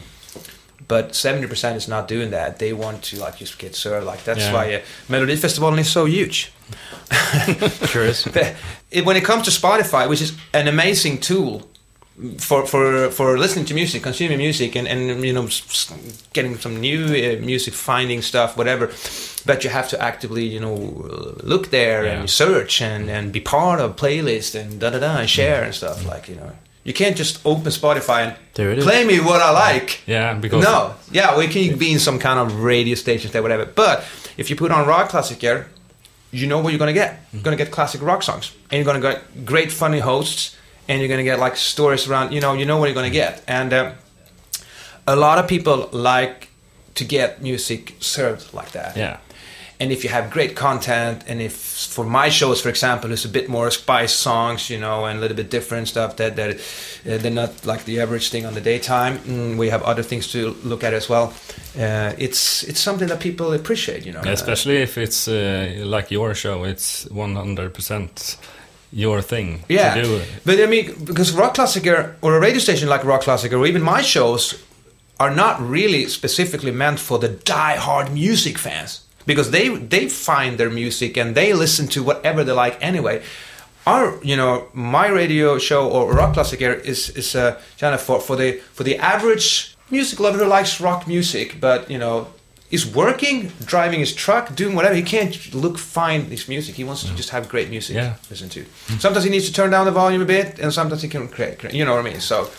But 0.87 1.11
70% 1.11 1.75
is 1.75 1.87
not 1.89 2.07
doing 2.07 2.31
that. 2.31 2.59
They 2.59 2.71
want 2.71 3.03
to 3.05 3.17
like 3.19 3.37
just 3.37 3.59
get 3.59 3.75
served. 3.75 4.05
Like 4.05 4.23
that's 4.23 4.39
Yeah. 4.39 4.53
why 4.53 4.73
uh, 4.75 4.81
Melody 5.09 5.35
Festival 5.35 5.77
is 5.77 5.89
so 5.91 6.05
huge. 6.05 6.51
Sure 7.87 8.03
is. 8.05 8.25
When 9.03 9.17
it 9.17 9.25
comes 9.25 9.43
to 9.45 9.51
Spotify, 9.51 10.07
which 10.07 10.21
is 10.21 10.37
an 10.53 10.67
amazing 10.67 11.19
tool 11.19 11.67
for 12.39 12.65
for 12.65 13.11
for 13.11 13.37
listening 13.37 13.65
to 13.65 13.73
music, 13.73 14.01
consuming 14.03 14.37
music, 14.39 14.75
and 14.75 14.87
and 14.87 15.23
you 15.23 15.33
know 15.33 15.47
getting 16.33 16.57
some 16.57 16.79
new 16.79 17.05
uh, 17.05 17.39
music, 17.45 17.73
finding 17.73 18.21
stuff, 18.23 18.57
whatever. 18.57 18.87
But 19.45 19.63
you 19.63 19.69
have 19.69 19.87
to 19.89 20.01
actively, 20.01 20.43
you 20.45 20.59
know, 20.59 20.75
look 21.43 21.69
there 21.69 22.03
Yeah. 22.05 22.19
and 22.19 22.29
search 22.29 22.81
and 22.81 23.09
and 23.09 23.31
be 23.31 23.39
part 23.39 23.79
of 23.79 23.95
playlist 23.95 24.55
and 24.55 24.79
da 24.79 24.89
da 24.89 24.99
da 24.99 25.17
and 25.19 25.29
share 25.29 25.63
and 25.63 25.73
stuff 25.73 26.05
like 26.05 26.27
you 26.31 26.35
know. 26.35 26.51
You 26.83 26.93
can't 26.93 27.17
just 27.17 27.39
open 27.45 27.71
Spotify 27.71 28.19
and 28.27 28.35
There 28.53 28.71
it 28.71 28.77
is. 28.77 28.85
play 28.85 29.03
me 29.05 29.19
what 29.19 29.41
I 29.41 29.51
like. 29.51 30.01
Yeah, 30.07 30.33
because 30.39 30.63
No, 30.63 30.93
yeah, 31.11 31.37
we 31.37 31.47
can 31.47 31.77
be 31.77 31.91
in 31.91 31.99
some 31.99 32.17
kind 32.17 32.39
of 32.39 32.63
radio 32.63 32.95
stations 32.95 33.31
there, 33.33 33.41
whatever. 33.41 33.65
But 33.65 33.97
if 34.37 34.49
you 34.49 34.55
put 34.55 34.71
on 34.71 34.87
rock 34.87 35.09
classic 35.09 35.41
here, 35.41 35.67
you 36.31 36.47
know 36.47 36.59
what 36.61 36.69
you're 36.71 36.79
gonna 36.79 36.93
get. 36.93 37.11
You're 37.33 37.43
gonna 37.43 37.57
get 37.63 37.71
classic 37.71 38.01
rock 38.01 38.23
songs, 38.23 38.51
and 38.71 38.77
you're 38.77 38.85
gonna 38.93 39.01
get 39.01 39.45
great, 39.45 39.71
funny 39.71 39.99
hosts, 39.99 40.55
and 40.87 40.99
you're 40.99 41.09
gonna 41.09 41.23
get 41.23 41.39
like 41.39 41.55
stories 41.57 42.07
around. 42.07 42.31
You 42.33 42.41
know, 42.41 42.53
you 42.53 42.65
know 42.65 42.77
what 42.77 42.85
you're 42.87 42.95
gonna 42.95 43.09
get, 43.09 43.43
and 43.47 43.73
uh, 43.73 43.91
a 45.05 45.15
lot 45.15 45.37
of 45.39 45.47
people 45.47 45.89
like 45.91 46.49
to 46.95 47.03
get 47.05 47.41
music 47.41 47.95
served 47.99 48.53
like 48.53 48.71
that. 48.71 48.97
yeah, 48.97 49.17
And 49.79 49.91
if 49.91 50.03
you 50.03 50.09
have 50.09 50.31
great 50.31 50.55
content, 50.55 51.23
and 51.27 51.39
if 51.41 51.53
for 51.53 52.03
my 52.05 52.29
shows, 52.29 52.59
for 52.61 52.69
example, 52.69 53.11
it's 53.11 53.25
a 53.25 53.29
bit 53.29 53.47
more 53.49 53.69
spice 53.71 54.13
songs, 54.13 54.69
you 54.69 54.79
know, 54.79 55.05
and 55.05 55.19
a 55.19 55.21
little 55.21 55.37
bit 55.37 55.51
different 55.51 55.87
stuff 55.87 56.15
that 56.15 56.35
that 56.35 56.49
uh, 56.55 57.17
they're 57.21 57.31
not 57.43 57.65
like 57.65 57.83
the 57.85 58.01
average 58.01 58.29
thing 58.29 58.45
on 58.47 58.53
the 58.53 58.61
daytime. 58.61 59.19
Mm, 59.19 59.57
we 59.57 59.69
have 59.69 59.83
other 59.83 60.03
things 60.03 60.31
to 60.31 60.55
look 60.63 60.83
at 60.83 60.93
as 60.93 61.07
well. 61.09 61.33
Uh, 61.79 62.13
it's 62.17 62.63
it's 62.63 62.79
something 62.79 63.07
that 63.09 63.19
people 63.19 63.53
appreciate, 63.53 64.05
you 64.05 64.11
know. 64.13 64.21
especially 64.33 64.77
if 64.81 64.97
it's 64.97 65.27
uh, 65.27 65.83
like 65.85 66.09
your 66.11 66.33
show, 66.33 66.63
it's 66.65 67.05
one 67.11 67.35
hundred 67.35 67.73
percent 67.73 68.37
your 68.91 69.21
thing 69.21 69.63
yeah, 69.67 69.93
to 69.95 70.01
do. 70.01 70.21
but 70.45 70.59
I 70.59 70.65
mean, 70.65 70.93
because 71.03 71.31
Rockklassiker 71.31 72.15
or 72.21 72.37
a 72.37 72.39
radio 72.39 72.59
station 72.59 72.87
like 72.87 73.01
Rockklassiker, 73.01 73.59
or 73.59 73.65
even 73.65 73.81
my 73.81 74.01
shows, 74.01 74.63
are 75.19 75.33
not 75.33 75.59
really 75.61 76.05
specifically 76.07 76.71
meant 76.71 76.99
for 76.99 77.19
the 77.19 77.27
die-hard 77.27 78.13
music 78.13 78.57
fans 78.57 79.01
because 79.25 79.51
they 79.51 79.69
they 79.69 80.07
find 80.07 80.57
their 80.57 80.69
music 80.69 81.17
and 81.17 81.35
they 81.35 81.53
listen 81.53 81.87
to 81.87 82.03
whatever 82.03 82.43
they 82.43 82.53
like 82.53 82.77
anyway. 82.81 83.21
Our, 83.85 84.19
you 84.21 84.35
know, 84.35 84.67
my 84.73 85.07
radio 85.07 85.57
show 85.57 85.89
or 85.89 86.13
Rockklassiker 86.13 86.83
is 86.83 87.09
is 87.11 87.35
uh, 87.35 87.59
kind 87.79 87.93
of 87.93 88.01
for 88.01 88.19
for 88.19 88.35
the 88.35 88.59
for 88.73 88.83
the 88.83 88.97
average 88.97 89.75
music 89.89 90.19
lover 90.19 90.39
who 90.39 90.45
likes 90.45 90.81
rock 90.81 91.07
music, 91.07 91.59
but 91.59 91.89
you 91.89 91.97
know. 91.97 92.27
Is 92.69 92.85
working, 92.85 93.51
driving 93.65 93.99
his 94.01 94.13
truck, 94.13 94.53
doing 94.55 94.75
whatever. 94.75 94.93
He 94.95 95.01
can't 95.03 95.33
look 95.53 95.77
find 95.77 96.27
his 96.27 96.47
music. 96.49 96.75
He 96.75 96.83
wants 96.83 97.03
to 97.03 97.15
just 97.15 97.29
have 97.29 97.47
great 97.47 97.69
music 97.69 97.95
Yeah. 97.95 98.13
to 98.23 98.29
listen 98.29 98.49
to. 98.49 98.65
Sometimes 98.99 99.23
he 99.23 99.29
needs 99.29 99.45
to 99.47 99.53
turn 99.53 99.69
down 99.71 99.85
the 99.85 99.91
volume 99.93 100.21
a 100.21 100.25
bit, 100.25 100.59
and 100.59 100.73
sometimes 100.73 101.01
he 101.01 101.07
can 101.07 101.27
create. 101.29 101.59
create- 101.59 101.75
You 101.75 101.85
know 101.85 101.95
what 101.95 102.05
I 102.05 102.09
mean? 102.11 102.19
So, 102.19 102.49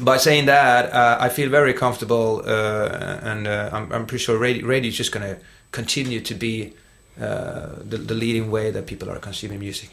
by 0.00 0.16
saying 0.18 0.46
that, 0.46 0.92
uh, 0.92 1.18
I 1.26 1.28
feel 1.28 1.50
very 1.50 1.74
comfortable, 1.74 2.42
uh, 2.46 3.30
and 3.30 3.46
uh, 3.46 3.68
I'm, 3.76 3.92
I'm 3.92 4.06
pretty 4.06 4.24
sure 4.24 4.38
radio, 4.38 4.66
radio 4.66 4.88
is 4.88 4.96
just 4.96 5.12
going 5.12 5.26
to 5.34 5.36
continue 5.72 6.20
to 6.20 6.34
be 6.34 6.72
uh, 7.20 7.66
the, 7.90 7.98
the 7.98 8.14
leading 8.14 8.50
way 8.50 8.70
that 8.70 8.86
people 8.86 9.10
are 9.10 9.18
consuming 9.18 9.58
music. 9.58 9.90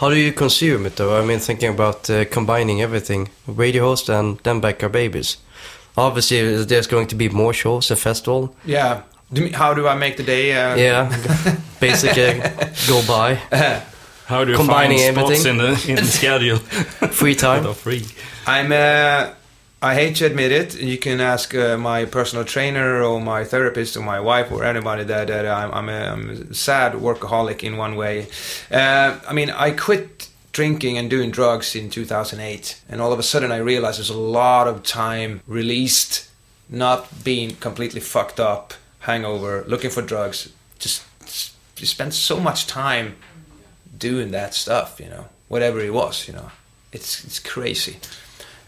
How 0.00 0.10
do 0.10 0.16
you 0.16 0.32
consume 0.32 0.84
it 0.84 0.96
though? 0.96 1.18
I 1.18 1.24
mean, 1.24 1.38
thinking 1.38 1.70
about 1.70 2.10
uh, 2.10 2.24
combining 2.26 2.82
everything, 2.82 3.30
radio 3.46 3.84
host 3.84 4.10
and 4.10 4.38
then 4.42 4.60
Backyard 4.60 4.92
Babies. 4.92 5.38
Obviously, 5.96 6.64
there's 6.64 6.86
going 6.86 7.06
to 7.08 7.14
be 7.16 7.28
more 7.28 7.52
shows, 7.54 7.90
and 7.90 7.98
festival. 8.00 8.54
Yeah. 8.64 9.02
Do 9.32 9.40
you 9.40 9.44
mean- 9.46 9.54
How 9.54 9.74
do 9.74 9.88
I 9.88 9.94
make 9.94 10.16
the 10.16 10.22
day? 10.22 10.52
Uh, 10.54 10.76
Yeah, 10.76 11.08
basically 11.80 12.40
go 12.86 13.02
by. 13.06 13.34
How 14.26 14.44
do 14.44 14.50
you 14.50 14.56
Combining 14.56 14.98
find 14.98 15.14
spots 15.16 15.30
everything. 15.46 15.60
in 15.60 15.74
the 15.74 15.90
in 15.90 15.96
the 15.96 16.04
schedule 16.04 16.56
Free 17.20 17.34
time. 17.34 17.66
are 17.66 17.74
free? 17.74 18.04
I'm. 18.46 18.72
Uh, 18.72 19.32
I 19.82 19.94
hate 19.94 20.16
to 20.16 20.26
admit 20.26 20.52
it. 20.52 20.74
You 20.80 20.98
can 20.98 21.20
ask 21.20 21.54
uh, 21.54 21.76
my 21.76 22.06
personal 22.06 22.44
trainer 22.44 23.02
or 23.02 23.20
my 23.20 23.44
therapist 23.44 23.96
or 23.96 24.00
my 24.02 24.18
wife 24.18 24.50
or 24.50 24.64
anybody 24.64 25.04
that, 25.04 25.26
that 25.28 25.46
I'm, 25.46 25.70
I'm, 25.72 25.88
a, 25.88 26.12
I'm 26.12 26.30
a 26.50 26.54
sad 26.54 26.94
workaholic 26.94 27.62
in 27.62 27.76
one 27.76 27.94
way. 27.94 28.26
Uh, 28.72 29.18
I 29.28 29.32
mean, 29.34 29.50
I 29.50 29.70
quit 29.72 30.28
drinking 30.56 30.96
and 30.96 31.10
doing 31.10 31.30
drugs 31.30 31.76
in 31.76 31.90
2008, 31.90 32.80
and 32.88 33.02
all 33.02 33.12
of 33.12 33.18
a 33.18 33.22
sudden 33.22 33.52
I 33.52 33.58
realized 33.58 33.98
there's 33.98 34.08
a 34.08 34.16
lot 34.16 34.66
of 34.66 34.82
time 34.82 35.42
released, 35.46 36.30
not 36.70 37.22
being 37.22 37.56
completely 37.56 38.00
fucked 38.00 38.40
up, 38.40 38.72
hangover, 39.00 39.64
looking 39.68 39.90
for 39.90 40.00
drugs. 40.00 40.50
Just, 40.78 41.04
you 41.76 41.86
spend 41.86 42.14
so 42.14 42.40
much 42.40 42.66
time 42.66 43.16
doing 43.98 44.30
that 44.30 44.54
stuff, 44.54 44.98
you 44.98 45.10
know, 45.10 45.26
whatever 45.48 45.78
it 45.80 45.92
was, 45.92 46.26
you 46.26 46.32
know. 46.32 46.50
It's 46.90 47.22
it's 47.24 47.38
crazy. 47.38 47.96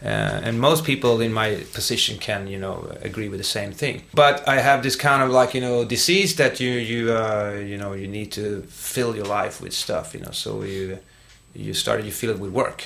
Uh, 0.03 0.45
and 0.45 0.59
most 0.59 0.85
people 0.85 1.19
in 1.21 1.33
my 1.33 1.55
position 1.73 2.19
can, 2.19 2.47
you 2.47 2.59
know, 2.59 2.75
agree 3.01 3.29
with 3.29 3.39
the 3.39 3.51
same 3.59 3.71
thing. 3.71 4.03
But 4.13 4.47
I 4.47 4.59
have 4.59 4.83
this 4.83 4.95
kind 4.95 5.23
of 5.23 5.29
like, 5.31 5.55
you 5.55 5.61
know, 5.61 5.83
disease 5.85 6.35
that 6.35 6.59
you 6.59 6.71
you 6.91 7.01
uh, 7.11 7.59
you 7.71 7.77
know 7.77 7.93
you 7.93 8.07
need 8.07 8.31
to 8.33 8.61
fill 8.69 9.15
your 9.15 9.25
life 9.39 9.59
with 9.63 9.73
stuff, 9.73 10.13
you 10.13 10.21
know. 10.21 10.31
So 10.31 10.63
you 10.63 10.99
you 11.53 11.73
started 11.73 12.05
you 12.05 12.11
fill 12.11 12.31
it 12.31 12.39
with 12.39 12.51
work, 12.51 12.85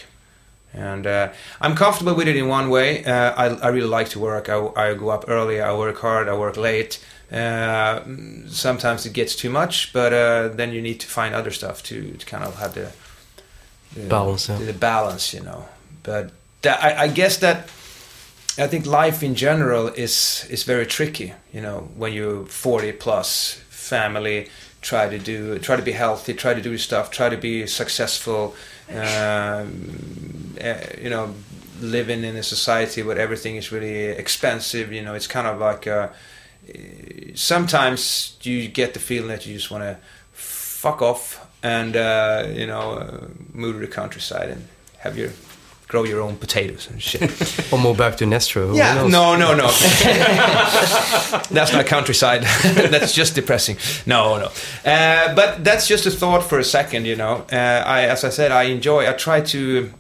and 0.73 1.05
uh, 1.05 1.31
I'm 1.61 1.75
comfortable 1.75 2.15
with 2.15 2.27
it 2.27 2.35
in 2.35 2.47
one 2.47 2.69
way. 2.69 3.03
Uh, 3.05 3.33
I 3.35 3.45
I 3.65 3.67
really 3.69 3.87
like 3.87 4.09
to 4.09 4.19
work. 4.19 4.49
I, 4.49 4.57
I 4.75 4.93
go 4.93 5.09
up 5.09 5.25
early. 5.27 5.61
I 5.61 5.73
work 5.73 5.99
hard. 5.99 6.27
I 6.27 6.37
work 6.37 6.57
late. 6.57 6.99
Uh, 7.31 8.01
sometimes 8.47 9.05
it 9.05 9.13
gets 9.13 9.35
too 9.35 9.49
much, 9.49 9.91
but 9.91 10.13
uh, 10.13 10.49
then 10.49 10.71
you 10.71 10.81
need 10.81 10.99
to 10.99 11.07
find 11.07 11.33
other 11.33 11.49
stuff 11.49 11.81
to, 11.81 12.11
to 12.11 12.25
kind 12.27 12.43
of 12.43 12.59
have 12.59 12.75
the, 12.75 12.91
the 13.95 14.07
Balance, 14.07 14.49
yeah. 14.49 14.57
the 14.57 14.73
balance, 14.73 15.33
you 15.33 15.41
know. 15.41 15.65
But 16.03 16.31
that, 16.61 16.83
I, 16.83 17.03
I 17.03 17.07
guess 17.07 17.37
that 17.37 17.69
I 18.57 18.67
think 18.67 18.85
life 18.85 19.23
in 19.23 19.33
general 19.33 19.87
is 19.87 20.45
is 20.49 20.63
very 20.63 20.85
tricky. 20.85 21.33
You 21.51 21.61
know, 21.61 21.89
when 21.97 22.13
you're 22.13 22.45
40 22.45 22.91
plus, 22.93 23.63
family, 23.69 24.49
try 24.83 25.09
to 25.09 25.17
do, 25.17 25.57
try 25.59 25.75
to 25.75 25.81
be 25.81 25.93
healthy, 25.93 26.33
try 26.33 26.53
to 26.53 26.61
do 26.61 26.77
stuff, 26.77 27.09
try 27.09 27.29
to 27.29 27.37
be 27.37 27.65
successful. 27.65 28.55
Um, 28.91 30.55
uh, 30.63 30.75
you 31.01 31.09
know, 31.09 31.33
living 31.81 32.23
in 32.23 32.35
a 32.35 32.43
society 32.43 33.01
where 33.01 33.17
everything 33.17 33.55
is 33.55 33.71
really 33.71 34.05
expensive. 34.05 34.93
You 34.93 35.01
know, 35.01 35.15
it's 35.15 35.27
kind 35.27 35.47
of 35.47 35.59
like. 35.59 35.87
Uh, 35.87 36.09
sometimes 37.35 38.37
you 38.43 38.67
get 38.67 38.93
the 38.93 38.99
feeling 38.99 39.27
that 39.27 39.45
you 39.45 39.53
just 39.53 39.69
want 39.69 39.83
to 39.83 39.97
fuck 40.31 41.01
off 41.01 41.45
and 41.61 41.95
uh, 41.95 42.47
you 42.53 42.67
know 42.67 42.93
uh, 42.93 43.27
move 43.53 43.75
to 43.75 43.79
the 43.79 43.87
countryside 43.87 44.49
and 44.49 44.67
have 44.99 45.17
your 45.17 45.29
grow 45.93 46.03
your 46.03 46.21
own 46.21 46.35
potatoes 46.37 46.89
and 46.89 46.99
shit. 46.99 47.21
Or 47.71 47.77
move 47.79 47.97
back 47.97 48.17
to 48.17 48.25
Nässjö. 48.25 48.75
yeah, 48.75 49.07
no, 49.07 49.35
no, 49.35 49.53
no. 49.53 49.67
that's 51.57 51.71
not 51.73 51.85
countryside. 51.85 52.41
that's 52.93 53.13
just 53.13 53.35
depressing. 53.35 53.77
No, 54.05 54.21
no. 54.43 54.49
Uh, 54.91 55.35
but 55.35 55.63
that's 55.63 55.87
just 55.87 56.05
a 56.07 56.11
thought 56.11 56.43
for 56.49 56.57
a 56.59 56.63
second. 56.63 57.05
You 57.05 57.15
know, 57.15 57.45
uh, 57.51 57.97
I 57.97 57.99
as 58.13 58.23
I 58.23 58.29
said, 58.29 58.51
I 58.51 58.63
enjoy. 58.75 59.07
I 59.07 59.13
try 59.13 59.41
to, 59.53 59.91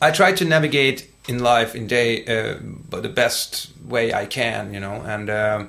I 0.00 0.10
try 0.10 0.32
to 0.32 0.44
navigate 0.44 0.98
in 1.28 1.38
life 1.38 1.78
in 1.78 1.86
day, 1.86 2.10
uh, 2.26 2.58
but 2.90 3.02
the 3.02 3.14
best 3.22 3.70
way 3.88 4.12
I 4.22 4.26
can. 4.26 4.74
You 4.74 4.80
know, 4.80 4.96
and 5.14 5.30
um, 5.30 5.68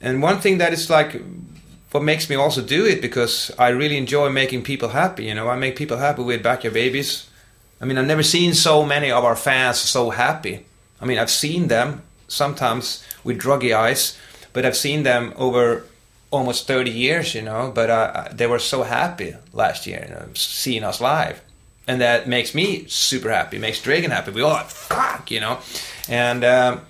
and 0.00 0.22
one 0.22 0.38
thing 0.40 0.58
that 0.58 0.72
is 0.72 0.90
like 0.90 1.22
what 1.92 2.02
makes 2.02 2.28
me 2.30 2.36
also 2.36 2.60
do 2.62 2.84
it 2.92 3.00
because 3.00 3.52
I 3.58 3.68
really 3.68 3.96
enjoy 3.96 4.30
making 4.30 4.62
people 4.64 4.88
happy. 4.88 5.24
You 5.24 5.34
know, 5.34 5.48
I 5.54 5.56
make 5.56 5.74
people 5.76 5.96
happy 5.96 6.22
with 6.22 6.42
Backyard 6.42 6.74
Babies. 6.74 7.28
I 7.80 7.84
mean, 7.84 7.98
I've 7.98 8.06
never 8.06 8.22
seen 8.22 8.54
so 8.54 8.84
many 8.84 9.10
of 9.10 9.24
our 9.24 9.36
fans 9.36 9.78
so 9.78 10.10
happy. 10.10 10.66
I 11.00 11.06
mean, 11.06 11.18
I've 11.18 11.30
seen 11.30 11.68
them 11.68 12.02
sometimes 12.26 13.04
with 13.24 13.40
druggy 13.40 13.74
eyes, 13.74 14.18
but 14.52 14.64
I've 14.64 14.76
seen 14.76 15.04
them 15.04 15.32
over 15.36 15.84
almost 16.30 16.66
30 16.66 16.90
years, 16.90 17.34
you 17.34 17.42
know. 17.42 17.70
But 17.74 17.90
uh, 17.90 18.28
they 18.32 18.46
were 18.46 18.58
so 18.58 18.82
happy 18.82 19.36
last 19.52 19.86
year, 19.86 20.04
you 20.08 20.14
know, 20.14 20.28
seeing 20.34 20.84
us 20.84 21.00
live. 21.00 21.40
And 21.86 22.00
that 22.00 22.28
makes 22.28 22.54
me 22.54 22.84
super 22.86 23.30
happy, 23.30 23.58
makes 23.58 23.80
Dregen 23.80 24.10
happy. 24.10 24.32
We 24.32 24.42
all 24.42 24.52
like, 24.52 24.66
fuck, 24.66 25.30
you 25.30 25.40
know. 25.40 25.58
And 26.08 26.44
um, 26.44 26.82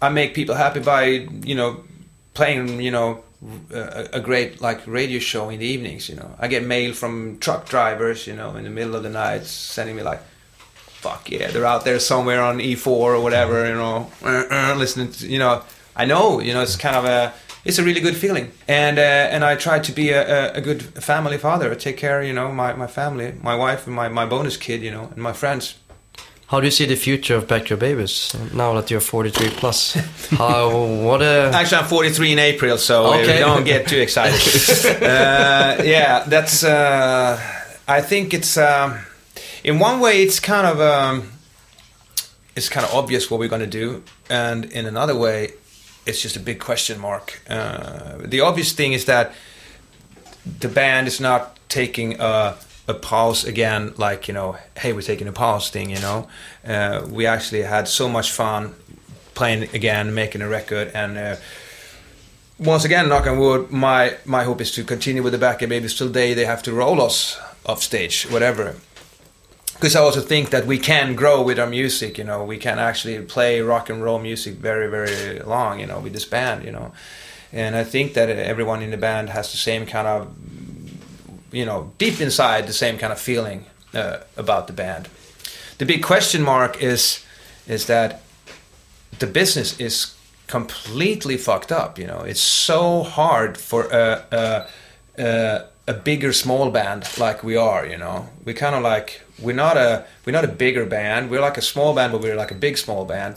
I 0.00 0.08
make 0.08 0.34
people 0.34 0.54
happy 0.54 0.80
by, 0.80 1.04
you 1.04 1.54
know, 1.54 1.84
playing, 2.32 2.80
you 2.80 2.90
know, 2.90 3.22
a, 3.70 4.08
a 4.14 4.20
great 4.20 4.60
like 4.60 4.86
radio 4.86 5.18
show 5.18 5.50
in 5.50 5.60
the 5.60 5.66
evenings. 5.66 6.08
You 6.08 6.16
know, 6.16 6.34
I 6.38 6.48
get 6.48 6.64
mail 6.64 6.94
from 6.94 7.38
truck 7.38 7.68
drivers, 7.68 8.26
you 8.26 8.34
know, 8.34 8.56
in 8.56 8.64
the 8.64 8.70
middle 8.70 8.96
of 8.96 9.02
the 9.02 9.10
night, 9.10 9.44
sending 9.44 9.96
me 9.96 10.02
like, 10.02 10.20
"Fuck 11.06 11.30
yeah, 11.30 11.50
they're 11.52 11.70
out 11.74 11.84
there 11.84 11.98
somewhere 12.00 12.42
on 12.42 12.58
E4 12.58 12.86
or 12.86 13.20
whatever," 13.20 13.66
you 13.68 13.74
know, 13.74 14.10
uh, 14.22 14.44
uh, 14.50 14.74
listening. 14.76 15.10
To, 15.12 15.26
you 15.34 15.38
know, 15.38 15.62
I 15.94 16.04
know, 16.04 16.40
you 16.40 16.52
know, 16.54 16.62
it's 16.62 16.76
kind 16.76 16.96
of 16.96 17.04
a, 17.04 17.32
it's 17.64 17.78
a 17.78 17.84
really 17.84 18.00
good 18.00 18.16
feeling, 18.16 18.52
and 18.68 18.98
uh, 18.98 19.34
and 19.34 19.44
I 19.44 19.56
try 19.56 19.78
to 19.78 19.92
be 19.92 20.10
a, 20.10 20.52
a, 20.54 20.60
good 20.60 20.82
family 20.82 21.38
father. 21.38 21.72
I 21.72 21.74
take 21.74 21.96
care, 21.96 22.22
you 22.22 22.32
know, 22.32 22.52
my 22.52 22.72
my 22.74 22.86
family, 22.86 23.34
my 23.42 23.54
wife, 23.54 23.86
and 23.86 23.94
my 23.96 24.08
my 24.08 24.26
bonus 24.26 24.56
kid, 24.56 24.82
you 24.82 24.90
know, 24.90 25.08
and 25.14 25.22
my 25.22 25.32
friends. 25.32 25.74
How 26.48 26.60
do 26.60 26.66
you 26.66 26.70
see 26.70 26.86
the 26.86 26.96
future 26.96 27.34
of 27.34 27.48
Backyard 27.48 27.80
Babies 27.80 28.36
now 28.54 28.72
that 28.74 28.88
you're 28.88 29.00
43 29.00 29.48
plus? 29.50 29.94
How 30.38 30.70
what 31.06 31.20
a 31.20 31.50
Actually, 31.52 31.78
I'm 31.78 31.88
43 31.88 32.32
in 32.32 32.38
April, 32.38 32.78
so 32.78 33.14
Okay. 33.14 33.40
don't 33.40 33.64
get 33.64 33.88
too 33.88 33.98
excited. 33.98 34.40
uh, 35.02 35.82
yeah, 35.82 36.24
that's. 36.28 36.62
Uh, 36.62 37.36
I 37.88 38.00
think 38.00 38.32
it's. 38.32 38.56
Um, 38.56 38.94
in 39.66 39.80
one 39.80 40.00
way, 40.00 40.22
it's 40.22 40.40
kind 40.40 40.66
of. 40.66 40.80
Um, 40.80 41.32
it's 42.54 42.70
kind 42.70 42.86
of 42.86 42.94
obvious 42.94 43.30
what 43.30 43.38
we're 43.38 43.50
going 43.50 43.68
to 43.70 43.78
do, 43.84 44.02
and 44.30 44.64
in 44.64 44.86
another 44.86 45.14
way, 45.14 45.50
it's 46.06 46.22
just 46.22 46.36
a 46.36 46.40
big 46.40 46.58
question 46.58 46.98
mark. 46.98 47.42
Uh, 47.50 48.16
the 48.20 48.40
obvious 48.40 48.72
thing 48.72 48.94
is 48.94 49.04
that 49.04 49.34
the 50.60 50.68
band 50.68 51.06
is 51.06 51.20
not 51.20 51.58
taking 51.68 52.18
a, 52.18 52.56
a 52.88 52.94
pause 52.94 53.44
again, 53.44 53.92
like 53.98 54.26
you 54.26 54.32
know, 54.32 54.56
hey, 54.78 54.94
we're 54.94 55.02
taking 55.02 55.28
a 55.28 55.32
pause 55.32 55.68
thing. 55.68 55.90
You 55.90 56.00
know, 56.00 56.28
uh, 56.64 57.06
we 57.10 57.26
actually 57.26 57.62
had 57.62 57.88
so 57.88 58.08
much 58.08 58.32
fun 58.32 58.74
playing 59.34 59.64
again, 59.74 60.14
making 60.14 60.40
a 60.40 60.48
record, 60.48 60.92
and 60.94 61.18
uh, 61.18 61.36
once 62.58 62.86
again, 62.86 63.10
knock 63.10 63.26
on 63.26 63.38
wood, 63.38 63.70
my 63.70 64.16
my 64.24 64.44
hope 64.44 64.62
is 64.62 64.70
to 64.72 64.84
continue 64.84 65.22
with 65.22 65.32
the 65.32 65.38
Backyard 65.38 65.68
Babies 65.68 65.94
till 65.98 66.08
day 66.08 66.32
they 66.32 66.46
have 66.46 66.62
to 66.62 66.72
roll 66.72 67.02
us 67.02 67.38
off 67.66 67.82
stage, 67.82 68.22
whatever. 68.30 68.76
Because 69.76 69.94
I 69.94 70.00
also 70.00 70.20
think 70.20 70.50
that 70.50 70.66
we 70.66 70.78
can 70.78 71.14
grow 71.14 71.42
with 71.42 71.58
our 71.58 71.66
music, 71.66 72.18
you 72.18 72.24
know, 72.24 72.42
we 72.44 72.56
can 72.56 72.78
actually 72.78 73.20
play 73.20 73.60
rock 73.60 73.90
and 73.90 74.02
roll 74.02 74.18
music 74.18 74.54
very, 74.54 74.88
very 74.88 75.40
long, 75.40 75.80
you 75.80 75.86
know, 75.86 76.00
with 76.00 76.12
this 76.12 76.24
band, 76.24 76.64
you 76.64 76.72
know. 76.72 76.92
And 77.52 77.76
I 77.76 77.84
think 77.84 78.14
that 78.14 78.28
everyone 78.28 78.82
in 78.82 78.90
the 78.90 78.96
band 78.96 79.30
has 79.30 79.52
the 79.52 79.58
same 79.58 79.84
kind 79.86 80.06
of, 80.06 80.34
you 81.52 81.64
know, 81.66 81.92
deep 81.98 82.20
inside 82.20 82.66
the 82.66 82.72
same 82.72 82.98
kind 82.98 83.12
of 83.12 83.20
feeling 83.20 83.66
uh, 83.94 84.20
about 84.36 84.66
the 84.66 84.72
band. 84.72 85.08
The 85.78 85.84
big 85.84 86.02
question 86.02 86.42
mark 86.42 86.82
is, 86.82 87.24
is 87.68 87.84
that 87.86 88.22
the 89.18 89.26
business 89.26 89.78
is 89.78 90.14
completely 90.46 91.36
fucked 91.36 91.72
up. 91.72 91.98
You 91.98 92.06
know, 92.06 92.20
it's 92.20 92.40
so 92.40 93.02
hard 93.02 93.58
for 93.58 93.84
a 93.84 94.24
a, 94.30 94.66
a, 95.18 95.64
a 95.86 95.92
bigger 95.92 96.32
small 96.32 96.70
band 96.70 97.06
like 97.18 97.42
we 97.42 97.56
are. 97.56 97.86
You 97.86 97.98
know, 97.98 98.28
we 98.44 98.54
kind 98.54 98.74
of 98.74 98.82
like 98.82 99.22
we're 99.40 99.54
not 99.54 99.76
a 99.76 100.04
we're 100.24 100.32
not 100.32 100.44
a 100.44 100.48
bigger 100.48 100.86
band. 100.86 101.30
We're 101.30 101.40
like 101.40 101.58
a 101.58 101.62
small 101.62 101.94
band, 101.94 102.12
but 102.12 102.22
we're 102.22 102.36
like 102.36 102.50
a 102.50 102.54
big 102.54 102.78
small 102.78 103.04
band. 103.04 103.36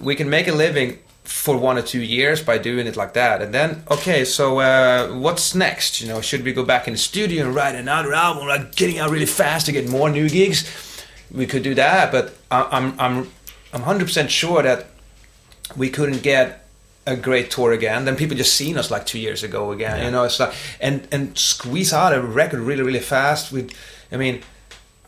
We 0.00 0.14
can 0.14 0.30
make 0.30 0.46
a 0.48 0.52
living 0.52 0.98
for 1.24 1.56
one 1.56 1.78
or 1.78 1.82
two 1.82 2.02
years 2.02 2.42
by 2.42 2.58
doing 2.58 2.86
it 2.86 2.96
like 2.96 3.14
that, 3.14 3.42
and 3.42 3.52
then 3.52 3.82
okay, 3.90 4.24
so 4.24 4.60
uh, 4.60 5.08
what's 5.08 5.54
next? 5.54 6.00
You 6.00 6.08
know, 6.08 6.20
should 6.20 6.44
we 6.44 6.52
go 6.52 6.64
back 6.64 6.86
in 6.86 6.94
the 6.94 6.98
studio 6.98 7.46
and 7.46 7.54
write 7.54 7.74
another 7.74 8.12
album, 8.12 8.46
like 8.46 8.74
getting 8.76 8.98
out 8.98 9.10
really 9.10 9.26
fast 9.26 9.66
to 9.66 9.72
get 9.72 9.88
more 9.88 10.10
new 10.10 10.28
gigs? 10.28 10.70
We 11.32 11.46
could 11.46 11.62
do 11.62 11.74
that, 11.74 12.12
but 12.12 12.36
I, 12.50 12.68
I'm 12.70 13.00
I'm 13.00 13.30
I'm 13.72 13.82
hundred 13.82 14.04
percent 14.06 14.30
sure 14.30 14.62
that 14.62 14.86
we 15.76 15.90
couldn't 15.90 16.22
get 16.22 16.68
a 17.06 17.16
great 17.16 17.50
tour 17.50 17.72
again. 17.72 18.04
Then 18.04 18.16
people 18.16 18.36
just 18.36 18.54
seen 18.54 18.78
us 18.78 18.90
like 18.90 19.06
two 19.06 19.18
years 19.18 19.42
ago 19.42 19.72
again. 19.72 20.04
You 20.04 20.10
know, 20.10 20.24
it's 20.24 20.38
like 20.38 20.54
and 20.80 21.08
and 21.10 21.36
squeeze 21.36 21.92
out 21.92 22.14
a 22.14 22.20
record 22.20 22.60
really 22.60 22.82
really 22.82 23.00
fast. 23.00 23.52
With, 23.52 23.72
I 24.12 24.16
mean, 24.16 24.42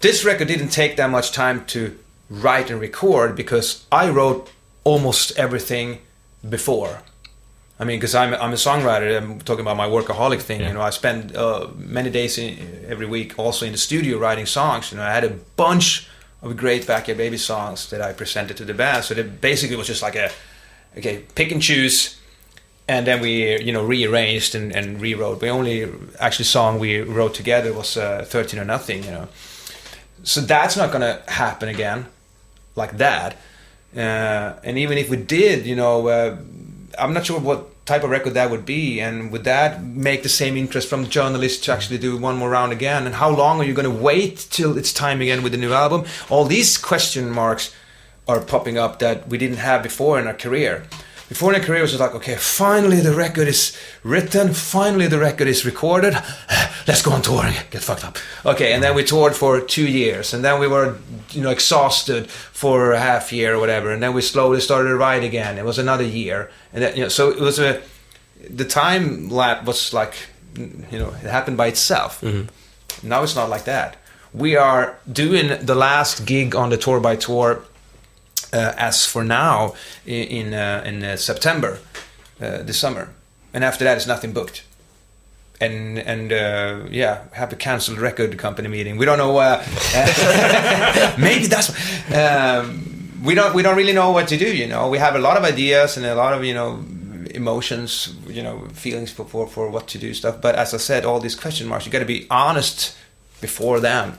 this 0.00 0.24
record 0.24 0.48
didn't 0.48 0.68
take 0.68 0.96
that 0.96 1.10
much 1.10 1.32
time 1.32 1.64
to 1.66 1.98
write 2.28 2.70
and 2.70 2.80
record 2.80 3.36
because 3.36 3.84
I 3.90 4.10
wrote 4.10 4.50
almost 4.84 5.38
everything 5.38 5.98
before. 6.48 7.02
I 7.78 7.84
mean, 7.84 7.98
because 7.98 8.14
I'm 8.14 8.32
I'm 8.34 8.52
a 8.52 8.56
songwriter. 8.56 9.16
I'm 9.16 9.40
talking 9.40 9.60
about 9.60 9.76
my 9.76 9.86
workaholic 9.86 10.40
thing. 10.40 10.60
Yeah. 10.60 10.68
You 10.68 10.74
know, 10.74 10.80
I 10.80 10.90
spend 10.90 11.36
uh, 11.36 11.68
many 11.76 12.10
days 12.10 12.38
in, 12.38 12.86
every 12.88 13.06
week 13.06 13.38
also 13.38 13.66
in 13.66 13.72
the 13.72 13.78
studio 13.78 14.18
writing 14.18 14.46
songs. 14.46 14.90
You 14.90 14.98
know, 14.98 15.04
I 15.04 15.12
had 15.12 15.24
a 15.24 15.34
bunch 15.56 16.08
of 16.40 16.56
great 16.56 16.86
backyard 16.86 17.18
baby 17.18 17.36
songs 17.36 17.90
that 17.90 18.00
I 18.00 18.12
presented 18.12 18.56
to 18.58 18.64
the 18.64 18.74
band. 18.74 19.04
So 19.04 19.14
that 19.14 19.40
basically 19.40 19.76
was 19.76 19.86
just 19.86 20.02
like 20.02 20.16
a 20.16 20.30
okay, 20.96 21.24
pick 21.34 21.52
and 21.52 21.60
choose, 21.60 22.18
and 22.88 23.06
then 23.06 23.20
we 23.20 23.60
you 23.60 23.72
know 23.72 23.84
rearranged 23.84 24.54
and, 24.54 24.74
and 24.74 24.98
rewrote. 24.98 25.40
The 25.40 25.48
only 25.48 25.86
actually 26.18 26.46
song 26.46 26.78
we 26.78 27.02
wrote 27.02 27.34
together 27.34 27.74
was 27.74 27.98
uh, 27.98 28.24
"13 28.26 28.58
or 28.58 28.64
Nothing." 28.64 29.04
You 29.04 29.10
know, 29.10 29.28
so 30.26 30.40
that's 30.40 30.76
not 30.76 30.90
gonna 30.92 31.22
happen 31.28 31.68
again 31.68 32.06
like 32.74 32.98
that. 32.98 33.36
Uh, 33.96 34.58
and 34.62 34.76
even 34.76 34.98
if 34.98 35.08
we 35.08 35.16
did, 35.16 35.64
you 35.64 35.74
know, 35.74 36.08
uh, 36.08 36.36
I'm 36.98 37.14
not 37.14 37.24
sure 37.26 37.40
what 37.40 37.86
type 37.86 38.02
of 38.02 38.10
record 38.10 38.34
that 38.34 38.50
would 38.50 38.66
be, 38.66 39.00
and 39.00 39.30
would 39.30 39.44
that 39.44 39.82
make 39.82 40.22
the 40.22 40.28
same 40.28 40.56
interest 40.56 40.88
from 40.88 41.08
journalists 41.08 41.64
to 41.64 41.72
actually 41.72 41.98
do 41.98 42.16
one 42.16 42.36
more 42.36 42.50
round 42.50 42.72
again? 42.72 43.06
And 43.06 43.14
how 43.14 43.30
long 43.30 43.60
are 43.60 43.64
you 43.64 43.72
going 43.72 43.90
to 43.90 44.02
wait 44.02 44.48
till 44.50 44.76
it's 44.76 44.92
time 44.92 45.22
again 45.22 45.42
with 45.42 45.52
the 45.52 45.58
new 45.58 45.72
album? 45.72 46.04
All 46.28 46.44
these 46.44 46.76
question 46.76 47.30
marks 47.30 47.74
are 48.26 48.40
popping 48.40 48.76
up 48.76 48.98
that 48.98 49.28
we 49.28 49.38
didn't 49.38 49.58
have 49.58 49.82
before 49.82 50.18
in 50.18 50.26
our 50.26 50.34
career. 50.34 50.84
Before 51.28 51.52
in 51.52 51.60
our 51.60 51.66
career, 51.66 51.80
it 51.80 51.82
was 51.82 51.98
like, 51.98 52.14
okay, 52.14 52.36
finally 52.36 53.00
the 53.00 53.12
record 53.12 53.48
is 53.48 53.76
written, 54.04 54.54
finally 54.54 55.08
the 55.08 55.18
record 55.18 55.48
is 55.48 55.64
recorded, 55.64 56.14
let's 56.86 57.02
go 57.02 57.10
on 57.10 57.22
touring, 57.22 57.54
get 57.70 57.82
fucked 57.82 58.04
up. 58.04 58.16
Okay, 58.44 58.72
and 58.72 58.82
then 58.82 58.94
we 58.94 59.02
toured 59.02 59.34
for 59.34 59.60
two 59.60 59.88
years, 59.88 60.32
and 60.32 60.44
then 60.44 60.60
we 60.60 60.68
were, 60.68 60.98
you 61.30 61.42
know, 61.42 61.50
exhausted 61.50 62.30
for 62.30 62.92
a 62.92 63.00
half 63.00 63.32
year 63.32 63.54
or 63.54 63.58
whatever, 63.58 63.90
and 63.90 64.00
then 64.00 64.14
we 64.14 64.22
slowly 64.22 64.60
started 64.60 64.90
to 64.90 64.96
write 64.96 65.24
again. 65.24 65.58
It 65.58 65.64
was 65.64 65.78
another 65.78 66.04
year, 66.04 66.48
and 66.72 66.84
then, 66.84 66.96
you 66.96 67.02
know, 67.02 67.08
so 67.08 67.30
it 67.30 67.40
was 67.40 67.58
a, 67.58 67.82
the 68.48 68.64
time 68.64 69.28
lap 69.28 69.64
was 69.64 69.92
like, 69.92 70.14
you 70.56 70.98
know, 70.98 71.08
it 71.08 71.28
happened 71.28 71.56
by 71.56 71.66
itself. 71.66 72.20
Mm-hmm. 72.20 73.08
Now 73.08 73.24
it's 73.24 73.34
not 73.34 73.50
like 73.50 73.64
that. 73.64 73.96
We 74.32 74.54
are 74.56 74.98
doing 75.10 75.64
the 75.64 75.74
last 75.74 76.24
gig 76.24 76.54
on 76.54 76.70
the 76.70 76.76
tour 76.76 77.00
by 77.00 77.16
tour 77.16 77.62
as 78.76 79.06
for 79.06 79.24
now 79.24 79.74
in 80.06 80.54
uh, 80.54 80.82
in 80.84 81.02
uh, 81.02 81.16
September 81.16 81.78
uh, 82.40 82.62
this 82.62 82.78
summer, 82.78 83.10
and 83.52 83.64
after 83.64 83.84
that 83.84 83.96
it's 83.96 84.06
nothing 84.06 84.32
booked. 84.32 84.64
And 85.60 85.98
and 85.98 86.32
uh, 86.32 86.86
yeah, 86.90 87.24
have 87.32 87.52
a 87.52 87.56
cancelled 87.56 87.98
record 87.98 88.36
company 88.36 88.68
meeting. 88.68 88.98
We 88.98 89.06
don't 89.06 89.18
know. 89.18 89.38
Uh, 89.38 89.64
maybe 91.18 91.46
that's 91.46 91.70
um, 92.12 93.20
we 93.24 93.34
don't 93.34 93.54
we 93.54 93.62
don't 93.62 93.76
really 93.76 93.94
know 93.94 94.10
what 94.10 94.28
to 94.28 94.36
do. 94.36 94.54
You 94.54 94.66
know, 94.66 94.90
we 94.90 94.98
have 94.98 95.16
a 95.16 95.18
lot 95.18 95.36
of 95.38 95.44
ideas 95.44 95.96
and 95.96 96.04
a 96.04 96.14
lot 96.14 96.34
of 96.34 96.44
you 96.44 96.52
know 96.52 96.84
emotions, 97.34 98.14
you 98.28 98.42
know, 98.42 98.66
feelings 98.72 99.10
for 99.10 99.24
for, 99.24 99.46
for 99.46 99.70
what 99.70 99.86
to 99.88 99.98
do 99.98 100.12
stuff. 100.12 100.40
But 100.40 100.56
as 100.56 100.74
I 100.74 100.78
said, 100.78 101.04
all 101.04 101.20
these 101.20 101.34
question 101.34 101.66
marks, 101.68 101.86
you 101.86 101.92
got 101.92 102.00
to 102.00 102.04
be 102.04 102.26
honest 102.30 102.96
before 103.40 103.80
them. 103.80 104.18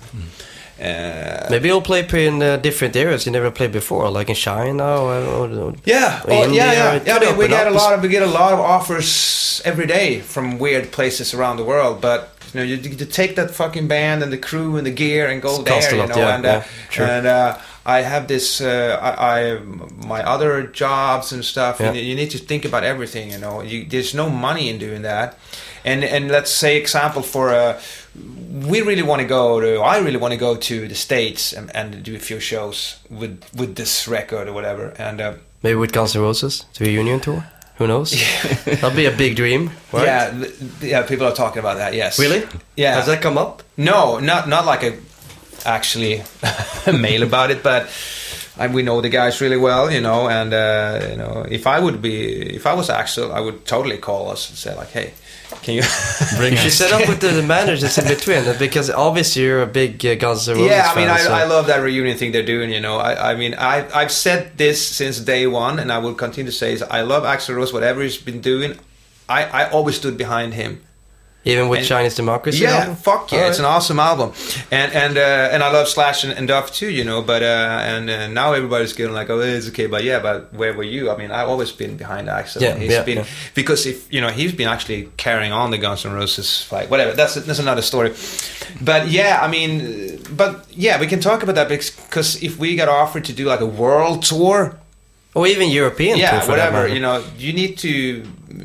Uh, 0.79 1.47
Maybe 1.49 1.69
you'll 1.69 1.81
play 1.81 2.05
in 2.27 2.41
uh, 2.41 2.57
different 2.57 2.95
areas 2.95 3.25
you 3.25 3.31
never 3.31 3.49
played 3.49 3.71
before, 3.71 4.09
like 4.09 4.29
in 4.29 4.35
China 4.35 5.01
or. 5.01 5.15
or, 5.15 5.49
or 5.49 5.73
Yeah, 5.85 6.21
or 6.25 6.31
oh, 6.31 6.43
India, 6.43 6.65
yeah, 6.65 6.73
yeah. 6.73 7.03
yeah 7.05 7.15
I 7.15 7.19
mean, 7.19 7.37
we 7.37 7.47
get 7.47 7.67
a 7.67 7.71
lot 7.71 7.93
of 7.93 8.01
we 8.03 8.09
get 8.09 8.23
a 8.23 8.27
lot 8.27 8.53
of 8.53 8.59
offers 8.59 9.61
every 9.65 9.87
day 9.87 10.19
from 10.19 10.59
weird 10.59 10.91
places 10.91 11.33
around 11.33 11.57
the 11.57 11.63
world. 11.63 11.99
But 11.99 12.29
you 12.53 12.59
know, 12.59 12.65
you, 12.65 12.75
you 12.75 13.05
take 13.05 13.35
that 13.35 13.51
fucking 13.51 13.87
band 13.87 14.23
and 14.23 14.31
the 14.31 14.37
crew 14.37 14.77
and 14.77 14.85
the 14.85 14.91
gear 14.91 15.27
and 15.27 15.41
go 15.41 15.61
It 15.61 15.65
costs 15.65 15.91
there. 15.91 15.99
a 15.99 16.03
You 16.03 16.09
lot, 16.09 16.15
know, 16.15 16.21
yeah, 16.21 16.35
and 16.35 16.45
uh, 16.45 16.61
yeah, 16.97 17.17
and 17.17 17.27
uh, 17.27 17.57
I 17.85 18.01
have 18.01 18.27
this. 18.27 18.61
Uh, 18.61 18.99
I, 19.01 19.39
I 19.39 19.59
my 20.05 20.21
other 20.23 20.67
jobs 20.67 21.31
and 21.31 21.43
stuff. 21.43 21.79
Yeah. 21.79 21.87
And 21.87 21.97
you 21.97 22.15
need 22.15 22.31
to 22.31 22.37
think 22.37 22.65
about 22.65 22.83
everything. 22.83 23.31
You 23.31 23.39
know, 23.39 23.61
you, 23.61 23.85
there's 23.85 24.13
no 24.13 24.29
money 24.29 24.69
in 24.69 24.77
doing 24.77 25.01
that. 25.03 25.37
And 25.85 26.03
and 26.03 26.27
let's 26.29 26.51
say 26.51 26.77
example 26.77 27.21
for 27.21 27.49
uh, 27.49 27.79
we 28.67 28.81
really 28.81 29.03
want 29.03 29.21
to 29.21 29.27
go 29.27 29.59
to. 29.59 29.79
I 29.81 29.99
really 29.99 30.17
want 30.17 30.31
to 30.33 30.37
go 30.37 30.55
to 30.55 30.87
the 30.87 30.95
states 30.95 31.53
and, 31.53 31.73
and 31.75 32.03
do 32.03 32.15
a 32.15 32.19
few 32.19 32.39
shows 32.39 32.99
with 33.09 33.43
with 33.55 33.75
this 33.75 34.07
record 34.07 34.47
or 34.47 34.53
whatever. 34.53 34.93
And 34.97 35.21
uh, 35.21 35.33
Maybe 35.63 35.75
with 35.75 35.91
Guns 35.91 36.15
N' 36.15 36.21
Roses 36.21 36.65
to 36.73 36.85
a 36.85 36.89
union 36.89 37.19
tour. 37.19 37.45
Who 37.77 37.85
knows? 37.85 38.11
That'll 38.65 38.89
be 38.89 39.05
a 39.05 39.11
big 39.11 39.35
dream, 39.35 39.69
right? 39.93 40.05
Yeah, 40.05 40.45
yeah. 40.81 41.03
People 41.03 41.27
are 41.27 41.33
talking 41.35 41.59
about 41.59 41.77
that. 41.77 41.93
Yes. 41.93 42.17
Really? 42.19 42.43
Yeah. 42.75 42.95
Has 42.95 43.05
that 43.05 43.21
come 43.21 43.37
up? 43.37 43.61
No, 43.77 44.19
not 44.19 44.47
not 44.47 44.65
like 44.65 44.83
a 44.83 44.97
actually 45.65 46.23
mail 46.91 47.21
about 47.21 47.51
it, 47.51 47.61
but 47.61 47.87
I, 48.57 48.67
we 48.67 48.81
know 48.81 49.01
the 49.01 49.09
guys 49.09 49.41
really 49.41 49.57
well, 49.57 49.91
you 49.91 50.01
know. 50.01 50.27
And 50.27 50.53
uh, 50.53 51.07
you 51.11 51.17
know, 51.17 51.45
if 51.49 51.67
I 51.67 51.79
would 51.79 52.01
be, 52.01 52.55
if 52.55 52.65
I 52.65 52.73
was 52.73 52.89
Axl, 52.89 53.31
I 53.31 53.39
would 53.41 53.65
totally 53.65 53.97
call 53.99 54.31
us 54.31 54.49
and 54.49 54.57
say 54.57 54.75
like, 54.75 54.89
"Hey, 54.89 55.13
can 55.61 55.75
you?" 55.75 55.83
Bring 56.37 56.53
You 56.53 56.57
should 56.57 56.71
set 56.71 56.91
up 56.91 57.07
with 57.07 57.19
the 57.19 57.41
managers 57.43 57.97
in 57.97 58.07
between 58.07 58.43
because 58.57 58.89
obviously 58.89 59.43
you're 59.43 59.61
a 59.61 59.67
big 59.67 60.05
uh, 60.05 60.15
Guns 60.15 60.47
N' 60.47 60.55
Roses 60.55 60.71
yeah, 60.71 60.91
I 60.91 60.95
mean, 60.95 61.07
fan. 61.07 61.15
I, 61.15 61.19
so- 61.19 61.33
I 61.33 61.45
love 61.45 61.67
that 61.67 61.77
reunion 61.77 62.17
thing 62.17 62.31
they're 62.31 62.43
doing. 62.45 62.69
You 62.71 62.79
know, 62.79 62.97
I, 62.97 63.31
I 63.31 63.35
mean, 63.35 63.55
I 63.55 63.87
I've 63.93 64.11
said 64.11 64.57
this 64.57 64.85
since 64.85 65.19
day 65.19 65.47
one, 65.47 65.79
and 65.79 65.91
I 65.91 65.97
will 65.99 66.15
continue 66.15 66.51
to 66.51 66.57
say 66.57 66.73
is 66.73 66.81
I 66.83 67.01
love 67.01 67.23
Axl 67.23 67.55
Rose. 67.55 67.73
Whatever 67.73 68.01
he's 68.01 68.17
been 68.17 68.41
doing, 68.41 68.79
I 69.27 69.43
I 69.45 69.69
always 69.69 69.95
stood 69.97 70.17
behind 70.17 70.53
him. 70.53 70.81
Even 71.45 71.69
with 71.69 71.79
and- 71.79 71.87
Chinese 71.87 72.15
Democracy? 72.15 72.63
Yeah, 72.63 72.77
album? 72.79 72.95
fuck 72.97 73.31
yeah, 73.31 73.43
All 73.43 73.49
it's 73.49 73.59
an 73.59 73.65
awesome 73.65 73.99
album, 73.99 74.33
and 74.69 74.91
and 74.91 75.17
uh, 75.17 75.49
and 75.53 75.63
I 75.63 75.71
love 75.71 75.87
Slash 75.87 76.25
and, 76.25 76.33
and 76.33 76.45
Duff 76.47 76.73
too, 76.73 76.89
you 76.89 77.05
know. 77.05 77.21
But 77.21 77.41
uh, 77.41 77.79
and 77.83 78.09
uh, 78.09 78.27
now 78.27 78.51
everybody's 78.51 78.91
getting 78.91 79.13
like, 79.13 79.29
oh, 79.29 79.39
it's 79.39 79.69
okay, 79.69 79.87
but 79.87 80.03
yeah, 80.03 80.19
but 80.19 80.53
where 80.53 80.73
were 80.73 80.83
you? 80.83 81.09
I 81.09 81.15
mean, 81.15 81.31
I've 81.31 81.47
always 81.47 81.71
been 81.71 81.95
behind 81.95 82.27
Axl. 82.27 82.59
Yeah, 82.59 82.75
he's 82.75 82.91
yeah, 82.91 83.03
been 83.03 83.17
yeah. 83.19 83.25
because 83.55 83.85
if 83.85 84.11
you 84.11 84.19
know 84.19 84.29
he's 84.29 84.51
been 84.51 84.67
actually 84.67 85.09
carrying 85.15 85.53
on 85.53 85.71
the 85.71 85.77
Guns 85.77 86.05
N' 86.05 86.11
Roses 86.13 86.61
fight, 86.63 86.89
whatever. 86.89 87.13
That's 87.13 87.35
that's 87.35 87.59
another 87.59 87.81
story. 87.81 88.13
But 88.81 89.07
yeah, 89.07 89.39
I 89.41 89.47
mean, 89.47 89.81
uh, 89.81 90.17
but 90.35 90.65
yeah, 90.71 90.99
we 90.99 91.07
can 91.07 91.21
talk 91.21 91.43
about 91.43 91.55
that 91.55 91.69
because 91.69 92.43
if 92.43 92.57
we 92.57 92.75
got 92.75 92.89
offered 92.89 93.23
to 93.25 93.33
do 93.33 93.45
like 93.45 93.61
a 93.61 93.65
world 93.65 94.23
tour, 94.23 94.77
Or 95.37 95.45
even 95.45 95.69
European 95.69 96.17
yeah, 96.17 96.47
whatever. 96.49 96.87
You 96.87 96.99
know, 96.99 97.23
you 97.37 97.53
need 97.53 97.77
to, 97.85 97.89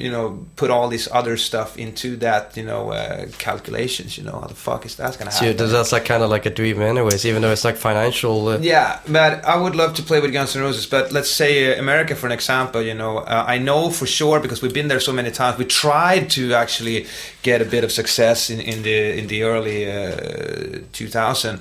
you 0.05 0.11
know, 0.11 0.27
put 0.57 0.71
all 0.71 0.89
this 0.89 1.07
other 1.13 1.37
stuff 1.37 1.77
into 1.77 2.17
that, 2.17 2.57
you 2.57 2.65
know, 2.71 2.83
uh, 2.93 3.27
calculations. 3.37 4.17
You 4.17 4.25
know, 4.25 4.37
how 4.41 4.47
the 4.47 4.55
fuck 4.55 4.87
is 4.87 4.97
that 4.97 5.19
gonna 5.19 5.31
happen? 5.31 5.59
So 5.59 5.67
that's 5.67 5.93
like 5.93 6.07
kind 6.07 6.23
of 6.23 6.31
like 6.31 6.47
a 6.47 6.51
dream 6.51 6.81
anyways, 6.81 7.27
even 7.27 7.43
though 7.43 7.53
it's 7.53 7.67
like 7.69 7.77
financial... 7.77 8.49
Uh, 8.49 8.59
Yeah, 8.63 9.01
but 9.07 9.45
I 9.45 9.57
would 9.63 9.77
love 9.77 9.93
to 9.99 10.03
play 10.03 10.19
with 10.23 10.33
Guns 10.33 10.57
N' 10.57 10.63
Roses. 10.63 10.87
But 10.87 11.13
let's 11.13 11.31
say 11.31 11.53
uh, 11.77 11.79
America, 11.79 12.15
for 12.15 12.27
an 12.27 12.33
example, 12.33 12.81
you 12.81 12.95
know, 12.95 13.19
uh, 13.19 13.45
I 13.55 13.59
know 13.59 13.91
for 13.91 14.07
sure 14.07 14.41
because 14.41 14.63
we've 14.63 14.73
been 14.81 14.89
there 14.89 15.01
so 15.01 15.13
many 15.13 15.31
times. 15.31 15.59
We 15.59 15.67
tried 15.67 16.31
to 16.31 16.55
actually 16.55 17.07
get 17.43 17.61
a 17.61 17.67
bit 17.67 17.85
of 17.85 17.93
success 17.93 18.49
in, 18.49 18.61
in 18.61 18.83
the 18.83 19.19
in 19.19 19.27
the 19.27 19.43
early 19.43 19.79
uh, 19.91 20.81
2000, 20.93 21.61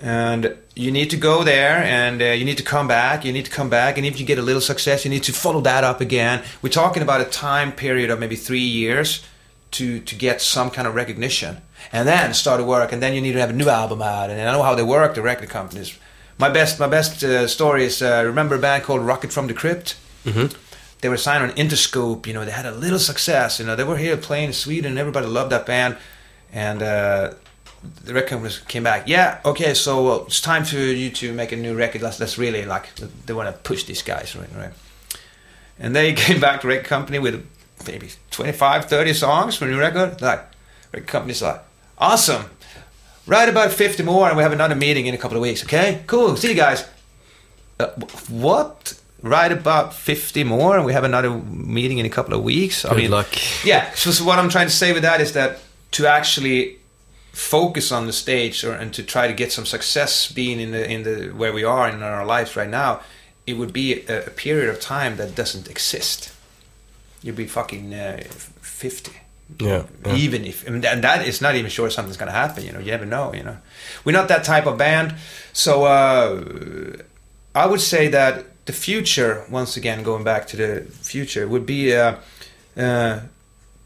and 0.00 0.56
you 0.74 0.90
need 0.92 1.10
to 1.10 1.16
go 1.16 1.42
there 1.42 1.78
and 1.78 2.22
uh, 2.22 2.26
you 2.26 2.44
need 2.44 2.56
to 2.58 2.62
come 2.62 2.86
back. 2.86 3.24
You 3.24 3.32
need 3.32 3.44
to 3.46 3.50
come 3.50 3.68
back, 3.68 3.98
and 3.98 4.06
if 4.06 4.20
you 4.20 4.26
get 4.26 4.38
a 4.38 4.42
little 4.42 4.60
success, 4.60 5.04
you 5.04 5.10
need 5.10 5.24
to 5.24 5.32
follow 5.32 5.60
that 5.62 5.84
up 5.84 6.00
again. 6.00 6.42
We're 6.62 6.68
talking 6.70 7.02
about 7.02 7.20
a 7.20 7.24
time 7.24 7.72
period 7.72 8.10
of 8.10 8.18
maybe 8.20 8.36
three 8.36 8.60
years 8.60 9.24
to 9.72 10.00
to 10.00 10.14
get 10.14 10.40
some 10.40 10.70
kind 10.70 10.86
of 10.88 10.94
recognition, 10.94 11.56
and 11.92 12.06
then 12.08 12.32
start 12.34 12.60
to 12.60 12.64
work, 12.64 12.92
and 12.92 13.02
then 13.02 13.12
you 13.14 13.20
need 13.20 13.32
to 13.32 13.40
have 13.40 13.50
a 13.50 13.56
new 13.56 13.68
album 13.68 14.00
out. 14.02 14.30
And 14.30 14.40
I 14.40 14.52
know 14.52 14.62
how 14.62 14.74
they 14.74 14.84
work, 14.84 15.14
the 15.14 15.22
record 15.22 15.48
companies. 15.50 15.98
My 16.38 16.48
best, 16.48 16.78
my 16.78 16.86
best 16.88 17.24
uh, 17.24 17.48
story 17.48 17.84
is 17.84 18.00
uh, 18.00 18.22
remember 18.24 18.54
a 18.54 18.58
band 18.60 18.84
called 18.84 19.02
Rocket 19.02 19.32
from 19.32 19.46
the 19.48 19.54
Crypt. 19.54 19.96
mhm. 20.24 20.54
They 21.00 21.08
were 21.08 21.16
signed 21.16 21.44
on 21.44 21.50
Interscope. 21.56 22.26
You 22.26 22.34
know, 22.34 22.44
they 22.44 22.50
had 22.50 22.66
a 22.66 22.72
little 22.72 22.98
success. 22.98 23.60
You 23.60 23.66
know, 23.66 23.76
they 23.76 23.84
were 23.84 23.96
here 23.98 24.16
playing 24.16 24.46
in 24.48 24.52
Sweden. 24.52 24.98
Everybody 24.98 25.26
loved 25.26 25.50
that 25.52 25.64
band, 25.66 25.96
and 26.52 26.82
uh, 26.82 27.34
the 28.04 28.14
record 28.14 28.28
companies 28.30 28.58
came 28.58 28.82
back. 28.82 29.06
Yeah, 29.06 29.40
okay, 29.44 29.74
so 29.74 30.08
uh, 30.08 30.24
it's 30.26 30.40
time 30.40 30.64
for 30.64 30.76
you 30.76 31.10
to 31.10 31.32
make 31.32 31.52
a 31.52 31.56
new 31.56 31.74
record. 31.74 32.02
Let's 32.02 32.18
let's 32.20 32.38
really 32.38 32.64
like 32.64 32.94
they 33.26 33.32
want 33.32 33.54
to 33.54 33.60
push 33.62 33.84
these 33.84 34.02
guys, 34.02 34.34
right? 34.36 34.48
Right. 34.56 34.72
And 35.78 35.94
they 35.94 36.12
came 36.24 36.40
back 36.40 36.60
to 36.62 36.68
record 36.68 36.86
company 36.86 37.18
with 37.18 37.46
maybe 37.86 38.10
25, 38.30 38.86
30 38.86 39.12
songs 39.12 39.56
for 39.56 39.66
a 39.66 39.68
new 39.68 39.78
record. 39.78 40.20
Like, 40.20 40.44
record 40.92 41.06
company's 41.06 41.42
like, 41.42 41.60
awesome. 41.98 42.44
Write 43.26 43.48
about 43.48 43.72
50 43.72 44.02
more 44.04 44.26
and 44.26 44.36
we 44.36 44.42
have 44.42 44.52
another 44.52 44.74
meeting 44.74 45.06
in 45.06 45.14
a 45.14 45.18
couple 45.18 45.36
of 45.36 45.42
weeks, 45.42 45.62
okay? 45.64 46.02
Cool, 46.06 46.36
see 46.36 46.48
you 46.48 46.54
guys. 46.54 46.88
Uh, 47.78 47.88
what? 48.28 48.98
Write 49.22 49.52
about 49.52 49.94
50 49.94 50.44
more 50.44 50.76
and 50.76 50.86
we 50.86 50.92
have 50.92 51.04
another 51.04 51.30
meeting 51.30 51.98
in 51.98 52.06
a 52.06 52.08
couple 52.08 52.34
of 52.34 52.42
weeks? 52.42 52.84
I 52.84 52.94
mean, 52.94 53.10
luck. 53.10 53.28
yeah, 53.64 53.92
so, 53.94 54.10
so 54.12 54.24
what 54.24 54.38
I'm 54.38 54.48
trying 54.48 54.66
to 54.66 54.72
say 54.72 54.92
with 54.92 55.02
that 55.02 55.20
is 55.20 55.34
that 55.34 55.60
to 55.92 56.06
actually 56.06 56.77
focus 57.38 57.92
on 57.92 58.06
the 58.06 58.12
stage 58.12 58.64
or, 58.64 58.72
and 58.72 58.92
to 58.92 59.02
try 59.02 59.28
to 59.28 59.32
get 59.32 59.52
some 59.52 59.64
success 59.64 60.30
being 60.32 60.58
in 60.58 60.72
the 60.72 60.90
in 60.90 61.04
the 61.04 61.28
where 61.28 61.52
we 61.52 61.62
are 61.62 61.88
in 61.88 62.02
our 62.02 62.26
lives 62.26 62.56
right 62.56 62.68
now, 62.68 63.00
it 63.46 63.54
would 63.54 63.72
be 63.72 64.04
a, 64.08 64.26
a 64.26 64.30
period 64.30 64.68
of 64.68 64.80
time 64.80 65.16
that 65.16 65.36
doesn't 65.36 65.70
exist. 65.70 66.32
You'd 67.22 67.36
be 67.36 67.46
fucking 67.46 67.94
uh, 67.94 68.24
fifty. 68.60 69.12
Yeah. 69.60 69.84
yeah. 70.04 70.14
Even 70.16 70.44
if 70.44 70.66
and 70.66 70.82
that, 70.82 71.00
that 71.02 71.26
is 71.26 71.40
not 71.40 71.54
even 71.54 71.70
sure 71.70 71.90
something's 71.90 72.18
going 72.18 72.32
to 72.32 72.36
happen. 72.36 72.64
You 72.64 72.72
know, 72.72 72.80
you 72.80 72.90
never 72.90 73.06
know. 73.06 73.32
You 73.32 73.44
know, 73.44 73.56
we're 74.04 74.18
not 74.18 74.28
that 74.28 74.44
type 74.44 74.66
of 74.66 74.76
band. 74.76 75.14
So 75.52 75.84
uh, 75.84 76.42
I 77.54 77.66
would 77.66 77.80
say 77.80 78.08
that 78.08 78.66
the 78.66 78.72
future, 78.72 79.44
once 79.48 79.76
again, 79.76 80.02
going 80.02 80.24
back 80.24 80.46
to 80.48 80.56
the 80.56 80.80
future, 80.90 81.46
would 81.46 81.66
be 81.66 81.94
uh, 81.94 82.16
uh, 82.76 83.20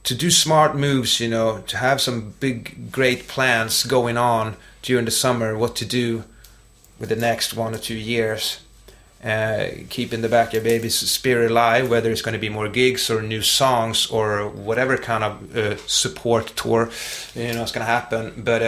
to 0.04 0.14
do 0.14 0.30
smart 0.30 0.76
moves, 0.76 1.20
you 1.20 1.28
know, 1.28 1.62
to 1.66 1.76
have 1.76 2.00
some 2.00 2.34
big, 2.40 2.90
great 2.90 3.28
plans 3.28 3.84
going 3.84 4.16
on 4.16 4.56
during 4.82 5.04
the 5.04 5.10
summer, 5.10 5.56
what 5.56 5.76
to 5.76 5.84
do 5.84 6.24
with 6.98 7.08
the 7.08 7.16
next 7.16 7.54
one 7.54 7.74
or 7.74 7.78
two 7.78 7.94
years. 7.94 8.60
Uh, 9.24 9.68
the 10.22 10.28
Backyard 10.28 10.64
Baby's 10.64 10.98
spirit 10.98 11.52
alive, 11.52 11.88
whether 11.88 12.10
it's 12.10 12.22
going 12.22 12.32
to 12.32 12.40
be 12.40 12.48
more 12.48 12.68
gigs 12.68 13.08
or 13.08 13.22
new 13.22 13.40
songs 13.40 14.08
or 14.08 14.48
whatever 14.48 14.96
kind 14.96 15.22
of 15.22 15.56
uh, 15.56 15.76
support 15.86 16.48
tour, 16.56 16.90
you 17.36 17.52
know, 17.52 17.62
it's 17.62 17.70
going 17.70 17.86
to 17.86 17.92
happen. 17.92 18.42
But 18.44 18.62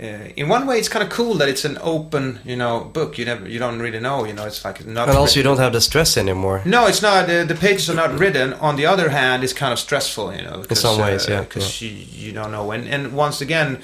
uh, 0.00 0.02
uh, 0.02 0.28
in 0.36 0.48
one 0.48 0.66
way, 0.66 0.78
it's 0.78 0.88
kind 0.88 1.04
of 1.04 1.10
cool 1.10 1.34
that 1.34 1.48
it's 1.48 1.64
an 1.64 1.78
open, 1.80 2.40
you 2.44 2.56
know, 2.56 2.84
book. 2.84 3.18
You 3.18 3.24
never, 3.24 3.48
you 3.48 3.58
don't 3.58 3.78
really 3.78 4.00
know, 4.00 4.24
you 4.24 4.32
know. 4.32 4.46
It's 4.46 4.64
like 4.64 4.84
not. 4.86 5.08
And 5.08 5.18
also, 5.18 5.38
you 5.38 5.44
don't 5.44 5.58
have 5.58 5.72
the 5.72 5.80
stress 5.80 6.16
anymore. 6.16 6.62
No, 6.64 6.86
it's 6.86 7.02
not. 7.02 7.26
The, 7.26 7.44
the 7.46 7.54
pages 7.54 7.88
are 7.90 7.94
not 7.94 8.18
written. 8.18 8.54
On 8.54 8.76
the 8.76 8.86
other 8.86 9.10
hand, 9.10 9.44
it's 9.44 9.52
kind 9.52 9.72
of 9.72 9.78
stressful, 9.78 10.34
you 10.34 10.42
know. 10.42 10.64
In 10.68 10.76
some 10.76 11.00
ways, 11.00 11.28
yeah, 11.28 11.40
Because 11.40 11.80
yeah. 11.82 11.90
you, 11.90 11.96
you 12.26 12.32
don't 12.32 12.50
know. 12.50 12.70
And 12.70 12.88
and 12.88 13.12
once 13.12 13.40
again, 13.40 13.82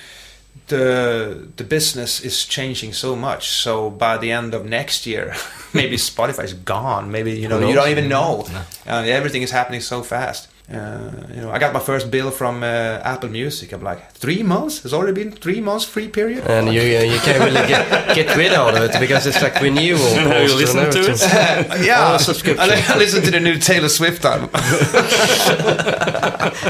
the 0.68 1.48
the 1.56 1.64
business 1.64 2.20
is 2.20 2.44
changing 2.44 2.92
so 2.92 3.14
much. 3.14 3.50
So 3.50 3.90
by 3.90 4.18
the 4.18 4.32
end 4.32 4.54
of 4.54 4.64
next 4.64 5.06
year, 5.06 5.34
maybe 5.74 5.96
Spotify 6.10 6.44
is 6.44 6.54
gone. 6.54 7.10
Maybe 7.10 7.32
you 7.32 7.48
know 7.48 7.60
you 7.60 7.74
don't 7.74 7.90
even 7.90 8.08
know. 8.08 8.46
Uh, 8.86 9.04
everything 9.06 9.42
is 9.42 9.50
happening 9.50 9.80
so 9.80 10.02
fast. 10.02 10.48
Uh, 10.70 11.10
you 11.34 11.40
know, 11.40 11.50
I 11.50 11.58
got 11.58 11.72
my 11.72 11.80
first 11.80 12.10
bill 12.10 12.30
from 12.30 12.62
uh, 12.62 13.00
Apple 13.02 13.30
Music. 13.30 13.72
I'm 13.72 13.82
like, 13.82 14.12
three 14.12 14.42
months? 14.42 14.84
It's 14.84 14.92
already 14.92 15.14
been 15.24 15.32
three 15.32 15.62
months 15.62 15.86
free 15.86 16.08
period. 16.08 16.44
And 16.46 16.68
you 16.74 16.80
uh, 16.82 17.04
you 17.14 17.18
can't 17.20 17.38
really 17.42 17.66
get 17.66 18.14
get 18.14 18.36
rid 18.36 18.52
of 18.52 18.74
it 18.76 19.00
because 19.00 19.26
it's 19.26 19.40
like 19.42 19.58
renewal. 19.62 19.98
Have 19.98 20.26
you 20.26 20.32
posts 20.32 20.56
listened 20.60 20.82
and 20.84 20.92
to 20.92 20.98
it? 21.00 21.08
everything. 21.22 21.86
yeah, 21.86 22.10
Oh, 22.10 22.14
a 22.16 22.18
subscription. 22.18 22.60
I, 22.60 22.66
li- 22.74 22.84
I 22.86 22.98
listened 22.98 23.24
to 23.24 23.30
the 23.30 23.40
new 23.40 23.56
Taylor 23.58 23.88
Swift 23.88 24.24
album. 24.26 24.50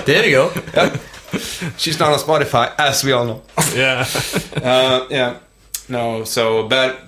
There 0.06 0.24
you 0.26 0.32
go. 0.32 0.50
She's 1.76 1.98
not 1.98 2.12
on 2.12 2.18
Spotify, 2.18 2.72
as 2.78 3.04
we 3.04 3.12
all 3.12 3.24
know. 3.26 3.42
Yeah. 3.74 4.06
uh, 4.62 5.06
yeah. 5.10 5.38
No. 5.88 6.24
So, 6.24 6.68
but 6.68 7.00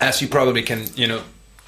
as 0.00 0.20
you 0.22 0.28
probably 0.28 0.62
can, 0.62 0.84
you 0.96 1.06
know, 1.06 1.20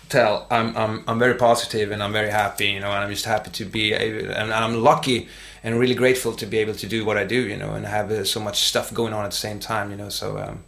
tell, 0.09 0.47
I'm 0.51 0.77
I'm 0.77 1.05
I'm 1.07 1.19
very 1.19 1.35
positive 1.35 1.91
and 1.93 2.03
I'm 2.03 2.13
very 2.13 2.31
happy, 2.31 2.69
you 2.69 2.81
know, 2.81 2.91
and 2.91 3.05
I'm 3.05 3.11
just 3.11 3.25
happy 3.25 3.51
to 3.51 3.65
be 3.65 3.93
able, 3.93 4.31
and 4.31 4.53
I'm 4.53 4.83
lucky 4.83 5.29
and 5.63 5.79
really 5.79 5.95
grateful 5.95 6.33
to 6.33 6.47
be 6.47 6.59
able 6.59 6.75
to 6.75 6.87
do 6.87 7.05
what 7.05 7.17
I 7.17 7.25
do, 7.25 7.41
you 7.49 7.57
know, 7.57 7.75
and 7.75 7.87
have 7.87 8.11
uh, 8.11 8.25
so 8.25 8.41
much 8.41 8.61
stuff 8.61 8.95
going 8.95 9.13
on 9.13 9.25
at 9.25 9.31
the 9.31 9.37
same 9.37 9.59
time, 9.59 9.91
you 9.91 9.97
know. 9.97 10.09
So 10.09 10.39
um, 10.39 10.65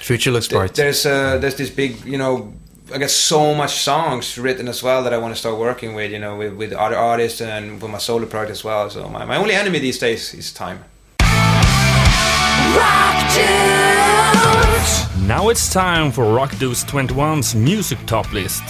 Future 0.00 0.30
looks 0.30 0.48
th- 0.48 0.58
bright. 0.58 0.74
there's 0.74 1.04
uh, 1.06 1.38
there's 1.38 1.56
this 1.56 1.70
big, 1.70 2.04
you 2.04 2.18
know. 2.18 2.52
I 2.92 2.98
guess 2.98 3.14
so 3.14 3.54
much 3.54 3.80
songs 3.80 4.36
written 4.36 4.68
as 4.68 4.82
well 4.82 5.02
that 5.04 5.14
I 5.14 5.18
want 5.18 5.32
to 5.34 5.38
start 5.38 5.56
working 5.56 5.94
with, 5.94 6.10
you 6.12 6.18
know, 6.18 6.36
with, 6.36 6.54
with 6.54 6.72
other 6.72 6.96
artists 6.96 7.40
and 7.40 7.80
with 7.80 7.90
my 7.90 7.98
solo 7.98 8.26
project 8.26 8.50
as 8.50 8.64
well. 8.64 8.90
So 8.90 9.08
my, 9.08 9.24
my 9.24 9.36
only 9.36 9.54
enemy 9.54 9.78
these 9.78 9.98
days 9.98 10.34
is 10.34 10.52
time. 10.52 10.84
Now 15.26 15.48
it's 15.48 15.72
time 15.72 16.12
for 16.12 16.24
Rock 16.32 16.56
Dudes 16.58 16.84
21's 16.84 17.54
music 17.54 17.98
top 18.06 18.32
list. 18.32 18.62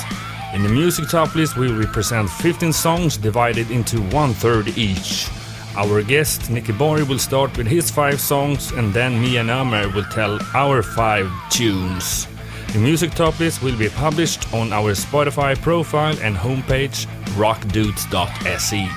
In 0.55 0.63
the 0.63 0.69
music 0.69 1.09
top 1.09 1.35
list, 1.35 1.57
we 1.57 1.73
will 1.73 1.87
present 1.87 2.29
15 2.29 2.73
songs 2.73 3.17
divided 3.17 3.71
into 3.71 4.01
one 4.11 4.35
third 4.35 4.69
each. 4.77 5.29
Our 5.77 6.03
guest 6.03 6.43
Nicke 6.51 6.77
Borg 6.77 7.09
will 7.09 7.19
start 7.19 7.57
with 7.57 7.67
his 7.67 7.91
five 7.91 8.21
songs, 8.21 8.73
and 8.73 8.93
then 8.93 9.21
me 9.21 9.39
and 9.39 9.49
Ömer 9.49 9.93
will 9.95 10.05
tell 10.05 10.39
our 10.55 10.83
five 10.83 11.31
tunes. 11.51 12.29
The 12.73 12.79
music 12.79 13.13
top 13.13 13.39
list 13.41 13.63
will 13.63 13.77
be 13.77 13.89
published 13.89 14.53
on 14.53 14.73
our 14.73 14.93
Spotify 14.93 15.61
profile 15.61 16.17
and 16.21 16.37
homepage 16.37 17.07
rockdudes.se. 17.37 18.89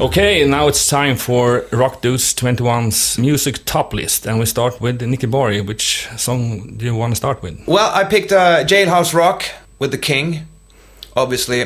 Okay, 0.00 0.46
now 0.46 0.68
it's 0.68 0.86
time 0.86 1.16
for 1.16 1.64
Rock 1.72 2.02
Dudes 2.02 2.32
21's 2.32 3.18
music 3.18 3.64
top 3.64 3.92
list, 3.92 4.26
and 4.26 4.38
we 4.38 4.46
start 4.46 4.80
with 4.80 5.00
Nicke 5.00 5.28
Borg. 5.28 5.66
Which 5.66 6.06
song 6.16 6.76
do 6.76 6.84
you 6.84 6.94
want 6.94 7.10
to 7.10 7.16
start 7.16 7.42
with? 7.42 7.66
Well, 7.66 7.90
I 7.92 8.04
picked 8.04 8.30
uh, 8.30 8.62
Jailhouse 8.62 9.12
Rock 9.12 9.46
with 9.80 9.90
the 9.90 9.98
King. 9.98 10.46
Obviously, 11.16 11.64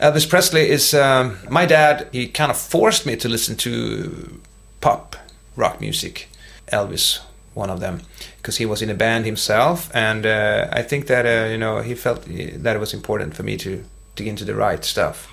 Elvis 0.00 0.28
Presley 0.28 0.70
is 0.70 0.92
um, 0.92 1.38
my 1.48 1.64
dad. 1.64 2.08
He 2.10 2.26
kind 2.26 2.50
of 2.50 2.58
forced 2.58 3.06
me 3.06 3.14
to 3.14 3.28
listen 3.28 3.54
to 3.58 4.40
pop 4.80 5.14
rock 5.54 5.80
music. 5.80 6.28
Elvis, 6.72 7.20
one 7.54 7.70
of 7.70 7.78
them, 7.78 8.02
because 8.38 8.56
he 8.56 8.66
was 8.66 8.82
in 8.82 8.90
a 8.90 8.94
band 8.94 9.24
himself, 9.24 9.88
and 9.94 10.26
uh, 10.26 10.66
I 10.72 10.82
think 10.82 11.06
that 11.06 11.26
uh, 11.26 11.48
you 11.48 11.58
know 11.58 11.80
he 11.80 11.94
felt 11.94 12.24
that 12.24 12.74
it 12.74 12.80
was 12.80 12.92
important 12.92 13.36
for 13.36 13.44
me 13.44 13.56
to 13.58 13.84
dig 14.16 14.26
into 14.26 14.44
the 14.44 14.56
right 14.56 14.84
stuff. 14.84 15.31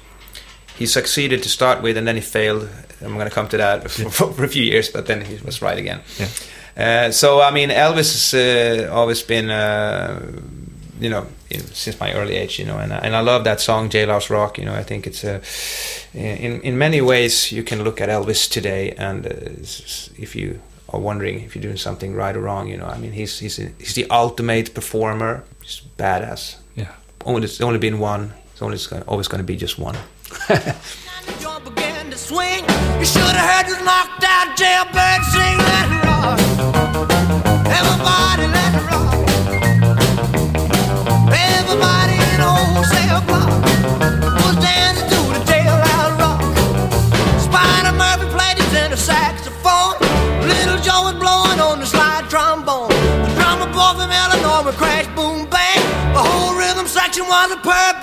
He 0.79 0.85
succeeded 0.87 1.43
to 1.43 1.49
start 1.49 1.81
with, 1.83 1.97
and 1.97 2.07
then 2.07 2.15
he 2.15 2.21
failed. 2.21 2.67
I'm 3.01 3.13
going 3.15 3.29
to 3.29 3.35
come 3.35 3.47
to 3.49 3.57
that 3.57 3.91
for, 4.11 4.31
for 4.33 4.43
a 4.43 4.47
few 4.47 4.63
years, 4.63 4.89
but 4.89 5.05
then 5.05 5.21
he 5.25 5.35
was 5.45 5.61
right 5.61 5.77
again. 5.77 5.99
Uh, 6.77 7.11
so 7.11 7.41
I 7.41 7.51
mean, 7.51 7.69
Elvis 7.69 8.13
has 8.13 8.33
uh, 8.33 8.89
always 8.93 9.21
been, 9.21 9.49
uh, 9.49 10.19
you 11.01 11.09
know, 11.09 11.25
since 11.73 11.99
my 11.99 12.13
early 12.13 12.35
age, 12.37 12.59
you 12.59 12.65
know, 12.65 12.77
and 12.77 12.93
I- 12.93 12.99
and 13.05 13.15
I 13.15 13.21
love 13.21 13.43
that 13.43 13.59
song 13.61 13.89
Jailhouse 13.89 14.29
Rock. 14.29 14.57
You 14.57 14.65
know, 14.65 14.73
I 14.79 14.83
think 14.83 15.05
it's 15.07 15.23
a, 15.23 15.41
in 16.13 16.61
in 16.61 16.77
many 16.77 17.01
ways 17.01 17.51
you 17.51 17.63
can 17.63 17.83
look 17.83 17.99
at 18.01 18.09
Elvis 18.09 18.47
today, 18.49 18.91
and 18.97 19.25
uh, 19.25 19.31
if 20.23 20.35
you 20.35 20.59
are 20.87 20.99
wondering 20.99 21.43
if 21.45 21.55
you're 21.55 21.61
doing 21.63 21.77
something 21.77 22.15
right 22.15 22.35
or 22.37 22.41
wrong, 22.41 22.67
you 22.69 22.77
know, 22.77 22.87
I 22.95 22.97
mean, 22.97 23.11
he's 23.11 23.39
he's 23.39 23.57
he's 23.57 23.93
the 23.93 24.05
ultimate 24.09 24.73
performer. 24.73 25.43
He's 25.63 25.81
badass. 25.97 26.55
Yeah. 26.75 26.91
Only 27.25 27.41
there's 27.41 27.61
only 27.61 27.79
been 27.79 27.99
one. 27.99 28.31
It's 28.53 28.61
only 28.61 28.75
it's 28.75 28.91
always 29.07 29.27
going 29.27 29.39
to 29.45 29.53
be 29.53 29.57
just 29.57 29.77
one. 29.79 29.95
Was 44.49 44.57
dancing 44.61 45.07
to 45.09 45.19
the 45.33 45.41
jailhouse 45.45 46.17
rock. 46.17 46.41
Spider 47.41 47.93
Murphy 47.97 48.27
played 48.33 48.57
his 48.57 48.69
tenor 48.73 48.97
saxophone. 48.97 49.95
Little 50.47 50.79
Joe 50.81 51.03
was 51.09 51.17
blowing 51.21 51.59
on 51.59 51.79
the 51.79 51.85
slide 51.85 52.29
trombone. 52.29 52.89
The 52.89 53.31
drummer 53.35 53.69
boy 53.73 53.93
from 53.97 54.11
Illinois 54.11 54.63
would 54.65 54.75
crash, 54.75 55.07
boom, 55.15 55.49
bang. 55.49 55.81
The 56.13 56.23
whole 56.23 56.55
rhythm 56.57 56.87
section 56.87 57.25
was 57.27 57.51
a 57.51 57.57
purple 57.57 57.98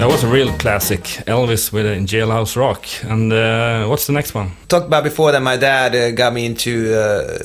That 0.00 0.08
was 0.08 0.24
a 0.24 0.28
real 0.28 0.50
classic, 0.56 1.02
Elvis 1.26 1.70
with 1.72 1.84
a 1.84 1.96
Jailhouse 2.06 2.56
Rock. 2.56 2.86
And 3.04 3.30
uh, 3.30 3.86
what's 3.86 4.06
the 4.06 4.14
next 4.14 4.34
one? 4.34 4.52
talked 4.66 4.86
about 4.86 5.04
before 5.04 5.30
that 5.32 5.42
my 5.42 5.58
dad 5.58 5.94
uh, 5.94 6.10
got 6.12 6.32
me 6.32 6.46
into 6.46 6.94
uh, 6.94 7.38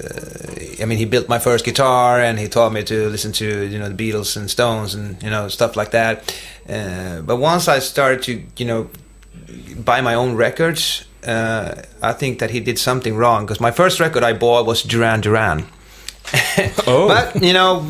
I 0.82 0.86
mean 0.86 0.98
he 0.98 1.04
built 1.06 1.28
my 1.28 1.38
first 1.40 1.66
guitar 1.66 2.22
and 2.22 2.40
he 2.40 2.48
taught 2.48 2.72
me 2.72 2.82
to 2.84 3.10
listen 3.10 3.34
to 3.34 3.46
you 3.68 3.78
know 3.78 3.90
the 3.90 3.96
Beatles 4.12 4.38
and 4.38 4.50
Stones 4.50 4.96
and 4.96 5.22
you 5.22 5.30
know 5.30 5.50
stuff 5.50 5.76
like 5.76 5.92
that 5.92 6.34
uh, 6.70 7.22
but 7.24 7.38
once 7.38 7.68
I 7.68 7.80
started 7.80 8.22
to 8.24 8.42
you 8.58 8.66
know 8.66 8.90
buy 9.84 10.00
my 10.02 10.14
own 10.14 10.36
records 10.36 11.06
uh, 11.28 11.82
I 12.02 12.14
think 12.14 12.40
that 12.40 12.52
he 12.52 12.60
did 12.62 12.78
something 12.80 13.18
wrong 13.18 13.46
because 13.46 13.60
my 13.60 13.72
first 13.72 14.00
record 14.00 14.24
I 14.24 14.32
bought 14.34 14.66
was 14.66 14.82
Duran 14.84 15.20
Duran 15.22 15.66
Oh. 16.88 17.08
but 17.10 17.44
you 17.44 17.54
know 17.54 17.82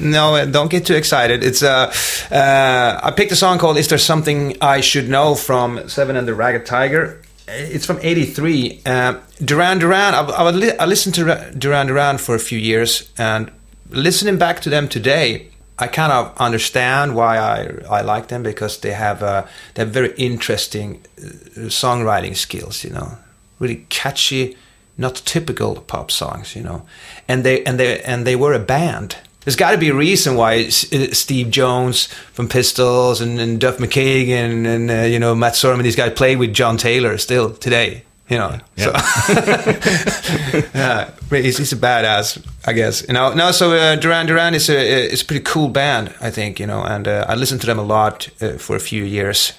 no 0.00 0.34
uh, 0.36 0.44
don't 0.46 0.70
get 0.70 0.86
too 0.86 0.94
excited. 0.94 1.44
It's 1.44 1.62
uh, 1.62 1.92
uh, 2.30 3.00
I 3.02 3.10
picked 3.10 3.32
a 3.32 3.36
song 3.36 3.58
called 3.58 3.76
Is 3.78 3.88
There 3.88 3.98
Something 3.98 4.56
I 4.60 4.80
Should 4.80 5.08
Know 5.08 5.34
from 5.34 5.88
Seven 5.88 6.16
and 6.16 6.26
the 6.26 6.34
Ragged 6.34 6.66
Tiger. 6.66 7.20
It's 7.48 7.84
from 7.84 7.98
83 8.00 8.80
uh, 8.86 9.14
Duran 9.44 9.78
Duran 9.80 10.14
I, 10.14 10.20
I, 10.20 10.50
li- 10.50 10.78
I 10.78 10.86
listened 10.86 11.16
to 11.16 11.24
Ra- 11.24 11.50
Duran 11.58 11.88
Duran 11.88 12.18
for 12.18 12.36
a 12.36 12.38
few 12.38 12.58
years 12.58 13.10
and 13.18 13.50
listening 13.88 14.38
back 14.38 14.60
to 14.60 14.70
them 14.70 14.88
today 14.88 15.48
I 15.76 15.88
kind 15.88 16.12
of 16.12 16.36
understand 16.38 17.16
why 17.16 17.38
I 17.38 17.98
I 17.98 18.02
like 18.02 18.28
them 18.28 18.42
because 18.44 18.78
they 18.80 18.92
have 18.92 19.22
uh, 19.22 19.46
they 19.74 19.82
have 19.82 19.90
very 19.92 20.12
interesting 20.16 21.00
uh, 21.18 21.68
songwriting 21.68 22.36
skills 22.36 22.84
you 22.84 22.90
know. 22.90 23.18
Really 23.58 23.84
catchy 23.88 24.56
not 24.96 25.22
typical 25.24 25.74
pop 25.80 26.10
songs 26.10 26.54
you 26.54 26.62
know. 26.62 26.82
And 27.26 27.42
they 27.44 27.64
and 27.64 27.80
they 27.80 28.00
and 28.02 28.24
they 28.26 28.36
were 28.36 28.52
a 28.52 28.64
band 28.64 29.16
there's 29.44 29.56
got 29.56 29.70
to 29.72 29.78
be 29.78 29.88
a 29.88 29.94
reason 29.94 30.36
why 30.36 30.66
uh, 30.66 30.70
Steve 30.70 31.50
Jones 31.50 32.06
from 32.32 32.48
Pistols 32.48 33.20
and, 33.20 33.40
and 33.40 33.60
Duff 33.60 33.78
McKagan 33.78 34.66
and 34.66 34.90
uh, 34.90 34.94
you 35.02 35.18
know 35.18 35.34
Matt 35.34 35.54
Sorum 35.54 35.76
and 35.76 35.84
these 35.84 35.96
guys 35.96 36.12
play 36.12 36.36
with 36.36 36.52
John 36.52 36.76
Taylor 36.76 37.16
still 37.18 37.52
today. 37.54 38.04
You 38.28 38.38
know, 38.38 38.58
so 38.76 38.92
yeah, 40.72 41.10
he's, 41.30 41.58
he's 41.58 41.72
a 41.72 41.76
badass, 41.76 42.46
I 42.64 42.74
guess. 42.74 43.04
You 43.08 43.14
know, 43.14 43.34
no, 43.34 43.50
so 43.50 43.72
uh, 43.72 43.96
Duran 43.96 44.26
Duran 44.26 44.54
is 44.54 44.70
a 44.70 45.10
is 45.10 45.22
a 45.22 45.24
pretty 45.24 45.42
cool 45.42 45.68
band, 45.68 46.14
I 46.20 46.30
think. 46.30 46.60
You 46.60 46.66
know, 46.66 46.80
and 46.84 47.08
uh, 47.08 47.24
I 47.28 47.34
listened 47.34 47.60
to 47.62 47.66
them 47.66 47.80
a 47.80 47.82
lot 47.82 48.28
uh, 48.40 48.52
for 48.52 48.76
a 48.76 48.80
few 48.80 49.02
years. 49.02 49.52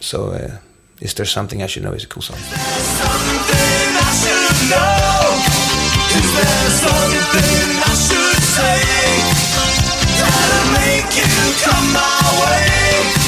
So, 0.00 0.32
uh, 0.32 0.58
is 1.00 1.14
there 1.14 1.24
something 1.24 1.62
I 1.62 1.66
should 1.66 1.82
know? 1.82 1.92
Is 1.92 2.04
a 2.04 2.08
cool 2.08 2.22
song. 2.22 2.36
Something 2.36 2.58
I 3.96 4.12
should 4.20 4.68
know. 4.68 5.62
Is 6.18 6.34
there 6.34 6.70
something 6.70 7.71
Say? 8.52 8.82
to 10.20 10.72
make 10.76 11.16
you 11.16 11.24
come 11.64 11.92
my 11.94 12.20
way. 12.42 13.21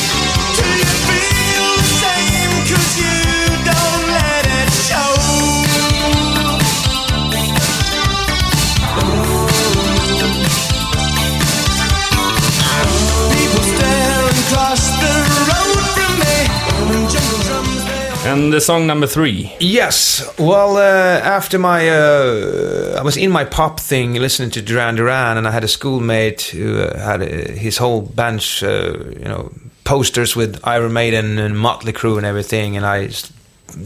And 18.34 18.52
the 18.52 18.60
song 18.60 18.88
number 18.88 19.06
three. 19.06 19.52
Yes. 19.60 20.20
Well, 20.40 20.76
uh, 20.76 21.20
after 21.22 21.56
my, 21.56 21.88
uh, 21.88 22.96
I 22.98 23.02
was 23.02 23.16
in 23.16 23.30
my 23.30 23.44
pop 23.44 23.78
thing, 23.78 24.14
listening 24.14 24.50
to 24.50 24.60
Duran 24.62 24.96
Duran, 24.96 25.36
and 25.38 25.46
I 25.46 25.52
had 25.52 25.62
a 25.62 25.68
schoolmate 25.68 26.42
who 26.42 26.80
uh, 26.80 26.98
had 26.98 27.22
uh, 27.22 27.26
his 27.52 27.76
whole 27.78 28.02
bunch, 28.02 28.64
uh, 28.64 28.94
you 29.20 29.24
know, 29.28 29.52
posters 29.84 30.34
with 30.34 30.58
Iron 30.64 30.92
Maiden 30.92 31.38
and 31.38 31.56
Motley 31.56 31.92
Crue 31.92 32.16
and 32.16 32.26
everything, 32.26 32.76
and 32.76 32.84
I 32.84 33.10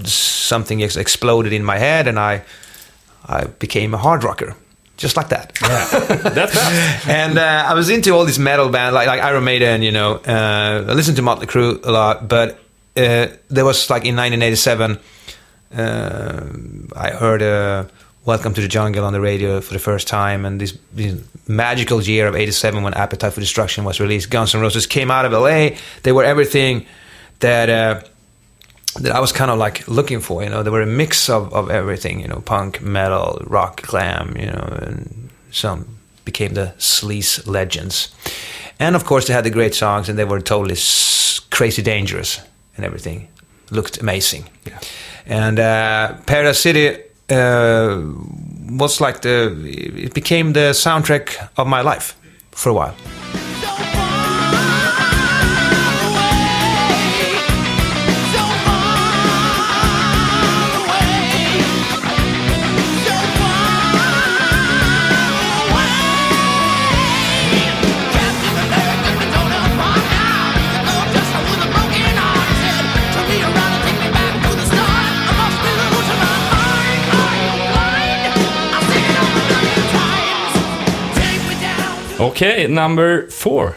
something 0.05 0.83
ex- 0.83 0.97
exploded 0.97 1.53
in 1.53 1.63
my 1.63 1.77
head, 1.77 2.09
and 2.09 2.19
I, 2.19 2.43
I 3.27 3.45
became 3.59 3.93
a 3.93 3.99
hard 3.99 4.25
rocker, 4.25 4.55
just 4.97 5.15
like 5.17 5.29
that. 5.29 5.53
Yeah, 5.61 5.85
That's 6.31 6.55
fast. 6.55 7.07
and 7.07 7.39
uh, 7.39 7.67
I 7.69 7.75
was 7.75 7.91
into 7.91 8.13
all 8.15 8.25
these 8.25 8.39
metal 8.39 8.71
bands 8.71 8.95
like 8.95 9.09
like 9.09 9.21
Iron 9.21 9.45
Maiden, 9.45 9.83
you 9.83 9.93
know. 9.93 10.15
Uh, 10.27 10.87
I 10.89 10.95
listened 10.95 11.17
to 11.19 11.23
Motley 11.23 11.47
Crue 11.47 11.85
a 11.85 11.91
lot, 11.91 12.29
but 12.29 12.59
uh, 12.99 13.29
there 13.49 13.65
was 13.65 13.89
like 13.91 14.05
in 14.05 14.17
1987, 14.17 14.99
uh, 15.77 16.47
I 16.97 17.11
heard 17.11 17.43
uh, 17.43 17.85
"Welcome 18.25 18.55
to 18.55 18.61
the 18.61 18.69
Jungle" 18.69 19.05
on 19.05 19.13
the 19.13 19.21
radio 19.21 19.61
for 19.61 19.73
the 19.73 19.79
first 19.79 20.09
time, 20.09 20.45
and 20.45 20.61
this, 20.61 20.77
this 20.93 21.15
magical 21.47 22.03
year 22.03 22.27
of 22.27 22.35
'87 22.35 22.83
when 22.83 22.95
Appetite 22.95 23.33
for 23.33 23.41
Destruction 23.41 23.85
was 23.85 24.01
released. 24.01 24.31
Guns 24.31 24.55
N' 24.55 24.61
Roses 24.61 24.87
came 24.87 25.11
out 25.11 25.25
of 25.25 25.33
LA. 25.33 25.79
They 26.03 26.13
were 26.13 26.25
everything 26.25 26.87
that. 27.41 27.69
Uh, 27.69 28.03
that 29.01 29.13
I 29.13 29.21
was 29.21 29.31
kind 29.33 29.51
of 29.51 29.59
like 29.59 29.87
looking 29.87 30.19
for, 30.19 30.43
you 30.43 30.49
know, 30.49 30.65
they 30.65 30.71
were 30.71 30.83
a 30.83 30.87
mix 30.87 31.29
of, 31.29 31.53
of 31.53 31.71
everything, 31.71 32.21
you 32.21 32.27
know, 32.27 32.41
punk, 32.41 32.81
metal, 32.81 33.39
rock, 33.47 33.83
glam, 33.83 34.35
you 34.37 34.47
know, 34.47 34.79
and 34.83 35.29
some 35.53 35.99
became 36.25 36.55
the 36.55 36.73
sleaze 36.79 37.47
legends. 37.47 38.13
And 38.81 38.97
of 38.97 39.05
course, 39.05 39.27
they 39.27 39.35
had 39.35 39.45
the 39.45 39.51
great 39.51 39.75
songs, 39.75 40.09
and 40.09 40.19
they 40.19 40.25
were 40.25 40.41
totally 40.41 40.75
crazy 41.51 41.83
dangerous 41.83 42.41
and 42.79 42.87
everything. 42.87 43.29
Looked 43.71 44.01
amazing. 44.01 44.45
Yeah. 44.67 44.79
And 45.27 45.59
uh, 45.59 46.15
Paradise 46.25 46.61
City 46.61 47.03
uh, 47.29 48.01
was 48.71 49.01
like 49.01 49.21
the, 49.21 49.53
it 50.07 50.15
became 50.15 50.55
the 50.55 50.73
soundtrack 50.73 51.51
of 51.59 51.67
my 51.67 51.83
life 51.83 52.17
for 52.53 52.71
a 52.71 52.73
while. 52.73 52.95
Okay, 82.41 82.69
number 82.69 83.27
four. 83.31 83.75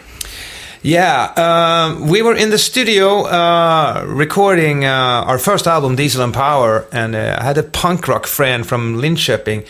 Yeah, 0.84 1.34
um, 1.36 2.08
we 2.08 2.22
were 2.22 2.36
in 2.36 2.52
the 2.52 2.60
studio 2.60 3.24
uh, 3.24 4.06
recording 4.08 4.86
uh, 4.86 5.26
our 5.26 5.40
first 5.40 5.66
album, 5.66 5.96
Diesel 5.96 6.24
and 6.24 6.32
Power, 6.32 6.86
and 6.92 7.16
uh, 7.16 7.38
I 7.40 7.44
had 7.44 7.58
a 7.58 7.64
punk 7.64 8.08
rock 8.08 8.28
friend 8.28 8.64
from 8.64 9.02
Linköping 9.02 9.66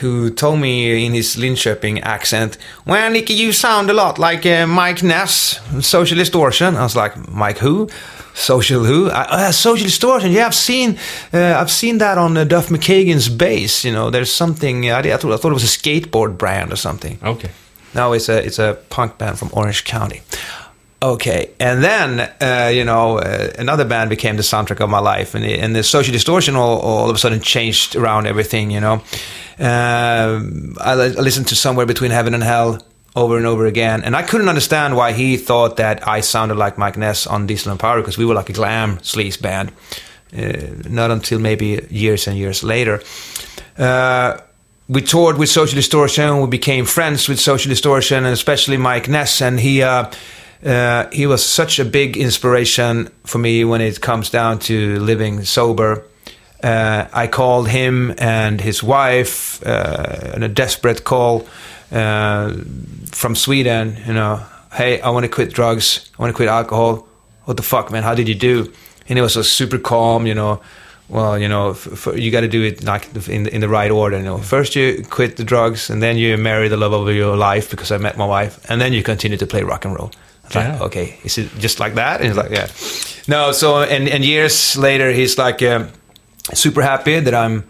who 0.00 0.30
told 0.30 0.58
me 0.58 1.06
in 1.06 1.14
his 1.14 1.36
Linköping 1.36 2.02
accent, 2.02 2.58
"Well, 2.84 3.12
Nicke, 3.12 3.36
you 3.36 3.52
sound 3.52 3.88
a 3.88 3.92
lot 3.92 4.18
like 4.18 4.44
uh, 4.44 4.66
Mike 4.66 5.04
Ness, 5.04 5.60
Social 5.80 6.18
Distortion." 6.18 6.74
I 6.74 6.82
was 6.82 6.96
like, 6.96 7.14
"Mike 7.28 7.58
who?" 7.58 7.88
Social 8.34 8.82
who? 8.82 9.10
I, 9.10 9.46
uh, 9.46 9.52
social 9.52 9.86
distortion. 9.86 10.32
Yeah, 10.32 10.46
I've 10.46 10.56
seen, 10.56 10.98
uh, 11.32 11.54
I've 11.60 11.70
seen 11.70 11.98
that 11.98 12.18
on 12.18 12.36
uh, 12.36 12.42
Duff 12.42 12.68
McKagan's 12.68 13.28
bass. 13.28 13.84
You 13.84 13.92
know, 13.92 14.10
there's 14.10 14.32
something. 14.32 14.90
I, 14.90 14.98
I, 14.98 15.16
thought, 15.18 15.32
I 15.32 15.36
thought 15.36 15.52
it 15.52 15.60
was 15.62 15.76
a 15.76 15.78
skateboard 15.78 16.36
brand 16.36 16.72
or 16.72 16.76
something. 16.76 17.16
Okay. 17.22 17.50
No, 17.94 18.12
it's 18.12 18.28
a 18.28 18.44
it's 18.44 18.58
a 18.58 18.78
punk 18.90 19.18
band 19.18 19.38
from 19.38 19.50
Orange 19.52 19.84
County. 19.84 20.22
Okay, 21.02 21.50
and 21.60 21.84
then 21.84 22.20
uh, 22.40 22.70
you 22.72 22.84
know 22.84 23.18
uh, 23.18 23.52
another 23.58 23.84
band 23.84 24.10
became 24.10 24.36
the 24.36 24.42
soundtrack 24.42 24.80
of 24.80 24.88
my 24.88 25.00
life, 25.00 25.34
and, 25.34 25.44
and 25.44 25.76
the 25.76 25.82
social 25.82 26.12
distortion 26.12 26.56
all, 26.56 26.80
all 26.80 27.10
of 27.10 27.16
a 27.16 27.18
sudden 27.18 27.40
changed 27.40 27.94
around 27.94 28.26
everything. 28.26 28.70
You 28.70 28.80
know, 28.80 28.92
um, 29.58 30.76
I, 30.80 30.92
I 30.92 31.08
listened 31.08 31.48
to 31.48 31.56
somewhere 31.56 31.86
between 31.86 32.10
heaven 32.10 32.32
and 32.34 32.42
hell 32.42 32.82
over 33.14 33.36
and 33.36 33.46
over 33.46 33.66
again, 33.66 34.02
and 34.02 34.16
I 34.16 34.22
couldn't 34.22 34.48
understand 34.48 34.96
why 34.96 35.12
he 35.12 35.36
thought 35.36 35.76
that 35.76 36.08
I 36.08 36.20
sounded 36.20 36.56
like 36.56 36.78
Mike 36.78 36.96
Ness 36.96 37.26
on 37.26 37.46
Diesel 37.46 37.70
and 37.70 37.78
Power 37.78 38.00
because 38.00 38.16
we 38.16 38.24
were 38.24 38.34
like 38.34 38.48
a 38.48 38.54
glam 38.54 38.98
sleaze 38.98 39.40
band. 39.40 39.72
Uh, 40.36 40.66
not 40.88 41.12
until 41.12 41.38
maybe 41.38 41.86
years 41.90 42.26
and 42.26 42.36
years 42.36 42.64
later. 42.64 43.00
Uh, 44.84 44.94
we 44.94 45.02
toured 45.02 45.38
with 45.38 45.48
Social 45.48 45.76
Distortion. 45.76 46.40
We 46.40 46.46
became 46.46 46.84
friends 46.84 47.28
with 47.28 47.40
Social 47.40 47.68
Distortion, 47.68 48.24
and 48.24 48.32
especially 48.32 48.76
Mike 48.76 49.08
Ness. 49.08 49.40
And 49.40 49.60
he 49.60 49.82
uh, 49.82 50.10
uh, 50.64 51.08
he 51.12 51.26
was 51.26 51.44
such 51.44 51.78
a 51.78 51.84
big 51.84 52.16
inspiration 52.16 53.08
for 53.24 53.38
me 53.38 53.64
when 53.64 53.80
it 53.80 54.00
comes 54.00 54.30
down 54.30 54.58
to 54.60 54.98
living 55.00 55.44
sober. 55.44 56.04
Uh, 56.62 57.06
I 57.12 57.26
called 57.26 57.68
him 57.68 58.14
and 58.18 58.60
his 58.60 58.82
wife 58.82 59.62
uh, 59.66 60.32
in 60.34 60.42
a 60.42 60.48
desperate 60.48 61.04
call 61.04 61.46
uh, 61.92 62.54
from 63.12 63.34
Sweden. 63.34 63.98
You 64.06 64.14
know, 64.14 64.42
hey, 64.72 65.00
I 65.00 65.10
want 65.10 65.24
to 65.24 65.28
quit 65.28 65.52
drugs. 65.52 66.10
I 66.18 66.22
want 66.22 66.32
to 66.32 66.36
quit 66.36 66.48
alcohol. 66.48 67.06
What 67.44 67.56
the 67.58 67.62
fuck, 67.62 67.90
man? 67.90 68.02
How 68.02 68.14
did 68.14 68.28
you 68.28 68.34
do? 68.34 68.72
And 69.06 69.18
he 69.18 69.22
was 69.22 69.34
so 69.34 69.42
super 69.42 69.78
calm. 69.78 70.26
You 70.26 70.34
know, 70.34 70.62
well, 71.08 71.38
you 71.38 71.48
know, 71.48 71.70
f- 71.70 72.06
f- 72.06 72.16
you 72.18 72.30
got 72.30 72.40
to 72.42 72.48
do 72.48 72.62
it 72.62 72.82
like 72.84 73.08
in 73.28 73.46
in 73.48 73.60
the 73.60 73.68
right 73.68 73.90
order. 73.90 74.16
You 74.16 74.24
know, 74.24 74.38
first 74.38 74.74
you 74.74 75.04
quit 75.10 75.36
the 75.36 75.44
drugs, 75.44 75.90
and 75.90 76.02
then 76.02 76.16
you 76.16 76.36
marry 76.38 76.68
the 76.68 76.76
love 76.76 76.92
of 76.92 77.14
your 77.14 77.36
life 77.36 77.70
because 77.70 77.94
I 77.94 77.98
met 77.98 78.16
my 78.16 78.26
wife, 78.26 78.58
and 78.70 78.80
then 78.80 78.92
you 78.92 79.02
continue 79.02 79.38
to 79.38 79.46
play 79.46 79.62
rock 79.62 79.84
and 79.84 79.94
roll. 79.94 80.10
Was 80.44 80.54
like, 80.56 80.80
okay, 80.80 81.16
is 81.24 81.38
it 81.38 81.48
just 81.58 81.80
like 81.80 81.94
that? 81.94 82.20
And 82.20 82.28
he's 82.28 82.36
like, 82.36 82.50
yeah. 82.50 82.68
No, 83.28 83.52
so 83.52 83.82
and 83.82 84.08
and 84.08 84.24
years 84.24 84.76
later, 84.76 85.10
he's 85.12 85.38
like 85.38 85.62
um, 85.62 85.88
super 86.54 86.82
happy 86.82 87.20
that 87.20 87.34
I'm 87.34 87.64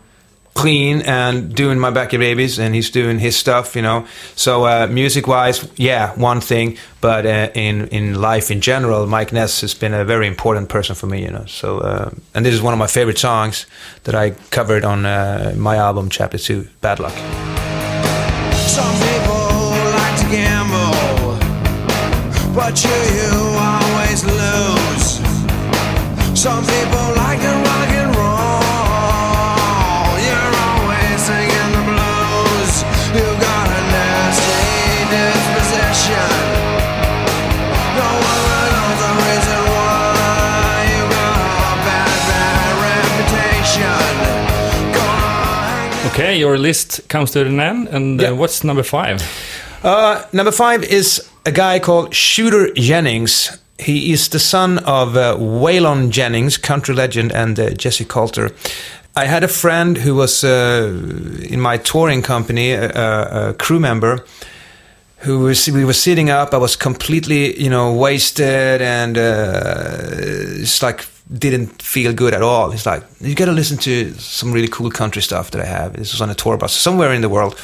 clean 0.55 1.03
and 1.03 1.55
doing 1.55 1.79
my 1.79 1.91
Backyard 1.91 2.21
Babies, 2.21 2.59
and 2.59 2.75
he's 2.75 2.91
doing 2.91 3.19
his 3.19 3.37
stuff, 3.37 3.77
you 3.77 3.83
know. 3.83 4.07
So 4.37 4.65
uh, 4.65 4.87
music 4.91 5.27
wise, 5.27 5.69
yeah, 5.77 6.15
one 6.15 6.41
thing, 6.41 6.79
but 7.01 7.27
uh, 7.27 7.51
in 7.55 7.89
in 7.89 8.21
life 8.21 8.51
in 8.51 8.61
general, 8.61 9.07
Mike 9.07 9.33
Ness 9.33 9.61
has 9.61 9.75
been 9.75 9.95
a 9.95 10.05
very 10.05 10.27
important 10.27 10.69
person 10.69 10.95
for 10.95 11.07
me, 11.07 11.23
you 11.23 11.31
know. 11.31 11.45
So 11.47 11.79
uh, 11.81 12.11
and 12.35 12.47
this 12.47 12.55
is 12.55 12.63
one 12.63 12.73
of 12.73 12.79
my 12.79 12.87
favorite 12.87 13.19
songs 13.19 13.67
that 14.05 14.15
I 14.15 14.31
covered 14.51 14.85
on 14.85 15.05
uh, 15.05 15.55
my 15.57 15.77
album 15.77 16.09
Chapter 16.09 16.39
Two, 16.39 16.69
Bad 16.81 17.01
Luck. 17.01 17.15
Some 18.55 18.95
people 19.07 19.61
like 19.99 20.17
to 20.21 20.27
gamble, 20.31 21.37
but 22.55 22.83
you, 22.85 22.97
you 23.19 23.33
always 23.59 24.25
lose. 24.25 25.21
Some 26.41 26.65
people 26.65 26.84
your 46.45 46.59
list 46.59 47.01
comes 47.09 47.31
to 47.31 47.41
an 47.41 47.61
end, 47.61 47.89
and 47.89 48.21
uh, 48.21 48.25
Yeah. 48.25 48.39
what's 48.39 48.63
number 48.63 48.83
five? 48.85 49.17
Uh, 49.83 50.23
number 50.33 50.53
five 50.53 50.83
is 50.85 51.23
a 51.47 51.51
guy 51.51 51.79
called 51.81 52.15
Shooter 52.15 52.73
Jennings. 52.75 53.59
He 53.79 54.13
is 54.13 54.29
the 54.29 54.39
son 54.39 54.79
of 54.79 55.17
uh, 55.17 55.37
Waylon 55.39 56.11
Jennings, 56.11 56.59
country 56.59 56.95
legend, 56.95 57.33
and 57.33 57.59
uh, 57.59 57.71
Jessi 57.77 58.05
Colter. 58.07 58.51
I 59.17 59.27
had 59.27 59.45
a 59.45 59.49
friend 59.49 59.99
who 59.99 60.15
was 60.15 60.43
uh, 60.45 60.91
in 61.51 61.61
my 61.61 61.79
touring 61.79 62.23
company, 62.23 62.73
a, 62.73 63.55
crew 63.59 63.81
member, 63.81 64.25
who 65.27 65.39
was 65.47 65.69
we 65.71 65.85
were 65.85 65.95
sitting 65.95 66.31
up. 66.31 66.53
I 66.53 66.59
was 66.59 66.77
completely, 66.77 67.55
you 67.63 67.71
know, 67.71 67.93
wasted 67.93 68.83
and 68.83 69.17
uh, 69.17 70.63
it's 70.63 70.83
like 70.83 71.05
didn't 71.33 71.81
feel 71.81 72.13
good 72.13 72.35
at 72.35 72.43
all. 72.43 72.71
He's 72.71 72.87
like, 72.87 73.03
you 73.21 73.35
got 73.35 73.47
to 73.47 73.53
listen 73.53 73.79
to 73.79 74.13
some 74.15 74.53
really 74.53 74.69
cool 74.69 74.91
country 74.91 75.23
stuff 75.23 75.51
that 75.53 75.61
I 75.63 75.67
have. 75.67 75.95
This 75.95 76.13
was 76.13 76.21
on 76.21 76.31
a 76.31 76.35
tour 76.35 76.57
bus 76.57 76.73
somewhere 76.75 77.13
in 77.13 77.23
the 77.23 77.29
world, 77.29 77.59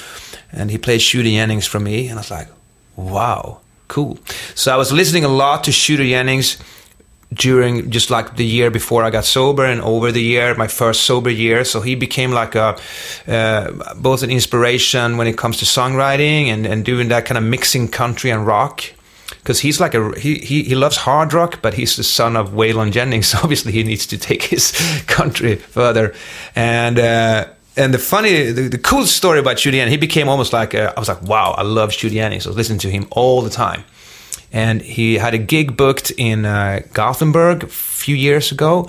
and 0.52 0.70
he 0.70 0.78
played 0.78 1.02
Shooter 1.02 1.28
Jennings 1.28 1.66
for 1.66 1.78
me, 1.78 2.08
and 2.08 2.18
I 2.18 2.22
was 2.22 2.30
like, 2.30 2.48
wow, 2.96 3.60
cool. 3.88 4.18
So 4.54 4.72
I 4.72 4.76
was 4.76 4.92
listening 4.92 5.24
a 5.24 5.28
lot 5.28 5.64
to 5.64 5.72
Shooter 5.72 6.04
Jennings 6.04 6.58
during 7.32 7.90
just 7.90 8.10
like 8.10 8.36
the 8.36 8.44
year 8.44 8.70
before 8.70 9.04
I 9.04 9.10
got 9.10 9.24
sober 9.24 9.64
and 9.64 9.80
over 9.82 10.10
the 10.10 10.22
year, 10.22 10.54
my 10.56 10.66
first 10.66 11.02
sober 11.02 11.30
year. 11.30 11.64
So 11.64 11.80
he 11.80 11.94
became 11.94 12.32
like 12.32 12.54
a 12.54 12.76
uh, 13.28 13.94
both 13.94 14.22
an 14.22 14.30
inspiration 14.30 15.16
when 15.16 15.26
it 15.26 15.38
comes 15.38 15.58
to 15.58 15.64
songwriting 15.64 16.46
and, 16.46 16.66
and 16.66 16.84
doing 16.84 17.08
that 17.08 17.26
kind 17.26 17.38
of 17.38 17.44
mixing 17.44 17.88
country 17.88 18.30
and 18.30 18.46
rock. 18.46 18.84
Because 19.38 19.60
he's 19.60 19.80
like 19.80 19.94
a 19.94 20.18
he, 20.18 20.38
he 20.38 20.62
he 20.64 20.74
loves 20.74 20.96
hard 20.96 21.32
rock, 21.32 21.60
but 21.62 21.74
he's 21.74 21.96
the 21.96 22.02
son 22.02 22.36
of 22.36 22.50
Waylon 22.50 22.92
Jennings. 22.92 23.28
So 23.28 23.38
obviously, 23.42 23.72
he 23.72 23.82
needs 23.82 24.06
to 24.06 24.18
take 24.18 24.42
his 24.42 24.72
country 25.06 25.56
further. 25.56 26.14
And 26.54 26.98
uh, 26.98 27.48
and 27.76 27.94
the 27.94 27.98
funny, 27.98 28.50
the, 28.50 28.68
the 28.68 28.78
cool 28.78 29.06
story 29.06 29.38
about 29.38 29.56
Jennings, 29.58 29.90
he 29.90 29.96
became 29.96 30.28
almost 30.28 30.52
like 30.52 30.74
a, 30.74 30.92
I 30.96 31.00
was 31.00 31.08
like, 31.08 31.22
wow, 31.22 31.54
I 31.56 31.62
love 31.62 31.92
Shooter 31.92 32.14
Jennings. 32.14 32.46
I 32.46 32.50
was 32.50 32.56
listening 32.56 32.80
to 32.80 32.90
him 32.90 33.06
all 33.10 33.42
the 33.42 33.50
time 33.50 33.84
and 34.52 34.82
he 34.82 35.14
had 35.14 35.34
a 35.34 35.38
gig 35.38 35.76
booked 35.76 36.10
in 36.16 36.44
uh, 36.44 36.80
Gothenburg 36.92 37.64
a 37.64 37.68
few 37.68 38.16
years 38.16 38.50
ago. 38.50 38.88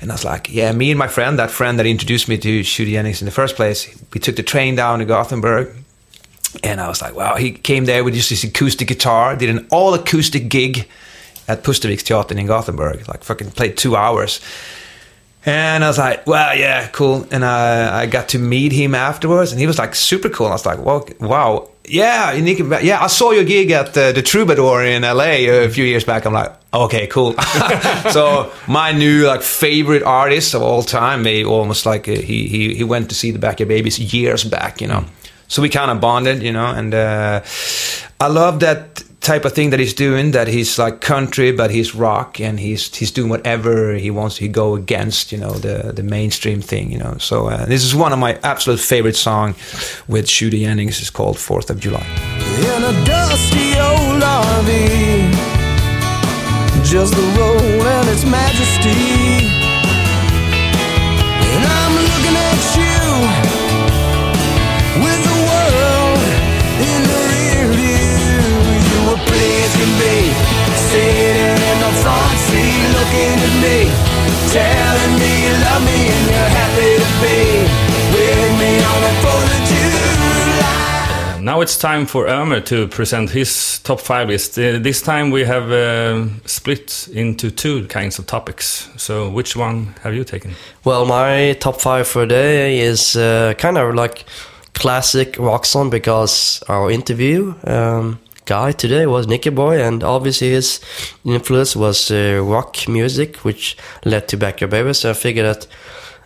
And 0.00 0.10
I 0.10 0.14
was 0.14 0.24
like, 0.24 0.52
yeah, 0.52 0.72
me 0.72 0.90
and 0.90 0.98
my 0.98 1.08
friend, 1.08 1.38
that 1.38 1.50
friend 1.50 1.78
that 1.78 1.86
introduced 1.86 2.28
me 2.28 2.38
to 2.38 2.62
Jennings 2.62 3.20
in 3.20 3.26
the 3.26 3.32
first 3.32 3.56
place, 3.56 4.00
we 4.12 4.20
took 4.20 4.36
the 4.36 4.42
train 4.42 4.76
down 4.76 5.00
to 5.00 5.04
Gothenburg. 5.04 5.74
And 6.62 6.80
I 6.80 6.88
was 6.88 7.00
like, 7.00 7.14
wow, 7.14 7.36
he 7.36 7.52
came 7.52 7.86
there 7.86 8.04
with 8.04 8.14
just 8.14 8.30
his 8.30 8.44
acoustic 8.44 8.88
guitar, 8.88 9.36
did 9.36 9.50
an 9.50 9.66
all 9.70 9.94
acoustic 9.94 10.48
gig 10.48 10.86
at 11.48 11.64
Pusterviksteatern 11.64 12.38
in 12.38 12.46
Gothenburg, 12.46 13.08
like 13.08 13.24
fucking 13.24 13.52
played 13.52 13.76
two 13.76 13.96
hours. 13.96 14.40
And 15.44 15.82
I 15.82 15.88
was 15.88 15.98
like, 15.98 16.24
well, 16.26 16.56
yeah, 16.56 16.86
cool. 16.88 17.26
And 17.32 17.44
I, 17.44 18.02
I 18.02 18.06
got 18.06 18.28
to 18.28 18.38
meet 18.38 18.70
him 18.70 18.94
afterwards, 18.94 19.50
and 19.50 19.60
he 19.60 19.66
was 19.66 19.78
like 19.78 19.94
super 19.94 20.28
cool. 20.28 20.46
And 20.46 20.52
I 20.52 20.54
was 20.54 20.66
like, 20.66 20.78
well, 20.78 21.08
wow, 21.18 21.68
yeah, 21.84 22.32
yeah, 22.34 23.02
I 23.02 23.08
saw 23.08 23.32
your 23.32 23.42
gig 23.44 23.72
at 23.72 23.92
the, 23.94 24.12
the 24.14 24.22
Troubadour 24.22 24.84
in 24.84 25.02
LA 25.02 25.48
a 25.64 25.68
few 25.68 25.84
years 25.84 26.04
back. 26.04 26.26
I'm 26.26 26.32
like, 26.32 26.52
okay, 26.72 27.08
cool. 27.08 27.34
so 28.12 28.52
my 28.68 28.92
new 28.92 29.26
like 29.26 29.42
favorite 29.42 30.04
artist 30.04 30.54
of 30.54 30.62
all 30.62 30.84
time, 30.84 31.24
maybe 31.24 31.44
almost 31.44 31.86
like 31.86 32.08
uh, 32.08 32.12
he 32.12 32.46
he 32.46 32.74
he 32.74 32.84
went 32.84 33.08
to 33.08 33.16
see 33.16 33.32
the 33.32 33.40
Backyard 33.40 33.68
Babies 33.68 33.98
years 33.98 34.44
back, 34.44 34.80
you 34.80 34.86
know. 34.86 35.04
So 35.52 35.60
we 35.60 35.68
kind 35.68 35.90
of 35.90 36.00
bonded, 36.00 36.42
you 36.42 36.50
know, 36.50 36.64
and 36.64 36.94
uh, 36.94 37.42
I 38.18 38.28
love 38.28 38.60
that 38.60 39.04
type 39.20 39.44
of 39.44 39.52
thing 39.52 39.68
that 39.68 39.80
he's 39.80 39.92
doing. 39.92 40.30
That 40.30 40.48
he's 40.48 40.78
like 40.78 41.02
country, 41.02 41.52
but 41.52 41.70
he's 41.70 41.94
rock, 41.94 42.40
and 42.40 42.58
he's 42.58 42.96
he's 42.96 43.10
doing 43.10 43.28
whatever 43.28 43.92
he 43.92 44.10
wants. 44.10 44.38
He 44.38 44.48
go 44.48 44.74
against, 44.74 45.30
you 45.30 45.36
know, 45.36 45.52
the 45.52 45.92
the 45.92 46.02
mainstream 46.02 46.62
thing, 46.62 46.90
you 46.90 46.96
know. 46.96 47.18
So 47.18 47.48
uh, 47.48 47.66
this 47.66 47.84
is 47.84 47.94
one 47.94 48.14
of 48.14 48.18
my 48.18 48.38
absolute 48.42 48.80
favorite 48.80 49.16
song 49.16 49.54
with 50.08 50.26
Shooter 50.26 50.56
Jennings. 50.56 51.00
It's 51.00 51.10
called 51.10 51.38
Fourth 51.38 51.68
of 51.68 51.78
July. 51.78 52.06
in 52.76 52.82
a 52.82 53.04
dusty 53.04 53.78
old. 53.78 54.22
Just 56.92 57.14
the 57.14 57.22
and 57.22 58.08
its 58.08 58.24
majesty. 58.24 59.61
It's 81.72 81.80
time 81.80 82.04
for 82.04 82.26
Ömer 82.26 82.60
to 82.66 82.86
present 82.86 83.30
his 83.30 83.78
top 83.78 83.98
five 83.98 84.28
list. 84.28 84.58
Uh, 84.58 84.78
this 84.78 85.00
time 85.00 85.30
we 85.30 85.42
have 85.44 85.72
uh, 85.72 86.28
split 86.44 87.08
into 87.14 87.50
two 87.50 87.86
kinds 87.86 88.18
of 88.18 88.26
topics. 88.26 88.90
So 88.98 89.30
which 89.30 89.56
one 89.56 89.94
have 90.02 90.14
you 90.14 90.22
taken? 90.22 90.54
Well, 90.84 91.06
my 91.06 91.54
top 91.60 91.80
five 91.80 92.06
for 92.06 92.26
today 92.26 92.80
is 92.80 93.16
uh, 93.16 93.54
kind 93.56 93.78
of 93.78 93.94
like 93.94 94.26
classic 94.74 95.38
rock 95.38 95.64
song 95.64 95.88
because 95.88 96.62
our 96.68 96.90
interview 96.90 97.54
um, 97.64 98.18
guy 98.44 98.72
today 98.72 99.06
was 99.06 99.26
Nicke 99.26 99.54
Borg, 99.54 99.80
and 99.80 100.04
obviously 100.04 100.50
his 100.50 100.78
influence 101.24 101.74
was 101.74 102.10
uh, 102.10 102.42
rock 102.44 102.86
music, 102.86 103.36
which 103.46 103.78
led 104.04 104.28
to 104.28 104.36
Backyard 104.36 104.70
Baby. 104.72 104.92
So 104.92 105.08
I 105.08 105.14
figured 105.14 105.46
that 105.46 105.66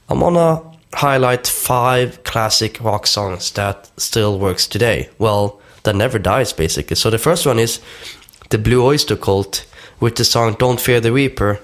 I'm 0.09 0.19
gonna 0.19 0.76
highlight 0.97 1.47
five 1.47 2.25
classic 2.25 2.81
rock 2.81 3.07
songs 3.07 3.51
that 3.53 3.91
still 3.99 4.39
works 4.39 4.67
today. 4.67 5.09
Well, 5.19 5.61
that 5.83 5.97
never 5.97 6.19
dies 6.19 6.53
basically. 6.53 6.97
So 6.97 7.11
the 7.11 7.19
first 7.19 7.47
one 7.47 7.59
is 7.59 7.81
the 8.51 8.59
Blue 8.59 8.85
Oyster 8.85 9.17
Cult 9.17 9.67
with 10.01 10.17
the 10.17 10.25
song 10.25 10.57
"Don't 10.59 10.81
Fear 10.81 11.01
the 11.01 11.13
Reaper." 11.13 11.61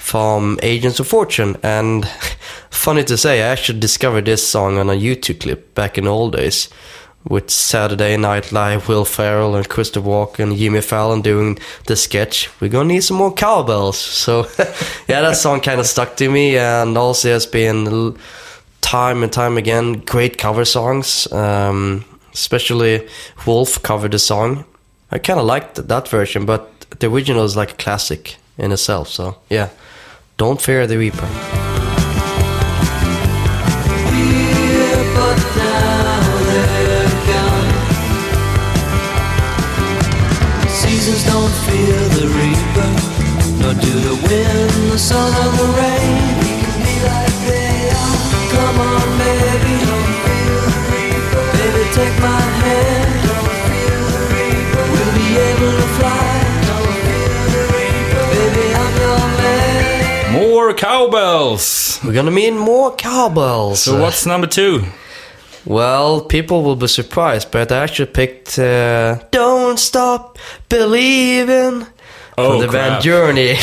from 0.00 0.58
Agents 0.62 0.98
of 0.98 1.06
Fortune. 1.06 1.56
And 1.62 2.08
funny 2.70 3.04
to 3.04 3.16
say, 3.16 3.42
I 3.42 3.48
actually 3.48 3.78
discovered 3.78 4.24
this 4.24 4.46
song 4.48 4.78
on 4.78 4.88
a 4.88 4.94
YouTube 4.94 5.40
clip 5.40 5.74
back 5.74 5.98
in 5.98 6.04
the 6.04 6.10
old 6.10 6.32
days 6.32 6.70
with 7.28 7.50
Saturday 7.50 8.16
Night 8.16 8.50
Live, 8.50 8.88
Will 8.88 9.04
Ferrell 9.04 9.54
and 9.54 9.68
Christopher 9.68 10.08
Walken 10.08 10.50
and 10.50 10.56
Jimmy 10.56 10.80
Fallon 10.80 11.20
doing 11.20 11.58
the 11.86 11.96
sketch. 11.96 12.48
We're 12.60 12.68
gonna 12.70 12.88
need 12.88 13.02
some 13.02 13.18
more 13.18 13.32
cowbells. 13.32 13.98
So 13.98 14.46
yeah, 15.06 15.20
that 15.20 15.36
song 15.36 15.60
kind 15.60 15.80
of 15.80 15.86
stuck 15.86 16.16
to 16.16 16.30
me, 16.30 16.56
and 16.56 16.96
also 16.96 17.28
has 17.28 17.46
been 17.46 18.16
time 18.80 19.22
and 19.22 19.32
time 19.32 19.56
again 19.56 20.00
great 20.00 20.38
cover 20.38 20.64
songs. 20.64 21.30
Um, 21.32 22.04
especially 22.32 23.08
Wolf 23.46 23.82
covered 23.82 24.12
the 24.12 24.18
song. 24.18 24.64
I 25.10 25.18
kind 25.18 25.40
of 25.40 25.46
liked 25.46 25.88
that 25.88 26.08
version, 26.08 26.46
but 26.46 26.68
the 27.00 27.08
original 27.08 27.44
is 27.44 27.56
like 27.56 27.72
a 27.72 27.76
classic 27.76 28.36
in 28.58 28.72
itself. 28.72 29.08
So 29.08 29.36
yeah, 29.48 29.70
don't 30.36 30.60
fear 30.60 30.86
the 30.86 30.98
Reaper. 30.98 31.28
Seasons 40.68 41.24
don't 41.24 41.54
fear 41.66 41.98
the 42.18 42.26
reaper, 42.38 42.90
nor 43.62 43.74
do 43.74 43.92
the 44.00 44.14
wind, 44.28 44.92
the 44.92 44.98
sun, 44.98 45.32
or 45.34 45.50
the 45.56 45.78
rain. 45.78 46.39
Take 52.00 52.18
my 52.20 52.40
hand. 52.64 53.08
Don't 53.28 53.50
feel 53.70 54.00
the 54.14 54.22
reaper. 54.34 54.84
We'll 54.92 55.14
be 55.22 55.28
able 55.48 55.72
to 55.82 55.88
fly. 55.98 56.24
Don't 56.68 56.96
feel 57.06 57.44
the 57.54 57.62
reaper. 57.76 58.24
Baby, 58.34 58.66
I'm 58.82 58.92
your 59.04 59.22
man. 59.40 60.32
More 60.40 60.68
cowbells! 60.74 62.00
We're 62.04 62.14
gonna 62.20 62.30
mean 62.42 62.56
more 62.56 62.90
cowbells. 62.96 63.82
So 63.82 64.00
what's 64.00 64.24
number 64.26 64.46
two? 64.46 64.84
Well, 65.66 66.22
people 66.22 66.62
will 66.62 66.76
be 66.76 66.88
surprised, 66.88 67.50
but 67.50 67.70
I 67.70 67.82
actually 67.84 68.10
picked 68.20 68.58
uh, 68.58 69.18
"Don't 69.30 69.78
Stop 69.78 70.38
Believing" 70.70 71.86
Oh, 72.38 72.50
from 72.52 72.60
the 72.60 72.68
crap. 72.68 72.88
band 72.88 73.04
Journey. 73.04 73.56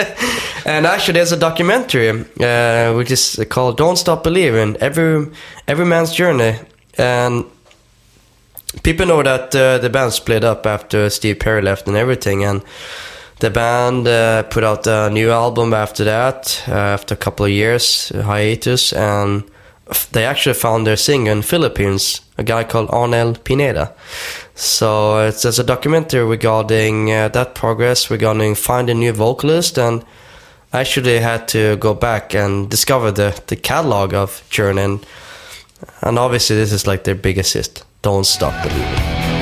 and 0.66 0.86
actually, 0.86 1.14
there's 1.14 1.30
a 1.30 1.36
documentary 1.36 2.10
uh, 2.40 2.94
which 2.96 3.12
is 3.12 3.38
called 3.48 3.76
"Don't 3.76 3.96
Stop 3.96 4.24
Believing." 4.24 4.76
Every 4.80 5.28
every 5.68 5.86
man's 5.86 6.10
journey, 6.12 6.58
and 6.98 7.44
people 8.82 9.06
know 9.06 9.22
that 9.22 9.54
uh, 9.54 9.78
the 9.78 9.90
band 9.90 10.12
split 10.12 10.44
up 10.44 10.66
after 10.66 11.10
Steve 11.10 11.38
Perry 11.38 11.62
left 11.62 11.86
and 11.86 11.96
everything, 11.96 12.44
and 12.44 12.62
the 13.40 13.50
band 13.50 14.08
uh, 14.08 14.42
put 14.44 14.64
out 14.64 14.86
a 14.86 15.10
new 15.10 15.30
album 15.30 15.74
after 15.74 16.04
that, 16.04 16.64
uh, 16.68 16.72
after 16.72 17.14
a 17.14 17.18
couple 17.18 17.44
of 17.46 17.52
years 17.52 18.08
hiatus, 18.08 18.92
and 18.92 19.44
they 20.12 20.24
actually 20.24 20.54
found 20.54 20.86
their 20.86 20.96
singer 20.96 21.30
in 21.32 21.42
Philippines, 21.42 22.20
a 22.38 22.42
guy 22.42 22.64
called 22.64 22.88
Arnel 22.88 23.42
Pineda. 23.44 23.94
So 24.54 25.26
it's 25.26 25.42
there's 25.42 25.58
a 25.58 25.64
documentary 25.64 26.24
regarding 26.24 27.12
uh, 27.12 27.28
that 27.28 27.54
progress, 27.54 28.10
regarding 28.10 28.54
finding 28.54 28.96
a 28.96 29.00
new 29.00 29.12
vocalist, 29.12 29.78
and 29.78 30.04
I 30.72 30.80
actually 30.80 31.18
had 31.18 31.46
to 31.48 31.76
go 31.76 31.94
back 31.94 32.34
and 32.34 32.70
discover 32.70 33.12
the 33.12 33.40
the 33.46 33.56
catalog 33.56 34.14
of 34.14 34.42
Journey, 34.50 34.82
and, 34.82 35.06
and 36.00 36.18
obviously 36.18 36.56
this 36.56 36.72
is 36.72 36.86
like 36.86 37.04
their 37.04 37.14
biggest 37.14 37.54
hit. 37.54 37.82
Don't 38.06 38.22
stop 38.24 38.54
believing. 38.62 39.35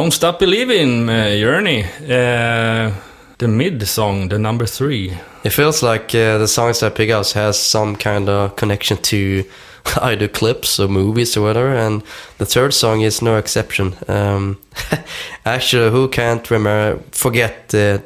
Don't 0.00 0.12
Stop 0.12 0.38
Believing, 0.38 1.08
Journey. 1.08 1.84
Uh, 1.84 2.90
the 3.36 3.46
mid 3.46 3.86
song, 3.86 4.30
the 4.30 4.38
number 4.38 4.64
three. 4.64 5.12
It 5.44 5.50
feels 5.50 5.82
like 5.82 6.14
uh, 6.14 6.38
the 6.38 6.48
songs 6.48 6.80
that 6.80 6.94
pick 6.94 7.10
us 7.10 7.34
has 7.34 7.58
some 7.58 7.96
kind 7.96 8.30
of 8.30 8.56
connection 8.56 8.96
to 8.96 9.44
either 10.00 10.26
clips 10.26 10.80
or 10.80 10.88
movies 10.88 11.36
or 11.36 11.42
whatever, 11.42 11.74
and 11.74 12.02
the 12.38 12.46
third 12.46 12.72
song 12.72 13.02
is 13.02 13.20
no 13.20 13.36
exception. 13.36 13.94
Um, 14.08 14.58
actually, 15.44 15.90
who 15.90 16.08
can't 16.08 16.50
remember 16.50 17.02
forget 17.12 17.68
the 17.68 18.02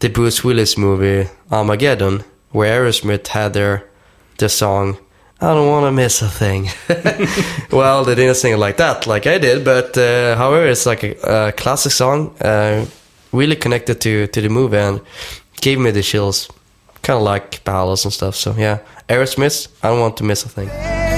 the 0.00 0.10
Bruce 0.10 0.44
Willis 0.44 0.76
movie 0.76 1.30
Armageddon, 1.50 2.22
where 2.50 2.82
Aerosmith 2.82 3.28
had 3.28 3.54
their 3.54 3.82
their 4.36 4.50
song. 4.50 4.98
I 5.40 5.48
don't 5.48 5.68
want 5.68 5.86
to 5.86 5.92
miss 5.92 6.22
a 6.22 6.28
thing. 6.28 6.70
well, 7.70 8.04
they 8.04 8.14
didn't 8.14 8.36
sing 8.36 8.54
it 8.54 8.58
like 8.58 8.76
that, 8.78 9.06
like 9.06 9.26
I 9.26 9.38
did, 9.38 9.64
but 9.64 9.96
uh, 9.98 10.36
however, 10.36 10.66
it's 10.66 10.86
like 10.86 11.02
a, 11.02 11.48
a 11.48 11.52
classic 11.52 11.92
song, 11.92 12.34
uh, 12.40 12.86
really 13.32 13.56
connected 13.56 14.00
to 14.00 14.26
to 14.28 14.40
the 14.40 14.48
movie 14.48 14.78
and 14.78 15.00
gave 15.60 15.78
me 15.78 15.90
the 15.90 16.02
chills, 16.02 16.48
kind 17.02 17.16
of 17.16 17.22
like 17.22 17.62
ballads 17.64 18.04
and 18.04 18.12
stuff. 18.12 18.34
So 18.36 18.54
yeah, 18.56 18.78
Aerosmith. 19.08 19.68
I 19.82 19.88
don't 19.88 20.00
want 20.00 20.16
to 20.18 20.24
miss 20.24 20.44
a 20.44 20.48
thing. 20.48 21.13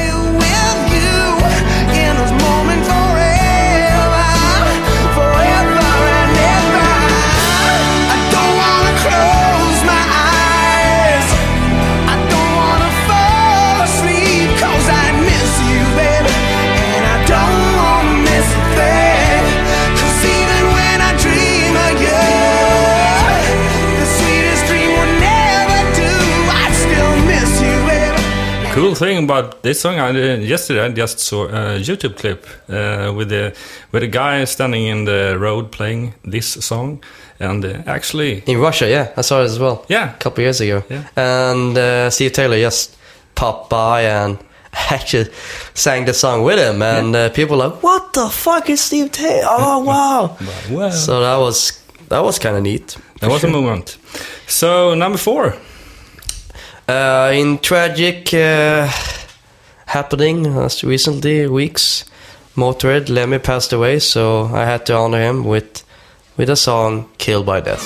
Thing 28.98 29.24
about 29.24 29.62
this 29.62 29.80
song, 29.80 29.98
I, 29.98 30.08
uh, 30.10 30.36
yesterday 30.38 30.84
I 30.84 30.88
just 30.90 31.18
saw 31.20 31.44
a 31.44 31.78
YouTube 31.80 32.16
clip 32.16 32.46
uh, 32.68 33.12
with 33.16 33.28
the 33.28 33.52
with 33.92 34.02
a 34.02 34.08
guy 34.08 34.44
standing 34.46 34.84
in 34.86 35.04
the 35.04 35.36
road 35.38 35.70
playing 35.70 36.14
this 36.24 36.46
song, 36.64 37.02
and 37.40 37.64
uh, 37.64 37.82
actually, 37.86 38.42
In 38.46 38.58
Russia, 38.60 38.86
yeah, 38.88 39.12
I 39.16 39.22
saw 39.22 39.40
it 39.42 39.44
as 39.44 39.58
well. 39.58 39.84
yeah, 39.88 40.14
a 40.14 40.18
couple 40.18 40.42
years 40.42 40.60
ago. 40.60 40.82
Yeah. 40.90 41.04
And 41.16 41.76
uh, 41.78 42.10
Steve 42.10 42.32
Taylor 42.32 42.58
just 42.58 42.96
popped 43.34 43.70
by 43.70 44.02
and 44.02 44.38
actually 44.90 45.30
sang 45.74 46.06
the 46.06 46.12
song 46.14 46.42
with 46.44 46.58
him, 46.58 46.82
and 46.82 47.14
uh, 47.16 47.28
people 47.30 47.56
were 47.58 47.68
like, 47.68 47.82
"What 47.82 48.12
the 48.12 48.28
fuck 48.28 48.68
is 48.70 48.80
Steve 48.80 49.10
Taylor? 49.10 49.46
Oh 49.48 49.78
wow!" 49.86 50.36
well, 50.70 50.90
so 50.92 51.20
that 51.20 51.36
was 51.38 51.72
that 52.08 52.22
was 52.24 52.38
kind 52.38 52.56
of 52.56 52.62
neat. 52.62 52.96
that 53.20 53.30
was 53.30 53.44
a 53.44 53.48
moment. 53.48 53.98
So 54.46 54.94
number 54.94 55.18
four, 55.18 55.54
Uh, 56.88 57.32
in 57.34 57.58
tragic 57.58 58.32
uh, 58.32 58.88
happening 59.86 60.54
last 60.54 60.84
recently 60.84 61.48
weeks, 61.48 62.04
Motorhead 62.54 63.08
Lemmy 63.08 63.40
passed 63.40 63.72
away, 63.72 63.98
so 63.98 64.44
I 64.44 64.64
had 64.66 64.86
to 64.86 64.94
honor 64.94 65.20
him 65.20 65.42
with 65.44 65.82
with 66.36 66.48
a 66.48 66.54
song 66.54 67.08
"Killed 67.18 67.44
by 67.44 67.60
Death." 67.60 67.82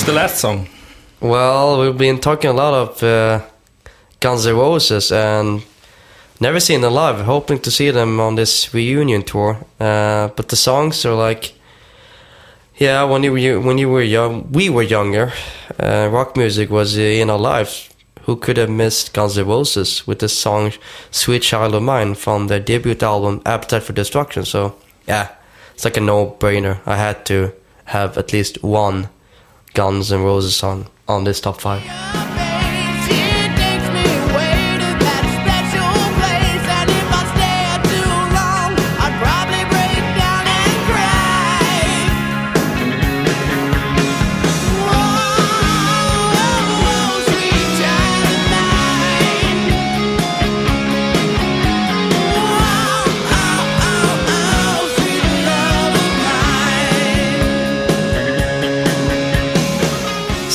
What's 0.00 0.08
the 0.08 0.16
last 0.16 0.38
song? 0.38 0.66
Well, 1.20 1.78
we've 1.82 1.98
been 1.98 2.20
talking 2.20 2.48
a 2.48 2.54
lot 2.54 2.72
of 2.72 3.02
uh, 3.02 3.42
Guns 4.18 4.46
N' 4.46 4.56
Roses 4.56 5.12
and 5.12 5.62
never 6.40 6.58
seen 6.58 6.80
them 6.80 6.94
live. 6.94 7.20
Hoping 7.26 7.58
to 7.58 7.70
see 7.70 7.90
them 7.90 8.18
on 8.18 8.34
this 8.34 8.72
reunion 8.72 9.22
tour. 9.22 9.58
Uh, 9.78 10.28
but 10.28 10.48
the 10.48 10.56
songs 10.56 11.04
are 11.04 11.14
like, 11.14 11.52
yeah, 12.76 13.04
when 13.04 13.22
you 13.24 13.32
were 13.32 13.60
when 13.60 13.76
you 13.76 13.90
were 13.90 14.00
young, 14.02 14.50
we 14.50 14.70
were 14.70 14.82
younger. 14.82 15.34
Uh, 15.78 16.08
rock 16.10 16.34
music 16.34 16.70
was 16.70 16.96
uh, 16.96 17.02
in 17.02 17.28
our 17.28 17.38
lives. 17.38 17.90
Who 18.22 18.36
could 18.36 18.56
have 18.56 18.70
missed 18.70 19.12
Guns 19.12 19.36
N' 19.36 19.46
Roses 19.46 20.06
with 20.06 20.20
the 20.20 20.30
song 20.30 20.72
"Sweet 21.10 21.42
Child 21.42 21.74
of 21.74 21.82
Mine" 21.82 22.14
from 22.14 22.46
their 22.46 22.60
debut 22.60 22.96
album 23.02 23.42
"Appetite 23.44 23.82
for 23.82 23.92
Destruction"? 23.92 24.46
So 24.46 24.76
yeah, 25.06 25.28
it's 25.74 25.84
like 25.84 25.98
a 25.98 26.00
no-brainer. 26.00 26.78
I 26.86 26.96
had 26.96 27.26
to 27.26 27.52
have 27.84 28.16
at 28.16 28.32
least 28.32 28.62
one 28.62 29.10
Guns 29.74 30.10
N' 30.10 30.24
Roses 30.24 30.56
song 30.56 30.88
on 31.06 31.24
this 31.24 31.40
top 31.40 31.60
five. 31.60 32.39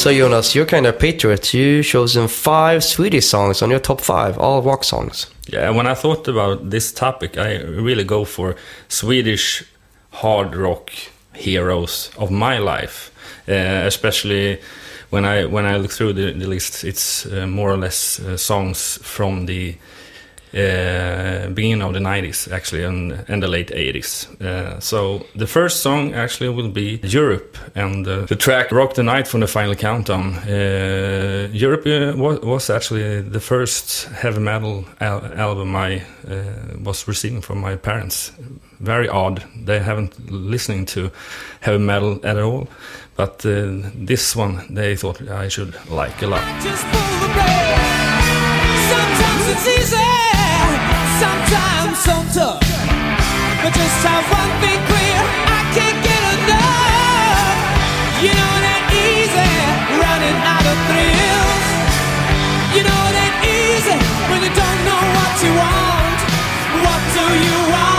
So 0.06 0.14
Jonas, 0.14 0.54
you're 0.54 0.68
kind 0.68 0.86
of 0.86 1.00
patriot. 1.00 1.52
You 1.52 1.82
chosen 1.82 2.28
five 2.28 2.84
Swedish 2.84 3.26
songs 3.26 3.64
on 3.64 3.72
your 3.72 3.80
top 3.80 4.00
five, 4.00 4.38
all 4.38 4.62
rock 4.62 4.84
songs. 4.84 5.26
Yeah, 5.48 5.72
when 5.72 5.88
I 5.88 5.96
thought 5.96 6.28
about 6.28 6.70
this 6.70 6.92
topic, 6.92 7.40
I 7.40 7.64
really 7.64 8.04
go 8.04 8.24
for 8.24 8.56
Swedish 8.88 9.64
hard 10.12 10.56
rock 10.56 10.92
heroes 11.34 12.12
of 12.20 12.30
my 12.30 12.60
life, 12.60 13.12
uh, 13.50 13.88
especially 13.88 14.60
when 15.10 15.26
I 15.26 15.46
when 15.46 15.66
I 15.66 15.78
look 15.78 15.92
through 15.92 16.14
the, 16.14 16.34
the 16.34 16.46
list. 16.46 16.84
It's 16.84 17.26
uh, 17.26 17.48
more 17.48 17.72
or 17.72 17.78
less 17.78 18.20
uh, 18.20 18.38
songs 18.38 19.00
from 19.02 19.48
the 19.48 19.76
uh, 20.56 21.50
beginning 21.50 21.82
of 21.82 21.94
the 21.94 22.00
90s, 22.00 22.50
actually, 22.52 22.84
and, 22.84 23.12
and 23.28 23.44
the 23.44 23.48
late 23.48 23.72
80s. 23.72 24.42
Uh, 24.42 24.80
so 24.80 25.26
the 25.36 25.48
first 25.48 25.82
song 25.82 26.14
actually 26.14 26.50
will 26.50 26.70
be 26.70 27.00
Europe, 27.04 27.58
and 27.76 28.08
uh, 28.08 28.22
the 28.22 28.38
track 28.38 28.72
"Rock 28.72 28.94
the 28.94 29.04
Night" 29.04 29.28
from 29.28 29.42
the 29.42 29.48
Final 29.48 29.76
Countdown. 29.76 30.36
Uh, 30.48 31.50
Europe 31.52 31.86
uh, 31.86 32.14
was, 32.18 32.40
was 32.40 32.70
actually 32.70 33.22
the 33.22 33.42
first 33.42 34.06
heavy 34.14 34.40
metal 34.40 34.86
al- 35.02 35.26
album 35.34 35.76
I 35.76 36.04
was 36.82 37.06
receiving 37.08 37.42
from 37.42 37.60
my 37.60 37.76
parents. 37.76 38.32
Very 38.80 39.10
odd; 39.10 39.44
they 39.66 39.80
haven't 39.80 40.32
listening 40.32 40.86
to 40.86 41.12
heavy 41.60 41.80
metal 41.80 42.26
at 42.26 42.38
all. 42.38 42.68
But 43.18 43.40
this 43.40 44.36
one, 44.36 44.74
they 44.74 44.96
thought 44.96 45.22
I 45.30 45.48
should 45.50 45.76
like 45.90 46.22
a 46.22 46.28
lot. 46.28 46.44
Sometimes 48.90 49.48
it's 49.48 49.68
easy, 49.68 50.35
sometimes 51.20 51.98
so 52.00 52.16
tough. 52.36 52.62
But 53.62 53.72
just 53.74 54.00
have 54.06 54.26
one 54.30 54.54
thing 54.62 54.80
clear, 54.90 55.20
I 55.58 55.62
can't 55.76 56.00
get 56.04 56.22
enough. 56.36 57.58
You 58.24 58.32
know 58.40 58.56
that 58.66 58.84
easy, 58.92 59.52
running 60.02 60.38
out 60.54 60.66
of 60.72 60.78
thrills. 60.88 61.66
You 62.76 62.84
know 62.90 63.06
that 63.18 63.34
easy 63.48 64.00
when 64.30 64.40
you 64.46 64.52
don't 64.52 64.82
know 64.88 65.02
what 65.16 65.34
you 65.44 65.52
want. 65.56 66.20
What 66.84 67.02
do 67.16 67.26
you 67.48 67.58
want? 67.72 67.96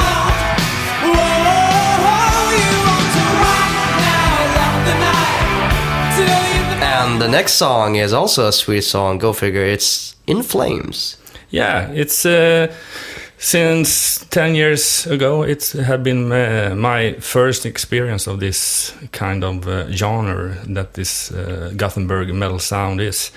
The. 6.17 6.79
And 6.81 7.21
the 7.21 7.29
next 7.29 7.55
song 7.55 7.97
is 7.97 8.15
also 8.15 8.49
a 8.49 8.53
Swedish 8.53 8.87
song. 8.87 9.19
Go 9.19 9.33
figure. 9.35 9.65
It's 9.65 10.17
In 10.27 10.43
Flames. 10.43 11.19
Yeah, 11.51 11.91
it's 11.93 12.27
uh, 12.27 12.73
since 13.39 14.25
10 14.31 14.55
years 14.55 15.07
ago, 15.07 15.43
it 15.43 15.71
had 15.73 16.03
been 16.03 16.33
uh, 16.33 16.75
my 16.75 17.13
first 17.21 17.67
experience 17.67 18.27
of 18.27 18.41
this 18.41 18.95
kind 19.13 19.45
of 19.45 19.69
uh, 19.69 19.91
genre 19.91 20.57
that 20.69 20.95
this 20.95 21.31
uh, 21.31 21.73
Gothenburg 21.77 22.35
metal 22.35 22.59
sound 22.59 23.01
is. 23.01 23.31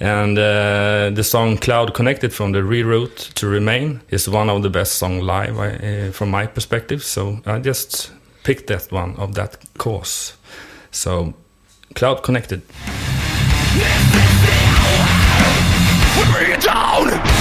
And 0.00 0.36
uh, 0.38 1.10
the 1.14 1.22
song 1.22 1.58
Cloud 1.58 1.94
Connected 1.94 2.32
from 2.32 2.52
the 2.52 2.60
Reroute 2.60 3.34
to 3.34 3.46
Remain 3.46 4.00
is 4.08 4.28
one 4.28 4.50
of 4.50 4.62
the 4.62 4.70
best 4.70 4.96
songs 4.96 5.22
live 5.22 5.58
uh, 5.58 6.10
from 6.12 6.30
my 6.30 6.46
perspective. 6.46 7.04
So 7.04 7.40
I 7.46 7.58
just 7.60 8.10
picked 8.42 8.66
that 8.68 8.90
one 8.90 9.14
of 9.16 9.34
that 9.34 9.58
course. 9.78 10.34
So 10.90 11.34
Cloud 11.94 12.22
Connected. 12.22 12.62
You 13.76 13.84
Bring 16.32 16.50
it 16.50 16.60
down! 16.62 17.31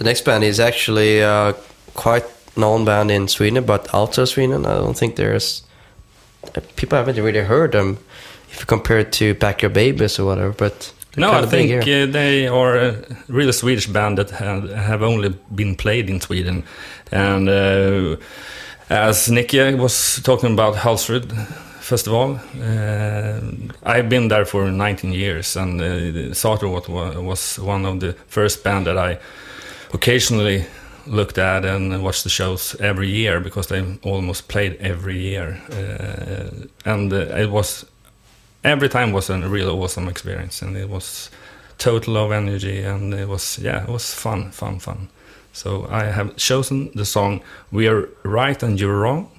The 0.00 0.04
next 0.04 0.24
band 0.24 0.44
is 0.44 0.58
actually 0.58 1.22
uh, 1.22 1.52
quite 1.92 2.24
known 2.56 2.86
band 2.86 3.10
in 3.10 3.28
Sweden, 3.28 3.64
but 3.66 3.94
outside 3.94 4.28
Sweden, 4.28 4.64
I 4.64 4.78
don't 4.78 4.96
think 4.96 5.16
there's 5.16 5.62
people 6.76 6.96
haven't 6.96 7.22
really 7.22 7.40
heard 7.40 7.72
them 7.72 7.98
if 8.48 8.60
you 8.60 8.66
compare 8.66 9.00
it 9.00 9.12
to 9.12 9.34
Backyard 9.34 9.74
Babies 9.74 10.18
or 10.18 10.24
whatever. 10.24 10.52
But 10.52 10.90
No, 11.18 11.32
I 11.32 11.44
think 11.44 11.82
uh, 11.82 12.06
they 12.06 12.48
are 12.48 12.76
a 12.76 12.96
real 13.28 13.52
Swedish 13.52 13.88
band 13.88 14.16
that 14.16 14.30
have, 14.30 14.70
have 14.70 15.02
only 15.02 15.34
been 15.54 15.76
played 15.76 16.08
in 16.08 16.18
Sweden. 16.22 16.64
And 17.12 17.50
uh, 17.50 18.16
as 18.88 19.28
Nicke 19.28 19.76
was 19.76 20.18
talking 20.22 20.54
about 20.54 20.76
Hultsfred 20.76 21.30
Festival, 21.80 22.40
uh, 22.62 23.40
I've 23.82 24.08
been 24.08 24.28
there 24.28 24.46
for 24.46 24.70
19 24.70 25.12
years, 25.12 25.56
and 25.56 25.78
uh, 25.78 26.32
Sator 26.32 26.68
was, 26.68 26.88
was 26.88 27.58
one 27.58 27.84
of 27.84 28.00
the 28.00 28.14
first 28.28 28.64
band 28.64 28.86
that 28.86 28.96
I 28.96 29.18
occasionally 29.92 30.64
looked 31.06 31.38
at 31.38 31.64
and 31.64 32.02
watched 32.02 32.24
the 32.24 32.30
shows 32.30 32.76
every 32.80 33.08
year 33.08 33.40
because 33.40 33.66
they 33.68 33.98
almost 34.02 34.48
played 34.48 34.76
every 34.76 35.18
year, 35.18 35.60
uh, 35.72 36.90
and 36.90 37.12
uh, 37.12 37.36
it 37.36 37.50
was 37.50 37.86
every 38.64 38.88
time 38.88 39.12
was 39.12 39.30
a 39.30 39.38
really 39.48 39.72
awesome 39.72 40.08
experience, 40.08 40.62
and 40.62 40.76
it 40.76 40.88
was 40.88 41.30
total 41.78 42.16
of 42.16 42.32
energy, 42.32 42.82
and 42.82 43.14
it 43.14 43.28
was 43.28 43.58
yeah, 43.58 43.82
it 43.82 43.88
was 43.88 44.14
fun, 44.14 44.50
fun, 44.50 44.78
fun. 44.78 45.08
So 45.52 45.86
I 45.90 46.04
have 46.04 46.36
chosen 46.36 46.90
the 46.94 47.04
song 47.04 47.40
"We 47.72 47.88
Are 47.88 48.08
Right 48.22 48.62
and 48.62 48.78
You're 48.78 49.00
Wrong" 49.00 49.30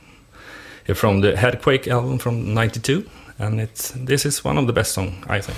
from 0.94 1.22
the 1.22 1.38
Headquake 1.38 1.88
album 1.88 2.18
from 2.18 2.54
'92, 2.54 3.06
and 3.40 3.62
it's 3.62 3.92
this 3.92 4.26
is 4.26 4.44
one 4.44 4.58
of 4.58 4.68
the 4.68 4.74
best 4.74 4.94
songs 4.94 5.26
I 5.28 5.40
think. 5.42 5.58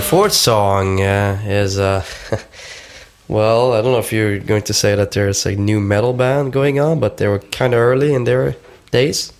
The 0.00 0.06
fourth 0.06 0.32
song 0.32 0.98
uh, 1.02 1.38
is, 1.44 1.78
uh, 1.78 2.02
well, 3.28 3.74
I 3.74 3.82
don't 3.82 3.92
know 3.92 3.98
if 3.98 4.14
you're 4.14 4.38
going 4.38 4.62
to 4.62 4.72
say 4.72 4.94
that 4.94 5.10
there's 5.10 5.44
a 5.44 5.54
new 5.54 5.78
metal 5.78 6.14
band 6.14 6.54
going 6.54 6.80
on, 6.80 7.00
but 7.00 7.18
they 7.18 7.28
were 7.28 7.38
kind 7.38 7.74
of 7.74 7.80
early 7.80 8.14
in 8.14 8.24
their 8.24 8.56
days. 8.92 9.30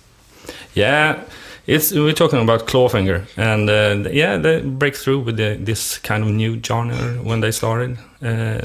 Yeah, 0.75 1.23
it's 1.65 1.91
we're 1.91 2.13
talking 2.13 2.39
about 2.39 2.67
Clawfinger, 2.67 3.25
and 3.37 3.71
uh, 3.71 4.07
yeah, 4.11 4.37
they 4.37 4.61
break 4.61 4.95
through 4.95 5.21
with 5.21 5.37
the, 5.37 5.57
this 5.59 5.97
kind 5.97 6.23
of 6.23 6.29
new 6.29 6.61
genre 6.63 6.95
when 7.23 7.39
they 7.39 7.49
started 7.49 7.97
uh, 8.21 8.61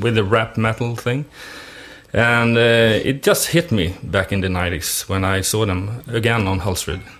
with 0.00 0.14
the 0.14 0.24
rap 0.24 0.56
metal 0.56 0.96
thing, 0.96 1.26
and 2.14 2.56
uh, 2.56 3.04
it 3.04 3.22
just 3.22 3.48
hit 3.48 3.70
me 3.70 3.94
back 4.02 4.32
in 4.32 4.40
the 4.40 4.48
'90s 4.48 5.06
when 5.06 5.26
I 5.26 5.42
saw 5.42 5.66
them 5.66 6.02
again 6.06 6.48
on 6.48 6.60
Hultsfred, 6.60 7.02
uh, 7.02 7.19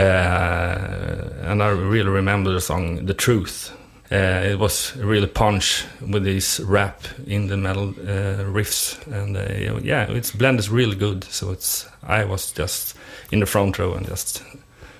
and 0.00 1.62
I 1.62 1.68
really 1.68 2.10
remember 2.10 2.52
the 2.52 2.60
song 2.60 3.06
"The 3.06 3.14
Truth." 3.14 3.72
Uh, 4.12 4.44
it 4.44 4.58
was 4.58 4.94
really 4.96 5.26
punch 5.26 5.84
with 6.00 6.24
this 6.24 6.60
rap 6.60 7.02
in 7.26 7.48
the 7.48 7.56
metal 7.56 7.88
uh, 7.88 8.44
riffs, 8.52 8.98
and 9.06 9.36
uh, 9.36 9.80
yeah, 9.82 10.10
its 10.10 10.30
blend 10.30 10.58
is 10.58 10.68
really 10.68 10.96
good. 10.96 11.24
So 11.24 11.52
it's 11.52 11.88
I 12.02 12.24
was 12.24 12.52
just 12.52 12.96
in 13.32 13.40
the 13.40 13.46
front 13.46 13.78
row 13.78 13.94
and 13.94 14.06
just 14.06 14.42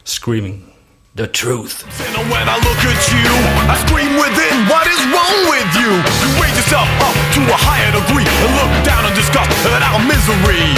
screaming 0.05 0.73
the 1.15 1.27
truth. 1.29 1.87
And 2.01 2.31
when 2.31 2.49
I 2.49 2.59
look 2.59 2.81
at 2.83 3.03
you, 3.15 3.31
I 3.71 3.79
scream 3.87 4.19
within, 4.19 4.67
what 4.67 4.87
is 4.91 4.99
wrong 5.15 5.39
with 5.47 5.71
you? 5.79 5.91
You 5.95 6.29
raise 6.43 6.57
yourself 6.59 6.91
up 7.07 7.15
to 7.39 7.41
a 7.55 7.59
higher 7.59 7.91
degree 7.95 8.27
and 8.27 8.51
look 8.59 8.75
down 8.83 9.07
and 9.07 9.15
discuss 9.15 9.47
at 9.47 9.83
our 9.83 10.03
misery. 10.11 10.75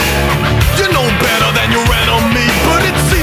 You 0.76 0.93
know 0.93 1.09
better 1.24 1.51
than 1.56 1.72
your 1.72 1.88
enemy, 1.88 2.48
but 2.68 2.84
it's 2.84 3.15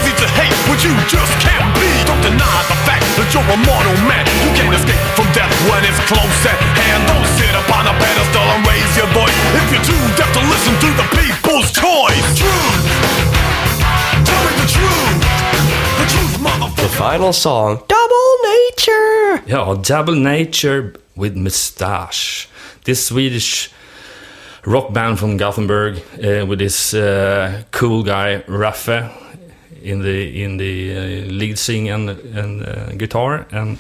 hate 0.44 0.60
what 0.68 0.80
you 0.84 0.92
just 1.08 1.34
can't 1.40 1.72
be. 1.80 1.88
Don't 2.04 2.20
deny 2.20 2.60
the 2.68 2.78
fact 2.84 3.08
that 3.16 3.28
you're 3.32 3.48
a 3.48 3.60
mortal 3.64 3.96
man. 4.04 4.24
You 4.44 4.52
can't 4.60 4.76
escape 4.76 5.00
from 5.16 5.28
death 5.32 5.52
when 5.72 5.82
it's 5.88 6.00
close 6.12 6.40
at 6.44 6.60
hand. 6.60 7.08
Don't 7.08 7.28
sit 7.40 7.54
upon 7.56 7.88
a 7.88 7.96
pedestal 7.96 8.44
and 8.44 8.62
raise 8.68 8.94
your 9.00 9.10
voice 9.16 9.38
if 9.56 9.66
you're 9.72 9.88
too 9.88 10.04
deaf 10.20 10.30
to 10.36 10.44
listen 10.52 10.74
to 10.84 10.90
the 11.00 11.08
people's 11.16 11.70
choice. 11.72 12.28
Truth. 12.36 12.84
Tell 14.28 14.42
me 14.44 14.54
the 14.60 14.68
truth. 14.68 15.20
The 16.00 16.06
truth, 16.12 16.36
motherfucker. 16.44 16.84
The 16.84 16.94
final 17.00 17.32
song, 17.32 17.80
Double 17.88 18.30
Nature! 18.52 19.48
Yeah, 19.48 19.78
Double 19.80 20.16
Nature 20.16 20.96
with 21.16 21.36
Mustasch. 21.36 22.48
This 22.84 23.06
Swedish 23.08 23.72
rock 24.66 24.92
band 24.92 25.20
from 25.20 25.38
Gothenburg 25.38 25.98
uh, 26.24 26.46
with 26.46 26.60
this 26.60 26.94
uh, 26.94 27.64
cool 27.72 28.04
guy 28.04 28.44
Raffe 28.48 29.12
in 29.84 30.02
the 30.02 30.44
in 30.44 30.58
the 30.58 30.96
uh, 30.96 31.32
lead 31.32 31.58
sing 31.58 31.90
and 31.90 32.10
and 32.10 32.64
uh, 32.64 32.92
guitar. 32.98 33.46
And 33.52 33.78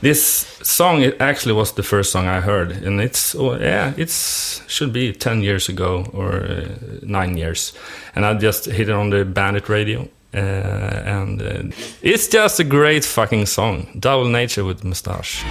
this 0.00 0.46
song 0.62 1.02
it 1.02 1.20
actually 1.20 1.54
was 1.54 1.72
the 1.72 1.82
first 1.82 2.12
song 2.12 2.26
I 2.26 2.40
heard. 2.40 2.72
And 2.72 3.00
it's 3.00 3.34
oh, 3.34 3.58
yeah 3.58 3.92
it's 3.96 4.62
should 4.66 4.92
be 4.92 5.12
10 5.12 5.42
years 5.42 5.68
ago 5.68 6.06
or 6.12 6.44
uh, 6.44 6.68
9 7.02 7.36
years. 7.36 7.72
And 8.14 8.24
I 8.24 8.34
just 8.34 8.66
hit 8.66 8.88
it 8.88 8.94
on 8.94 9.10
the 9.10 9.24
Bandit 9.24 9.68
radio 9.68 10.08
uh, 10.34 10.38
and 10.38 11.42
uh, 11.42 11.62
it's 12.02 12.28
just 12.28 12.60
a 12.60 12.64
great 12.64 13.04
fucking 13.04 13.46
song. 13.46 13.86
Double 13.98 14.28
Nature 14.28 14.64
with 14.64 14.82
Mustasch 14.82 15.42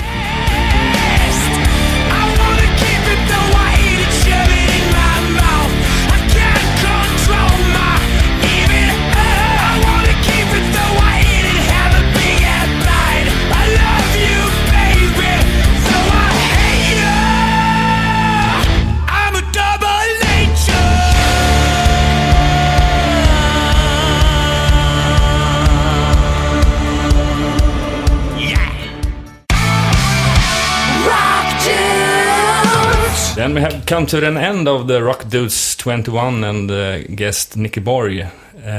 come 33.88 34.06
to 34.06 34.28
an 34.28 34.36
end 34.36 34.68
of 34.68 34.88
the 34.88 35.02
Rock 35.02 35.30
Dudes 35.30 35.76
21 35.78 36.44
and 36.44 36.70
uh, 36.70 37.04
guest 37.04 37.58
Nicke 37.58 37.82
Borg. 37.82 38.20
Uh, 38.20 38.70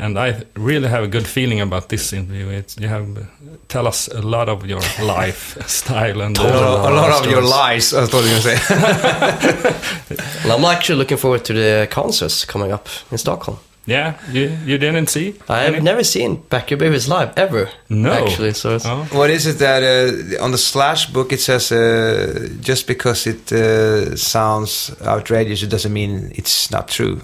and 0.00 0.18
I 0.18 0.42
really 0.54 0.88
have 0.88 1.02
a 1.02 1.08
good 1.08 1.26
feeling 1.26 1.62
about 1.62 1.88
this 1.88 2.12
interview. 2.12 2.48
It, 2.48 2.78
you 2.78 2.88
have 2.88 3.26
tell 3.68 3.86
us 3.86 4.08
a 4.08 4.20
lot 4.20 4.50
of 4.50 4.66
your 4.66 4.80
life 5.02 5.56
style 5.66 6.20
and 6.20 6.36
A 6.36 6.42
lot, 6.42 6.90
a 6.90 6.94
lot 6.94 7.24
of 7.24 7.30
your 7.30 7.40
lies, 7.40 7.94
I 7.94 8.04
thought 8.04 8.24
you 8.24 8.34
were 8.34 8.42
going 8.42 8.58
to 8.58 9.74
say. 10.12 10.42
And 10.42 10.52
I'm 10.52 10.64
actually 10.64 10.98
looking 10.98 11.16
forward 11.16 11.44
to 11.46 11.54
the 11.54 11.88
concerts 11.90 12.44
coming 12.44 12.70
up 12.70 12.88
in 13.10 13.16
Stockholm. 13.16 13.58
Yeah, 13.90 14.14
you 14.32 14.50
you 14.66 14.78
didn't 14.78 15.08
see? 15.08 15.28
I've 15.48 15.74
any? 15.74 15.80
never 15.82 16.04
seen 16.04 16.36
Backyard 16.48 16.78
Babies 16.80 17.06
live 17.08 17.30
ever. 17.36 17.68
No. 17.88 18.12
actually. 18.12 18.54
So 18.54 18.74
it's, 18.76 18.86
Oh. 18.86 19.04
What 19.18 19.30
is 19.30 19.46
it 19.46 19.58
that 19.58 19.82
uh, 19.82 20.44
on 20.44 20.50
the 20.52 20.58
Slash 20.58 21.12
book 21.12 21.32
it 21.32 21.40
says 21.40 21.72
uh, 21.72 22.48
just 22.66 22.86
because 22.86 23.30
it 23.30 23.52
uh, 23.52 24.16
sounds 24.16 24.90
outrageous, 25.02 25.62
it 25.62 25.70
doesn't 25.70 25.92
mean 25.92 26.30
it's 26.36 26.70
not 26.70 26.88
true. 26.88 27.18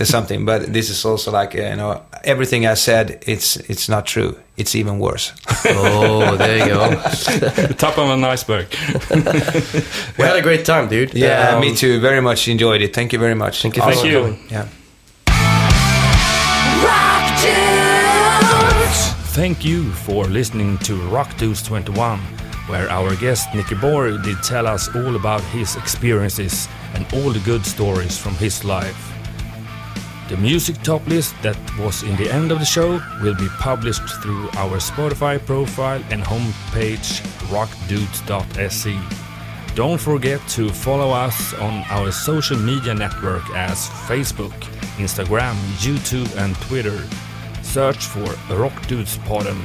Or 0.00 0.04
something, 0.16 0.44
but 0.46 0.72
this 0.72 0.90
is 0.90 1.04
also 1.04 1.32
like 1.32 1.54
uh, 1.58 1.70
you 1.70 1.76
know 1.76 2.00
everything 2.24 2.66
I 2.66 2.74
said. 2.76 3.22
It's 3.26 3.56
it's 3.68 3.88
not 3.88 4.04
true. 4.06 4.34
it's 4.56 4.74
even 4.74 4.98
worse. 4.98 5.32
Oh, 5.64 6.36
there 6.36 6.58
you 6.58 6.74
go. 6.74 6.88
The 7.68 7.74
top 7.78 7.98
of 7.98 8.08
an 8.10 8.24
iceberg. 8.34 8.66
we 10.18 10.24
had 10.24 10.36
a 10.36 10.42
great 10.42 10.64
time, 10.64 10.88
dude. 10.88 11.14
Yeah, 11.14 11.54
Um, 11.54 11.60
me 11.60 11.74
too. 11.74 12.00
Very 12.00 12.20
much 12.20 12.48
enjoyed 12.48 12.82
it. 12.82 12.94
Thank 12.94 13.12
you 13.12 13.20
very 13.20 13.34
much. 13.34 13.60
Thank 13.62 13.76
you. 13.76 13.82
Thank 13.82 14.00
for 14.00 14.06
you. 14.06 14.66
Coming. 16.80 17.44
Yeah. 17.44 17.86
Thank 19.36 19.64
you 19.66 19.92
for 19.92 20.24
listening 20.24 20.78
to 20.78 20.96
Rock 21.10 21.36
Dudes 21.36 21.62
21, 21.62 22.18
where 22.68 22.88
our 22.88 23.14
guest 23.16 23.48
Nicke 23.50 23.78
Borg 23.78 24.22
did 24.22 24.42
tell 24.42 24.66
us 24.66 24.88
all 24.96 25.14
about 25.14 25.42
his 25.52 25.76
experiences 25.76 26.68
and 26.94 27.06
all 27.12 27.30
the 27.30 27.40
good 27.40 27.66
stories 27.66 28.16
from 28.16 28.34
his 28.36 28.64
life. 28.64 29.12
The 30.30 30.38
music 30.38 30.80
top 30.82 31.06
list 31.06 31.34
that 31.42 31.58
was 31.78 32.02
in 32.02 32.16
the 32.16 32.32
end 32.32 32.50
of 32.50 32.60
the 32.60 32.64
show 32.64 33.00
will 33.22 33.34
be 33.34 33.48
published 33.60 34.08
through 34.22 34.48
our 34.56 34.78
Spotify 34.78 35.38
profile 35.44 36.02
and 36.10 36.22
homepage 36.22 37.20
rockdudes.se. 37.52 38.98
Don't 39.74 40.00
forget 40.00 40.40
to 40.48 40.70
follow 40.70 41.10
us 41.10 41.52
on 41.54 41.84
our 41.90 42.10
social 42.10 42.58
media 42.58 42.94
network 42.94 43.44
as 43.50 43.90
Facebook, 44.08 44.54
Instagram, 44.98 45.54
YouTube, 45.78 46.34
and 46.36 46.54
Twitter. 46.62 47.02
Search 47.62 48.06
for 48.06 48.24
Rock 48.54 48.86
Dudes 48.86 49.18
Podden. 49.18 49.60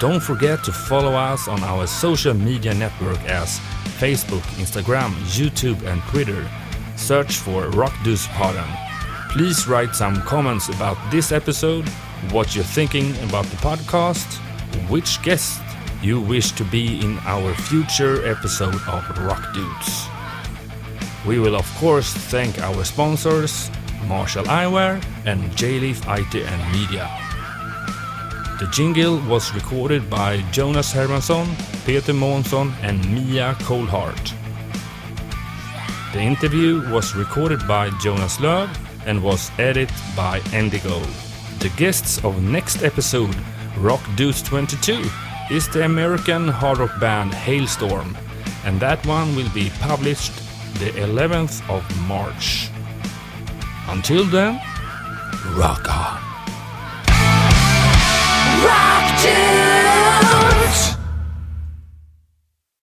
Don't 0.00 0.20
forget 0.22 0.64
to 0.64 0.72
follow 0.72 1.12
us 1.12 1.46
on 1.46 1.62
our 1.62 1.86
social 1.86 2.34
media 2.34 2.74
network 2.74 3.20
as 3.24 3.58
Facebook, 4.00 4.42
Instagram, 4.58 5.10
YouTube, 5.36 5.82
and 5.86 6.02
Twitter. 6.04 6.48
Search 6.96 7.36
for 7.36 7.68
Rock 7.70 7.92
Dudes 8.02 8.26
Podden. 8.28 8.68
Please 9.30 9.68
write 9.68 9.94
some 9.94 10.20
comments 10.22 10.68
about 10.68 10.96
this 11.10 11.30
episode, 11.32 11.88
what 12.32 12.54
you're 12.54 12.64
thinking 12.64 13.10
about 13.28 13.44
the 13.46 13.56
podcast, 13.58 14.26
which 14.88 15.22
guest 15.22 15.60
you 16.02 16.20
wish 16.20 16.52
to 16.52 16.64
be 16.64 17.00
in 17.00 17.18
our 17.20 17.54
future 17.54 18.26
episode 18.26 18.74
of 18.88 19.18
Rock 19.18 19.52
Dudes. 19.54 20.09
We 21.26 21.38
will 21.38 21.54
of 21.54 21.68
course 21.76 22.12
thank 22.12 22.58
our 22.60 22.82
sponsors, 22.84 23.70
Marshall 24.06 24.44
Eyewear 24.44 25.04
and 25.26 25.54
J-Leaf 25.56 26.00
IT 26.08 26.34
and 26.34 26.72
Media. 26.72 27.08
The 28.58 28.66
jingle 28.72 29.20
was 29.28 29.54
recorded 29.54 30.08
by 30.08 30.40
Jonas 30.50 30.92
Hermansson, 30.92 31.46
Peter 31.84 32.12
Månsson 32.12 32.72
and 32.82 32.98
Mia 33.14 33.54
Colhart. 33.60 34.34
The 36.12 36.20
interview 36.20 36.90
was 36.90 37.14
recorded 37.14 37.66
by 37.68 37.90
Jonas 38.00 38.38
Löv 38.38 38.68
and 39.06 39.22
was 39.22 39.50
edited 39.58 39.94
by 40.16 40.40
Endigo. 40.52 41.00
The 41.60 41.70
guests 41.76 42.22
of 42.24 42.42
next 42.42 42.82
episode, 42.82 43.36
Rock 43.78 44.00
Dudes 44.16 44.42
22, 44.42 45.04
is 45.50 45.68
the 45.68 45.84
American 45.84 46.48
hard 46.48 46.78
rock 46.78 46.98
band 46.98 47.32
Halestorm, 47.32 48.16
and 48.64 48.80
that 48.80 49.04
one 49.06 49.36
will 49.36 49.50
be 49.50 49.70
published 49.80 50.32
the 50.78 50.90
11th 50.92 51.68
of 51.68 51.82
March. 52.06 52.70
Until 53.88 54.24
then, 54.24 54.60
rock 55.56 55.88
on. 55.88 56.20
Rock 58.64 59.20
to 59.22 60.19